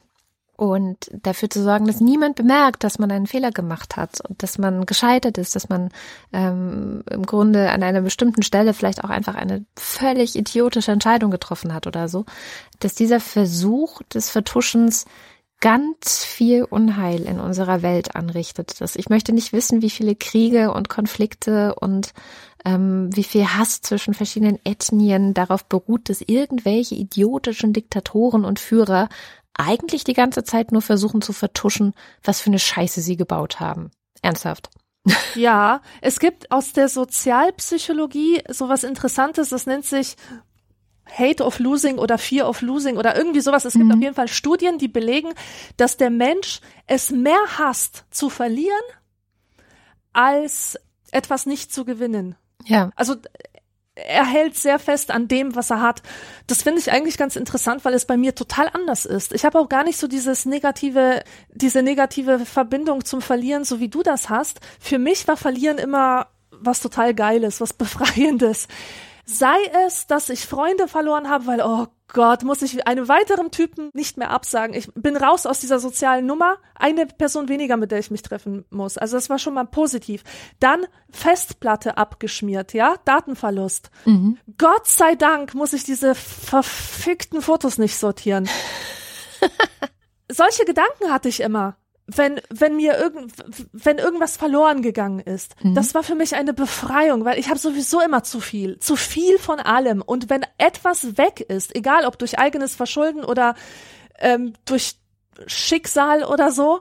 und 0.63 1.11
dafür 1.13 1.51
zu 1.51 1.61
sorgen, 1.61 1.89
dass 1.89 2.01
niemand 2.01 2.37
bemerkt, 2.37 2.85
dass 2.85 3.01
man 3.01 3.11
einen 3.11 3.27
Fehler 3.27 3.51
gemacht 3.51 3.97
hat 3.97 4.21
und 4.29 4.45
dass 4.45 4.59
man 4.59 4.87
gescheitert 4.87 5.37
ist, 5.37 5.57
dass 5.57 5.69
man 5.69 5.89
ähm, 6.33 7.03
im 7.11 7.27
Grunde 7.27 7.73
an 7.73 7.83
einer 7.83 8.01
bestimmten 8.01 8.45
Stelle 8.45 8.73
vielleicht 8.73 9.03
auch 9.03 9.11
einfach 9.11 9.35
eine 9.35 9.65
völlig 9.77 10.37
idiotische 10.37 10.93
Entscheidung 10.93 11.33
getroffen 11.33 11.75
hat 11.75 11.89
oder 11.89 12.07
so, 12.07 12.27
dass 12.79 12.95
dieser 12.95 13.19
Versuch 13.19 14.03
des 14.05 14.31
Vertuschens 14.31 15.05
ganz 15.61 16.25
viel 16.25 16.63
Unheil 16.63 17.23
in 17.23 17.41
unserer 17.41 17.83
Welt 17.83 18.15
anrichtet. 18.15 18.81
Das, 18.81 18.95
ich 18.95 19.09
möchte 19.09 19.33
nicht 19.33 19.53
wissen, 19.53 19.83
wie 19.83 19.91
viele 19.91 20.15
Kriege 20.15 20.73
und 20.73 20.89
Konflikte 20.89 21.75
und 21.75 22.13
ähm, 22.65 23.11
wie 23.13 23.25
viel 23.25 23.47
Hass 23.47 23.81
zwischen 23.81 24.15
verschiedenen 24.15 24.61
Ethnien 24.65 25.35
darauf 25.35 25.65
beruht, 25.65 26.09
dass 26.09 26.21
irgendwelche 26.21 26.95
idiotischen 26.95 27.73
Diktatoren 27.73 28.45
und 28.45 28.61
Führer 28.61 29.09
eigentlich 29.55 30.05
die 30.05 30.15
ganze 30.15 30.45
Zeit 30.45 30.73
nur 30.73 30.83
versuchen 30.83 31.23
zu 31.23 31.33
vertuschen, 31.33 31.95
was 32.23 32.41
für 32.41 32.51
eine 32.51 32.59
Scheiße 32.59 33.01
sie 33.01 33.17
gebaut 33.17 33.61
haben. 33.61 33.91
Ernsthaft. 34.23 34.71
Ja, 35.35 35.81
es 36.01 36.21
gibt 36.21 36.53
aus 36.53 36.75
der 36.75 36.89
Sozialpsychologie 36.89 38.43
sowas 38.49 38.85
Interessantes, 38.85 39.49
das 39.49 39.67
nennt 39.67 39.85
sich 39.85 40.17
Hate 41.11 41.45
of 41.45 41.59
Losing 41.59 41.99
oder 41.99 42.19
Fear 42.19 42.49
of 42.49 42.63
Losing 42.63 42.97
oder 42.97 43.17
irgendwie 43.17 43.41
sowas. 43.41 43.65
Es 43.65 43.73
gibt 43.73 43.87
mhm. 43.87 43.93
auf 43.93 44.01
jeden 44.01 44.15
Fall 44.15 44.29
Studien, 44.29 44.79
die 44.79 44.89
belegen, 44.89 45.33
dass 45.77 45.97
der 45.97 46.11
Mensch 46.11 46.61
es 46.87 47.11
mehr 47.11 47.41
hasst 47.59 48.05
zu 48.11 48.31
verlieren, 48.31 48.81
als 50.13 50.79
etwas 51.11 51.47
nicht 51.47 51.73
zu 51.73 51.85
gewinnen. 51.85 52.37
Ja. 52.65 52.91
Also 52.95 53.17
er 53.95 54.27
hält 54.27 54.57
sehr 54.57 54.79
fest 54.79 55.11
an 55.11 55.29
dem, 55.29 55.55
was 55.55 55.71
er 55.71 55.83
hat. 55.83 56.03
Das 56.47 56.63
finde 56.63 56.81
ich 56.81 56.91
eigentlich 56.93 57.19
ganz 57.19 57.37
interessant, 57.37 57.85
weil 57.85 57.95
es 57.95 58.07
bei 58.07 58.17
mir 58.17 58.35
total 58.35 58.71
anders 58.73 59.05
ist. 59.05 59.33
Ich 59.35 59.45
habe 59.45 59.59
auch 59.59 59.69
gar 59.69 59.85
nicht 59.85 59.99
so 59.99 60.09
dieses 60.09 60.47
negative, 60.47 61.23
diese 61.51 61.83
negative 61.83 62.41
Verbindung 62.47 63.05
zum 63.05 63.21
Verlieren, 63.21 63.65
so 63.65 63.81
wie 63.81 63.89
du 63.89 64.03
das 64.03 64.31
hast. 64.31 64.61
Für 64.81 64.99
mich 64.99 65.29
war 65.29 65.37
Verlieren 65.37 65.79
immer 65.79 66.29
was 66.51 66.81
total 66.81 67.15
Geiles, 67.15 67.61
was 67.61 67.73
Befreiendes. 67.73 68.67
Sei 69.25 69.57
es, 69.87 70.07
dass 70.07 70.29
ich 70.29 70.47
Freunde 70.47 70.89
verloren 70.89 71.29
habe, 71.29 71.47
weil, 71.47 71.61
oh 71.61 71.87
Gott, 72.09 72.43
muss 72.43 72.61
ich 72.61 72.87
einem 72.87 73.09
weiteren 73.09 73.51
Typen 73.51 73.91
nicht 73.95 74.19
mehr 74.19 74.31
absagen. 74.31 74.75
Ich 74.75 74.93
bin 74.95 75.17
raus 75.17 75.47
aus 75.47 75.61
dieser 75.61 75.79
sozialen 75.79 76.27
Nummer. 76.27 76.59
Eine 76.75 77.07
Person 77.07 77.49
weniger, 77.49 77.77
mit 77.77 77.91
der 77.91 78.01
ich 78.01 78.11
mich 78.11 78.23
treffen 78.23 78.65
muss. 78.71 78.99
Also 78.99 79.17
das 79.17 79.31
war 79.31 79.39
schon 79.39 79.55
mal 79.55 79.65
positiv. 79.65 80.23
Dann 80.61 80.87
Festplatte 81.11 81.97
abgeschmiert, 81.97 82.75
ja, 82.75 82.97
Datenverlust. 83.05 83.91
Mhm. 84.05 84.39
Gott 84.59 84.87
sei 84.87 85.15
Dank 85.15 85.55
muss 85.55 85.73
ich 85.73 85.85
diese 85.85 86.15
verfickten 86.15 87.41
Fotos 87.41 87.79
nicht 87.79 87.97
sortieren. 87.97 88.49
Solche 90.31 90.65
Gedanken 90.65 91.11
hatte 91.11 91.29
ich 91.29 91.41
immer 91.41 91.77
wenn, 92.07 92.41
wenn 92.51 92.77
mir 92.77 92.99
irgend, 92.99 93.33
wenn 93.73 93.99
irgendwas 93.99 94.37
verloren 94.37 94.83
gegangen 94.83 95.21
ist. 95.21 95.55
Mhm. 95.63 95.75
Das 95.75 95.95
war 95.95 96.03
für 96.03 96.15
mich 96.15 96.35
eine 96.35 96.53
Befreiung, 96.53 97.25
weil 97.25 97.39
ich 97.39 97.49
habe 97.49 97.59
sowieso 97.59 98.01
immer 98.01 98.23
zu 98.25 98.41
viel, 98.41 98.79
zu 98.79 98.97
viel 98.97 99.39
von 99.39 99.61
allem. 99.61 100.03
Und 100.03 100.29
wenn 100.29 100.45
etwas 100.59 101.17
weg 101.17 101.41
ist, 101.41 101.75
egal 101.77 102.05
ob 102.05 102.19
durch 102.19 102.39
eigenes 102.39 102.75
Verschulden 102.75 103.25
oder 103.25 103.55
ähm, 104.19 104.55
durch 104.65 104.97
Schicksal 105.47 106.25
oder 106.25 106.51
so, 106.51 106.81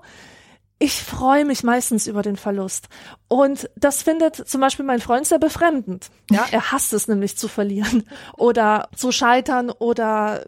ich 0.82 1.03
freue 1.03 1.45
mich 1.45 1.63
meistens 1.63 2.07
über 2.07 2.24
den 2.24 2.38
Verlust. 2.38 2.88
Und 3.28 3.69
das 3.76 4.01
findet 4.01 4.36
zum 4.36 4.61
Beispiel 4.61 4.84
mein 4.84 4.99
Freund 4.99 5.28
sehr 5.28 5.38
befremdend. 5.38 6.09
Ja, 6.32 6.47
er 6.49 6.72
hasst 6.72 6.91
es 6.93 7.07
nämlich 7.07 7.38
zu 7.38 7.47
verlieren 7.47 8.03
oder 8.38 8.89
zu 8.95 9.11
scheitern 9.11 9.69
oder 9.69 10.43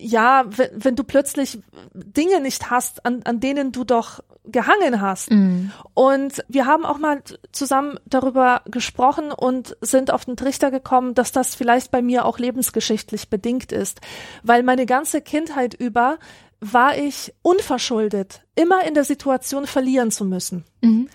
ja, 0.00 0.44
wenn, 0.46 0.68
wenn 0.72 0.96
du 0.96 1.04
plötzlich 1.04 1.58
Dinge 1.92 2.40
nicht 2.40 2.70
hast, 2.70 3.04
an, 3.04 3.22
an 3.24 3.40
denen 3.40 3.72
du 3.72 3.84
doch 3.84 4.20
gehangen 4.44 5.00
hast. 5.00 5.30
Mm. 5.30 5.70
Und 5.94 6.44
wir 6.48 6.66
haben 6.66 6.84
auch 6.84 6.98
mal 6.98 7.22
zusammen 7.52 7.98
darüber 8.06 8.62
gesprochen 8.66 9.32
und 9.32 9.76
sind 9.80 10.10
auf 10.10 10.24
den 10.24 10.36
Trichter 10.36 10.70
gekommen, 10.70 11.14
dass 11.14 11.32
das 11.32 11.54
vielleicht 11.54 11.90
bei 11.90 12.02
mir 12.02 12.24
auch 12.24 12.38
lebensgeschichtlich 12.38 13.28
bedingt 13.28 13.72
ist, 13.72 14.00
weil 14.42 14.62
meine 14.62 14.86
ganze 14.86 15.20
Kindheit 15.20 15.74
über 15.74 16.18
war 16.60 16.96
ich 16.96 17.32
unverschuldet 17.42 18.42
immer 18.54 18.84
in 18.84 18.94
der 18.94 19.04
Situation 19.04 19.66
verlieren 19.66 20.10
zu 20.10 20.24
müssen. 20.24 20.64
Mhm 20.82 21.08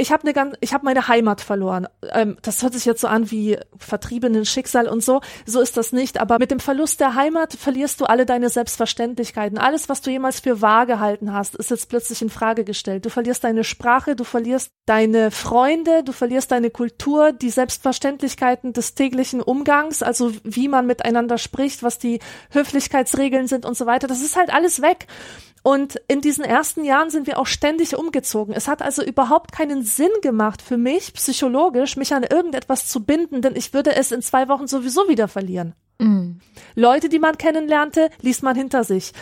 ich 0.00 0.12
habe 0.12 0.22
eine 0.22 0.32
ganz, 0.32 0.56
ich 0.60 0.72
habe 0.72 0.84
meine 0.84 1.08
Heimat 1.08 1.42
verloren. 1.42 1.86
Ähm, 2.12 2.38
das 2.42 2.62
hört 2.62 2.72
sich 2.72 2.86
jetzt 2.86 3.02
so 3.02 3.06
an 3.06 3.30
wie 3.30 3.58
vertriebenen 3.76 4.46
Schicksal 4.46 4.88
und 4.88 5.04
so. 5.04 5.20
So 5.44 5.60
ist 5.60 5.76
das 5.76 5.92
nicht. 5.92 6.18
Aber 6.18 6.38
mit 6.38 6.50
dem 6.50 6.58
Verlust 6.58 7.00
der 7.00 7.14
Heimat 7.14 7.52
verlierst 7.52 8.00
du 8.00 8.06
alle 8.06 8.24
deine 8.24 8.48
Selbstverständlichkeiten. 8.48 9.58
Alles, 9.58 9.90
was 9.90 10.00
du 10.00 10.10
jemals 10.10 10.40
für 10.40 10.62
wahr 10.62 10.86
gehalten 10.86 11.34
hast, 11.34 11.54
ist 11.54 11.70
jetzt 11.70 11.90
plötzlich 11.90 12.22
in 12.22 12.30
Frage 12.30 12.64
gestellt. 12.64 13.04
Du 13.04 13.10
verlierst 13.10 13.44
deine 13.44 13.62
Sprache, 13.62 14.16
du 14.16 14.24
verlierst 14.24 14.72
deine 14.86 15.30
Freunde, 15.30 16.02
du 16.02 16.12
verlierst 16.12 16.50
deine 16.50 16.70
Kultur, 16.70 17.32
die 17.32 17.50
Selbstverständlichkeiten 17.50 18.72
des 18.72 18.94
täglichen 18.94 19.42
Umgangs, 19.42 20.02
also 20.02 20.32
wie 20.44 20.68
man 20.68 20.86
miteinander 20.86 21.36
spricht, 21.36 21.82
was 21.82 21.98
die 21.98 22.20
Höflichkeitsregeln 22.52 23.48
sind 23.48 23.66
und 23.66 23.76
so 23.76 23.84
weiter. 23.84 24.06
Das 24.06 24.22
ist 24.22 24.36
halt 24.36 24.52
alles 24.52 24.80
weg. 24.80 25.06
Und 25.62 26.00
in 26.08 26.20
diesen 26.20 26.44
ersten 26.44 26.84
Jahren 26.84 27.10
sind 27.10 27.26
wir 27.26 27.38
auch 27.38 27.46
ständig 27.46 27.96
umgezogen. 27.96 28.54
Es 28.54 28.66
hat 28.66 28.80
also 28.80 29.02
überhaupt 29.02 29.52
keinen 29.52 29.82
Sinn 29.82 30.10
gemacht 30.22 30.62
für 30.62 30.78
mich, 30.78 31.12
psychologisch, 31.12 31.96
mich 31.96 32.14
an 32.14 32.22
irgendetwas 32.22 32.86
zu 32.86 33.04
binden, 33.04 33.42
denn 33.42 33.56
ich 33.56 33.74
würde 33.74 33.94
es 33.94 34.10
in 34.10 34.22
zwei 34.22 34.48
Wochen 34.48 34.66
sowieso 34.66 35.08
wieder 35.08 35.28
verlieren. 35.28 35.74
Mm. 35.98 36.38
Leute, 36.74 37.10
die 37.10 37.18
man 37.18 37.36
kennenlernte, 37.36 38.10
ließ 38.22 38.40
man 38.42 38.56
hinter 38.56 38.84
sich. 38.84 39.12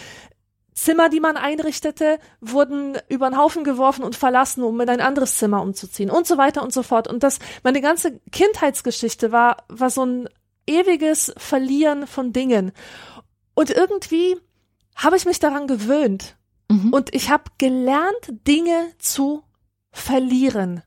Zimmer, 0.74 1.08
die 1.08 1.18
man 1.18 1.36
einrichtete, 1.36 2.20
wurden 2.40 2.96
über 3.08 3.28
den 3.28 3.36
Haufen 3.36 3.64
geworfen 3.64 4.04
und 4.04 4.14
verlassen, 4.14 4.62
um 4.62 4.80
in 4.80 4.88
ein 4.88 5.00
anderes 5.00 5.36
Zimmer 5.36 5.60
umzuziehen 5.60 6.08
und 6.08 6.24
so 6.24 6.38
weiter 6.38 6.62
und 6.62 6.72
so 6.72 6.84
fort. 6.84 7.08
Und 7.08 7.24
das, 7.24 7.40
meine 7.64 7.80
ganze 7.80 8.20
Kindheitsgeschichte 8.30 9.32
war, 9.32 9.64
war 9.68 9.90
so 9.90 10.04
ein 10.04 10.28
ewiges 10.68 11.32
Verlieren 11.36 12.06
von 12.06 12.32
Dingen. 12.32 12.70
Und 13.54 13.70
irgendwie 13.70 14.36
habe 14.98 15.16
ich 15.16 15.24
mich 15.24 15.38
daran 15.38 15.66
gewöhnt. 15.66 16.36
Mhm. 16.68 16.92
Und 16.92 17.14
ich 17.14 17.30
habe 17.30 17.44
gelernt, 17.56 18.28
Dinge 18.46 18.92
zu 18.98 19.42
verlieren, 19.90 20.82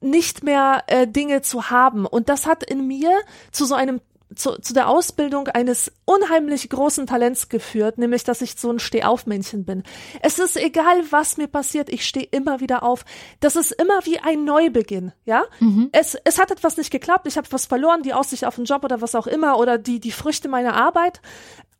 nicht 0.00 0.44
mehr 0.44 0.84
äh, 0.86 1.08
Dinge 1.08 1.42
zu 1.42 1.70
haben. 1.70 2.06
Und 2.06 2.28
das 2.28 2.46
hat 2.46 2.62
in 2.62 2.86
mir 2.86 3.10
zu 3.50 3.64
so 3.64 3.74
einem 3.74 4.00
zu, 4.34 4.60
zu 4.60 4.74
der 4.74 4.88
Ausbildung 4.88 5.48
eines 5.48 5.90
unheimlich 6.04 6.68
großen 6.68 7.06
Talents 7.06 7.48
geführt, 7.48 7.96
nämlich 7.96 8.24
dass 8.24 8.42
ich 8.42 8.56
so 8.58 8.70
ein 8.70 8.78
Stehaufmännchen 8.78 9.64
bin. 9.64 9.82
Es 10.20 10.38
ist 10.38 10.56
egal, 10.56 11.02
was 11.10 11.38
mir 11.38 11.48
passiert, 11.48 11.88
ich 11.88 12.06
stehe 12.06 12.26
immer 12.30 12.60
wieder 12.60 12.82
auf. 12.82 13.04
Das 13.40 13.56
ist 13.56 13.72
immer 13.72 14.04
wie 14.04 14.18
ein 14.18 14.44
Neubeginn, 14.44 15.12
ja? 15.24 15.44
Mhm. 15.60 15.88
Es, 15.92 16.16
es 16.24 16.38
hat 16.38 16.50
etwas 16.50 16.76
nicht 16.76 16.90
geklappt, 16.90 17.26
ich 17.26 17.38
habe 17.38 17.50
was 17.50 17.66
verloren, 17.66 18.02
die 18.02 18.12
Aussicht 18.12 18.44
auf 18.44 18.58
einen 18.58 18.66
Job 18.66 18.84
oder 18.84 19.00
was 19.00 19.14
auch 19.14 19.26
immer 19.26 19.58
oder 19.58 19.78
die, 19.78 19.98
die 19.98 20.12
Früchte 20.12 20.48
meiner 20.48 20.74
Arbeit. 20.74 21.22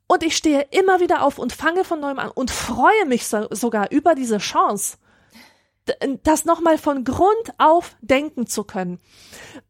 Und 0.09 0.22
ich 0.22 0.36
stehe 0.36 0.66
immer 0.70 1.00
wieder 1.00 1.22
auf 1.22 1.38
und 1.38 1.52
fange 1.52 1.84
von 1.84 2.00
neuem 2.00 2.18
an 2.18 2.30
und 2.30 2.50
freue 2.50 3.04
mich 3.06 3.26
so, 3.26 3.46
sogar 3.50 3.92
über 3.92 4.14
diese 4.14 4.38
Chance, 4.38 4.96
das 6.22 6.46
nochmal 6.46 6.78
von 6.78 7.04
Grund 7.04 7.52
auf 7.59 7.94
denken 8.00 8.46
zu 8.46 8.64
können. 8.64 9.00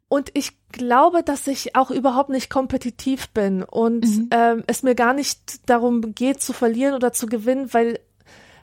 Und 0.09 0.31
ich 0.35 0.57
glaube, 0.71 1.25
dass 1.25 1.49
ich 1.49 1.75
auch 1.75 1.91
überhaupt 1.91 2.31
nicht 2.31 2.51
kompetitiv 2.51 3.29
bin 3.31 3.65
und 3.65 4.07
mhm. 4.07 4.29
ähm, 4.31 4.65
es 4.69 4.85
mir 4.85 4.95
gar 4.95 5.13
nicht 5.13 5.69
darum 5.69 6.15
geht 6.15 6.41
zu 6.41 6.53
verlieren 6.53 6.95
oder 6.95 7.13
zu 7.13 7.27
gewinnen, 7.27 7.75
weil 7.75 8.01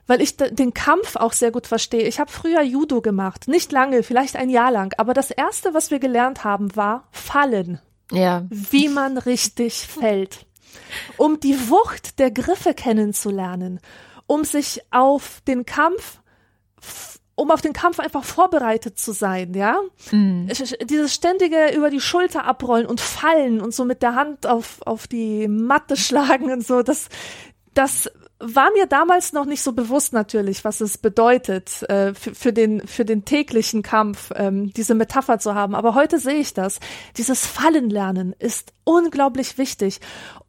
weil 0.08 0.22
ich 0.22 0.36
den 0.36 0.72
Kampf 0.72 1.16
auch 1.16 1.32
sehr 1.32 1.50
gut 1.50 1.66
verstehe. 1.66 2.06
Ich 2.06 2.20
habe 2.20 2.30
früher 2.30 2.62
Judo 2.62 3.00
gemacht, 3.00 3.48
nicht 3.48 3.72
lange, 3.72 4.04
vielleicht 4.04 4.36
ein 4.36 4.50
Jahr 4.50 4.70
lang, 4.70 4.94
aber 4.98 5.14
das 5.14 5.32
erste, 5.32 5.74
was 5.74 5.90
wir 5.90 5.98
gelernt 5.98 6.44
haben, 6.44 6.76
war 6.76 7.08
Fallen. 7.10 7.80
Ja. 8.12 8.46
Wie 8.48 8.88
man 8.88 9.18
richtig 9.18 9.84
fällt 9.84 10.45
um 11.16 11.40
die 11.40 11.70
Wucht 11.70 12.18
der 12.18 12.30
Griffe 12.30 12.74
kennenzulernen, 12.74 13.80
um 14.26 14.44
sich 14.44 14.80
auf 14.90 15.40
den 15.46 15.64
Kampf 15.64 16.20
um 17.38 17.50
auf 17.50 17.60
den 17.60 17.74
Kampf 17.74 18.00
einfach 18.00 18.24
vorbereitet 18.24 18.98
zu 18.98 19.12
sein, 19.12 19.52
ja. 19.52 19.78
Mm. 20.10 20.48
Dieses 20.84 21.14
ständige 21.14 21.68
über 21.76 21.90
die 21.90 22.00
Schulter 22.00 22.44
abrollen 22.44 22.86
und 22.86 22.98
fallen 22.98 23.60
und 23.60 23.74
so 23.74 23.84
mit 23.84 24.00
der 24.00 24.14
Hand 24.14 24.46
auf, 24.46 24.80
auf 24.86 25.06
die 25.06 25.46
Matte 25.46 25.98
schlagen 25.98 26.50
und 26.50 26.66
so, 26.66 26.82
das, 26.82 27.10
das 27.74 28.10
war 28.38 28.70
mir 28.72 28.86
damals 28.86 29.32
noch 29.32 29.46
nicht 29.46 29.62
so 29.62 29.72
bewusst 29.72 30.12
natürlich, 30.12 30.64
was 30.64 30.80
es 30.80 30.98
bedeutet, 30.98 31.82
äh, 31.88 32.12
für, 32.12 32.34
für, 32.34 32.52
den, 32.52 32.86
für 32.86 33.04
den 33.04 33.24
täglichen 33.24 33.82
Kampf, 33.82 34.30
ähm, 34.34 34.72
diese 34.74 34.94
Metapher 34.94 35.38
zu 35.38 35.54
haben. 35.54 35.74
Aber 35.74 35.94
heute 35.94 36.18
sehe 36.18 36.40
ich 36.40 36.52
das. 36.52 36.78
Dieses 37.16 37.46
Fallenlernen 37.46 38.34
ist 38.38 38.74
unglaublich 38.84 39.56
wichtig. 39.56 40.00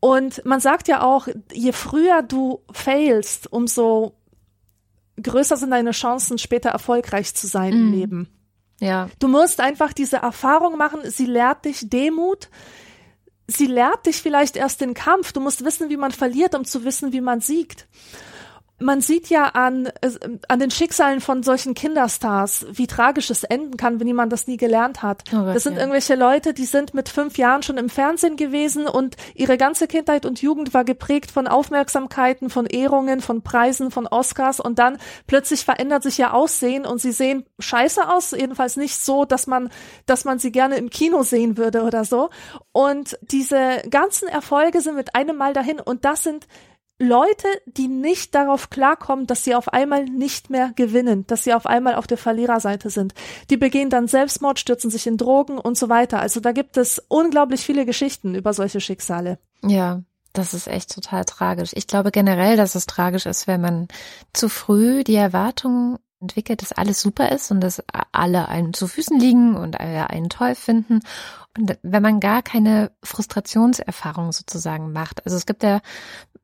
Und 0.01 0.43
man 0.45 0.59
sagt 0.59 0.89
ja 0.89 1.01
auch, 1.01 1.27
je 1.53 1.71
früher 1.71 2.23
du 2.23 2.61
failst, 2.71 3.51
umso 3.51 4.15
größer 5.21 5.55
sind 5.55 5.71
deine 5.71 5.91
Chancen, 5.91 6.37
später 6.37 6.69
erfolgreich 6.69 7.33
zu 7.35 7.47
sein 7.47 7.73
mm. 7.73 7.77
im 7.77 7.85
mhm. 7.85 7.93
Leben. 7.93 8.29
Ja. 8.79 9.09
Du 9.19 9.27
musst 9.27 9.59
einfach 9.59 9.93
diese 9.93 10.17
Erfahrung 10.17 10.77
machen. 10.77 10.99
Sie 11.05 11.25
lehrt 11.25 11.65
dich 11.65 11.89
Demut 11.89 12.49
sie 13.47 13.67
lehrt 13.67 14.05
dich 14.05 14.21
vielleicht 14.21 14.55
erst 14.55 14.81
den 14.81 14.93
Kampf. 14.93 15.31
Du 15.31 15.39
musst 15.39 15.63
wissen, 15.63 15.89
wie 15.89 15.97
man 15.97 16.11
verliert, 16.11 16.53
um 16.53 16.65
zu 16.65 16.83
wissen, 16.83 17.13
wie 17.13 17.21
man 17.21 17.41
siegt 17.41 17.87
man 18.79 19.01
sieht 19.01 19.29
ja 19.29 19.45
an, 19.45 19.89
an 20.47 20.59
den 20.59 20.69
Schicksalen 20.69 21.19
von 21.19 21.41
solchen 21.41 21.73
Kinderstars, 21.73 22.67
wie 22.71 22.85
tragisch 22.85 23.31
es 23.31 23.43
enden 23.43 23.75
kann, 23.75 23.99
wenn 23.99 24.05
jemand 24.05 24.31
das 24.31 24.45
nie 24.45 24.57
gelernt 24.57 25.01
hat. 25.01 25.23
Oh 25.33 25.37
Gott, 25.37 25.55
das 25.55 25.63
sind 25.63 25.75
ja. 25.75 25.79
irgendwelche 25.79 26.13
Leute, 26.13 26.53
die 26.53 26.65
sind 26.65 26.93
mit 26.93 27.09
fünf 27.09 27.39
Jahren 27.39 27.63
schon 27.63 27.77
im 27.77 27.89
Fernsehen 27.89 28.35
gewesen 28.35 28.87
und 28.87 29.15
ihre 29.33 29.57
ganze 29.57 29.87
Kindheit 29.87 30.27
und 30.27 30.43
Jugend 30.43 30.75
war 30.75 30.83
geprägt 30.83 31.31
von 31.31 31.47
Aufmerksamkeiten, 31.47 32.51
von 32.51 32.67
Ehrungen, 32.67 33.21
von 33.21 33.41
Preisen, 33.41 33.89
von 33.89 34.05
Oscars 34.05 34.59
und 34.59 34.77
dann 34.77 34.99
plötzlich 35.25 35.65
verändert 35.65 36.03
sich 36.03 36.19
ihr 36.19 36.35
Aussehen 36.35 36.85
und 36.85 37.01
sie 37.01 37.11
sehen 37.11 37.45
scheiße 37.57 38.07
aus, 38.07 38.31
jedenfalls 38.31 38.77
nicht 38.77 38.97
so, 38.97 39.25
dass 39.25 39.47
man, 39.47 39.69
dass 40.05 40.23
man 40.23 40.37
sie 40.37 40.51
gerne 40.51 40.75
im 40.77 40.91
Kino 40.91 41.23
sehen 41.23 41.57
würde 41.57 41.81
oder 41.81 42.05
so. 42.05 42.29
Und 42.73 43.17
diese 43.21 43.81
ganzen 43.89 44.27
Erfolge 44.27 44.81
sind 44.81 44.95
mit 44.95 45.15
einem 45.15 45.35
Mal 45.35 45.53
dahin 45.53 45.79
und 45.79 46.05
das 46.05 46.21
sind 46.21 46.47
Leute, 46.99 47.47
die 47.67 47.87
nicht 47.87 48.33
darauf 48.33 48.71
klarkommen, 48.71 49.27
dass 49.27 49.43
sie 49.43 49.53
auf 49.53 49.71
einmal 49.71 50.05
nicht 50.05 50.49
mehr 50.49 50.71
gewinnen, 50.75 51.27
dass 51.27 51.43
sie 51.43 51.53
auf 51.53 51.67
einmal 51.67 51.95
auf 51.95 52.07
der 52.07 52.17
Verliererseite 52.17 52.89
sind. 52.89 53.13
Die 53.51 53.57
begehen 53.57 53.91
dann 53.91 54.07
Selbstmord, 54.07 54.59
stürzen 54.59 54.89
sich 54.89 55.05
in 55.05 55.17
Drogen 55.17 55.59
und 55.59 55.77
so 55.77 55.89
weiter. 55.89 56.19
Also 56.19 56.39
da 56.39 56.53
gibt 56.53 56.75
es 56.75 57.01
unglaublich 57.07 57.61
viele 57.61 57.85
Geschichten 57.85 58.33
über 58.33 58.53
solche 58.53 58.81
Schicksale. 58.81 59.37
Ja, 59.63 60.01
das 60.33 60.55
ist 60.55 60.67
echt 60.67 60.93
total 60.93 61.25
tragisch. 61.25 61.71
Ich 61.73 61.85
glaube 61.85 62.11
generell, 62.11 62.57
dass 62.57 62.73
es 62.73 62.87
tragisch 62.87 63.27
ist, 63.27 63.47
wenn 63.47 63.61
man 63.61 63.87
zu 64.33 64.49
früh 64.49 65.03
die 65.03 65.15
Erwartung 65.15 65.99
entwickelt, 66.19 66.61
dass 66.61 66.71
alles 66.71 67.01
super 67.01 67.31
ist 67.31 67.51
und 67.51 67.61
dass 67.61 67.83
alle 68.11 68.49
einen 68.49 68.73
zu 68.73 68.87
Füßen 68.87 69.19
liegen 69.19 69.55
und 69.55 69.79
alle 69.79 70.09
einen 70.09 70.29
toll 70.29 70.55
finden. 70.55 71.01
Und 71.57 71.77
wenn 71.81 72.03
man 72.03 72.19
gar 72.19 72.41
keine 72.41 72.91
Frustrationserfahrung 73.03 74.31
sozusagen 74.31 74.91
macht. 74.91 75.25
Also 75.25 75.37
es 75.37 75.45
gibt 75.45 75.63
ja 75.63 75.81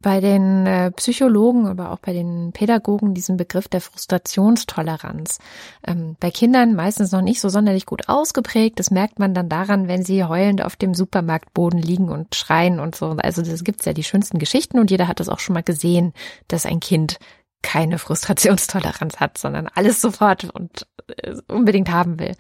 bei 0.04 0.20
den 0.20 0.68
äh, 0.68 0.92
Psychologen, 0.92 1.66
aber 1.66 1.92
auch 1.92 2.00
bei 2.00 2.14
den 2.14 2.52
Pädagogen 2.52 3.14
diesen 3.14 3.38
Begriff 3.38 3.68
der 3.70 3.82
Frustrationstoleranz. 3.82 5.40
Ähm, 5.88 6.18
bei 6.20 6.30
Kindern 6.30 6.76
meistens 6.76 7.12
noch 7.12 7.22
nicht 7.22 7.40
so 7.40 7.50
sonderlich 7.50 7.86
gut 7.86 8.10
ausgeprägt. 8.10 8.80
Das 8.80 8.92
merkt 8.92 9.18
man 9.18 9.34
dann 9.34 9.50
daran, 9.50 9.88
wenn 9.88 10.04
sie 10.04 10.24
heulend 10.26 10.62
auf 10.62 10.76
dem 10.76 10.94
Supermarktboden 10.94 11.82
liegen 11.82 12.10
und 12.10 12.36
schreien 12.36 12.80
und 12.80 12.96
so. 12.96 13.12
Also 13.12 13.42
das 13.42 13.64
gibt's 13.64 13.86
ja 13.86 13.94
die 13.94 14.04
schönsten 14.04 14.40
Geschichten 14.40 14.78
und 14.78 14.92
jeder 14.92 15.08
hat 15.08 15.20
das 15.20 15.30
auch 15.30 15.40
schon 15.40 15.54
mal 15.54 15.64
gesehen, 15.64 16.14
dass 16.48 16.66
ein 16.66 16.82
Kind 16.82 17.18
keine 17.64 17.98
Frustrationstoleranz 17.98 19.20
hat, 19.20 19.40
sondern 19.40 19.68
alles 19.74 20.00
sofort 20.02 20.44
und 20.54 20.86
äh, 21.08 21.34
unbedingt 21.48 21.92
haben 21.92 22.20
will. 22.20 22.36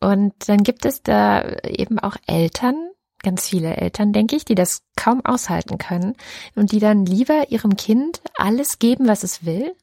Und 0.00 0.34
dann 0.48 0.62
gibt 0.62 0.84
es 0.84 1.02
da 1.02 1.56
eben 1.64 1.98
auch 1.98 2.16
Eltern, 2.26 2.90
ganz 3.22 3.48
viele 3.48 3.76
Eltern, 3.76 4.12
denke 4.12 4.36
ich, 4.36 4.44
die 4.44 4.54
das 4.54 4.82
kaum 4.96 5.24
aushalten 5.24 5.78
können 5.78 6.16
und 6.54 6.72
die 6.72 6.78
dann 6.78 7.04
lieber 7.04 7.50
ihrem 7.50 7.76
Kind 7.76 8.20
alles 8.36 8.78
geben, 8.78 9.06
was 9.08 9.24
es 9.24 9.44
will 9.44 9.74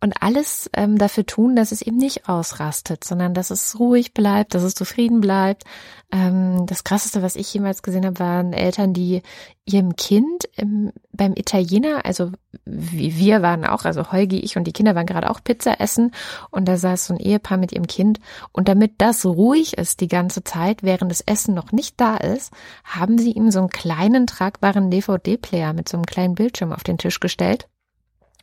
und 0.00 0.22
alles 0.22 0.70
ähm, 0.74 0.96
dafür 0.96 1.26
tun, 1.26 1.56
dass 1.56 1.72
es 1.72 1.82
eben 1.82 1.96
nicht 1.96 2.28
ausrastet, 2.28 3.04
sondern 3.04 3.34
dass 3.34 3.50
es 3.50 3.78
ruhig 3.78 4.14
bleibt, 4.14 4.54
dass 4.54 4.62
es 4.62 4.74
zufrieden 4.74 5.20
bleibt. 5.20 5.64
Ähm, 6.12 6.66
das 6.66 6.84
Krasseste, 6.84 7.22
was 7.22 7.36
ich 7.36 7.52
jemals 7.52 7.82
gesehen 7.82 8.04
habe, 8.04 8.18
waren 8.18 8.52
Eltern, 8.52 8.92
die 8.92 9.22
ihrem 9.64 9.96
Kind 9.96 10.44
im, 10.56 10.92
beim 11.12 11.32
Italiener, 11.34 12.04
also 12.04 12.30
wie 12.64 13.16
wir 13.16 13.42
waren 13.42 13.64
auch, 13.64 13.84
also 13.84 14.12
Holgi, 14.12 14.40
ich 14.40 14.56
und 14.56 14.64
die 14.64 14.72
Kinder 14.72 14.94
waren 14.94 15.06
gerade 15.06 15.30
auch 15.30 15.42
Pizza 15.42 15.80
essen 15.80 16.12
und 16.50 16.66
da 16.66 16.76
saß 16.76 17.06
so 17.06 17.14
ein 17.14 17.20
Ehepaar 17.20 17.56
mit 17.56 17.72
ihrem 17.72 17.86
Kind 17.86 18.20
und 18.52 18.68
damit 18.68 18.94
das 18.98 19.24
ruhig 19.24 19.78
ist 19.78 20.00
die 20.00 20.08
ganze 20.08 20.44
Zeit, 20.44 20.82
während 20.82 21.10
das 21.10 21.22
Essen 21.22 21.54
noch 21.54 21.72
nicht 21.72 22.00
da 22.00 22.16
ist, 22.16 22.52
haben 22.84 23.18
sie 23.18 23.32
ihm 23.32 23.50
so 23.50 23.60
einen 23.60 23.70
kleinen 23.70 24.26
tragbaren 24.26 24.90
DVD-Player 24.90 25.72
mit 25.72 25.88
so 25.88 25.96
einem 25.96 26.06
kleinen 26.06 26.34
Bildschirm 26.34 26.72
auf 26.72 26.84
den 26.84 26.98
Tisch 26.98 27.20
gestellt, 27.20 27.68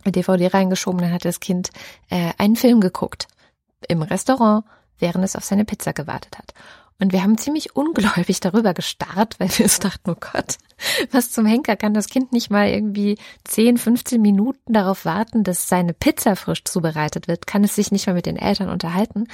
DVD 0.06 0.48
reingeschoben, 0.48 1.02
dann 1.02 1.14
hat 1.14 1.26
das 1.26 1.40
Kind 1.40 1.70
äh, 2.10 2.32
einen 2.38 2.56
Film 2.56 2.82
geguckt 2.82 3.28
im 3.88 4.02
Restaurant, 4.02 4.66
während 4.98 5.24
es 5.24 5.36
auf 5.36 5.44
seine 5.44 5.66
Pizza 5.66 5.94
gewartet 5.94 6.38
hat. 6.38 6.54
Und 7.02 7.14
wir 7.14 7.24
haben 7.24 7.38
ziemlich 7.40 7.76
ungläubig 7.76 8.40
darüber 8.42 8.76
gestarrt, 8.76 9.40
weil 9.40 9.50
wir 9.50 9.66
uns 9.66 9.80
dachten, 9.80 10.12
oh 10.12 10.16
Gott, 10.20 10.58
was 11.12 11.32
zum 11.32 11.48
Henker 11.48 11.76
kann 11.76 11.96
das 11.96 12.08
Kind 12.08 12.32
nicht 12.32 12.52
mal 12.52 12.70
irgendwie 12.70 13.18
10, 13.46 13.78
15 13.78 14.22
Minuten 14.22 14.72
darauf 14.72 15.04
warten, 15.04 15.44
dass 15.44 15.68
seine 15.68 15.94
Pizza 15.94 16.36
frisch 16.36 16.64
zubereitet 16.64 17.28
wird, 17.28 17.48
kann 17.48 17.64
es 17.64 17.76
sich 17.76 17.92
nicht 17.92 18.06
mal 18.06 18.14
mit 18.14 18.28
den 18.28 18.38
Eltern 18.38 18.70
unterhalten. 18.70 19.28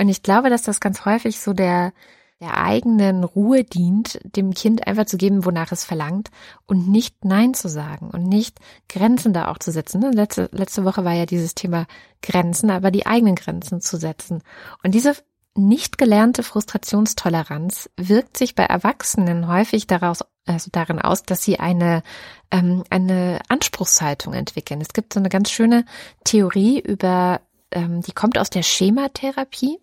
Und 0.00 0.08
ich 0.08 0.22
glaube, 0.22 0.48
dass 0.48 0.62
das 0.62 0.80
ganz 0.80 1.04
häufig 1.04 1.40
so 1.40 1.52
der, 1.52 1.92
der 2.40 2.56
eigenen 2.56 3.22
Ruhe 3.22 3.64
dient, 3.64 4.18
dem 4.24 4.54
Kind 4.54 4.86
einfach 4.86 5.04
zu 5.04 5.18
geben, 5.18 5.44
wonach 5.44 5.72
es 5.72 5.84
verlangt 5.84 6.30
und 6.66 6.88
nicht 6.88 7.26
Nein 7.26 7.52
zu 7.52 7.68
sagen 7.68 8.08
und 8.10 8.22
nicht 8.24 8.58
Grenzen 8.88 9.34
da 9.34 9.48
auch 9.48 9.58
zu 9.58 9.72
setzen. 9.72 10.00
Ne, 10.00 10.10
letzte, 10.10 10.48
letzte 10.52 10.86
Woche 10.86 11.04
war 11.04 11.12
ja 11.12 11.26
dieses 11.26 11.54
Thema 11.54 11.86
Grenzen, 12.22 12.70
aber 12.70 12.90
die 12.90 13.04
eigenen 13.04 13.34
Grenzen 13.34 13.82
zu 13.82 13.98
setzen. 13.98 14.42
Und 14.82 14.94
diese 14.94 15.14
nicht 15.54 15.98
gelernte 15.98 16.42
Frustrationstoleranz 16.42 17.90
wirkt 17.96 18.36
sich 18.36 18.54
bei 18.54 18.64
Erwachsenen 18.64 19.48
häufig 19.48 19.86
daraus, 19.86 20.20
also 20.46 20.70
darin 20.72 21.00
aus, 21.00 21.22
dass 21.24 21.42
sie 21.42 21.58
eine, 21.58 22.02
ähm, 22.50 22.84
eine 22.90 23.40
Anspruchshaltung 23.48 24.32
entwickeln. 24.34 24.80
Es 24.80 24.92
gibt 24.92 25.12
so 25.12 25.20
eine 25.20 25.28
ganz 25.28 25.50
schöne 25.50 25.84
Theorie 26.24 26.78
über, 26.80 27.40
ähm, 27.72 28.00
die 28.00 28.12
kommt 28.12 28.38
aus 28.38 28.50
der 28.50 28.62
Schematherapie 28.62 29.80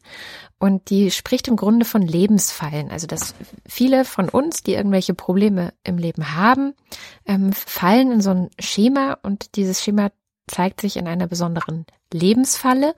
und 0.57 0.89
die 0.89 1.11
spricht 1.11 1.47
im 1.49 1.57
Grunde 1.57 1.85
von 1.85 2.01
Lebensfallen. 2.01 2.89
Also 2.89 3.05
dass 3.05 3.35
viele 3.67 4.05
von 4.05 4.29
uns, 4.29 4.63
die 4.63 4.73
irgendwelche 4.73 5.13
Probleme 5.13 5.73
im 5.83 5.97
Leben 5.97 6.35
haben, 6.35 6.73
ähm, 7.25 7.51
fallen 7.51 8.13
in 8.13 8.21
so 8.21 8.31
ein 8.31 8.49
Schema 8.57 9.17
und 9.21 9.55
dieses 9.57 9.83
Schema 9.83 10.11
zeigt 10.47 10.79
sich 10.79 10.95
in 10.95 11.07
einer 11.07 11.27
besonderen 11.27 11.85
Lebensfalle 12.13 12.95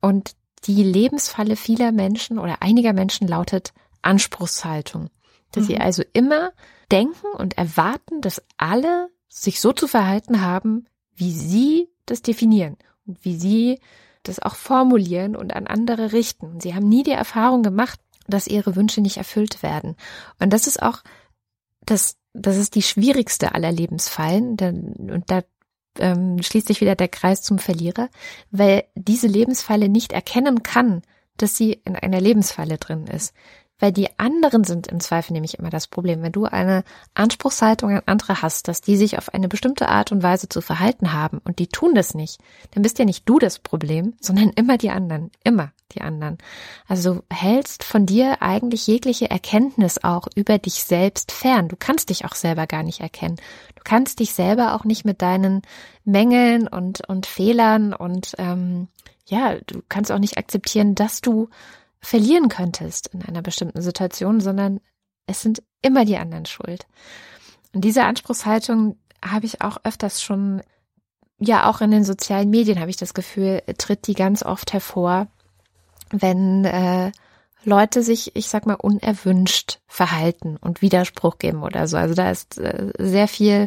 und 0.00 0.32
die 0.60 0.82
Lebensfalle 0.82 1.56
vieler 1.56 1.92
Menschen 1.92 2.38
oder 2.38 2.62
einiger 2.62 2.92
Menschen 2.92 3.28
lautet 3.28 3.72
Anspruchshaltung. 4.02 5.10
Dass 5.52 5.64
mhm. 5.64 5.66
sie 5.66 5.78
also 5.78 6.02
immer 6.12 6.52
denken 6.90 7.26
und 7.36 7.58
erwarten, 7.58 8.20
dass 8.20 8.42
alle 8.56 9.08
sich 9.28 9.60
so 9.60 9.72
zu 9.72 9.86
verhalten 9.86 10.40
haben, 10.40 10.86
wie 11.14 11.32
sie 11.32 11.88
das 12.06 12.22
definieren 12.22 12.76
und 13.06 13.24
wie 13.24 13.36
sie 13.36 13.80
das 14.22 14.40
auch 14.40 14.54
formulieren 14.54 15.36
und 15.36 15.54
an 15.54 15.66
andere 15.66 16.12
richten. 16.12 16.60
Sie 16.60 16.74
haben 16.74 16.88
nie 16.88 17.02
die 17.02 17.12
Erfahrung 17.12 17.62
gemacht, 17.62 18.00
dass 18.26 18.46
ihre 18.46 18.76
Wünsche 18.76 19.00
nicht 19.00 19.16
erfüllt 19.16 19.62
werden. 19.62 19.96
Und 20.38 20.52
das 20.52 20.66
ist 20.66 20.82
auch 20.82 21.02
das, 21.80 22.16
das 22.34 22.56
ist 22.56 22.74
die 22.74 22.82
schwierigste 22.82 23.54
aller 23.54 23.72
Lebensfallen. 23.72 24.50
Und 24.98 25.24
da 25.30 25.42
ähm, 26.00 26.42
schließt 26.42 26.68
sich 26.68 26.80
wieder 26.80 26.94
der 26.94 27.08
Kreis 27.08 27.42
zum 27.42 27.58
Verlierer, 27.58 28.08
weil 28.50 28.84
diese 28.94 29.26
Lebensfalle 29.26 29.88
nicht 29.88 30.12
erkennen 30.12 30.62
kann, 30.62 31.02
dass 31.36 31.56
sie 31.56 31.80
in 31.84 31.96
einer 31.96 32.20
Lebensfalle 32.20 32.78
drin 32.78 33.06
ist. 33.06 33.34
Weil 33.78 33.92
die 33.92 34.18
anderen 34.18 34.64
sind 34.64 34.88
im 34.88 35.00
Zweifel 35.00 35.32
nämlich 35.32 35.58
immer 35.58 35.70
das 35.70 35.86
Problem. 35.86 36.22
Wenn 36.22 36.32
du 36.32 36.46
eine 36.46 36.82
Anspruchshaltung 37.14 37.90
an 37.90 38.02
andere 38.06 38.42
hast, 38.42 38.66
dass 38.66 38.80
die 38.80 38.96
sich 38.96 39.18
auf 39.18 39.32
eine 39.32 39.48
bestimmte 39.48 39.88
Art 39.88 40.10
und 40.10 40.22
Weise 40.22 40.48
zu 40.48 40.60
verhalten 40.60 41.12
haben 41.12 41.40
und 41.44 41.58
die 41.60 41.68
tun 41.68 41.94
das 41.94 42.14
nicht, 42.14 42.40
dann 42.72 42.82
bist 42.82 42.98
ja 42.98 43.04
nicht 43.04 43.28
du 43.28 43.38
das 43.38 43.58
Problem, 43.58 44.14
sondern 44.20 44.50
immer 44.50 44.78
die 44.78 44.90
anderen. 44.90 45.30
Immer 45.44 45.72
die 45.92 46.00
anderen. 46.00 46.38
Also 46.86 47.22
hältst 47.30 47.84
von 47.84 48.04
dir 48.04 48.42
eigentlich 48.42 48.86
jegliche 48.86 49.30
Erkenntnis 49.30 50.02
auch 50.02 50.28
über 50.34 50.58
dich 50.58 50.84
selbst 50.84 51.32
fern. 51.32 51.68
Du 51.68 51.76
kannst 51.78 52.10
dich 52.10 52.24
auch 52.24 52.34
selber 52.34 52.66
gar 52.66 52.82
nicht 52.82 53.00
erkennen. 53.00 53.36
Du 53.76 53.82
kannst 53.84 54.20
dich 54.20 54.34
selber 54.34 54.74
auch 54.74 54.84
nicht 54.84 55.04
mit 55.04 55.22
deinen 55.22 55.62
Mängeln 56.04 56.68
und, 56.68 57.08
und 57.08 57.26
Fehlern 57.26 57.94
und 57.94 58.34
ähm, 58.38 58.88
ja, 59.26 59.56
du 59.66 59.82
kannst 59.88 60.10
auch 60.10 60.18
nicht 60.18 60.38
akzeptieren, 60.38 60.94
dass 60.94 61.20
du 61.20 61.48
verlieren 62.00 62.48
könntest 62.48 63.08
in 63.08 63.22
einer 63.24 63.42
bestimmten 63.42 63.82
Situation, 63.82 64.40
sondern 64.40 64.80
es 65.26 65.42
sind 65.42 65.62
immer 65.82 66.04
die 66.04 66.16
anderen 66.16 66.46
schuld. 66.46 66.86
Und 67.74 67.82
diese 67.84 68.04
Anspruchshaltung 68.04 68.96
habe 69.24 69.46
ich 69.46 69.62
auch 69.62 69.78
öfters 69.84 70.22
schon, 70.22 70.62
ja, 71.38 71.68
auch 71.68 71.80
in 71.80 71.90
den 71.90 72.04
sozialen 72.04 72.50
Medien 72.50 72.80
habe 72.80 72.90
ich 72.90 72.96
das 72.96 73.14
Gefühl, 73.14 73.62
tritt 73.78 74.06
die 74.06 74.14
ganz 74.14 74.42
oft 74.42 74.72
hervor, 74.72 75.28
wenn 76.10 76.64
äh, 76.64 77.12
Leute 77.64 78.02
sich, 78.02 78.34
ich 78.36 78.48
sag 78.48 78.66
mal, 78.66 78.74
unerwünscht 78.74 79.80
verhalten 79.86 80.56
und 80.56 80.80
Widerspruch 80.80 81.38
geben 81.38 81.62
oder 81.62 81.86
so. 81.88 81.96
Also 81.96 82.14
da 82.14 82.30
ist 82.30 82.58
äh, 82.58 82.92
sehr 82.98 83.28
viel 83.28 83.66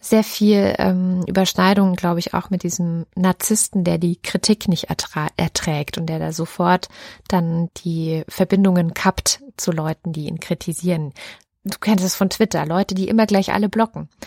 sehr 0.00 0.22
viel 0.22 0.74
ähm, 0.78 1.24
Überschneidungen, 1.26 1.96
glaube 1.96 2.20
ich, 2.20 2.32
auch 2.34 2.50
mit 2.50 2.62
diesem 2.62 3.06
Narzissten, 3.16 3.82
der 3.84 3.98
die 3.98 4.16
Kritik 4.16 4.68
nicht 4.68 4.88
erträgt 4.88 5.98
und 5.98 6.06
der 6.06 6.18
da 6.18 6.32
sofort 6.32 6.88
dann 7.26 7.68
die 7.78 8.22
Verbindungen 8.28 8.94
kappt 8.94 9.40
zu 9.56 9.72
Leuten, 9.72 10.12
die 10.12 10.26
ihn 10.28 10.40
kritisieren. 10.40 11.12
Du 11.64 11.78
kennst 11.80 12.04
es 12.04 12.14
von 12.14 12.30
Twitter, 12.30 12.64
Leute, 12.64 12.94
die 12.94 13.08
immer 13.08 13.26
gleich 13.26 13.52
alle 13.52 13.68
blocken. 13.68 14.08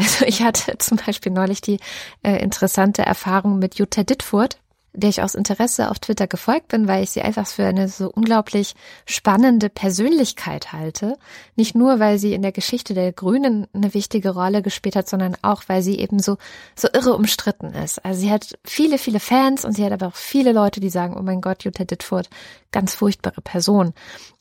Also 0.00 0.26
ich 0.26 0.42
hatte 0.42 0.78
zum 0.78 0.96
Beispiel 0.96 1.32
neulich 1.32 1.60
die 1.60 1.80
äh, 2.22 2.36
interessante 2.40 3.02
Erfahrung 3.02 3.58
mit 3.58 3.80
Jutta 3.80 4.04
Dittfurt, 4.04 4.60
der 4.92 5.10
ich 5.10 5.22
aus 5.22 5.34
Interesse 5.34 5.90
auf 5.90 5.98
Twitter 5.98 6.26
gefolgt 6.26 6.68
bin, 6.68 6.88
weil 6.88 7.04
ich 7.04 7.10
sie 7.10 7.22
einfach 7.22 7.46
für 7.46 7.64
eine 7.64 7.88
so 7.88 8.10
unglaublich 8.10 8.74
spannende 9.06 9.68
Persönlichkeit 9.68 10.72
halte. 10.72 11.16
Nicht 11.56 11.74
nur, 11.74 12.00
weil 12.00 12.18
sie 12.18 12.34
in 12.34 12.42
der 12.42 12.52
Geschichte 12.52 12.94
der 12.94 13.12
Grünen 13.12 13.66
eine 13.72 13.94
wichtige 13.94 14.30
Rolle 14.30 14.62
gespielt 14.62 14.96
hat, 14.96 15.08
sondern 15.08 15.36
auch, 15.42 15.62
weil 15.66 15.82
sie 15.82 15.98
eben 15.98 16.18
so, 16.18 16.36
so 16.74 16.88
irre 16.92 17.14
umstritten 17.14 17.74
ist. 17.74 18.04
Also 18.04 18.20
sie 18.20 18.30
hat 18.30 18.58
viele, 18.64 18.98
viele 18.98 19.20
Fans 19.20 19.64
und 19.64 19.72
sie 19.72 19.84
hat 19.84 19.92
aber 19.92 20.08
auch 20.08 20.16
viele 20.16 20.52
Leute, 20.52 20.80
die 20.80 20.90
sagen, 20.90 21.16
oh 21.18 21.22
mein 21.22 21.40
Gott, 21.40 21.64
Jutta 21.64 21.84
Dittfurt, 21.84 22.28
ganz 22.72 22.94
furchtbare 22.94 23.40
Person. 23.40 23.94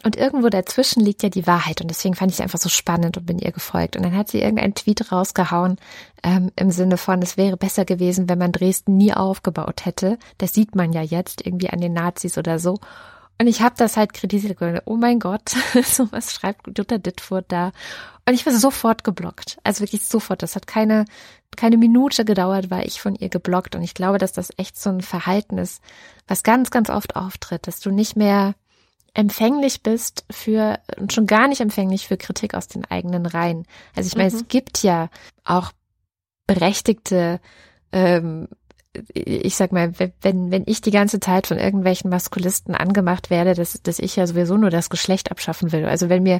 Und 0.03 0.15
irgendwo 0.15 0.49
dazwischen 0.49 1.01
liegt 1.01 1.23
ja 1.23 1.29
die 1.29 1.47
Wahrheit 1.47 1.81
und 1.81 1.87
deswegen 1.87 2.15
fand 2.15 2.31
ich 2.31 2.37
sie 2.37 2.43
einfach 2.43 2.59
so 2.59 2.69
spannend 2.69 3.17
und 3.17 3.25
bin 3.25 3.39
ihr 3.39 3.51
gefolgt. 3.51 3.95
Und 3.95 4.03
dann 4.03 4.15
hat 4.15 4.29
sie 4.29 4.41
irgendeinen 4.41 4.75
Tweet 4.75 5.11
rausgehauen 5.11 5.77
ähm, 6.23 6.51
im 6.55 6.71
Sinne 6.71 6.97
von, 6.97 7.21
es 7.21 7.37
wäre 7.37 7.57
besser 7.57 7.85
gewesen, 7.85 8.29
wenn 8.29 8.39
man 8.39 8.51
Dresden 8.51 8.97
nie 8.97 9.13
aufgebaut 9.13 9.85
hätte. 9.85 10.17
Das 10.37 10.53
sieht 10.53 10.75
man 10.75 10.93
ja 10.93 11.01
jetzt 11.01 11.45
irgendwie 11.45 11.69
an 11.69 11.79
den 11.79 11.93
Nazis 11.93 12.37
oder 12.37 12.59
so. 12.59 12.79
Und 13.39 13.47
ich 13.47 13.61
habe 13.61 13.75
das 13.77 13.97
halt 13.97 14.13
kritisiert. 14.13 14.57
Oh 14.85 14.95
mein 14.95 15.19
Gott, 15.19 15.49
so 15.83 16.11
was 16.11 16.33
schreibt 16.33 16.77
Jutta 16.77 16.97
Dittfurt 16.97 17.45
da. 17.49 17.71
Und 18.27 18.33
ich 18.33 18.45
war 18.45 18.53
sofort 18.53 19.03
geblockt. 19.03 19.57
Also 19.63 19.81
wirklich 19.81 20.05
sofort. 20.05 20.43
Das 20.43 20.55
hat 20.55 20.67
keine, 20.67 21.05
keine 21.55 21.77
Minute 21.77 22.25
gedauert, 22.25 22.69
war 22.69 22.85
ich 22.85 23.01
von 23.01 23.15
ihr 23.15 23.29
geblockt. 23.29 23.75
Und 23.75 23.83
ich 23.83 23.93
glaube, 23.93 24.17
dass 24.17 24.31
das 24.31 24.51
echt 24.57 24.79
so 24.79 24.89
ein 24.89 25.01
Verhalten 25.01 25.57
ist, 25.57 25.81
was 26.27 26.43
ganz, 26.43 26.71
ganz 26.71 26.89
oft 26.89 27.15
auftritt, 27.15 27.67
dass 27.67 27.79
du 27.79 27.91
nicht 27.91 28.15
mehr 28.15 28.55
empfänglich 29.13 29.81
bist 29.81 30.25
für 30.29 30.79
und 30.97 31.13
schon 31.13 31.25
gar 31.25 31.47
nicht 31.47 31.61
empfänglich 31.61 32.07
für 32.07 32.17
Kritik 32.17 32.53
aus 32.53 32.67
den 32.67 32.85
eigenen 32.85 33.25
Reihen. 33.25 33.65
Also 33.95 34.07
ich 34.07 34.15
meine, 34.15 34.29
mhm. 34.29 34.35
es 34.35 34.47
gibt 34.47 34.83
ja 34.83 35.09
auch 35.43 35.71
berechtigte 36.45 37.39
ähm, 37.91 38.47
ich 39.13 39.55
sag 39.55 39.71
mal, 39.71 39.93
wenn, 40.21 40.51
wenn 40.51 40.63
ich 40.65 40.81
die 40.81 40.91
ganze 40.91 41.19
Zeit 41.19 41.47
von 41.47 41.57
irgendwelchen 41.57 42.09
Maskulisten 42.09 42.75
angemacht 42.75 43.29
werde, 43.29 43.53
dass, 43.53 43.81
dass 43.81 43.99
ich 43.99 44.15
ja 44.15 44.25
sowieso 44.25 44.57
nur 44.57 44.69
das 44.69 44.89
Geschlecht 44.89 45.31
abschaffen 45.31 45.71
will. 45.71 45.85
Also 45.85 46.09
wenn 46.09 46.23
mir 46.23 46.39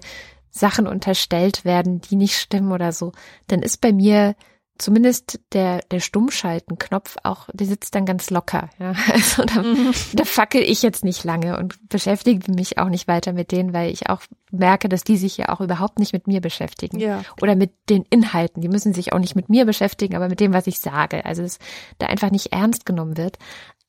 Sachen 0.49 0.87
unterstellt 0.87 1.65
werden, 1.65 2.01
die 2.01 2.15
nicht 2.15 2.37
stimmen 2.37 2.71
oder 2.71 2.91
so, 2.91 3.11
dann 3.47 3.61
ist 3.61 3.81
bei 3.81 3.93
mir 3.93 4.35
zumindest 4.77 5.39
der, 5.53 5.79
der 5.91 5.99
Stummschaltenknopf 5.99 7.17
auch, 7.23 7.49
der 7.53 7.67
sitzt 7.67 7.95
dann 7.95 8.05
ganz 8.05 8.29
locker. 8.29 8.69
Ja? 8.79 8.93
Also 9.11 9.43
da, 9.43 9.63
mhm. 9.63 9.93
da 10.13 10.25
fackel 10.25 10.61
ich 10.61 10.83
jetzt 10.83 11.03
nicht 11.03 11.23
lange 11.23 11.57
und 11.57 11.89
beschäftige 11.89 12.51
mich 12.51 12.77
auch 12.77 12.89
nicht 12.89 13.07
weiter 13.07 13.33
mit 13.33 13.51
denen, 13.51 13.73
weil 13.73 13.91
ich 13.91 14.09
auch 14.09 14.21
merke, 14.51 14.89
dass 14.89 15.03
die 15.03 15.17
sich 15.17 15.37
ja 15.37 15.49
auch 15.49 15.61
überhaupt 15.61 15.99
nicht 15.99 16.13
mit 16.13 16.27
mir 16.27 16.41
beschäftigen. 16.41 16.99
Ja. 16.99 17.23
Oder 17.41 17.55
mit 17.55 17.71
den 17.89 18.03
Inhalten. 18.09 18.61
Die 18.61 18.69
müssen 18.69 18.93
sich 18.93 19.13
auch 19.13 19.19
nicht 19.19 19.35
mit 19.35 19.49
mir 19.49 19.65
beschäftigen, 19.65 20.15
aber 20.15 20.29
mit 20.29 20.39
dem, 20.39 20.53
was 20.53 20.67
ich 20.67 20.79
sage. 20.79 21.25
Also 21.25 21.41
dass 21.41 21.59
da 21.97 22.07
einfach 22.07 22.31
nicht 22.31 22.53
ernst 22.53 22.85
genommen 22.85 23.17
wird. 23.17 23.37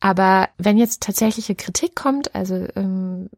Aber 0.01 0.48
wenn 0.59 0.78
jetzt 0.78 1.02
tatsächliche 1.02 1.56
Kritik 1.56 1.97
kommt, 1.97 2.35
also 2.35 2.66
ähm, 2.77 3.28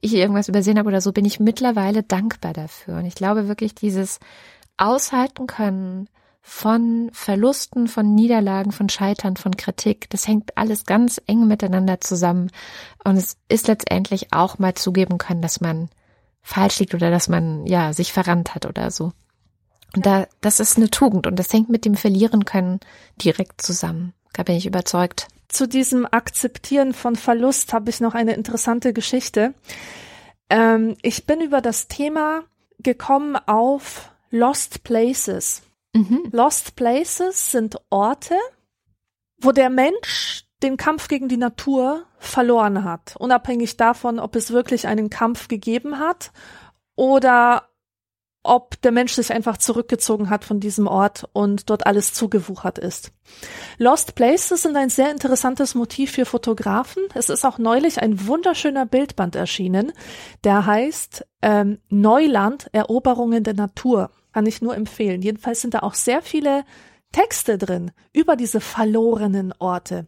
ich 0.00 0.14
irgendwas 0.14 0.48
übersehen 0.48 0.78
habe 0.78 0.88
oder 0.88 1.00
so, 1.00 1.12
bin 1.12 1.24
ich 1.24 1.38
mittlerweile 1.38 2.02
dankbar 2.02 2.52
dafür. 2.52 2.96
Und 2.96 3.04
ich 3.04 3.14
glaube 3.14 3.46
wirklich, 3.46 3.74
dieses 3.74 4.18
aushalten 4.76 5.46
können, 5.46 6.08
von 6.48 7.10
Verlusten, 7.12 7.88
von 7.88 8.14
Niederlagen, 8.14 8.72
von 8.72 8.88
Scheitern, 8.88 9.36
von 9.36 9.58
Kritik. 9.58 10.08
Das 10.08 10.26
hängt 10.26 10.56
alles 10.56 10.86
ganz 10.86 11.20
eng 11.26 11.46
miteinander 11.46 12.00
zusammen. 12.00 12.50
Und 13.04 13.18
es 13.18 13.36
ist 13.50 13.68
letztendlich 13.68 14.32
auch 14.32 14.58
mal 14.58 14.72
zugeben 14.72 15.18
können, 15.18 15.42
dass 15.42 15.60
man 15.60 15.90
falsch 16.40 16.78
liegt 16.78 16.94
oder 16.94 17.10
dass 17.10 17.28
man, 17.28 17.66
ja, 17.66 17.92
sich 17.92 18.14
verrannt 18.14 18.54
hat 18.54 18.64
oder 18.64 18.90
so. 18.90 19.12
Und 19.94 20.06
da, 20.06 20.26
das 20.40 20.58
ist 20.58 20.78
eine 20.78 20.88
Tugend 20.88 21.26
und 21.26 21.38
das 21.38 21.52
hängt 21.52 21.68
mit 21.68 21.84
dem 21.84 21.96
Verlieren 21.96 22.46
können 22.46 22.80
direkt 23.22 23.60
zusammen. 23.60 24.14
Da 24.32 24.42
bin 24.42 24.56
ich 24.56 24.64
überzeugt. 24.64 25.28
Zu 25.48 25.68
diesem 25.68 26.06
Akzeptieren 26.10 26.94
von 26.94 27.14
Verlust 27.14 27.74
habe 27.74 27.90
ich 27.90 28.00
noch 28.00 28.14
eine 28.14 28.32
interessante 28.32 28.94
Geschichte. 28.94 29.52
Ähm, 30.48 30.96
ich 31.02 31.26
bin 31.26 31.42
über 31.42 31.60
das 31.60 31.88
Thema 31.88 32.44
gekommen 32.78 33.36
auf 33.36 34.10
Lost 34.30 34.82
Places. 34.82 35.62
Mhm. 35.94 36.28
Lost 36.32 36.76
Places 36.76 37.50
sind 37.50 37.76
Orte, 37.90 38.36
wo 39.40 39.52
der 39.52 39.70
Mensch 39.70 40.44
den 40.62 40.76
Kampf 40.76 41.08
gegen 41.08 41.28
die 41.28 41.36
Natur 41.36 42.04
verloren 42.18 42.84
hat, 42.84 43.14
unabhängig 43.18 43.76
davon, 43.76 44.18
ob 44.18 44.34
es 44.34 44.50
wirklich 44.50 44.86
einen 44.86 45.08
Kampf 45.08 45.48
gegeben 45.48 45.98
hat 45.98 46.32
oder 46.96 47.68
ob 48.42 48.80
der 48.82 48.92
Mensch 48.92 49.12
sich 49.12 49.32
einfach 49.32 49.58
zurückgezogen 49.58 50.30
hat 50.30 50.44
von 50.44 50.58
diesem 50.58 50.86
Ort 50.86 51.28
und 51.32 51.68
dort 51.70 51.86
alles 51.86 52.14
zugewuchert 52.14 52.78
ist. 52.78 53.12
Lost 53.76 54.14
Places 54.14 54.62
sind 54.62 54.76
ein 54.76 54.88
sehr 54.88 55.10
interessantes 55.10 55.74
Motiv 55.74 56.12
für 56.12 56.24
Fotografen. 56.24 57.02
Es 57.14 57.28
ist 57.28 57.44
auch 57.44 57.58
neulich 57.58 58.00
ein 58.00 58.26
wunderschöner 58.26 58.86
Bildband 58.86 59.36
erschienen, 59.36 59.92
der 60.44 60.66
heißt 60.66 61.26
ähm, 61.42 61.78
Neuland, 61.88 62.68
Eroberungen 62.72 63.44
der 63.44 63.54
Natur. 63.54 64.10
Kann 64.38 64.46
ich 64.46 64.62
nur 64.62 64.76
empfehlen. 64.76 65.20
Jedenfalls 65.20 65.62
sind 65.62 65.74
da 65.74 65.80
auch 65.80 65.94
sehr 65.94 66.22
viele 66.22 66.64
Texte 67.10 67.58
drin 67.58 67.90
über 68.12 68.36
diese 68.36 68.60
verlorenen 68.60 69.52
Orte. 69.58 70.06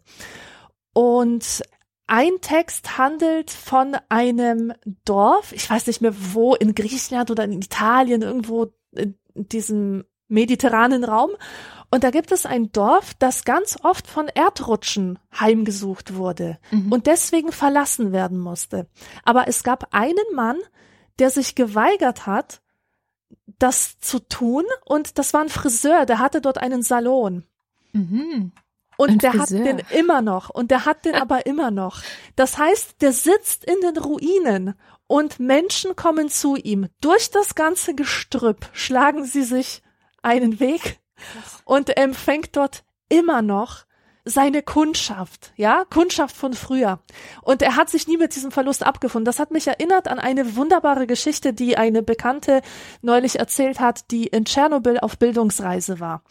Und 0.95 1.65
ein 2.07 2.31
Text 2.41 2.97
handelt 2.97 3.51
von 3.51 3.97
einem 4.09 4.73
Dorf, 5.05 5.51
ich 5.51 5.69
weiß 5.69 5.89
nicht 5.89 6.01
mehr 6.01 6.15
wo, 6.33 6.55
in 6.55 6.77
Griechenland 6.77 7.33
oder 7.33 7.43
in 7.43 7.61
Italien, 7.61 8.23
irgendwo 8.23 8.69
in 8.93 9.17
diesem 9.35 10.05
mediterranen 10.29 11.03
Raum. 11.03 11.31
Und 11.91 12.05
da 12.05 12.13
gibt 12.13 12.31
es 12.31 12.47
ein 12.47 12.71
Dorf, 12.71 13.15
das 13.15 13.43
ganz 13.43 13.79
oft 13.83 14.07
von 14.07 14.29
Erdrutschen 14.29 15.19
heimgesucht 15.41 16.15
wurde 16.15 16.61
mhm. 16.71 16.93
und 16.93 17.09
deswegen 17.09 17.51
verlassen 17.51 18.13
werden 18.13 18.39
musste. 18.39 18.87
Aber 19.25 19.49
es 19.49 19.65
gab 19.65 19.93
einen 19.93 20.15
Mann, 20.37 20.59
der 21.19 21.31
sich 21.31 21.57
geweigert 21.57 22.27
hat, 22.27 22.63
das 23.59 23.99
zu 24.01 24.21
tun. 24.21 24.65
Und 24.85 25.19
das 25.19 25.35
war 25.35 25.43
ein 25.43 25.49
Friseur, 25.49 26.07
der 26.07 26.19
hatte 26.19 26.41
dort 26.41 26.59
einen 26.59 26.83
Salon. 26.83 27.45
Mhm. 27.93 28.53
Und 28.97 29.11
ein 29.11 29.19
der 29.19 29.33
Friseur. 29.33 29.61
hat 29.61 29.67
den 29.67 29.83
immer 29.99 30.23
noch. 30.23 30.51
Und 30.51 30.71
der 30.71 30.85
hat 30.85 31.05
den 31.05 31.15
aber 31.17 31.47
immer 31.47 31.71
noch. 31.71 32.03
Das 32.37 32.59
heißt, 32.59 33.01
der 33.03 33.13
sitzt 33.13 33.65
in 33.65 33.81
den 33.81 33.97
Ruinen 33.97 34.75
und 35.07 35.41
Menschen 35.41 35.97
kommen 35.97 36.29
zu 36.29 36.57
ihm. 36.57 36.89
Durch 37.01 37.31
das 37.31 37.55
ganze 37.55 37.95
Gestrüpp 37.95 38.69
schlagen 38.73 39.25
sie 39.25 39.43
sich 39.43 39.83
einen 40.23 40.61
Weg 40.61 41.01
und 41.65 41.97
empfängt 41.97 42.57
dort 42.57 42.85
immer 43.09 43.43
noch 43.43 43.85
seine 44.25 44.63
Kundschaft, 44.63 45.53
ja, 45.57 45.85
Kundschaft 45.89 46.37
von 46.37 46.53
früher. 46.55 47.01
Und 47.43 47.63
er 47.63 47.77
hat 47.77 47.91
sich 47.91 48.07
nie 48.07 48.17
mit 48.17 48.35
diesem 48.35 48.51
Verlust 48.51 48.85
abgefunden. 48.85 49.25
Das 49.25 49.39
hat 49.39 49.51
mich 49.51 49.67
erinnert 49.67 50.09
an 50.09 50.19
eine 50.19 50.57
wunderbare 50.57 51.07
Geschichte, 51.07 51.53
die 51.53 51.77
eine 51.77 52.03
Bekannte 52.03 52.63
neulich 53.03 53.39
erzählt 53.39 53.81
hat, 53.81 54.11
die 54.11 54.27
in 54.27 54.45
Tschernobyl 54.45 54.99
auf 55.01 55.19
Bildungsreise 55.19 56.01
war. 56.01 56.23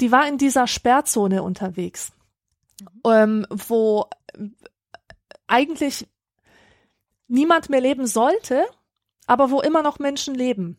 Die 0.00 0.10
war 0.10 0.26
in 0.26 0.38
dieser 0.38 0.66
Sperrzone 0.66 1.42
unterwegs, 1.42 2.12
ähm, 3.06 3.46
wo 3.50 4.06
eigentlich 5.46 6.08
niemand 7.28 7.70
mehr 7.70 7.80
leben 7.80 8.06
sollte, 8.06 8.64
aber 9.26 9.50
wo 9.50 9.60
immer 9.60 9.82
noch 9.82 9.98
Menschen 9.98 10.34
leben. 10.34 10.78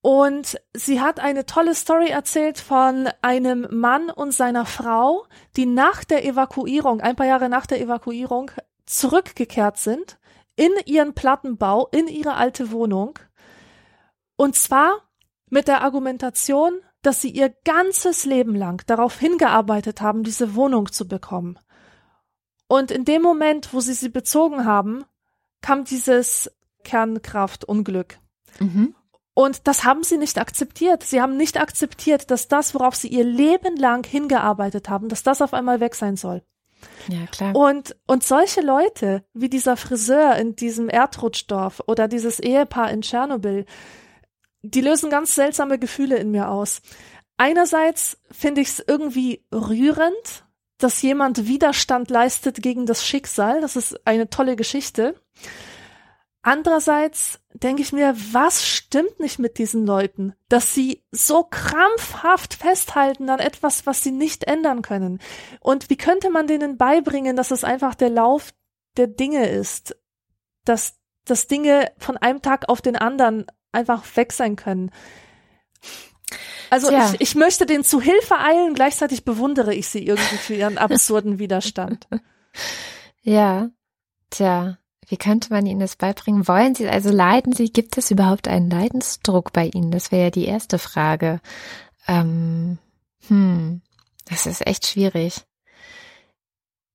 Und 0.00 0.60
sie 0.74 1.00
hat 1.00 1.18
eine 1.18 1.44
tolle 1.44 1.74
Story 1.74 2.08
erzählt 2.08 2.58
von 2.58 3.08
einem 3.20 3.66
Mann 3.70 4.10
und 4.10 4.32
seiner 4.32 4.64
Frau, 4.64 5.26
die 5.56 5.66
nach 5.66 6.04
der 6.04 6.24
Evakuierung, 6.24 7.00
ein 7.00 7.16
paar 7.16 7.26
Jahre 7.26 7.48
nach 7.48 7.66
der 7.66 7.80
Evakuierung, 7.80 8.50
zurückgekehrt 8.86 9.76
sind 9.76 10.18
in 10.56 10.72
ihren 10.86 11.14
Plattenbau, 11.14 11.88
in 11.92 12.08
ihre 12.08 12.34
alte 12.34 12.70
Wohnung. 12.70 13.18
Und 14.36 14.56
zwar 14.56 15.08
mit 15.50 15.68
der 15.68 15.82
Argumentation, 15.82 16.80
dass 17.02 17.20
sie 17.20 17.30
ihr 17.30 17.54
ganzes 17.64 18.24
Leben 18.24 18.54
lang 18.54 18.84
darauf 18.86 19.18
hingearbeitet 19.18 20.00
haben, 20.00 20.22
diese 20.22 20.54
Wohnung 20.54 20.90
zu 20.92 21.06
bekommen. 21.06 21.58
Und 22.66 22.90
in 22.90 23.04
dem 23.04 23.22
Moment, 23.22 23.72
wo 23.72 23.80
sie 23.80 23.94
sie 23.94 24.10
bezogen 24.10 24.64
haben, 24.64 25.04
kam 25.60 25.84
dieses 25.84 26.50
Kernkraftunglück. 26.84 28.18
Mhm. 28.58 28.94
Und 29.38 29.68
das 29.68 29.84
haben 29.84 30.02
sie 30.02 30.18
nicht 30.18 30.36
akzeptiert. 30.36 31.04
Sie 31.04 31.22
haben 31.22 31.36
nicht 31.36 31.60
akzeptiert, 31.60 32.32
dass 32.32 32.48
das, 32.48 32.74
worauf 32.74 32.96
sie 32.96 33.06
ihr 33.06 33.22
Leben 33.22 33.76
lang 33.76 34.04
hingearbeitet 34.04 34.88
haben, 34.88 35.08
dass 35.08 35.22
das 35.22 35.40
auf 35.40 35.54
einmal 35.54 35.78
weg 35.78 35.94
sein 35.94 36.16
soll. 36.16 36.42
Ja, 37.06 37.24
klar. 37.30 37.54
Und, 37.54 37.94
und 38.08 38.24
solche 38.24 38.62
Leute, 38.62 39.22
wie 39.34 39.48
dieser 39.48 39.76
Friseur 39.76 40.34
in 40.34 40.56
diesem 40.56 40.88
Erdrutschdorf 40.88 41.84
oder 41.86 42.08
dieses 42.08 42.40
Ehepaar 42.40 42.90
in 42.90 43.02
Tschernobyl, 43.02 43.64
die 44.62 44.80
lösen 44.80 45.08
ganz 45.08 45.36
seltsame 45.36 45.78
Gefühle 45.78 46.16
in 46.16 46.32
mir 46.32 46.48
aus. 46.48 46.82
einerseits 47.36 48.18
finde 48.32 48.60
ich 48.62 48.70
es 48.70 48.84
irgendwie 48.84 49.44
rührend, 49.54 50.46
dass 50.78 51.00
jemand 51.00 51.46
Widerstand 51.46 52.10
leistet 52.10 52.60
gegen 52.60 52.86
das 52.86 53.06
Schicksal. 53.06 53.60
Das 53.60 53.76
ist 53.76 54.04
eine 54.04 54.30
tolle 54.30 54.56
Geschichte. 54.56 55.14
Andererseits 56.48 57.40
denke 57.52 57.82
ich 57.82 57.92
mir, 57.92 58.16
was 58.32 58.66
stimmt 58.66 59.20
nicht 59.20 59.38
mit 59.38 59.58
diesen 59.58 59.84
Leuten, 59.84 60.32
dass 60.48 60.72
sie 60.72 61.04
so 61.10 61.44
krampfhaft 61.44 62.54
festhalten 62.54 63.28
an 63.28 63.38
etwas, 63.38 63.84
was 63.84 64.02
sie 64.02 64.12
nicht 64.12 64.44
ändern 64.44 64.80
können? 64.80 65.20
Und 65.60 65.90
wie 65.90 65.98
könnte 65.98 66.30
man 66.30 66.46
denen 66.46 66.78
beibringen, 66.78 67.36
dass 67.36 67.50
es 67.50 67.64
einfach 67.64 67.94
der 67.94 68.08
Lauf 68.08 68.54
der 68.96 69.08
Dinge 69.08 69.46
ist, 69.46 69.94
dass, 70.64 70.94
dass 71.26 71.48
Dinge 71.48 71.92
von 71.98 72.16
einem 72.16 72.40
Tag 72.40 72.70
auf 72.70 72.80
den 72.80 72.96
anderen 72.96 73.44
einfach 73.72 74.02
weg 74.16 74.32
sein 74.32 74.56
können? 74.56 74.90
Also 76.70 76.90
ja. 76.90 77.12
ich, 77.12 77.20
ich 77.20 77.34
möchte 77.34 77.66
denen 77.66 77.84
zu 77.84 78.00
Hilfe 78.00 78.38
eilen, 78.38 78.72
gleichzeitig 78.72 79.26
bewundere 79.26 79.74
ich 79.74 79.88
sie 79.88 80.06
irgendwie 80.06 80.38
für 80.38 80.54
ihren 80.54 80.78
absurden 80.78 81.38
Widerstand. 81.38 82.08
Ja, 83.20 83.68
tja. 84.30 84.78
Wie 85.08 85.16
könnte 85.16 85.52
man 85.52 85.64
Ihnen 85.64 85.80
das 85.80 85.96
beibringen? 85.96 86.46
Wollen 86.46 86.74
Sie, 86.74 86.86
also 86.86 87.10
leiden 87.10 87.54
Sie, 87.54 87.72
gibt 87.72 87.96
es 87.96 88.10
überhaupt 88.10 88.46
einen 88.46 88.68
Leidensdruck 88.68 89.52
bei 89.52 89.66
Ihnen? 89.66 89.90
Das 89.90 90.12
wäre 90.12 90.24
ja 90.24 90.30
die 90.30 90.44
erste 90.44 90.78
Frage. 90.78 91.40
Ähm, 92.06 92.78
hm, 93.26 93.80
das 94.26 94.44
ist 94.46 94.66
echt 94.66 94.86
schwierig. 94.86 95.44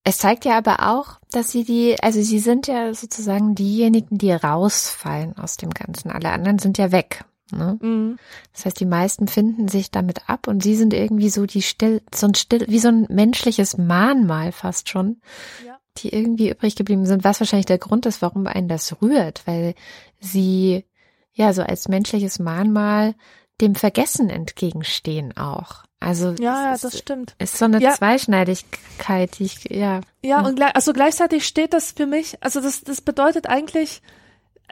Es 0.03 0.19
zeigt 0.19 0.45
ja 0.45 0.57
aber 0.57 0.91
auch, 0.91 1.19
dass 1.31 1.51
Sie 1.51 1.63
die, 1.63 1.95
also 2.03 2.21
Sie 2.21 2.39
sind 2.39 2.67
ja 2.67 2.93
sozusagen 2.93 3.55
diejenigen, 3.55 4.17
die 4.19 4.31
rausfallen 4.31 5.35
aus 5.37 5.57
dem 5.57 5.71
Ganzen. 5.71 6.11
Alle 6.11 6.31
anderen 6.31 6.59
sind 6.59 6.77
ja 6.77 6.91
weg. 6.91 7.25
Ne? 7.51 7.79
Mhm. 7.81 8.19
Das 8.51 8.65
heißt, 8.65 8.79
die 8.79 8.85
meisten 8.85 9.27
finden 9.27 9.69
sich 9.69 9.89
damit 9.89 10.29
ab 10.29 10.47
und 10.47 10.61
Sie 10.61 10.75
sind 10.75 10.93
irgendwie 10.93 11.29
so 11.29 11.47
die 11.47 11.61
still, 11.63 12.01
so 12.13 12.27
ein 12.27 12.35
still, 12.35 12.65
wie 12.67 12.79
so 12.79 12.89
ein 12.89 13.07
menschliches 13.09 13.77
Mahnmal 13.77 14.51
fast 14.51 14.89
schon. 14.89 15.21
Ja 15.65 15.72
die 15.97 16.09
irgendwie 16.09 16.49
übrig 16.49 16.75
geblieben 16.75 17.05
sind, 17.05 17.23
was 17.23 17.39
wahrscheinlich 17.39 17.65
der 17.65 17.77
Grund 17.77 18.05
ist, 18.05 18.21
warum 18.21 18.47
einen 18.47 18.67
das 18.67 19.01
rührt, 19.01 19.43
weil 19.45 19.75
sie 20.19 20.85
ja 21.33 21.53
so 21.53 21.63
als 21.63 21.87
menschliches 21.87 22.39
Mahnmal 22.39 23.15
dem 23.61 23.75
Vergessen 23.75 24.29
entgegenstehen 24.29 25.37
auch. 25.37 25.83
Also 25.99 26.31
ja, 26.31 26.71
ja 26.71 26.77
das 26.77 26.97
stimmt. 26.97 27.35
Ist 27.39 27.57
so 27.57 27.65
eine 27.65 27.79
ja. 27.79 27.93
Zweischneidigkeit, 27.93 29.39
die 29.39 29.45
ich 29.45 29.63
ja. 29.69 30.01
Ja 30.23 30.41
und 30.41 30.55
gleich, 30.55 30.75
also 30.75 30.91
gleichzeitig 30.91 31.47
steht 31.47 31.73
das 31.73 31.91
für 31.91 32.05
mich, 32.05 32.37
also 32.41 32.59
das 32.59 32.81
das 32.81 33.01
bedeutet 33.01 33.47
eigentlich 33.47 34.01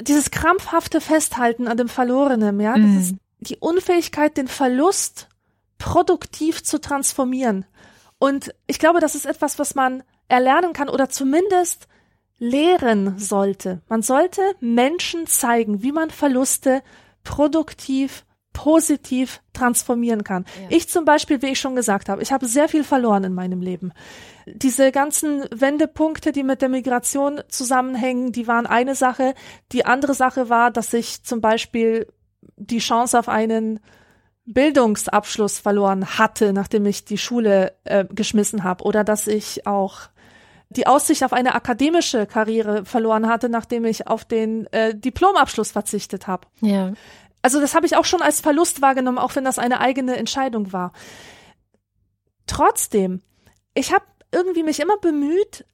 dieses 0.01 0.31
krampfhafte 0.31 0.99
Festhalten 0.99 1.67
an 1.67 1.77
dem 1.77 1.87
Verlorenen, 1.89 2.59
ja, 2.59 2.75
mhm. 2.75 2.95
das 2.95 3.03
ist 3.05 3.15
die 3.39 3.57
Unfähigkeit, 3.57 4.37
den 4.37 4.47
Verlust 4.47 5.29
produktiv 5.77 6.63
zu 6.63 6.79
transformieren. 6.79 7.65
Und 8.19 8.53
ich 8.67 8.77
glaube, 8.77 8.99
das 8.99 9.15
ist 9.15 9.25
etwas, 9.25 9.57
was 9.57 9.73
man 9.73 10.03
erlernen 10.31 10.73
kann 10.73 10.89
oder 10.89 11.09
zumindest 11.09 11.87
lehren 12.39 13.19
sollte. 13.19 13.81
Man 13.87 14.01
sollte 14.01 14.41
Menschen 14.59 15.27
zeigen, 15.27 15.83
wie 15.83 15.91
man 15.91 16.09
Verluste 16.09 16.81
produktiv, 17.23 18.25
positiv 18.51 19.41
transformieren 19.53 20.23
kann. 20.23 20.45
Ja. 20.59 20.75
Ich 20.75 20.89
zum 20.89 21.05
Beispiel, 21.05 21.41
wie 21.41 21.51
ich 21.51 21.59
schon 21.59 21.75
gesagt 21.75 22.09
habe, 22.09 22.21
ich 22.21 22.31
habe 22.31 22.47
sehr 22.47 22.67
viel 22.67 22.83
verloren 22.83 23.23
in 23.25 23.33
meinem 23.33 23.61
Leben. 23.61 23.93
Diese 24.47 24.91
ganzen 24.91 25.45
Wendepunkte, 25.53 26.31
die 26.31 26.43
mit 26.43 26.61
der 26.61 26.69
Migration 26.69 27.41
zusammenhängen, 27.47 28.31
die 28.31 28.47
waren 28.47 28.65
eine 28.65 28.95
Sache. 28.95 29.35
Die 29.71 29.85
andere 29.85 30.15
Sache 30.15 30.49
war, 30.49 30.71
dass 30.71 30.93
ich 30.93 31.23
zum 31.23 31.41
Beispiel 31.41 32.07
die 32.55 32.79
Chance 32.79 33.19
auf 33.19 33.29
einen 33.29 33.79
Bildungsabschluss 34.45 35.59
verloren 35.59 36.17
hatte, 36.17 36.53
nachdem 36.53 36.85
ich 36.87 37.05
die 37.05 37.19
Schule 37.19 37.73
äh, 37.83 38.05
geschmissen 38.09 38.63
habe, 38.63 38.83
oder 38.83 39.03
dass 39.03 39.27
ich 39.27 39.67
auch 39.67 40.09
die 40.71 40.87
Aussicht 40.87 41.23
auf 41.23 41.33
eine 41.33 41.53
akademische 41.53 42.25
Karriere 42.25 42.85
verloren 42.85 43.27
hatte, 43.27 43.49
nachdem 43.49 43.85
ich 43.85 44.07
auf 44.07 44.25
den 44.25 44.67
äh, 44.67 44.95
Diplomabschluss 44.95 45.71
verzichtet 45.71 46.27
habe. 46.27 46.47
Ja. 46.61 46.93
Also 47.41 47.59
das 47.59 47.75
habe 47.75 47.85
ich 47.85 47.95
auch 47.95 48.05
schon 48.05 48.21
als 48.21 48.39
Verlust 48.39 48.81
wahrgenommen, 48.81 49.17
auch 49.17 49.35
wenn 49.35 49.43
das 49.43 49.59
eine 49.59 49.79
eigene 49.81 50.15
Entscheidung 50.15 50.71
war. 50.71 50.93
Trotzdem, 52.47 53.21
ich 53.73 53.93
habe 53.93 54.05
irgendwie 54.31 54.63
mich 54.63 54.79
immer 54.79 54.97
bemüht, 54.97 55.65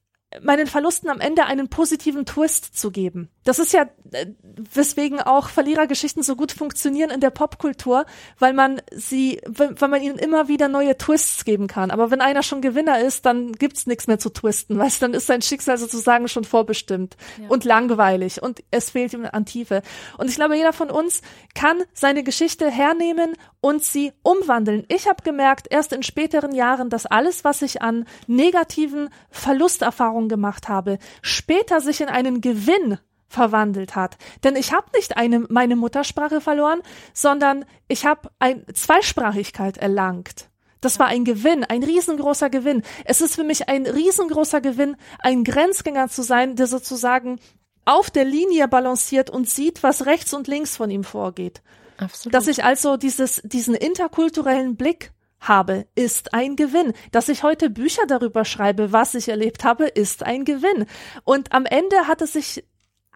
meinen 0.42 0.66
Verlusten 0.66 1.08
am 1.10 1.20
Ende 1.20 1.46
einen 1.46 1.68
positiven 1.68 2.26
Twist 2.26 2.76
zu 2.76 2.90
geben. 2.90 3.30
Das 3.48 3.58
ist 3.58 3.72
ja, 3.72 3.86
äh, 4.12 4.26
weswegen 4.74 5.22
auch 5.22 5.48
Verlierergeschichten 5.48 6.22
so 6.22 6.36
gut 6.36 6.52
funktionieren 6.52 7.08
in 7.08 7.20
der 7.20 7.30
Popkultur, 7.30 8.04
weil 8.38 8.52
man 8.52 8.82
sie, 8.92 9.40
weil 9.46 9.88
man 9.88 10.02
ihnen 10.02 10.18
immer 10.18 10.48
wieder 10.48 10.68
neue 10.68 10.98
Twists 10.98 11.46
geben 11.46 11.66
kann. 11.66 11.90
Aber 11.90 12.10
wenn 12.10 12.20
einer 12.20 12.42
schon 12.42 12.60
Gewinner 12.60 13.00
ist, 13.00 13.24
dann 13.24 13.52
gibt's 13.52 13.86
nichts 13.86 14.06
mehr 14.06 14.18
zu 14.18 14.28
twisten, 14.28 14.78
weißt 14.78 15.00
dann 15.00 15.14
ist 15.14 15.28
sein 15.28 15.40
Schicksal 15.40 15.78
sozusagen 15.78 16.28
schon 16.28 16.44
vorbestimmt 16.44 17.16
ja. 17.40 17.48
und 17.48 17.64
langweilig 17.64 18.42
und 18.42 18.62
es 18.70 18.90
fehlt 18.90 19.14
ihm 19.14 19.24
an 19.24 19.46
Tiefe. 19.46 19.80
Und 20.18 20.28
ich 20.28 20.36
glaube, 20.36 20.54
jeder 20.54 20.74
von 20.74 20.90
uns 20.90 21.22
kann 21.54 21.82
seine 21.94 22.24
Geschichte 22.24 22.70
hernehmen 22.70 23.34
und 23.62 23.82
sie 23.82 24.12
umwandeln. 24.22 24.84
Ich 24.88 25.08
habe 25.08 25.22
gemerkt, 25.22 25.68
erst 25.70 25.94
in 25.94 26.02
späteren 26.02 26.54
Jahren, 26.54 26.90
dass 26.90 27.06
alles, 27.06 27.44
was 27.44 27.62
ich 27.62 27.80
an 27.80 28.04
negativen 28.26 29.08
Verlusterfahrungen 29.30 30.28
gemacht 30.28 30.68
habe, 30.68 30.98
später 31.22 31.80
sich 31.80 32.02
in 32.02 32.08
einen 32.08 32.42
Gewinn 32.42 32.98
verwandelt 33.28 33.94
hat. 33.94 34.16
Denn 34.42 34.56
ich 34.56 34.72
habe 34.72 34.86
nicht 34.94 35.16
eine, 35.16 35.40
meine 35.48 35.76
Muttersprache 35.76 36.40
verloren, 36.40 36.80
sondern 37.12 37.64
ich 37.86 38.06
habe 38.06 38.30
ein 38.38 38.64
Zweisprachigkeit 38.72 39.76
erlangt. 39.76 40.48
Das 40.80 40.98
war 40.98 41.06
ein 41.06 41.24
Gewinn, 41.24 41.64
ein 41.64 41.82
riesengroßer 41.82 42.50
Gewinn. 42.50 42.82
Es 43.04 43.20
ist 43.20 43.34
für 43.34 43.44
mich 43.44 43.68
ein 43.68 43.86
riesengroßer 43.86 44.60
Gewinn, 44.60 44.96
ein 45.18 45.44
Grenzgänger 45.44 46.08
zu 46.08 46.22
sein, 46.22 46.56
der 46.56 46.66
sozusagen 46.66 47.40
auf 47.84 48.10
der 48.10 48.24
Linie 48.24 48.68
balanciert 48.68 49.30
und 49.30 49.48
sieht, 49.48 49.82
was 49.82 50.06
rechts 50.06 50.34
und 50.34 50.46
links 50.46 50.76
von 50.76 50.90
ihm 50.90 51.04
vorgeht. 51.04 51.62
Absolut. 51.96 52.34
Dass 52.34 52.46
ich 52.46 52.62
also 52.64 52.96
dieses, 52.96 53.40
diesen 53.44 53.74
interkulturellen 53.74 54.76
Blick 54.76 55.12
habe, 55.40 55.86
ist 55.94 56.34
ein 56.34 56.56
Gewinn. 56.56 56.92
Dass 57.12 57.28
ich 57.28 57.42
heute 57.42 57.70
Bücher 57.70 58.06
darüber 58.06 58.44
schreibe, 58.44 58.92
was 58.92 59.14
ich 59.14 59.28
erlebt 59.28 59.64
habe, 59.64 59.86
ist 59.86 60.22
ein 60.22 60.44
Gewinn. 60.44 60.86
Und 61.24 61.52
am 61.52 61.64
Ende 61.64 62.06
hat 62.06 62.22
es 62.22 62.34
sich 62.34 62.64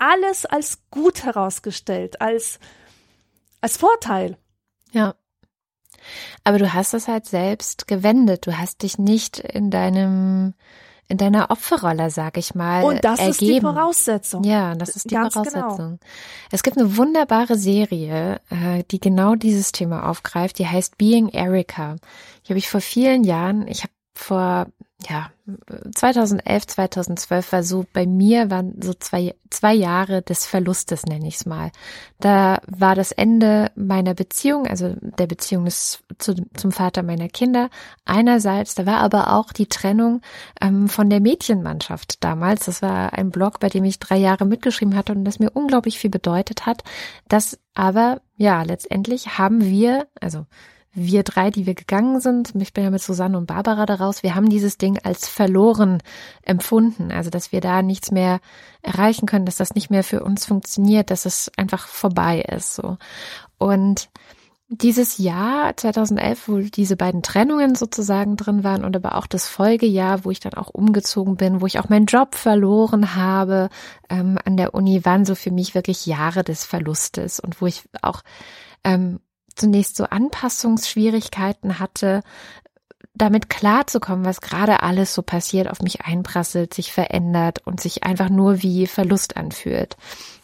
alles 0.03 0.47
als 0.47 0.81
gut 0.91 1.23
herausgestellt, 1.25 2.21
als, 2.21 2.59
als 3.61 3.77
Vorteil. 3.77 4.37
Ja. 4.91 5.15
Aber 6.43 6.59
du 6.59 6.73
hast 6.73 6.93
es 6.95 7.07
halt 7.07 7.27
selbst 7.27 7.87
gewendet. 7.87 8.47
Du 8.47 8.59
hast 8.59 8.83
dich 8.83 8.99
nicht 8.99 9.39
in 9.39 9.71
deinem 9.71 10.55
in 11.09 11.19
deiner 11.19 11.51
Opferrolle, 11.51 12.11
sag 12.11 12.39
ich 12.39 12.55
mal. 12.55 12.85
Und 12.85 13.05
das 13.05 13.19
ergeben. 13.19 13.31
ist 13.33 13.41
die 13.43 13.61
Voraussetzung. 13.61 14.45
Ja, 14.45 14.75
das 14.75 14.97
ist 14.97 15.11
die 15.11 15.15
Ganz 15.15 15.35
genau. 15.35 15.45
Voraussetzung. 15.45 15.99
Genau. 15.99 16.11
Es 16.51 16.63
gibt 16.63 16.79
eine 16.79 16.97
wunderbare 16.97 17.57
Serie, 17.57 18.41
äh, 18.49 18.83
die 18.91 18.99
genau 18.99 19.35
dieses 19.35 19.73
Thema 19.73 20.09
aufgreift. 20.09 20.59
Die 20.59 20.67
heißt 20.67 20.97
Being 20.97 21.29
Erica. 21.29 21.97
Die 22.45 22.49
habe 22.49 22.59
ich 22.59 22.69
vor 22.69 22.81
vielen 22.81 23.25
Jahren, 23.25 23.69
ich 23.69 23.83
habe 23.83 23.93
vor 24.15 24.67
ja, 25.09 25.31
2011, 25.95 26.67
2012 26.67 27.53
war 27.53 27.63
so, 27.63 27.85
bei 27.93 28.07
mir 28.07 28.51
waren 28.51 28.81
so 28.81 28.95
zwei, 28.95 29.35
zwei 29.51 29.75
Jahre 29.75 30.23
des 30.23 30.47
Verlustes, 30.47 31.07
nenne 31.07 31.27
ich 31.27 31.37
es 31.37 31.47
mal. 31.47 31.73
Da 32.21 32.61
war 32.67 32.95
das 32.95 33.11
Ende 33.11 33.71
meiner 33.75 34.15
Beziehung, 34.15 34.67
also 34.67 34.95
der 35.01 35.27
Beziehung 35.27 35.65
des, 35.65 36.03
zu, 36.19 36.35
zum 36.55 36.73
Vater 36.73 37.03
meiner 37.03 37.29
Kinder 37.29 37.69
einerseits, 38.05 38.75
da 38.75 38.87
war 38.87 38.99
aber 38.99 39.33
auch 39.33 39.53
die 39.53 39.67
Trennung 39.67 40.21
ähm, 40.61 40.89
von 40.89 41.11
der 41.11 41.21
Mädchenmannschaft 41.21 42.23
damals. 42.23 42.67
Das 42.67 42.83
war 42.83 43.13
ein 43.13 43.31
Blog, 43.31 43.61
bei 43.61 43.69
dem 43.69 43.85
ich 43.85 43.99
drei 43.99 44.17
Jahre 44.17 44.47
mitgeschrieben 44.47 44.95
hatte 44.95 45.13
und 45.13 45.25
das 45.25 45.39
mir 45.39 45.51
unglaublich 45.51 45.99
viel 45.99 46.11
bedeutet 46.11 46.67
hat. 46.67 46.85
Das 47.29 47.59
aber, 47.75 48.21
ja, 48.37 48.63
letztendlich 48.63 49.39
haben 49.39 49.65
wir, 49.65 50.07
also 50.21 50.47
wir 50.95 51.23
drei, 51.23 51.51
die 51.51 51.67
wir 51.67 51.75
gegangen 51.75 52.21
sind, 52.21 52.55
ich 52.55 52.73
bin 52.75 52.85
ja 52.85 52.91
mit 52.91 53.03
Susanne 53.03 53.39
und 53.39 53.47
Barbara 53.47 53.87
daraus, 53.87 54.23
wir 54.23 54.35
haben 54.35 54.51
dieses 54.51 54.77
Ding 54.77 54.99
als 55.03 55.27
verloren 55.27 56.03
empfunden. 56.43 57.11
Also, 57.13 57.31
dass 57.31 57.51
wir 57.51 57.61
da 57.61 57.83
nichts 57.83 58.11
mehr 58.11 58.41
erreichen 58.83 59.27
können, 59.27 59.47
dass 59.47 59.57
das 59.57 59.75
nicht 59.75 59.91
mehr 59.91 60.05
für 60.05 60.23
uns 60.23 60.45
funktioniert, 60.45 61.11
dass 61.11 61.25
es 61.25 61.51
einfach 61.57 61.87
vorbei 61.87 62.41
ist, 62.41 62.75
so. 62.75 62.99
Und 63.59 64.11
dieses 64.75 65.19
Jahr 65.19 65.77
2011, 65.77 66.49
wo 66.49 66.59
diese 66.59 66.97
beiden 66.97 67.23
Trennungen 67.23 67.75
sozusagen 67.75 68.37
drin 68.37 68.65
waren 68.65 68.85
und 68.85 68.97
aber 68.97 69.17
auch 69.17 69.27
das 69.27 69.47
Folgejahr, 69.47 70.25
wo 70.25 70.31
ich 70.31 70.41
dann 70.41 70.55
auch 70.55 70.69
umgezogen 70.69 71.37
bin, 71.37 71.61
wo 71.61 71.67
ich 71.67 71.79
auch 71.79 71.91
meinen 71.91 72.07
Job 72.07 72.35
verloren 72.35 73.15
habe 73.15 73.69
ähm, 74.09 74.39
an 74.45 74.57
der 74.57 74.75
Uni, 74.75 75.05
waren 75.05 75.27
so 75.27 75.35
für 75.35 75.51
mich 75.51 75.75
wirklich 75.75 76.07
Jahre 76.07 76.43
des 76.43 76.65
Verlustes 76.65 77.39
und 77.39 77.61
wo 77.61 77.67
ich 77.67 77.85
auch 78.01 78.23
ähm, 78.83 79.21
zunächst 79.55 79.97
so 79.97 80.05
Anpassungsschwierigkeiten 80.05 81.79
hatte, 81.79 82.23
damit 83.15 83.51
klarzukommen, 83.51 84.25
was 84.25 84.41
gerade 84.41 84.83
alles 84.83 85.15
so 85.15 85.23
passiert, 85.23 85.69
auf 85.69 85.83
mich 85.83 86.03
einprasselt, 86.03 86.73
sich 86.73 86.93
verändert 86.93 87.61
und 87.65 87.81
sich 87.81 88.05
einfach 88.05 88.31
nur 88.31 88.63
wie 88.63 88.87
Verlust 88.87 89.37
anfühlt. 89.37 89.97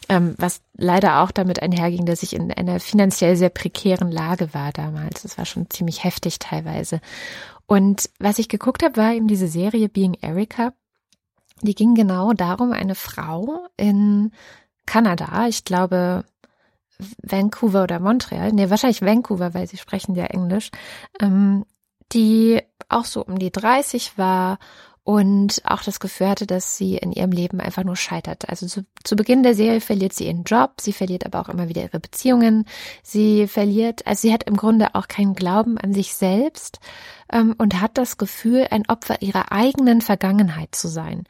Ähm, 0.07 0.35
was 0.37 0.61
leider 0.75 1.21
auch 1.21 1.31
damit 1.31 1.61
einherging, 1.61 2.05
dass 2.05 2.23
ich 2.23 2.35
in 2.35 2.51
einer 2.51 2.79
finanziell 2.79 3.35
sehr 3.35 3.49
prekären 3.49 4.11
Lage 4.11 4.53
war 4.53 4.71
damals. 4.71 5.23
Das 5.23 5.37
war 5.37 5.45
schon 5.45 5.69
ziemlich 5.69 6.03
heftig 6.03 6.39
teilweise. 6.39 7.01
Und 7.65 8.09
was 8.19 8.39
ich 8.39 8.49
geguckt 8.49 8.83
habe, 8.83 8.97
war 8.97 9.13
eben 9.13 9.27
diese 9.27 9.47
Serie 9.47 9.89
Being 9.89 10.15
Erica. 10.15 10.73
Die 11.61 11.75
ging 11.75 11.93
genau 11.93 12.33
darum, 12.33 12.71
eine 12.71 12.95
Frau 12.95 13.67
in 13.77 14.31
Kanada, 14.85 15.47
ich 15.47 15.65
glaube 15.65 16.23
Vancouver 17.21 17.83
oder 17.83 17.99
Montreal, 17.99 18.51
nee, 18.51 18.69
wahrscheinlich 18.69 19.01
Vancouver, 19.01 19.53
weil 19.53 19.67
sie 19.67 19.77
sprechen 19.77 20.15
ja 20.15 20.25
Englisch, 20.25 20.71
ähm, 21.21 21.65
die 22.11 22.61
auch 22.89 23.05
so 23.05 23.23
um 23.23 23.39
die 23.39 23.51
30 23.51 24.17
war 24.17 24.57
und 25.09 25.61
auch 25.63 25.81
das 25.81 25.99
Gefühl 25.99 26.29
hatte, 26.29 26.45
dass 26.45 26.77
sie 26.77 26.97
in 26.97 27.11
ihrem 27.11 27.31
Leben 27.31 27.59
einfach 27.59 27.83
nur 27.83 27.95
scheitert. 27.95 28.47
Also 28.47 28.67
zu, 28.67 28.85
zu, 29.03 29.15
Beginn 29.15 29.41
der 29.41 29.55
Serie 29.55 29.81
verliert 29.81 30.13
sie 30.13 30.27
ihren 30.27 30.43
Job, 30.43 30.73
sie 30.79 30.93
verliert 30.93 31.25
aber 31.25 31.39
auch 31.41 31.49
immer 31.49 31.67
wieder 31.67 31.81
ihre 31.81 31.99
Beziehungen, 31.99 32.65
sie 33.01 33.47
verliert, 33.47 34.05
also 34.05 34.21
sie 34.21 34.33
hat 34.33 34.43
im 34.43 34.55
Grunde 34.55 34.93
auch 34.93 35.07
keinen 35.07 35.33
Glauben 35.33 35.79
an 35.79 35.93
sich 35.93 36.13
selbst 36.13 36.79
ähm, 37.31 37.55
und 37.57 37.81
hat 37.81 37.97
das 37.97 38.17
Gefühl, 38.17 38.67
ein 38.69 38.87
Opfer 38.87 39.21
ihrer 39.23 39.51
eigenen 39.51 40.01
Vergangenheit 40.01 40.75
zu 40.75 40.87
sein. 40.87 41.23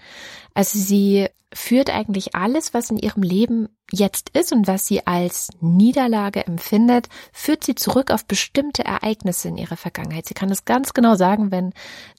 Also 0.54 0.78
sie 0.78 1.30
führt 1.54 1.90
eigentlich 1.90 2.36
alles, 2.36 2.74
was 2.74 2.92
in 2.92 2.98
ihrem 2.98 3.24
Leben 3.24 3.70
jetzt 3.92 4.30
ist 4.38 4.52
und 4.52 4.68
was 4.68 4.86
sie 4.86 5.08
als 5.08 5.50
Niederlage 5.62 6.46
empfindet, 6.46 7.08
führt 7.34 7.64
sie 7.64 7.76
zurück 7.76 8.12
auf 8.12 8.26
bestimmte 8.26 8.86
Ereignisse 8.86 9.48
in 9.48 9.58
ihrer 9.58 9.78
Vergangenheit. 9.78 10.28
Sie 10.28 10.36
kann 10.36 10.52
es 10.52 10.66
ganz 10.66 10.94
genau 10.94 11.16
sagen, 11.16 11.52
wenn 11.52 11.74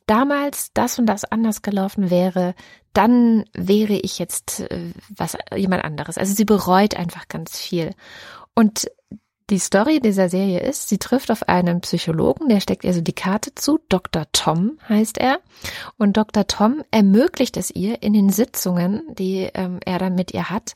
damals 0.07 0.73
das 0.75 0.99
und 0.99 1.07
das 1.07 1.25
anders 1.25 1.63
gelaufen 1.63 2.11
wäre, 2.11 2.55
dann 2.93 3.45
wäre 3.53 3.95
ich 3.95 4.19
jetzt 4.19 4.61
äh, 4.61 4.93
was 5.09 5.37
jemand 5.55 5.85
anderes. 5.85 6.19
Also 6.19 6.35
sie 6.35 6.45
bereut 6.45 6.97
einfach 6.97 7.29
ganz 7.29 7.57
viel. 7.57 7.95
Und 8.55 8.91
die 9.51 9.59
Story 9.59 10.01
dieser 10.01 10.29
Serie 10.29 10.61
ist, 10.61 10.89
sie 10.89 10.99
trifft 10.99 11.31
auf 11.31 11.49
einen 11.49 11.81
Psychologen, 11.81 12.49
der 12.49 12.61
steckt 12.61 12.85
ihr 12.85 12.95
so 12.95 13.01
die 13.01 13.13
Karte 13.13 13.55
zu. 13.55 13.81
Dr. 13.89 14.27
Tom 14.33 14.79
heißt 14.89 15.19
er. 15.19 15.41
Und 15.99 16.17
Dr. 16.17 16.47
Tom 16.47 16.83
ermöglicht 16.91 17.57
es 17.57 17.71
ihr 17.71 18.03
in 18.03 18.13
den 18.13 18.31
Sitzungen, 18.31 19.03
die 19.19 19.49
ähm, 19.55 19.81
er 19.85 19.99
dann 19.99 20.15
mit 20.15 20.33
ihr 20.33 20.51
hat, 20.51 20.75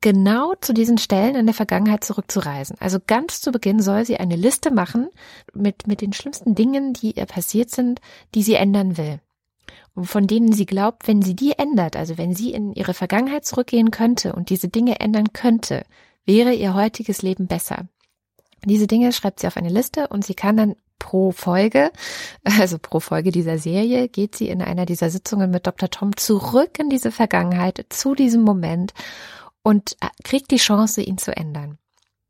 genau 0.00 0.54
zu 0.60 0.72
diesen 0.72 0.98
Stellen 0.98 1.34
in 1.34 1.46
der 1.46 1.54
Vergangenheit 1.54 2.04
zurückzureisen. 2.04 2.76
Also 2.80 2.98
ganz 3.06 3.40
zu 3.40 3.52
Beginn 3.52 3.80
soll 3.80 4.04
sie 4.04 4.16
eine 4.16 4.36
Liste 4.36 4.70
machen 4.70 5.08
mit, 5.52 5.86
mit 5.86 6.00
den 6.00 6.12
schlimmsten 6.12 6.54
Dingen, 6.54 6.92
die 6.92 7.12
ihr 7.12 7.26
passiert 7.26 7.70
sind, 7.70 8.00
die 8.34 8.42
sie 8.42 8.54
ändern 8.54 8.96
will. 8.96 9.20
Und 9.94 10.06
von 10.06 10.26
denen 10.26 10.52
sie 10.52 10.66
glaubt, 10.66 11.06
wenn 11.06 11.22
sie 11.22 11.36
die 11.36 11.52
ändert, 11.58 11.96
also 11.96 12.18
wenn 12.18 12.34
sie 12.34 12.52
in 12.52 12.72
ihre 12.72 12.94
Vergangenheit 12.94 13.44
zurückgehen 13.44 13.90
könnte 13.90 14.34
und 14.34 14.50
diese 14.50 14.68
Dinge 14.68 15.00
ändern 15.00 15.32
könnte, 15.32 15.84
wäre 16.26 16.52
ihr 16.52 16.74
heutiges 16.74 17.22
Leben 17.22 17.46
besser. 17.46 17.86
Diese 18.64 18.86
Dinge 18.86 19.12
schreibt 19.12 19.40
sie 19.40 19.46
auf 19.46 19.56
eine 19.56 19.68
Liste 19.68 20.08
und 20.08 20.24
sie 20.24 20.34
kann 20.34 20.56
dann 20.56 20.76
pro 20.98 21.32
Folge, 21.32 21.90
also 22.44 22.78
pro 22.78 23.00
Folge 23.00 23.30
dieser 23.30 23.58
Serie, 23.58 24.08
geht 24.08 24.36
sie 24.36 24.48
in 24.48 24.62
einer 24.62 24.86
dieser 24.86 25.10
Sitzungen 25.10 25.50
mit 25.50 25.66
Dr. 25.66 25.90
Tom 25.90 26.16
zurück 26.16 26.78
in 26.78 26.88
diese 26.88 27.10
Vergangenheit, 27.10 27.84
zu 27.90 28.14
diesem 28.14 28.42
Moment 28.42 28.92
und 29.62 29.96
äh, 30.00 30.08
kriegt 30.22 30.50
die 30.50 30.56
Chance, 30.56 31.02
ihn 31.02 31.18
zu 31.18 31.36
ändern. 31.36 31.78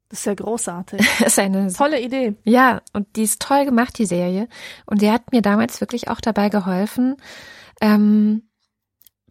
Das 0.09 0.21
ist 0.21 0.27
ja 0.27 0.35
großartig. 0.35 1.01
das 1.19 1.29
ist 1.29 1.39
eine 1.39 1.73
tolle 1.73 2.01
Idee. 2.01 2.35
Ja, 2.45 2.83
und 2.93 3.17
die 3.17 3.23
ist 3.25 3.43
toll 3.43 3.65
gemacht, 3.65 3.99
die 3.99 4.07
Serie. 4.07 4.49
Und 4.87 5.01
sie 5.01 5.11
hat 5.11 5.33
mir 5.33 5.43
damals 5.43 5.81
wirklich 5.81 6.09
auch 6.09 6.21
dabei 6.21 6.51
geholfen, 6.51 7.17
ähm, 7.81 8.43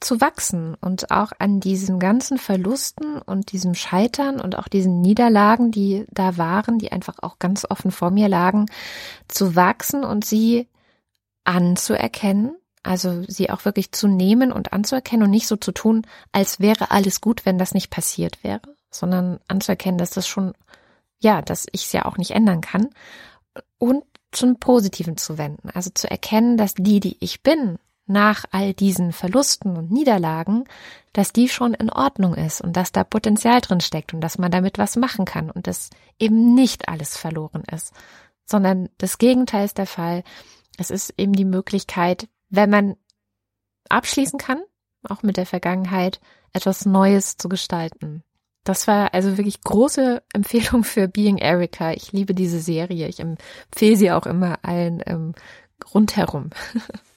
zu 0.04 0.22
wachsen 0.22 0.76
und 0.76 1.12
auch 1.12 1.32
an 1.40 1.60
diesen 1.60 2.00
ganzen 2.00 2.38
Verlusten 2.38 3.20
und 3.20 3.52
diesem 3.52 3.74
Scheitern 3.74 4.40
und 4.40 4.58
auch 4.58 4.68
diesen 4.68 5.02
Niederlagen, 5.02 5.72
die 5.72 6.06
da 6.12 6.38
waren, 6.38 6.78
die 6.78 6.92
einfach 6.92 7.16
auch 7.22 7.40
ganz 7.40 7.66
offen 7.70 7.92
vor 7.92 8.12
mir 8.12 8.28
lagen, 8.28 8.68
zu 9.28 9.56
wachsen 9.56 10.04
und 10.04 10.26
sie 10.26 10.68
anzuerkennen, 11.46 12.56
also 12.84 13.24
sie 13.28 13.50
auch 13.50 13.66
wirklich 13.66 13.92
zu 13.92 14.08
nehmen 14.08 14.52
und 14.52 14.74
anzuerkennen 14.74 15.24
und 15.24 15.32
nicht 15.32 15.48
so 15.48 15.56
zu 15.56 15.72
tun, 15.72 16.06
als 16.32 16.60
wäre 16.60 16.92
alles 16.92 17.22
gut, 17.22 17.46
wenn 17.46 17.58
das 17.58 17.74
nicht 17.74 17.90
passiert 17.90 18.44
wäre, 18.44 18.62
sondern 18.92 19.40
anzuerkennen, 19.48 19.98
dass 19.98 20.12
das 20.12 20.28
schon, 20.28 20.54
ja, 21.20 21.42
dass 21.42 21.66
ich 21.72 21.86
es 21.86 21.92
ja 21.94 22.06
auch 22.06 22.18
nicht 22.18 22.32
ändern 22.32 22.62
kann 22.62 22.90
und 23.78 24.04
zum 24.32 24.60
Positiven 24.60 25.16
zu 25.16 25.38
wenden. 25.38 25.70
Also 25.70 25.92
zu 25.94 26.10
erkennen, 26.10 26.58
dass 26.58 26.74
die, 26.74 27.00
die 27.00 27.18
ich 27.20 27.44
bin, 27.44 27.78
nach 28.06 28.46
all 28.52 28.74
diesen 28.74 29.14
Verlusten 29.14 29.78
und 29.78 29.92
Niederlagen, 29.92 30.66
dass 31.14 31.32
die 31.32 31.48
schon 31.48 31.74
in 31.74 31.90
Ordnung 31.90 32.36
ist 32.36 32.62
und 32.62 32.76
dass 32.76 32.92
da 32.92 33.04
Potenzial 33.04 33.62
drin 33.62 33.80
steckt 33.80 34.14
und 34.14 34.22
dass 34.22 34.38
man 34.38 34.52
damit 34.52 34.78
was 34.78 34.96
machen 34.96 35.26
kann 35.26 35.50
und 35.50 35.68
dass 35.68 35.90
eben 36.20 36.54
nicht 36.54 36.90
alles 36.90 37.18
verloren 37.18 37.64
ist, 37.72 37.94
sondern 38.46 38.90
das 38.98 39.18
Gegenteil 39.18 39.66
ist 39.66 39.78
der 39.78 39.88
Fall. 39.88 40.24
Es 40.78 40.92
ist 40.92 41.14
eben 41.18 41.34
die 41.34 41.46
Möglichkeit, 41.46 42.28
wenn 42.50 42.70
man 42.70 42.96
abschließen 43.90 44.40
kann, 44.40 44.62
auch 45.08 45.24
mit 45.24 45.38
der 45.38 45.46
Vergangenheit, 45.46 46.20
etwas 46.52 46.86
Neues 46.86 47.38
zu 47.38 47.50
gestalten. 47.50 48.24
Das 48.64 48.88
war 48.88 49.14
also 49.14 49.38
wirklich 49.38 49.62
große 49.62 50.24
Empfehlung 50.34 50.84
für 50.84 51.08
Being 51.08 51.38
Erica. 51.38 51.92
Ich 51.92 52.12
liebe 52.12 52.34
diese 52.34 52.60
Serie. 52.60 53.08
Ich 53.08 53.20
empfehle 53.20 53.96
sie 53.96 54.12
auch 54.12 54.26
immer 54.26 54.60
allen 54.64 55.02
ähm, 55.06 55.34
rundherum. 55.94 56.50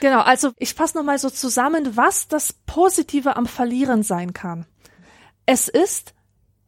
Genau, 0.00 0.20
also 0.20 0.52
ich 0.58 0.74
fasse 0.74 0.96
nochmal 0.96 1.18
so 1.18 1.30
zusammen, 1.30 1.96
was 1.96 2.28
das 2.28 2.52
Positive 2.66 3.36
am 3.36 3.46
Verlieren 3.46 4.02
sein 4.02 4.32
kann. 4.32 4.66
Es 5.46 5.68
ist 5.68 6.14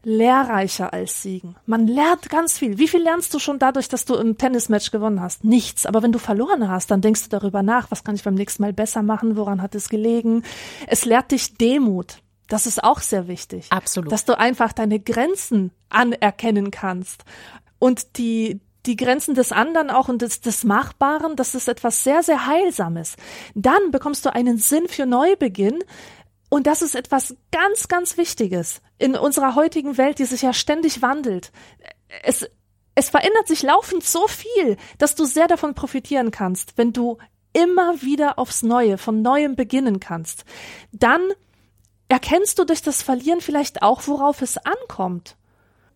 lehrreicher 0.05 0.93
als 0.93 1.23
Siegen. 1.23 1.57
Man 1.67 1.87
lernt 1.87 2.31
ganz 2.31 2.59
viel. 2.59 2.79
Wie 2.79 2.89
viel 2.89 3.03
lernst 3.03 3.35
du 3.35 3.39
schon 3.39 3.59
dadurch, 3.59 3.89
dass 3.89 4.05
du 4.05 4.17
ein 4.17 4.39
Tennismatch 4.39 4.91
gewonnen 4.91 5.21
hast? 5.21 5.45
Nichts. 5.45 5.87
Aber 5.87 6.03
wenn 6.03 6.13
du 6.13 6.19
verloren 6.19 6.69
hast, 6.69 6.91
dann 6.91 7.01
denkst 7.01 7.25
du 7.25 7.29
darüber 7.29 7.63
nach, 7.63 7.91
was 7.91 8.05
kann 8.05 8.15
ich 8.15 8.23
beim 8.23 8.35
nächsten 8.35 8.63
Mal 8.63 8.73
besser 8.73 9.03
machen, 9.03 9.37
woran 9.37 9.61
hat 9.61 9.75
es 9.75 9.89
gelegen? 9.89 10.45
Es 10.87 11.05
lehrt 11.05 11.33
dich 11.33 11.55
Demut. 11.59 12.23
Das 12.49 12.67
ist 12.67 12.83
auch 12.83 13.01
sehr 13.01 13.29
wichtig. 13.29 13.67
Absolut. 13.71 14.11
Dass 14.11 14.25
du 14.25 14.39
einfach 14.39 14.73
deine 14.73 15.01
Grenzen 15.01 15.73
anerkennen 15.91 16.71
kannst 16.71 17.25
und 17.79 18.17
die, 18.19 18.61
die 18.89 18.97
Grenzen 18.97 19.35
des 19.35 19.53
anderen 19.53 19.91
auch 19.91 20.09
und 20.09 20.23
des, 20.23 20.41
des 20.41 20.65
Machbaren, 20.65 21.37
das 21.37 21.55
ist 21.55 21.69
etwas 21.69 22.03
sehr, 22.03 22.23
sehr 22.23 22.47
Heilsames. 22.47 23.17
Dann 23.55 23.93
bekommst 23.93 24.25
du 24.25 24.35
einen 24.35 24.59
Sinn 24.59 24.89
für 24.89 25.07
Neubeginn, 25.07 25.79
und 26.51 26.67
das 26.67 26.81
ist 26.81 26.95
etwas 26.95 27.37
ganz, 27.53 27.89
ganz 27.89 28.17
Wichtiges 28.17 28.81
in 28.99 29.17
unserer 29.17 29.55
heutigen 29.55 29.99
Welt, 29.99 30.19
die 30.19 30.25
sich 30.25 30.43
ja 30.43 30.55
ständig 30.55 31.03
wandelt. 31.03 31.53
Es, 32.23 32.49
es 32.95 33.11
verändert 33.11 33.47
sich 33.47 33.63
laufend 33.63 34.03
so 34.03 34.27
viel, 34.27 34.79
dass 34.97 35.15
du 35.15 35.27
sehr 35.27 35.47
davon 35.47 35.75
profitieren 35.75 36.31
kannst, 36.31 36.79
wenn 36.79 36.95
du 36.95 37.19
immer 37.53 38.01
wieder 38.01 38.39
aufs 38.39 38.63
Neue, 38.63 38.97
von 38.97 39.21
Neuem 39.21 39.57
beginnen 39.57 40.01
kannst. 40.01 40.45
Dann 40.91 41.21
erkennst 42.09 42.59
du 42.59 42.65
durch 42.65 42.81
das 42.81 43.03
Verlieren 43.03 43.43
vielleicht 43.43 43.83
auch, 43.83 44.07
worauf 44.07 44.41
es 44.41 44.57
ankommt 44.57 45.37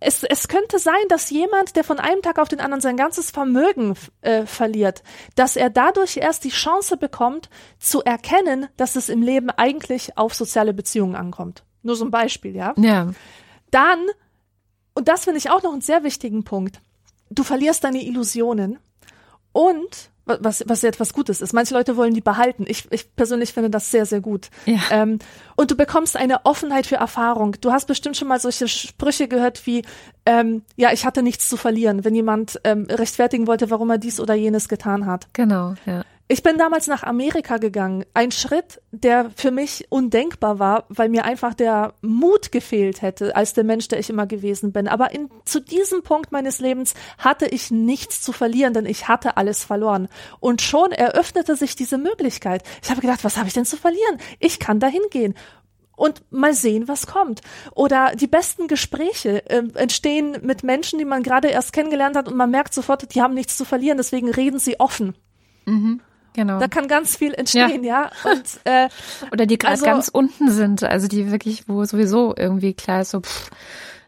es, 0.04 0.22
es 0.24 0.48
könnte 0.48 0.78
sein, 0.78 1.08
dass 1.08 1.30
jemand, 1.30 1.76
der 1.76 1.84
von 1.84 1.98
einem 1.98 2.22
Tag 2.22 2.38
auf 2.38 2.48
den 2.48 2.60
anderen 2.60 2.80
sein 2.80 2.96
ganzes 2.96 3.30
Vermögen 3.30 3.94
äh, 4.20 4.46
verliert, 4.46 5.02
dass 5.34 5.56
er 5.56 5.70
dadurch 5.70 6.16
erst 6.16 6.44
die 6.44 6.50
Chance 6.50 6.96
bekommt, 6.96 7.48
zu 7.78 8.02
erkennen, 8.02 8.68
dass 8.76 8.96
es 8.96 9.08
im 9.08 9.22
Leben 9.22 9.50
eigentlich 9.50 10.16
auf 10.18 10.34
soziale 10.34 10.74
Beziehungen 10.74 11.16
ankommt. 11.16 11.64
Nur 11.82 11.96
so 11.96 12.04
ein 12.04 12.10
Beispiel, 12.10 12.54
ja? 12.54 12.74
Ja. 12.76 13.12
Dann, 13.70 13.98
und 14.94 15.08
das 15.08 15.24
finde 15.24 15.38
ich 15.38 15.50
auch 15.50 15.62
noch 15.62 15.72
einen 15.72 15.80
sehr 15.80 16.04
wichtigen 16.04 16.44
Punkt, 16.44 16.80
du 17.30 17.42
verlierst 17.42 17.84
deine 17.84 18.04
Illusionen 18.04 18.78
und 19.52 20.11
was, 20.24 20.64
was 20.66 20.84
etwas 20.84 21.12
Gutes 21.12 21.40
ist. 21.40 21.52
Manche 21.52 21.74
Leute 21.74 21.96
wollen 21.96 22.14
die 22.14 22.20
behalten. 22.20 22.64
Ich, 22.66 22.86
ich 22.90 23.14
persönlich 23.14 23.52
finde 23.52 23.70
das 23.70 23.90
sehr, 23.90 24.06
sehr 24.06 24.20
gut. 24.20 24.50
Ja. 24.66 24.80
Ähm, 24.90 25.18
und 25.56 25.70
du 25.70 25.76
bekommst 25.76 26.16
eine 26.16 26.44
Offenheit 26.44 26.86
für 26.86 26.96
Erfahrung. 26.96 27.56
Du 27.60 27.72
hast 27.72 27.86
bestimmt 27.86 28.16
schon 28.16 28.28
mal 28.28 28.40
solche 28.40 28.68
Sprüche 28.68 29.28
gehört 29.28 29.66
wie, 29.66 29.82
ähm, 30.24 30.62
ja, 30.76 30.92
ich 30.92 31.04
hatte 31.04 31.22
nichts 31.22 31.48
zu 31.48 31.56
verlieren, 31.56 32.04
wenn 32.04 32.14
jemand 32.14 32.60
ähm, 32.64 32.86
rechtfertigen 32.88 33.46
wollte, 33.46 33.70
warum 33.70 33.90
er 33.90 33.98
dies 33.98 34.20
oder 34.20 34.34
jenes 34.34 34.68
getan 34.68 35.06
hat. 35.06 35.28
Genau, 35.32 35.74
ja. 35.86 36.04
Ich 36.28 36.42
bin 36.42 36.56
damals 36.56 36.86
nach 36.86 37.02
Amerika 37.02 37.58
gegangen. 37.58 38.04
Ein 38.14 38.30
Schritt, 38.30 38.80
der 38.90 39.30
für 39.36 39.50
mich 39.50 39.86
undenkbar 39.90 40.58
war, 40.58 40.86
weil 40.88 41.08
mir 41.08 41.24
einfach 41.24 41.52
der 41.52 41.94
Mut 42.00 42.52
gefehlt 42.52 43.02
hätte, 43.02 43.36
als 43.36 43.52
der 43.52 43.64
Mensch, 43.64 43.88
der 43.88 43.98
ich 43.98 44.08
immer 44.08 44.26
gewesen 44.26 44.72
bin. 44.72 44.88
Aber 44.88 45.12
in, 45.12 45.28
zu 45.44 45.60
diesem 45.60 46.02
Punkt 46.02 46.32
meines 46.32 46.58
Lebens 46.58 46.94
hatte 47.18 47.46
ich 47.46 47.70
nichts 47.70 48.22
zu 48.22 48.32
verlieren, 48.32 48.72
denn 48.72 48.86
ich 48.86 49.08
hatte 49.08 49.36
alles 49.36 49.62
verloren. 49.62 50.08
Und 50.40 50.62
schon 50.62 50.92
eröffnete 50.92 51.54
sich 51.54 51.76
diese 51.76 51.98
Möglichkeit. 51.98 52.62
Ich 52.82 52.90
habe 52.90 53.02
gedacht, 53.02 53.24
was 53.24 53.36
habe 53.36 53.48
ich 53.48 53.54
denn 53.54 53.66
zu 53.66 53.76
verlieren? 53.76 54.18
Ich 54.38 54.58
kann 54.58 54.80
dahin 54.80 55.02
gehen 55.10 55.34
und 55.96 56.22
mal 56.32 56.54
sehen, 56.54 56.88
was 56.88 57.06
kommt. 57.06 57.42
Oder 57.74 58.16
die 58.16 58.26
besten 58.26 58.68
Gespräche 58.68 59.48
äh, 59.50 59.62
entstehen 59.74 60.38
mit 60.42 60.62
Menschen, 60.62 60.98
die 60.98 61.04
man 61.04 61.22
gerade 61.22 61.48
erst 61.48 61.72
kennengelernt 61.72 62.16
hat 62.16 62.28
und 62.28 62.36
man 62.36 62.50
merkt 62.50 62.72
sofort, 62.72 63.14
die 63.14 63.20
haben 63.20 63.34
nichts 63.34 63.56
zu 63.56 63.64
verlieren, 63.64 63.98
deswegen 63.98 64.30
reden 64.30 64.58
sie 64.58 64.80
offen. 64.80 65.14
Mhm. 65.66 66.00
Genau. 66.34 66.58
Da 66.58 66.68
kann 66.68 66.88
ganz 66.88 67.16
viel 67.16 67.34
entstehen, 67.34 67.84
ja. 67.84 68.10
ja? 68.24 68.30
Und, 68.30 68.60
äh, 68.64 68.88
Oder 69.32 69.46
die 69.46 69.58
gerade 69.58 69.72
also, 69.72 69.84
ganz 69.84 70.08
unten 70.08 70.50
sind, 70.50 70.82
also 70.82 71.08
die 71.08 71.30
wirklich, 71.30 71.68
wo 71.68 71.84
sowieso 71.84 72.34
irgendwie 72.36 72.74
klar 72.74 73.02
ist, 73.02 73.10
so 73.10 73.20
pff, 73.20 73.50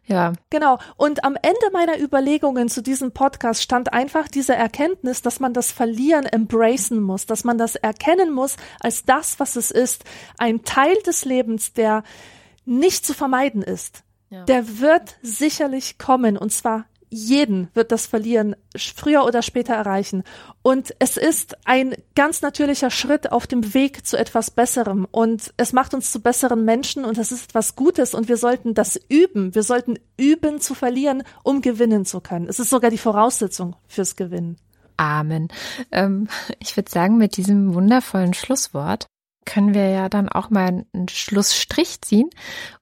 ja. 0.07 0.35
Genau. 0.51 0.79
Und 0.97 1.25
am 1.25 1.37
Ende 1.41 1.71
meiner 1.73 1.99
Überlegungen 1.99 2.69
zu 2.69 2.83
diesem 2.83 3.13
Podcast 3.13 3.63
stand 3.63 3.93
einfach 3.93 4.29
diese 4.29 4.55
Erkenntnis, 4.55 5.23
dass 5.23 5.41
man 5.41 5.55
das 5.55 5.73
Verlieren 5.73 6.27
embracen 6.27 7.01
muss, 7.01 7.27
dass 7.27 7.45
man 7.45 7.57
das 7.57 7.75
erkennen 7.77 8.33
muss 8.33 8.57
als 8.81 9.05
das, 9.05 9.41
was 9.41 9.57
es 9.57 9.71
ist. 9.71 10.05
Ein 10.37 10.63
Teil 10.65 10.97
des 11.07 11.25
Lebens, 11.25 11.73
der 11.73 12.03
nicht 12.67 13.07
zu 13.07 13.15
vermeiden 13.15 13.63
ist. 13.63 14.03
Ja. 14.31 14.45
Der 14.45 14.81
wird 14.81 15.17
sicherlich 15.23 15.99
kommen 15.99 16.37
und 16.37 16.51
zwar 16.51 16.87
jeden 17.15 17.69
wird 17.75 17.93
das 17.93 18.07
Verlieren 18.07 18.57
früher 18.77 19.25
oder 19.25 19.43
später 19.43 19.75
erreichen. 19.75 20.25
Und 20.63 20.95
es 20.99 21.17
ist 21.17 21.57
ein 21.65 21.95
ganz 22.15 22.43
natürlicher 22.43 22.91
Schritt 22.91 23.33
auf 23.33 23.47
dem 23.47 23.73
Weg 23.73 24.07
zu 24.07 24.17
etwas 24.17 24.51
Besserem. 24.51 25.07
Und 25.11 25.55
es 25.57 25.73
macht 25.73 25.95
uns 25.95 26.11
zu 26.11 26.21
besseren 26.21 26.65
Menschen 26.65 27.05
und 27.05 27.17
es 27.19 27.33
ist 27.33 27.45
etwas 27.51 27.77
Gutes 27.77 28.15
und 28.15 28.29
wir 28.29 28.37
sollten 28.37 28.75
das 28.75 29.01
üben. 29.09 29.55
Wir 29.55 29.63
sollten 29.63 29.99
üben 30.17 30.61
zu 30.61 30.75
verlieren, 30.75 31.23
um 31.43 31.61
gewinnen 31.61 32.05
zu 32.05 32.21
können. 32.21 32.49
Es 32.49 32.59
ist 32.59 32.71
sogar 32.71 32.91
die 32.91 32.99
Voraussetzung 32.99 33.77
fürs 33.87 34.17
Gewinnen. 34.17 34.57
Amen. 34.97 35.49
Ähm, 35.91 36.29
ich 36.59 36.77
würde 36.77 36.91
sagen, 36.91 37.17
mit 37.17 37.37
diesem 37.37 37.75
wundervollen 37.75 38.35
Schlusswort 38.35 39.07
können 39.45 39.75
wir 39.75 39.89
ja 39.89 40.09
dann 40.09 40.29
auch 40.29 40.51
mal 40.51 40.85
einen 40.93 41.09
Schlussstrich 41.09 42.01
ziehen 42.01 42.31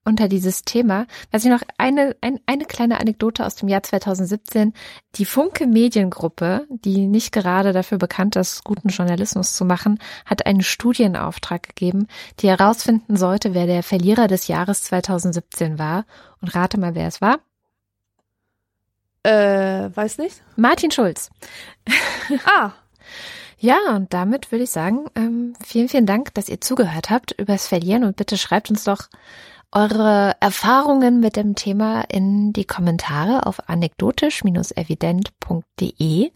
unter 0.05 0.29
dieses 0.29 0.63
Thema. 0.63 1.07
Was 1.31 1.45
ich 1.45 1.51
noch 1.51 1.63
eine, 1.79 2.17
ein, 2.21 2.41
eine 2.47 2.65
kleine 2.65 3.01
Anekdote 3.01 3.45
aus 3.47 3.55
dem 3.57 3.69
Jahr 3.69 3.83
2017. 3.83 4.73
Die 5.17 5.25
Funke 5.25 5.67
Mediengruppe, 5.67 6.67
die 6.69 7.07
nicht 7.07 7.33
gerade 7.33 7.73
dafür 7.73 7.99
bekannt 7.99 8.37
ist, 8.37 8.65
guten 8.65 8.89
Journalismus 8.89 9.55
zu 9.55 9.65
machen, 9.65 9.99
hat 10.25 10.47
einen 10.47 10.63
Studienauftrag 10.63 11.63
gegeben, 11.63 12.07
die 12.41 12.49
herausfinden 12.49 13.17
sollte, 13.17 13.55
wer 13.55 13.67
der 13.67 13.83
Verlierer 13.83 14.27
des 14.27 14.49
Jahres 14.49 14.83
2017 14.83 15.79
war. 15.79 16.05
Und 16.41 16.55
rate 16.55 16.79
mal, 16.79 16.95
wer 16.95 17.07
es 17.09 17.21
war. 17.21 17.39
Äh, 19.23 19.95
weiß 19.95 20.19
nicht. 20.19 20.43
Martin 20.57 20.91
Schulz. 20.91 21.31
Ah. 22.47 22.73
Ja, 23.63 23.95
und 23.95 24.13
damit 24.13 24.51
würde 24.51 24.65
ich 24.65 24.71
sagen, 24.71 25.05
ähm, 25.15 25.55
vielen, 25.65 25.89
vielen 25.89 26.05
Dank, 26.05 26.35
dass 26.35 26.49
ihr 26.49 26.61
zugehört 26.61 27.11
habt 27.11 27.31
übers 27.39 27.69
Verlieren 27.69 28.03
und 28.03 28.17
bitte 28.17 28.37
schreibt 28.37 28.71
uns 28.71 28.83
doch 28.83 29.09
eure 29.71 30.35
Erfahrungen 30.41 31.21
mit 31.21 31.37
dem 31.37 31.55
Thema 31.55 32.01
in 32.11 32.53
die 32.53 32.65
Kommentare 32.65 33.47
auf 33.47 33.69
anekdotisch-evident.de. 33.69 36.33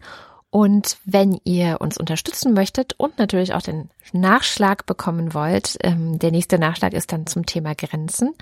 Und 0.51 0.97
wenn 1.03 1.37
ihr 1.43 1.81
uns 1.81 1.97
unterstützen 1.97 2.53
möchtet 2.53 2.93
und 2.97 3.19
natürlich 3.19 3.53
auch 3.53 3.61
den 3.61 3.89
Nachschlag 4.13 4.85
bekommen 4.85 5.33
wollt, 5.33 5.75
ähm, 5.81 6.19
der 6.19 6.31
nächste 6.31 6.57
Nachschlag 6.57 6.93
ist 6.93 7.11
dann 7.11 7.27
zum 7.27 7.45
Thema 7.45 7.75
Grenzen, 7.75 8.35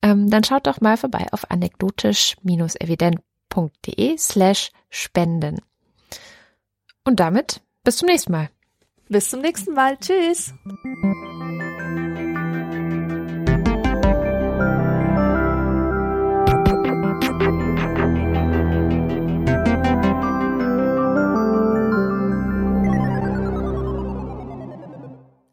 ähm, 0.00 0.30
dann 0.30 0.42
schaut 0.42 0.66
doch 0.66 0.80
mal 0.80 0.96
vorbei 0.96 1.26
auf 1.32 1.50
anekdotisch-evident.de 1.50 4.16
slash 4.16 4.72
spenden. 4.88 5.60
Und 7.04 7.20
damit 7.20 7.60
bis 7.84 7.96
zum 7.96 8.06
nächsten 8.06 8.32
Mal. 8.32 8.50
Bis 9.08 9.28
zum 9.30 9.40
nächsten 9.40 9.74
Mal. 9.74 9.96
Tschüss. 9.98 10.54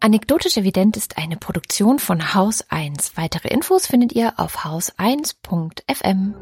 Anekdotisch 0.01 0.57
evident 0.57 0.97
ist 0.97 1.17
eine 1.17 1.35
Produktion 1.37 1.99
von 1.99 2.33
Haus 2.33 2.65
1. 2.69 3.17
Weitere 3.17 3.49
Infos 3.49 3.85
findet 3.85 4.13
ihr 4.13 4.33
auf 4.37 4.65
haus1.fm. 4.65 6.33